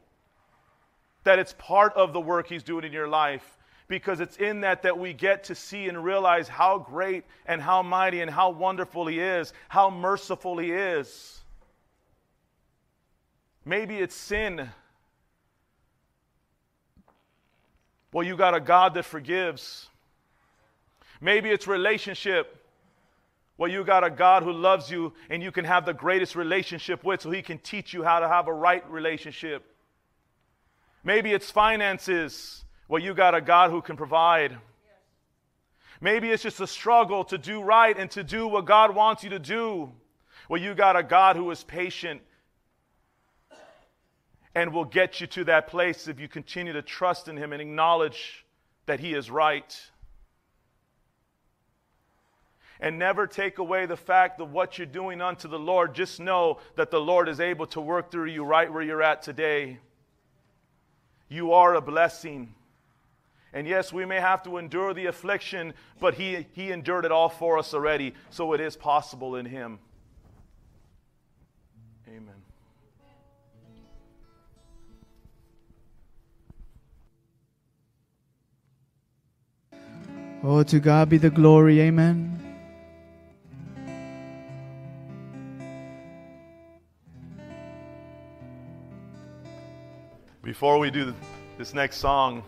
that 1.25 1.39
it's 1.39 1.55
part 1.59 1.95
of 1.95 2.13
the 2.13 2.21
work 2.21 2.49
He's 2.49 2.63
doing 2.63 2.85
in 2.85 2.93
your 2.93 3.09
life 3.09 3.59
because 3.89 4.21
it's 4.21 4.37
in 4.37 4.63
that 4.63 4.83
that 4.83 4.99
we 4.99 5.13
get 5.13 5.45
to 5.45 5.55
see 5.55 5.89
and 5.89 6.03
realize 6.03 6.49
how 6.49 6.79
great 6.79 7.25
and 7.47 7.61
how 7.61 7.83
mighty 7.83 8.21
and 8.21 8.31
how 8.31 8.51
wonderful 8.51 9.07
He 9.07 9.21
is, 9.21 9.53
how 9.69 9.91
merciful 9.91 10.59
He 10.59 10.73
is. 10.73 11.41
Maybe 13.65 13.97
it's 13.97 14.15
sin. 14.15 14.71
Well, 18.13 18.27
you 18.27 18.37
got 18.37 18.55
a 18.55 18.61
God 18.61 18.95
that 18.95 19.05
forgives. 19.05 19.89
Maybe 21.21 21.51
it's 21.51 21.67
relationship. 21.67 22.64
Well, 23.57 23.71
you 23.71 23.85
got 23.85 24.03
a 24.03 24.11
God 24.11 24.43
who 24.43 24.53
loves 24.53 24.91
you 24.91 25.13
and 25.31 25.43
you 25.43 25.53
can 25.53 25.65
have 25.65 25.87
the 25.87 25.95
greatest 25.95 26.35
relationship 26.35 27.05
with 27.05 27.23
so 27.23 27.31
he 27.31 27.43
can 27.43 27.59
teach 27.59 27.93
you 27.93 28.03
how 28.03 28.19
to 28.21 28.29
have 28.29 28.49
a 28.49 28.53
right 28.53 28.89
relationship. 28.91 29.65
Maybe 31.05 31.33
it's 31.33 31.51
finances. 31.51 32.65
Well, 32.89 33.01
you 33.01 33.15
got 33.15 33.35
a 33.35 33.41
God 33.41 33.71
who 33.71 33.81
can 33.81 33.97
provide. 33.97 34.57
Maybe 36.01 36.31
it's 36.31 36.43
just 36.43 36.61
a 36.61 36.67
struggle 36.67 37.25
to 37.27 37.39
do 37.39 37.63
right 37.63 37.97
and 37.97 38.11
to 38.13 38.25
do 38.25 38.49
what 38.49 38.65
God 38.65 38.95
wants 38.95 39.23
you 39.23 39.31
to 39.31 39.39
do. 39.39 39.93
Well, 40.49 40.61
you 40.61 40.75
got 40.75 40.97
a 40.97 41.03
God 41.03 41.37
who 41.37 41.51
is 41.51 41.63
patient 41.63 42.21
and 44.55 44.73
will 44.73 44.85
get 44.85 45.21
you 45.21 45.27
to 45.29 45.45
that 45.45 45.69
place 45.69 46.09
if 46.09 46.19
you 46.19 46.29
continue 46.29 46.73
to 46.73 46.83
trust 46.83 47.29
in 47.29 47.37
Him 47.37 47.53
and 47.53 47.63
acknowledge 47.63 48.45
that 48.87 49.01
He 49.01 49.15
is 49.15 49.31
right 49.31 49.81
and 52.85 52.99
never 52.99 53.27
take 53.27 53.57
away 53.57 53.87
the 53.87 53.97
fact 53.97 54.39
of 54.43 54.53
what 54.53 54.77
you're 54.77 54.87
doing 54.87 55.23
unto 55.23 55.49
the 55.49 55.59
Lord. 55.59 55.95
Just 55.95 56.21
know 56.21 56.59
that 56.77 56.91
the 56.91 57.01
Lord 57.01 57.31
is 57.31 57.41
able 57.41 57.67
to 57.69 57.81
work 57.81 58.11
through 58.11 58.27
you 58.27 58.45
right 58.45 58.71
where 58.71 58.83
you're 58.83 59.03
at 59.03 59.23
today. 59.23 59.79
You 61.31 61.55
are 61.55 61.77
a 61.77 61.81
blessing. 61.81 62.55
And 63.55 63.67
yes, 63.67 63.91
we 63.91 64.05
may 64.05 64.21
have 64.21 64.43
to 64.43 64.59
endure 64.59 64.93
the 64.93 65.07
affliction, 65.07 65.73
but 65.99 66.13
he, 66.13 66.47
he 66.53 66.71
endured 66.73 67.07
it 67.07 67.11
all 67.11 67.31
for 67.31 67.59
us 67.59 67.73
already, 67.73 68.13
so 68.29 68.53
it 68.53 68.61
is 68.61 68.77
possible 68.77 69.37
in 69.37 69.47
Him. 69.47 69.79
Amen. 72.07 72.35
Oh, 80.43 80.63
to 80.65 80.79
God 80.79 81.09
be 81.09 81.17
the 81.17 81.31
glory. 81.31 81.81
Amen. 81.81 82.34
Before 90.45 90.79
we 90.79 90.91
do 90.91 91.15
this 91.57 91.73
next 91.73 91.97
song, 91.97 92.43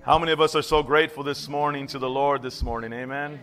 how 0.00 0.18
many 0.18 0.32
of 0.32 0.40
us 0.40 0.56
are 0.56 0.62
so 0.62 0.82
grateful 0.82 1.22
this 1.22 1.46
morning 1.46 1.86
to 1.88 1.98
the 1.98 2.08
Lord 2.08 2.40
this 2.40 2.62
morning? 2.62 2.90
Amen. 2.94 3.38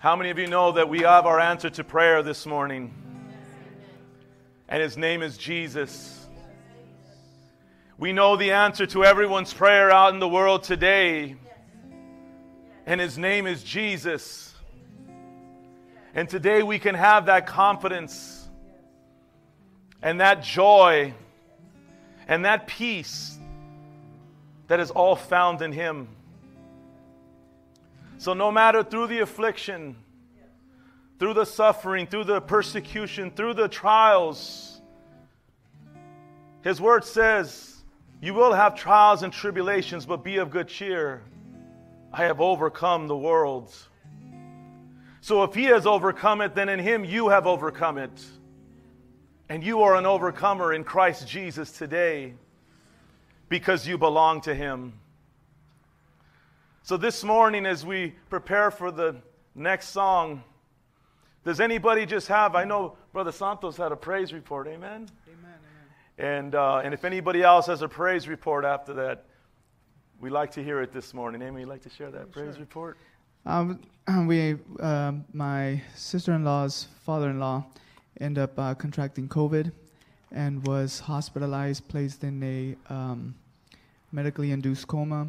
How 0.00 0.16
many 0.16 0.30
of 0.30 0.40
you 0.40 0.48
know 0.48 0.72
that 0.72 0.88
we 0.88 1.02
have 1.02 1.24
our 1.24 1.38
answer 1.38 1.70
to 1.70 1.84
prayer 1.84 2.24
this 2.24 2.46
morning? 2.46 2.92
And 4.68 4.82
his 4.82 4.96
name 4.96 5.22
is 5.22 5.38
Jesus. 5.38 6.26
We 7.96 8.12
know 8.12 8.36
the 8.36 8.50
answer 8.50 8.86
to 8.86 9.04
everyone's 9.04 9.54
prayer 9.54 9.92
out 9.92 10.12
in 10.12 10.18
the 10.18 10.28
world 10.28 10.64
today. 10.64 11.36
And 12.86 13.00
his 13.00 13.16
name 13.16 13.46
is 13.46 13.62
Jesus. 13.62 14.52
And 16.12 16.28
today 16.28 16.64
we 16.64 16.80
can 16.80 16.96
have 16.96 17.26
that 17.26 17.46
confidence 17.46 18.35
and 20.06 20.20
that 20.20 20.40
joy 20.40 21.12
and 22.28 22.44
that 22.44 22.68
peace 22.68 23.40
that 24.68 24.78
is 24.78 24.92
all 24.92 25.16
found 25.16 25.62
in 25.62 25.72
Him. 25.72 26.06
So, 28.16 28.32
no 28.32 28.52
matter 28.52 28.84
through 28.84 29.08
the 29.08 29.18
affliction, 29.18 29.96
through 31.18 31.34
the 31.34 31.44
suffering, 31.44 32.06
through 32.06 32.22
the 32.22 32.40
persecution, 32.40 33.32
through 33.32 33.54
the 33.54 33.66
trials, 33.66 34.80
His 36.62 36.80
Word 36.80 37.04
says, 37.04 37.82
You 38.22 38.32
will 38.32 38.52
have 38.52 38.76
trials 38.76 39.24
and 39.24 39.32
tribulations, 39.32 40.06
but 40.06 40.22
be 40.22 40.36
of 40.36 40.50
good 40.50 40.68
cheer. 40.68 41.24
I 42.12 42.22
have 42.22 42.40
overcome 42.40 43.08
the 43.08 43.16
world. 43.16 43.74
So, 45.20 45.42
if 45.42 45.52
He 45.52 45.64
has 45.64 45.84
overcome 45.84 46.42
it, 46.42 46.54
then 46.54 46.68
in 46.68 46.78
Him 46.78 47.04
you 47.04 47.28
have 47.28 47.48
overcome 47.48 47.98
it. 47.98 48.24
And 49.48 49.62
you 49.62 49.82
are 49.82 49.94
an 49.94 50.06
overcomer 50.06 50.72
in 50.72 50.82
Christ 50.82 51.28
Jesus 51.28 51.70
today 51.70 52.34
because 53.48 53.86
you 53.86 53.96
belong 53.96 54.40
to 54.42 54.54
Him. 54.54 54.92
So, 56.82 56.96
this 56.96 57.22
morning, 57.22 57.64
as 57.66 57.86
we 57.86 58.14
prepare 58.28 58.70
for 58.70 58.90
the 58.90 59.16
next 59.54 59.88
song, 59.88 60.42
does 61.44 61.60
anybody 61.60 62.06
just 62.06 62.26
have? 62.28 62.56
I 62.56 62.64
know 62.64 62.96
Brother 63.12 63.30
Santos 63.32 63.76
had 63.76 63.92
a 63.92 63.96
praise 63.96 64.32
report. 64.32 64.66
Amen? 64.66 65.08
Amen. 65.28 65.58
And, 66.18 66.54
uh, 66.54 66.78
and 66.78 66.92
if 66.92 67.04
anybody 67.04 67.42
else 67.42 67.66
has 67.66 67.82
a 67.82 67.88
praise 67.88 68.26
report 68.26 68.64
after 68.64 68.94
that, 68.94 69.26
we'd 70.20 70.30
like 70.30 70.50
to 70.52 70.64
hear 70.64 70.80
it 70.82 70.92
this 70.92 71.14
morning. 71.14 71.42
Amy, 71.42 71.60
you'd 71.60 71.68
like 71.68 71.82
to 71.82 71.90
share 71.90 72.10
that 72.10 72.32
praise 72.32 72.54
Sure. 72.54 72.60
report? 72.60 72.96
Um, 73.44 73.80
we, 74.26 74.56
um 74.80 75.24
my 75.32 75.80
sister-in-law's 75.94 76.88
father-in-law, 77.04 77.64
ended 78.20 78.42
up 78.44 78.58
uh, 78.58 78.74
contracting 78.74 79.28
COVID, 79.28 79.72
and 80.32 80.66
was 80.66 81.00
hospitalized, 81.00 81.88
placed 81.88 82.24
in 82.24 82.42
a 82.42 82.92
um, 82.92 83.34
medically 84.12 84.50
induced 84.50 84.86
coma, 84.86 85.28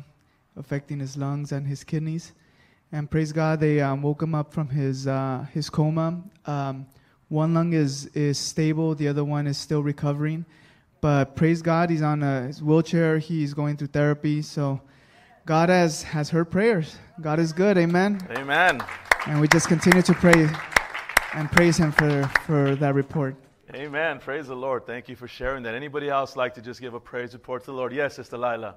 affecting 0.55 0.99
his 0.99 1.18
lungs 1.18 1.51
and 1.51 1.68
his 1.68 1.84
kidneys. 1.84 2.34
And 2.91 3.09
praise 3.09 3.34
God, 3.34 3.59
they 3.59 3.81
um, 3.81 4.01
woke 4.01 4.23
him 4.23 4.34
up 4.34 4.53
from 4.53 4.69
his 4.69 5.07
uh, 5.07 5.45
his 5.53 5.69
coma. 5.69 6.22
Um, 6.45 6.88
one 7.30 7.53
lung 7.53 7.73
is 7.73 8.05
is 8.07 8.38
stable, 8.38 8.95
the 8.95 9.07
other 9.07 9.23
one 9.23 9.47
is 9.47 9.57
still 9.57 9.84
recovering. 9.84 10.45
But 11.01 11.35
praise 11.35 11.61
God, 11.61 11.89
he's 11.89 12.01
on 12.01 12.23
a 12.23 12.47
his 12.47 12.64
wheelchair. 12.64 13.19
He's 13.19 13.53
going 13.53 13.77
through 13.77 13.88
therapy. 13.88 14.41
So 14.41 14.81
God 15.45 15.69
has 15.69 16.03
has 16.03 16.30
heard 16.30 16.49
prayers. 16.49 16.97
God 17.22 17.39
is 17.39 17.53
good. 17.53 17.77
Amen. 17.77 18.26
Amen. 18.31 18.81
And 19.27 19.41
we 19.41 19.47
just 19.47 19.68
continue 19.68 20.01
to 20.01 20.14
pray 20.14 20.49
and 21.38 21.51
praise 21.51 21.77
Him 21.77 21.91
for, 21.91 22.23
for 22.45 22.76
that 22.76 22.95
report. 22.95 23.35
Amen. 23.73 24.19
Praise 24.19 24.47
the 24.47 24.55
Lord. 24.55 24.88
Thank 24.88 25.07
you 25.07 25.15
for 25.15 25.27
sharing 25.27 25.61
that. 25.64 25.76
Anybody 25.76 26.09
else 26.09 26.35
like 26.35 26.55
to 26.55 26.61
just 26.61 26.81
give 26.81 26.95
a 26.95 26.99
praise 26.99 27.34
report 27.34 27.61
to 27.64 27.68
the 27.68 27.73
Lord? 27.73 27.93
Yes, 27.93 28.15
Sister 28.15 28.38
Lila. 28.38 28.76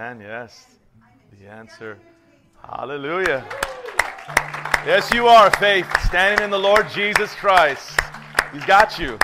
Amen. 0.00 0.20
Yes. 0.22 0.66
The 1.38 1.46
answer. 1.46 1.98
Hallelujah. 2.66 3.46
Yes, 4.86 5.12
you 5.12 5.26
are, 5.26 5.50
Faith, 5.50 5.86
standing 6.06 6.42
in 6.42 6.50
the 6.50 6.58
Lord 6.58 6.88
Jesus 6.88 7.34
Christ. 7.34 8.00
He's 8.50 8.64
got 8.64 8.98
you. 8.98 9.18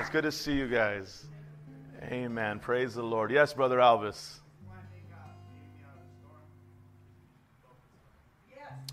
It's 0.00 0.10
good 0.10 0.24
to 0.24 0.32
see 0.32 0.52
you 0.52 0.66
guys. 0.66 1.26
Amen. 2.02 2.58
Praise 2.58 2.94
the 2.94 3.04
Lord. 3.04 3.30
Yes, 3.30 3.54
Brother 3.54 3.78
Alvis. 3.78 4.38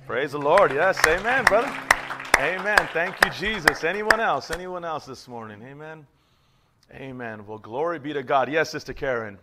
Praise 0.05 0.33
the 0.33 0.37
Lord. 0.37 0.71
Yes. 0.71 0.99
Amen, 1.07 1.45
brother. 1.45 1.75
Amen. 2.37 2.89
Thank 2.93 3.15
you, 3.25 3.31
Jesus. 3.31 3.83
Anyone 3.83 4.19
else? 4.19 4.51
Anyone 4.51 4.85
else 4.85 5.07
this 5.07 5.27
morning? 5.27 5.63
Amen. 5.63 6.05
Amen. 6.93 7.47
Well, 7.47 7.57
glory 7.57 7.97
be 7.97 8.13
to 8.13 8.21
God. 8.21 8.51
Yes, 8.51 8.69
Sister 8.69 8.93
Karen. 8.93 9.39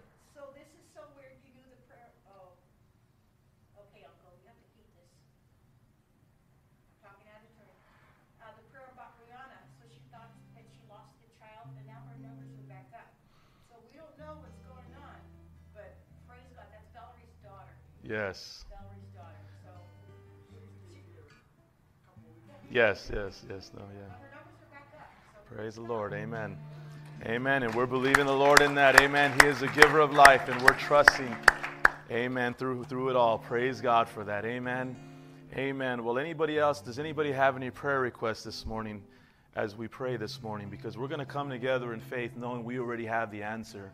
Yes. 18.09 18.65
Valerie's 18.71 19.11
daughter, 19.15 19.35
so. 19.63 19.71
Yes, 22.71 23.11
yes, 23.13 23.45
yes. 23.51 23.71
No, 23.77 23.83
yeah. 23.83 24.01
Her 24.01 24.31
numbers 24.33 24.55
are 24.63 24.73
back 24.73 24.89
up, 24.99 25.13
so. 25.51 25.55
Praise 25.55 25.75
the 25.75 25.83
Lord. 25.83 26.15
Amen. 26.15 26.57
Amen. 27.27 27.65
And 27.65 27.75
we're 27.75 27.85
believing 27.85 28.25
the 28.25 28.33
Lord 28.33 28.63
in 28.63 28.75
that. 28.77 28.99
Amen. 29.03 29.39
He 29.43 29.47
is 29.47 29.61
the 29.61 29.69
giver 29.69 30.01
of 30.01 30.15
life, 30.15 30.49
and 30.49 30.59
we're 30.63 30.73
trusting. 30.73 31.37
Amen. 32.11 32.55
Through 32.55 32.85
through 32.85 33.11
it 33.11 33.17
all. 33.17 33.37
Praise 33.37 33.83
God 33.83 34.09
for 34.09 34.25
that. 34.25 34.47
Amen. 34.47 34.97
Amen. 35.55 36.03
Well, 36.03 36.19
anybody 36.19 36.59
else? 36.59 36.81
Does 36.81 36.99
anybody 36.99 37.31
have 37.31 37.57
any 37.57 37.71
prayer 37.71 38.01
requests 38.01 38.43
this 38.43 38.65
morning 38.65 39.03
as 39.55 39.77
we 39.77 39.87
pray 39.87 40.17
this 40.17 40.43
morning? 40.43 40.71
Because 40.71 40.97
we're 40.97 41.09
going 41.09 41.21
to 41.21 41.27
come 41.27 41.51
together 41.51 41.93
in 41.93 42.01
faith, 42.01 42.31
knowing 42.37 42.65
we 42.65 42.79
already 42.79 43.05
have 43.05 43.31
the 43.31 43.43
answer. 43.43 43.93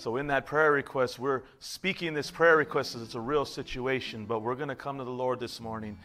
So, 0.00 0.16
in 0.16 0.28
that 0.28 0.46
prayer 0.46 0.72
request, 0.72 1.18
we're 1.18 1.42
speaking 1.58 2.14
this 2.14 2.30
prayer 2.30 2.56
request 2.56 2.94
as 2.94 3.02
it's 3.02 3.16
a 3.16 3.20
real 3.20 3.44
situation, 3.44 4.24
but 4.24 4.40
we're 4.40 4.54
going 4.54 4.70
to 4.70 4.74
come 4.74 4.96
to 4.96 5.04
the 5.04 5.10
Lord 5.10 5.38
this 5.38 5.60
morning 5.60 5.98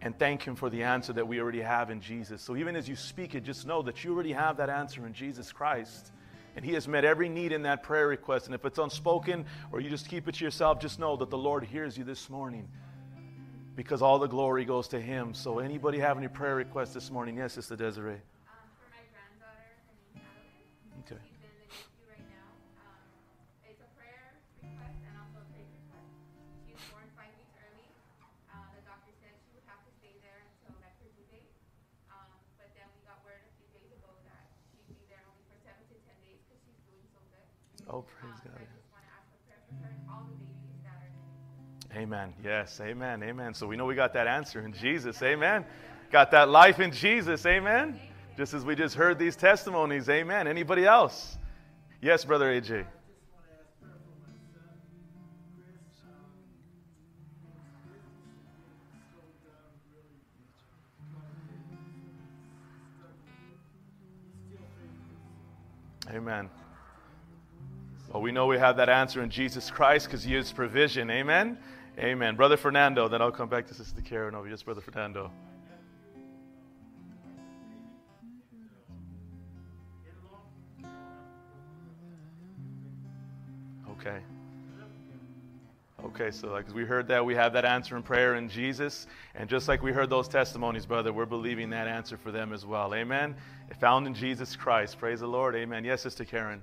and 0.00 0.16
thank 0.16 0.44
Him 0.44 0.54
for 0.54 0.70
the 0.70 0.84
answer 0.84 1.12
that 1.12 1.26
we 1.26 1.40
already 1.40 1.60
have 1.60 1.90
in 1.90 2.00
Jesus. 2.00 2.40
So 2.40 2.54
even 2.54 2.76
as 2.76 2.88
you 2.88 2.94
speak 2.94 3.34
it, 3.34 3.42
just 3.42 3.66
know 3.66 3.82
that 3.82 4.04
you 4.04 4.14
already 4.14 4.32
have 4.32 4.58
that 4.58 4.70
answer 4.70 5.04
in 5.08 5.12
Jesus 5.12 5.50
Christ. 5.50 6.12
And 6.54 6.64
He 6.64 6.72
has 6.74 6.86
met 6.86 7.04
every 7.04 7.28
need 7.28 7.50
in 7.50 7.62
that 7.62 7.82
prayer 7.82 8.06
request. 8.06 8.46
And 8.46 8.54
if 8.54 8.64
it's 8.64 8.78
unspoken 8.78 9.44
or 9.72 9.80
you 9.80 9.90
just 9.90 10.08
keep 10.08 10.28
it 10.28 10.36
to 10.36 10.44
yourself, 10.44 10.78
just 10.78 11.00
know 11.00 11.16
that 11.16 11.28
the 11.28 11.36
Lord 11.36 11.64
hears 11.64 11.98
you 11.98 12.04
this 12.04 12.30
morning 12.30 12.68
because 13.74 14.02
all 14.02 14.20
the 14.20 14.28
glory 14.28 14.64
goes 14.64 14.86
to 14.88 15.00
Him. 15.00 15.34
So 15.34 15.58
anybody 15.58 15.98
have 15.98 16.16
any 16.16 16.28
prayer 16.28 16.54
requests 16.54 16.94
this 16.94 17.10
morning? 17.10 17.38
Yes, 17.38 17.54
Sister 17.54 17.74
Desiree. 17.74 18.20
Are 37.88 38.02
praise 38.02 38.34
NICU. 38.44 38.66
Amen. 41.96 42.34
Yes. 42.44 42.80
Amen. 42.82 43.22
Amen. 43.22 43.54
So 43.54 43.66
we 43.66 43.76
know 43.76 43.86
we 43.86 43.94
got 43.94 44.12
that 44.12 44.26
answer 44.26 44.60
in 44.60 44.72
Jesus. 44.72 45.22
Amen. 45.22 45.64
Got 46.10 46.30
that 46.32 46.48
life 46.48 46.78
in 46.78 46.92
Jesus. 46.92 47.46
Amen. 47.46 47.98
Just 48.36 48.52
as 48.52 48.64
we 48.64 48.74
just 48.74 48.94
heard 48.94 49.18
these 49.18 49.34
testimonies. 49.34 50.08
Amen. 50.08 50.46
Anybody 50.46 50.84
else? 50.84 51.38
Yes, 52.02 52.24
Brother 52.24 52.60
AJ. 52.60 52.84
Amen. 66.10 66.48
Well, 68.12 68.22
we 68.22 68.32
know 68.32 68.46
we 68.46 68.58
have 68.58 68.76
that 68.76 68.88
answer 68.88 69.22
in 69.22 69.30
Jesus 69.30 69.70
Christ 69.70 70.06
because 70.06 70.22
He 70.22 70.34
is 70.36 70.52
provision. 70.52 71.10
Amen. 71.10 71.58
Amen. 71.98 72.36
Brother 72.36 72.56
Fernando, 72.56 73.08
then 73.08 73.20
I'll 73.20 73.32
come 73.32 73.48
back 73.48 73.66
to 73.68 73.74
Sister 73.74 74.00
Karen 74.02 74.34
over. 74.34 74.48
Yes, 74.48 74.62
Brother 74.62 74.80
Fernando. 74.80 75.30
Okay. 83.90 84.18
Okay, 86.04 86.30
so 86.30 86.48
like 86.48 86.72
we 86.72 86.84
heard 86.84 87.08
that, 87.08 87.24
we 87.24 87.34
have 87.34 87.52
that 87.54 87.64
answer 87.64 87.96
in 87.96 88.02
prayer 88.02 88.36
in 88.36 88.48
Jesus. 88.48 89.06
And 89.34 89.48
just 89.48 89.66
like 89.66 89.82
we 89.82 89.92
heard 89.92 90.08
those 90.08 90.28
testimonies, 90.28 90.86
brother, 90.86 91.12
we're 91.12 91.26
believing 91.26 91.70
that 91.70 91.88
answer 91.88 92.16
for 92.16 92.30
them 92.30 92.52
as 92.52 92.64
well. 92.64 92.94
Amen. 92.94 93.34
Found 93.80 94.06
in 94.06 94.14
Jesus 94.14 94.54
Christ. 94.54 94.98
Praise 94.98 95.20
the 95.20 95.26
Lord. 95.26 95.56
Amen. 95.56 95.84
Yes, 95.84 96.02
Sister 96.02 96.24
Karen. 96.24 96.62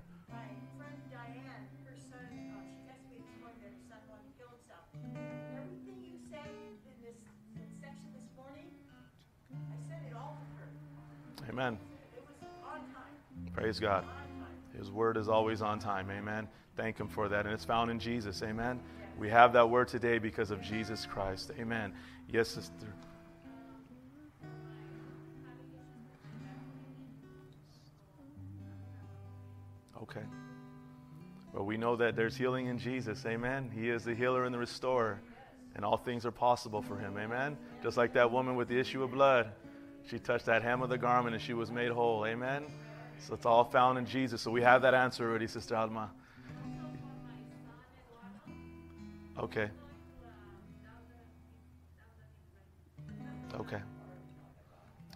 Amen. 11.54 11.78
Praise 13.54 13.80
God. 13.80 14.06
His 14.76 14.90
word 14.90 15.18
is 15.18 15.30
always 15.30 15.62
on 15.62 15.78
time. 15.78 16.10
Amen. 16.10 16.48
Thank 16.76 17.00
Him 17.00 17.08
for 17.08 17.30
that. 17.30 17.46
And 17.46 17.54
it's 17.54 17.64
found 17.64 17.92
in 17.92 18.00
Jesus. 18.00 18.42
Amen. 18.42 18.80
We 19.20 19.30
have 19.30 19.54
that 19.54 19.70
word 19.70 19.88
today 19.88 20.18
because 20.18 20.50
of 20.50 20.64
Jesus 20.64 21.06
Christ. 21.06 21.52
Amen. 21.60 21.94
Yes, 22.28 22.50
sister. 22.50 22.88
Okay. 30.02 30.24
Well, 31.54 31.66
we 31.66 31.78
know 31.78 31.96
that 31.98 32.16
there's 32.16 32.36
healing 32.36 32.66
in 32.66 32.80
Jesus. 32.80 33.24
Amen. 33.28 33.70
He 33.72 33.92
is 33.92 34.04
the 34.04 34.16
healer 34.16 34.46
and 34.46 34.56
the 34.56 34.60
restorer. 34.60 35.22
And 35.76 35.86
all 35.86 35.98
things 35.98 36.26
are 36.26 36.32
possible 36.32 36.82
for 36.82 36.98
him. 36.98 37.16
Amen. 37.16 37.58
Just 37.84 37.96
like 37.96 38.14
that 38.14 38.32
woman 38.32 38.56
with 38.56 38.70
the 38.70 38.80
issue 38.80 39.04
of 39.04 39.12
blood. 39.12 39.52
She 40.10 40.20
touched 40.20 40.46
that 40.46 40.62
hem 40.62 40.82
of 40.82 40.90
the 40.90 40.98
garment 40.98 41.36
and 41.36 41.44
she 41.44 41.54
was 41.54 41.72
made 41.72 41.92
whole. 41.92 42.26
Amen. 42.26 42.66
So 43.20 43.34
it's 43.34 43.46
all 43.46 43.64
found 43.64 43.98
in 43.98 44.06
Jesus. 44.06 44.42
So 44.42 44.52
we 44.52 44.62
have 44.62 44.82
that 44.82 44.94
answer 44.94 45.30
already, 45.30 45.48
Sister 45.48 45.76
Alma. 45.76 46.12
Okay. 49.40 49.70
Okay. 53.56 53.82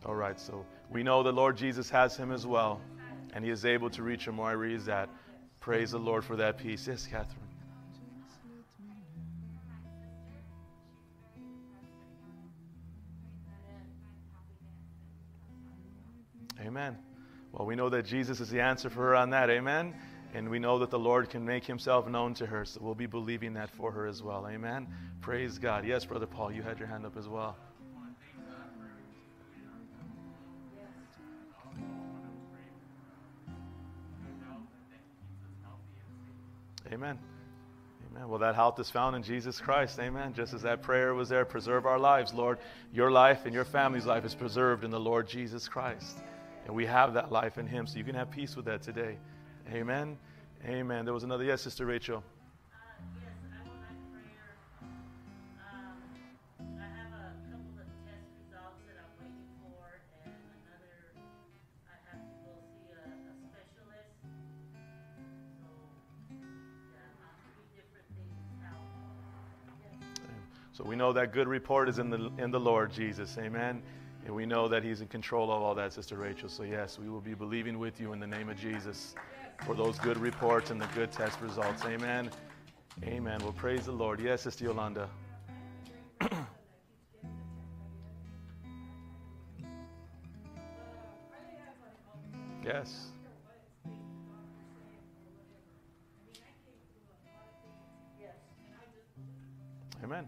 All 0.05 0.15
right. 0.15 0.39
So 0.39 0.65
we 0.89 1.03
know 1.03 1.21
the 1.23 1.31
Lord 1.31 1.57
Jesus 1.57 1.89
has 1.89 2.15
him 2.15 2.31
as 2.31 2.45
well, 2.47 2.81
and 3.33 3.43
he 3.43 3.51
is 3.51 3.65
able 3.65 3.89
to 3.91 4.03
reach 4.03 4.25
him 4.27 4.37
wherever 4.37 4.65
he 4.65 4.73
is 4.73 4.87
at. 4.87 5.09
Praise 5.59 5.91
the 5.91 5.99
Lord 5.99 6.23
for 6.23 6.35
that 6.37 6.57
peace. 6.57 6.87
Yes, 6.87 7.07
Catherine. 7.07 7.46
Amen. 16.77 16.95
Well, 17.53 17.65
we 17.65 17.75
know 17.75 17.89
that 17.89 18.05
Jesus 18.05 18.39
is 18.39 18.51
the 18.51 18.61
answer 18.61 18.91
for 18.91 18.99
her 18.99 19.15
on 19.15 19.31
that. 19.31 19.49
Amen. 19.49 19.95
And 20.35 20.47
we 20.47 20.59
know 20.59 20.77
that 20.77 20.91
the 20.91 20.99
Lord 20.99 21.27
can 21.27 21.43
make 21.43 21.65
himself 21.65 22.07
known 22.07 22.35
to 22.35 22.45
her. 22.45 22.65
So 22.65 22.81
we'll 22.83 22.93
be 22.93 23.07
believing 23.07 23.53
that 23.55 23.71
for 23.71 23.91
her 23.91 24.05
as 24.05 24.21
well. 24.21 24.47
Amen. 24.47 24.85
Praise 25.19 25.57
God. 25.57 25.87
Yes, 25.87 26.05
Brother 26.05 26.27
Paul, 26.27 26.51
you 26.51 26.61
had 26.61 26.77
your 26.77 26.87
hand 26.87 27.03
up 27.03 27.17
as 27.17 27.27
well. 27.27 27.57
Amen. 36.93 37.17
Amen. 38.11 38.29
Well, 38.29 38.39
that 38.39 38.53
health 38.53 38.79
is 38.79 38.91
found 38.91 39.15
in 39.15 39.23
Jesus 39.23 39.59
Christ. 39.59 39.97
Amen. 39.99 40.35
Just 40.35 40.53
as 40.53 40.61
that 40.61 40.83
prayer 40.83 41.15
was 41.15 41.27
there, 41.27 41.43
preserve 41.43 41.87
our 41.87 41.97
lives, 41.97 42.35
Lord. 42.35 42.59
Your 42.93 43.09
life 43.09 43.45
and 43.45 43.53
your 43.53 43.65
family's 43.65 44.05
life 44.05 44.25
is 44.25 44.35
preserved 44.35 44.83
in 44.83 44.91
the 44.91 44.99
Lord 44.99 45.27
Jesus 45.27 45.67
Christ. 45.67 46.21
And 46.67 46.75
we 46.75 46.85
have 46.85 47.13
that 47.13 47.31
life 47.31 47.57
in 47.57 47.65
Him. 47.65 47.87
So 47.87 47.97
you 47.97 48.03
can 48.03 48.13
have 48.15 48.29
peace 48.29 48.57
with 48.57 48.65
that 48.65 48.81
today. 48.81 49.17
Amen. 49.71 50.17
Amen. 50.65 51.05
There 51.05 51.13
was 51.13 51.23
another 51.23 51.45
yes, 51.45 51.61
Sister 51.61 51.85
Rachel. 51.85 52.17
Uh, 52.17 52.77
yes, 53.23 53.31
I 53.47 53.63
would 53.63 53.79
like 53.79 53.95
prayer. 54.11 54.51
Um, 55.63 55.95
I 56.75 56.87
have 56.91 57.07
a 57.15 57.31
couple 57.47 57.79
of 57.79 57.87
test 58.03 58.27
results 58.35 58.83
that 58.83 58.99
I'm 58.99 59.15
waiting 59.15 59.47
for, 59.63 59.79
and 60.27 60.35
another, 60.59 61.15
I 61.87 61.95
have 62.11 62.19
to 62.19 62.35
go 62.43 62.51
see 62.67 62.91
a, 62.91 63.15
a 63.15 63.33
specialist. 63.47 64.19
So, 65.63 65.71
yeah, 66.91 67.23
um, 67.23 67.31
three 67.55 67.71
different 67.79 68.11
things 68.11 68.59
out. 68.67 68.83
So 70.73 70.83
we 70.83 70.97
know 70.97 71.13
that 71.13 71.31
good 71.31 71.47
report 71.47 71.87
is 71.87 71.97
in 71.97 72.09
the 72.09 72.29
in 72.37 72.51
the 72.51 72.59
Lord 72.59 72.91
Jesus. 72.91 73.37
Amen. 73.37 73.81
And 74.27 74.35
we 74.35 74.45
know 74.45 74.67
that 74.67 74.83
He's 74.83 74.99
in 74.99 75.07
control 75.07 75.45
of 75.53 75.61
all 75.61 75.73
that, 75.75 75.93
Sister 75.93 76.17
Rachel. 76.17 76.49
So 76.49 76.63
yes, 76.63 76.99
we 76.99 77.09
will 77.09 77.21
be 77.21 77.33
believing 77.33 77.79
with 77.79 78.01
you 78.01 78.11
in 78.11 78.19
the 78.19 78.27
name 78.27 78.49
of 78.49 78.59
Jesus 78.59 79.15
for 79.65 79.73
those 79.73 79.97
good 79.99 80.17
reports 80.17 80.69
and 80.69 80.81
the 80.81 80.85
good 80.87 81.13
test 81.13 81.39
results. 81.39 81.85
Amen. 81.85 82.29
Amen. 83.05 83.39
Well, 83.41 83.53
praise 83.53 83.85
the 83.85 83.93
Lord. 83.93 84.19
Yes, 84.19 84.41
Sister 84.41 84.65
Yolanda. 84.65 85.07
yes. 92.65 93.07
Amen. 100.03 100.27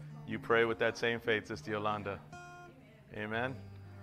you 0.31 0.39
pray 0.39 0.63
with 0.63 0.79
that 0.79 0.97
same 0.97 1.19
faith, 1.19 1.47
Sister 1.47 1.71
Yolanda. 1.71 2.17
Amen. 3.15 3.53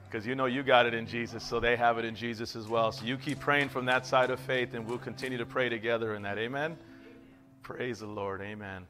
Because 0.07 0.27
you 0.27 0.35
know 0.35 0.45
you 0.45 0.63
got 0.63 0.85
it 0.85 0.93
in 0.93 1.07
Jesus, 1.07 1.43
so 1.43 1.59
they 1.59 1.75
have 1.75 1.99
it 1.99 2.05
in 2.05 2.15
Jesus 2.15 2.55
as 2.55 2.69
well. 2.69 2.93
So 2.93 3.05
you 3.05 3.17
keep 3.17 3.41
praying 3.41 3.71
from 3.71 3.87
that 3.87 4.07
side 4.07 4.31
of 4.31 4.39
faith, 4.41 4.75
and 4.75 4.87
we'll 4.87 4.99
continue 4.99 5.39
to 5.39 5.47
pray 5.47 5.69
together 5.69 6.15
in 6.15 6.23
that. 6.23 6.39
Amen. 6.39 6.77
Praise 7.63 8.01
the 8.01 8.07
Lord. 8.07 8.43
Amen. 8.43 8.87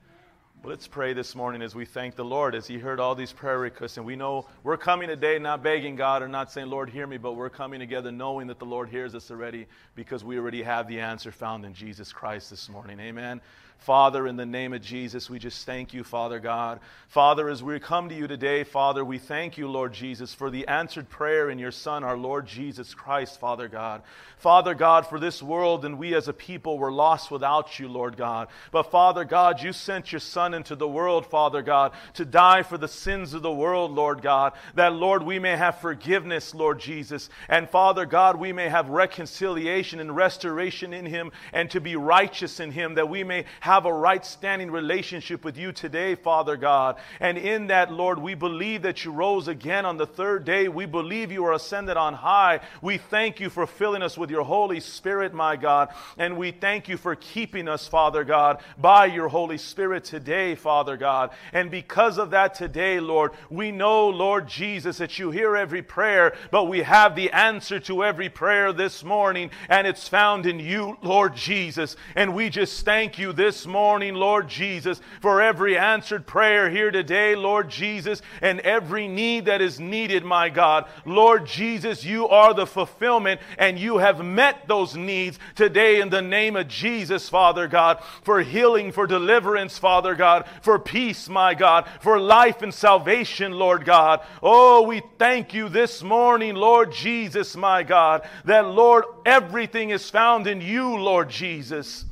Well, 0.62 0.70
let's 0.70 0.89
pray 0.89 1.12
this 1.12 1.36
morning 1.36 1.62
as 1.62 1.77
we 1.77 1.85
thank 1.85 2.16
the 2.16 2.24
Lord 2.24 2.56
as 2.56 2.66
He 2.66 2.78
heard 2.78 2.98
all 2.98 3.15
these 3.15 3.32
prayer 3.32 3.60
requests. 3.60 3.97
And 3.97 4.05
we 4.05 4.16
know 4.16 4.48
we're 4.65 4.77
coming 4.77 5.09
today 5.09 5.39
not 5.39 5.62
begging 5.62 5.94
God 5.94 6.23
or 6.23 6.28
not 6.28 6.51
saying, 6.51 6.69
Lord, 6.69 6.90
hear 6.90 7.06
me, 7.06 7.19
but 7.19 7.35
we're 7.35 7.51
coming 7.51 7.78
together 7.78 8.10
knowing 8.10 8.48
that 8.48 8.59
the 8.59 8.66
Lord 8.66 8.89
hears 8.89 9.15
us 9.15 9.31
already 9.31 9.66
because 9.94 10.24
we 10.24 10.39
already 10.39 10.62
have 10.65 10.89
the 10.89 10.98
answer 10.98 11.31
found 11.31 11.65
in 11.65 11.74
Jesus 11.74 12.12
Christ 12.12 12.51
this 12.51 12.69
morning. 12.69 12.98
Amen. 12.98 13.40
Father, 13.79 14.27
in 14.27 14.37
the 14.37 14.45
name 14.45 14.73
of 14.73 14.83
Jesus, 14.83 15.31
we 15.31 15.39
just 15.39 15.65
thank 15.65 15.95
you, 15.95 16.05
Father 16.05 16.41
God. 16.41 16.81
Father, 17.09 17.49
as 17.49 17.63
we 17.63 17.81
come 17.81 18.11
to 18.11 18.15
you 18.15 18.27
today, 18.27 18.63
Father, 18.63 19.03
we 19.03 19.17
thank 19.17 19.57
you, 19.57 19.67
Lord 19.67 19.95
Jesus, 19.95 20.35
for 20.35 20.51
the 20.51 20.69
answered 20.69 21.09
prayer 21.09 21.49
in 21.49 21.59
your 21.59 21.71
Son, 21.71 22.05
our 22.05 22.19
Lord 22.19 22.47
Jesus 22.47 22.93
Christ, 22.93 23.41
Father 23.41 23.67
God. 23.67 24.03
Father 24.37 24.75
God, 24.75 25.07
for 25.07 25.19
this 25.19 25.43
world 25.43 25.85
and 25.85 25.99
we 25.99 26.15
as 26.15 26.29
a 26.29 26.33
people 26.33 26.79
were 26.79 26.93
lost 26.93 27.31
without 27.31 27.79
you, 27.79 27.89
Lord 27.89 28.17
God. 28.17 28.49
But 28.71 28.91
Father 28.91 29.25
God, 29.25 29.63
you 29.63 29.73
sent 29.73 30.13
your 30.13 30.21
Son 30.21 30.53
into 30.53 30.77
the 30.77 30.87
world, 30.87 31.27
Father 31.27 31.63
God, 31.63 31.93
to 32.15 32.27
die 32.27 32.63
for 32.63 32.77
the 32.77 32.89
sins 32.89 33.33
of 33.33 33.43
the 33.43 33.51
world, 33.51 33.93
Lord 33.93 34.21
God, 34.21 34.53
that, 34.75 34.93
Lord, 34.93 35.23
we 35.23 35.39
may 35.39 35.57
have 35.57 35.81
forgiveness, 35.81 36.55
Lord 36.55 36.79
Jesus. 36.79 37.31
And 37.49 37.71
Father 37.71 38.05
God, 38.05 38.37
we 38.37 38.53
may 38.53 38.69
have 38.69 38.91
reconciliation 38.91 39.99
and 39.99 40.15
restoration 40.15 40.93
in 40.93 41.07
Him 41.07 41.33
and 41.53 41.71
to 41.71 41.81
be 41.81 41.97
righteous 41.97 42.61
in 42.61 42.71
Him, 42.71 42.95
that 42.97 43.09
we 43.09 43.25
may 43.25 43.45
have 43.69 43.85
a 43.85 43.93
right 43.93 44.24
standing 44.24 44.70
relationship 44.70 45.45
with 45.45 45.59
you 45.59 45.73
today, 45.73 46.15
Father 46.15 46.57
God. 46.57 46.97
And 47.20 47.36
in 47.36 47.66
that, 47.66 47.93
Lord, 47.93 48.19
we 48.19 48.35
believe 48.35 48.81
that 48.81 49.05
you 49.05 49.12
rose 49.12 49.47
again 49.47 49.85
on 49.85 49.99
the 49.99 50.07
third 50.07 50.47
day. 50.47 50.69
We 50.69 50.86
believe 50.86 51.31
you 51.31 51.45
are 51.45 51.53
ascended 51.53 51.99
on 51.99 52.15
high. 52.15 52.61
We 52.81 52.97
thank 52.97 53.40
you 53.40 53.51
for 53.51 53.66
filling 53.66 54.03
us 54.03 54.16
with 54.16 54.31
your 54.31 54.43
Holy 54.43 54.81
Spirit, 54.81 55.35
my 55.35 55.57
God. 55.57 55.90
And 56.16 56.39
we 56.39 56.51
thank 56.51 56.89
you 56.89 56.97
for 56.97 57.15
keeping 57.15 57.69
us, 57.69 57.86
Father 57.86 58.24
God, 58.24 58.62
by 58.78 59.05
your 59.05 59.28
Holy 59.28 59.59
Spirit 59.59 60.03
today, 60.03 60.55
Father 60.55 60.97
God. 60.97 61.32
And 61.53 61.70
because 61.70 62.16
of 62.16 62.31
that 62.31 62.55
today, 62.55 63.01
Lord, 63.01 63.32
we 63.51 63.70
know, 63.70 64.09
Lord 64.09 64.49
Jesus, 64.49 64.97
that 64.97 65.19
you 65.19 65.31
hear 65.31 65.55
every 65.55 65.82
prayer, 65.82 66.35
but 66.51 66.65
we 66.65 66.81
have 66.81 67.15
the 67.15 67.31
answer 67.32 67.78
to 67.81 68.03
every 68.03 68.31
prayer 68.31 68.73
this 68.73 69.05
morning, 69.05 69.51
and 69.69 69.86
it's 69.86 70.09
found 70.09 70.47
in 70.47 70.59
you, 70.59 70.97
Lord 71.03 71.36
Jesus. 71.36 71.97
And 72.16 72.35
we 72.35 72.49
just 72.49 72.86
thank 72.86 73.19
you 73.19 73.35
this 73.35 73.58
morning, 73.67 74.15
Lord 74.15 74.49
Jesus, 74.49 75.01
for 75.21 75.41
every 75.41 75.77
answered 75.77 76.27
prayer 76.27 76.71
here 76.71 76.91
today, 76.91 77.35
Lord 77.35 77.69
Jesus, 77.69 78.23
and 78.43 78.61
every 78.61 79.09
need 79.09 79.47
that 79.47 79.61
is 79.61 79.81
needed, 79.81 80.25
my 80.25 80.49
God. 80.49 80.87
Lord 81.05 81.47
Jesus, 81.47 82.05
you 82.05 82.29
are 82.29 82.55
the 82.55 82.67
fulfillment, 82.67 83.41
and 83.59 83.79
you 83.79 83.99
have 83.99 84.25
met 84.25 84.69
those 84.69 84.97
needs 84.97 85.39
today 85.55 86.01
in 86.01 86.11
the 86.11 86.23
name 86.23 86.57
of 86.57 86.69
Jesus, 86.69 87.29
Father 87.29 87.69
God, 87.69 88.03
for 88.23 88.43
healing, 88.43 88.93
for 88.93 89.07
deliverance, 89.07 89.79
Father 89.79 90.15
God, 90.15 90.47
for 90.63 90.79
peace, 90.79 91.29
my 91.29 91.55
God, 91.55 91.89
for 92.01 92.21
life 92.21 92.63
and 92.63 92.73
salvation, 92.73 93.53
Lord 93.53 93.85
God. 93.85 94.21
Oh, 94.43 94.83
we 94.83 95.03
thank 95.19 95.55
you 95.55 95.69
this 95.69 96.03
morning, 96.03 96.55
Lord 96.55 96.93
Jesus, 96.93 97.57
my 97.57 97.83
God, 97.83 98.27
that, 98.45 98.67
Lord, 98.67 99.05
everything 99.25 99.91
is 99.91 100.11
found 100.11 100.47
in 100.47 100.61
you, 100.61 100.97
Lord 100.97 101.31
Jesus. 101.31 102.05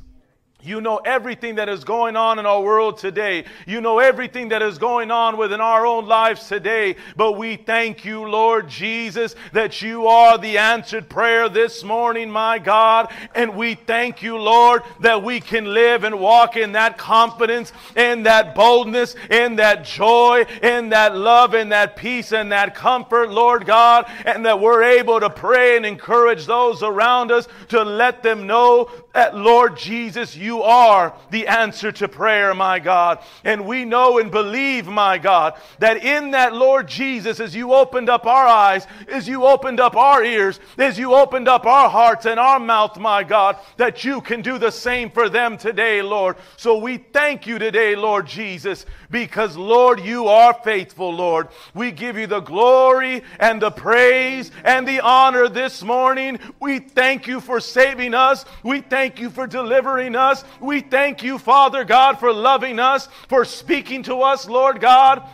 You 0.67 0.81
know 0.81 0.97
everything 0.97 1.55
that 1.55 1.69
is 1.69 1.85
going 1.85 2.17
on 2.17 2.39
in 2.39 2.45
our 2.45 2.61
world 2.61 2.97
today. 2.97 3.45
You 3.65 3.79
know 3.79 3.99
everything 3.99 4.49
that 4.49 4.61
is 4.61 4.77
going 4.77 5.11
on 5.11 5.37
within 5.37 5.61
our 5.61 5.85
own 5.85 6.07
lives 6.07 6.45
today. 6.49 6.97
But 7.15 7.37
we 7.37 7.55
thank 7.55 8.03
you, 8.03 8.27
Lord 8.27 8.67
Jesus, 8.67 9.33
that 9.53 9.81
you 9.81 10.07
are 10.07 10.37
the 10.37 10.57
answered 10.57 11.07
prayer 11.07 11.47
this 11.47 11.85
morning, 11.85 12.29
my 12.29 12.59
God. 12.59 13.13
And 13.33 13.55
we 13.55 13.75
thank 13.75 14.21
you, 14.21 14.37
Lord, 14.37 14.83
that 14.99 15.23
we 15.23 15.39
can 15.39 15.73
live 15.73 16.03
and 16.03 16.19
walk 16.19 16.57
in 16.57 16.73
that 16.73 16.97
confidence, 16.97 17.71
in 17.95 18.23
that 18.23 18.53
boldness, 18.53 19.15
in 19.31 19.55
that 19.55 19.85
joy, 19.85 20.45
in 20.61 20.89
that 20.89 21.15
love, 21.15 21.53
in 21.53 21.69
that 21.69 21.95
peace, 21.95 22.33
and 22.33 22.51
that 22.51 22.75
comfort, 22.75 23.31
Lord 23.31 23.65
God. 23.65 24.11
And 24.25 24.45
that 24.45 24.59
we're 24.59 24.83
able 24.83 25.21
to 25.21 25.29
pray 25.29 25.77
and 25.77 25.85
encourage 25.85 26.45
those 26.45 26.83
around 26.83 27.31
us 27.31 27.47
to 27.69 27.83
let 27.83 28.21
them 28.21 28.47
know 28.47 28.91
that, 29.17 29.35
Lord 29.35 29.75
Jesus, 29.75 30.35
you 30.35 30.61
are 30.61 31.11
the 31.31 31.47
answer 31.47 31.91
to 31.91 32.07
prayer, 32.07 32.53
my 32.53 32.77
God. 32.77 33.17
And 33.43 33.65
we 33.65 33.83
know 33.83 34.19
and 34.19 34.29
believe, 34.29 34.85
my 34.85 35.17
God, 35.17 35.55
that 35.79 36.03
in 36.03 36.29
that, 36.31 36.53
Lord 36.53 36.87
Jesus, 36.87 37.39
as 37.39 37.55
you 37.55 37.73
opened 37.73 38.09
up 38.09 38.27
our 38.27 38.45
eyes, 38.45 38.85
as 39.07 39.27
you 39.27 39.43
opened 39.43 39.79
up 39.79 39.95
our 39.95 40.23
ears, 40.23 40.59
as 40.77 40.99
you 40.99 41.15
opened 41.15 41.47
up 41.47 41.65
our 41.65 41.89
hearts 41.89 42.27
and 42.27 42.39
our 42.39 42.59
mouth, 42.59 42.99
my 42.99 43.23
God, 43.23 43.57
that 43.77 44.03
you 44.03 44.21
can 44.21 44.43
do 44.43 44.59
the 44.59 44.71
same 44.71 45.09
for 45.09 45.29
them 45.29 45.57
today, 45.57 46.03
Lord. 46.03 46.35
So 46.55 46.77
we 46.77 46.97
thank 46.97 47.47
you 47.47 47.57
today, 47.57 47.95
Lord 47.95 48.27
Jesus, 48.27 48.85
because, 49.09 49.57
Lord, 49.57 49.99
you 49.99 50.27
are 50.27 50.53
faithful, 50.53 51.11
Lord. 51.11 51.47
We 51.73 51.91
give 51.91 52.19
you 52.19 52.27
the 52.27 52.41
glory 52.41 53.23
and 53.39 53.59
the 53.59 53.71
praise 53.71 54.51
and 54.63 54.87
the 54.87 54.99
honor 54.99 55.49
this 55.49 55.81
morning. 55.81 56.37
We 56.59 56.77
thank 56.77 57.25
you 57.25 57.41
for 57.41 57.59
saving 57.59 58.13
us. 58.13 58.45
We 58.61 58.81
thank 58.81 59.06
you 59.19 59.29
for 59.29 59.47
delivering 59.47 60.15
us. 60.15 60.43
We 60.59 60.81
thank 60.81 61.23
you, 61.23 61.37
Father 61.37 61.85
God, 61.85 62.19
for 62.19 62.33
loving 62.33 62.79
us, 62.79 63.07
for 63.29 63.45
speaking 63.45 64.03
to 64.03 64.21
us, 64.21 64.47
Lord 64.47 64.81
God. 64.81 65.27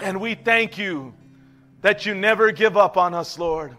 And 0.00 0.20
we 0.20 0.34
thank 0.34 0.78
you 0.78 1.14
that 1.80 2.06
you 2.06 2.14
never 2.14 2.52
give 2.52 2.76
up 2.76 2.96
on 2.96 3.14
us, 3.14 3.38
Lord. 3.38 3.76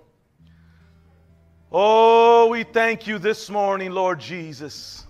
Oh, 1.72 2.47
we 2.47 2.64
thank 2.64 3.06
you 3.06 3.19
this 3.19 3.49
morning, 3.49 3.91
Lord 3.91 4.19
Jesus. 4.19 5.06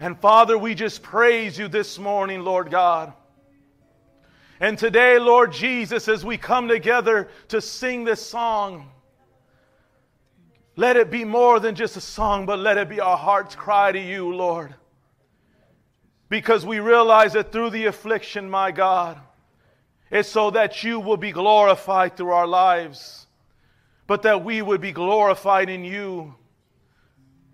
And 0.00 0.18
Father, 0.18 0.56
we 0.56 0.74
just 0.74 1.02
praise 1.02 1.58
you 1.58 1.68
this 1.68 1.98
morning, 1.98 2.42
Lord 2.42 2.70
God. 2.70 3.12
And 4.58 4.78
today, 4.78 5.18
Lord 5.18 5.52
Jesus, 5.52 6.08
as 6.08 6.24
we 6.24 6.38
come 6.38 6.68
together 6.68 7.28
to 7.48 7.60
sing 7.60 8.04
this 8.04 8.24
song, 8.24 8.90
let 10.80 10.96
it 10.96 11.10
be 11.10 11.26
more 11.26 11.60
than 11.60 11.74
just 11.74 11.98
a 11.98 12.00
song, 12.00 12.46
but 12.46 12.58
let 12.58 12.78
it 12.78 12.88
be 12.88 13.00
our 13.00 13.18
heart's 13.18 13.54
cry 13.54 13.92
to 13.92 14.00
you, 14.00 14.34
Lord. 14.34 14.74
Because 16.30 16.64
we 16.64 16.80
realize 16.80 17.34
that 17.34 17.52
through 17.52 17.68
the 17.68 17.84
affliction, 17.84 18.48
my 18.48 18.70
God, 18.70 19.20
it's 20.10 20.30
so 20.30 20.50
that 20.52 20.82
you 20.82 20.98
will 20.98 21.18
be 21.18 21.32
glorified 21.32 22.16
through 22.16 22.30
our 22.30 22.46
lives, 22.46 23.26
but 24.06 24.22
that 24.22 24.42
we 24.42 24.62
would 24.62 24.80
be 24.80 24.92
glorified 24.92 25.68
in 25.68 25.84
you. 25.84 26.34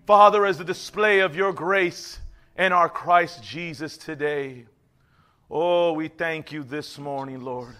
Father, 0.06 0.46
as 0.46 0.60
a 0.60 0.64
display 0.64 1.18
of 1.18 1.34
your 1.34 1.52
grace 1.52 2.20
and 2.54 2.72
our 2.72 2.88
Christ 2.88 3.42
Jesus 3.42 3.96
today. 3.96 4.66
Oh, 5.50 5.94
we 5.94 6.06
thank 6.06 6.52
you 6.52 6.62
this 6.62 6.96
morning, 6.96 7.40
Lord. 7.40 7.74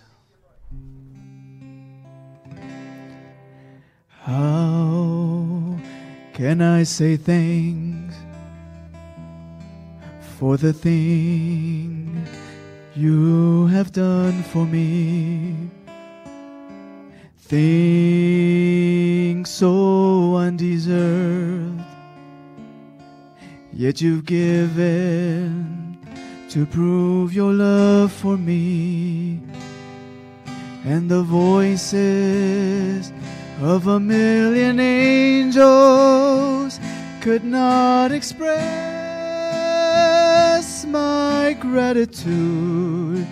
How 4.26 5.78
can 6.32 6.60
I 6.60 6.82
say 6.82 7.16
thanks 7.16 8.16
for 10.36 10.56
the 10.56 10.72
thing 10.72 12.26
you 12.96 13.68
have 13.68 13.92
done 13.92 14.42
for 14.42 14.66
me? 14.66 15.70
Things 17.38 17.68
so 19.48 20.34
undeserved, 20.34 21.84
yet 23.72 24.00
you've 24.00 24.24
given 24.24 26.00
to 26.50 26.66
prove 26.66 27.32
your 27.32 27.52
love 27.52 28.10
for 28.10 28.36
me. 28.36 29.40
And 30.84 31.08
the 31.08 31.22
voices 31.22 33.12
of 33.60 33.86
a 33.86 33.98
million 33.98 34.78
angels 34.80 36.78
could 37.22 37.42
not 37.44 38.12
express 38.12 38.54
my 40.84 41.56
gratitude. 41.58 43.26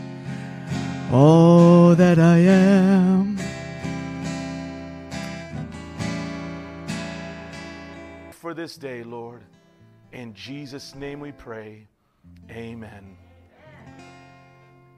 All 1.12 1.94
that 1.94 2.18
I 2.18 2.38
am. 2.38 3.36
For 8.30 8.54
this 8.54 8.76
day, 8.76 9.02
Lord. 9.04 9.44
In 10.12 10.32
Jesus' 10.32 10.94
name 10.94 11.20
we 11.20 11.32
pray. 11.32 11.86
Amen. 12.50 13.16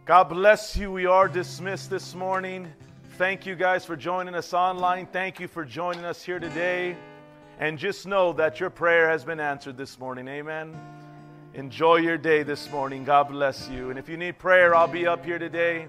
God 0.05 0.24
bless 0.24 0.77
you. 0.77 0.93
We 0.93 1.07
are 1.07 1.27
dismissed 1.27 1.90
this 1.90 2.15
morning. 2.15 2.73
Thank 3.16 3.47
you 3.47 3.55
guys 3.55 3.82
for 3.82 3.97
joining 3.97 4.34
us 4.34 4.52
online. 4.52 5.06
Thank 5.06 5.40
you 5.40 5.48
for 5.48 5.64
joining 5.64 6.05
us 6.05 6.22
here 6.22 6.38
today. 6.38 6.98
And 7.59 7.78
just 7.78 8.06
know 8.06 8.34
that 8.34 8.60
your 8.60 8.68
prayer 8.68 9.09
has 9.09 9.24
been 9.24 9.40
answered 9.40 9.78
this 9.78 9.98
morning. 9.98 10.28
Amen. 10.28 10.78
Enjoy 11.55 11.97
your 11.97 12.18
day 12.18 12.43
this 12.43 12.70
morning. 12.70 13.05
God 13.05 13.28
bless 13.28 13.70
you. 13.70 13.88
And 13.88 13.98
if 13.98 14.10
you 14.10 14.18
need 14.18 14.38
prayer, 14.38 14.74
I'll 14.74 14.86
be 14.86 15.06
up 15.06 15.24
here 15.24 15.38
today. 15.38 15.88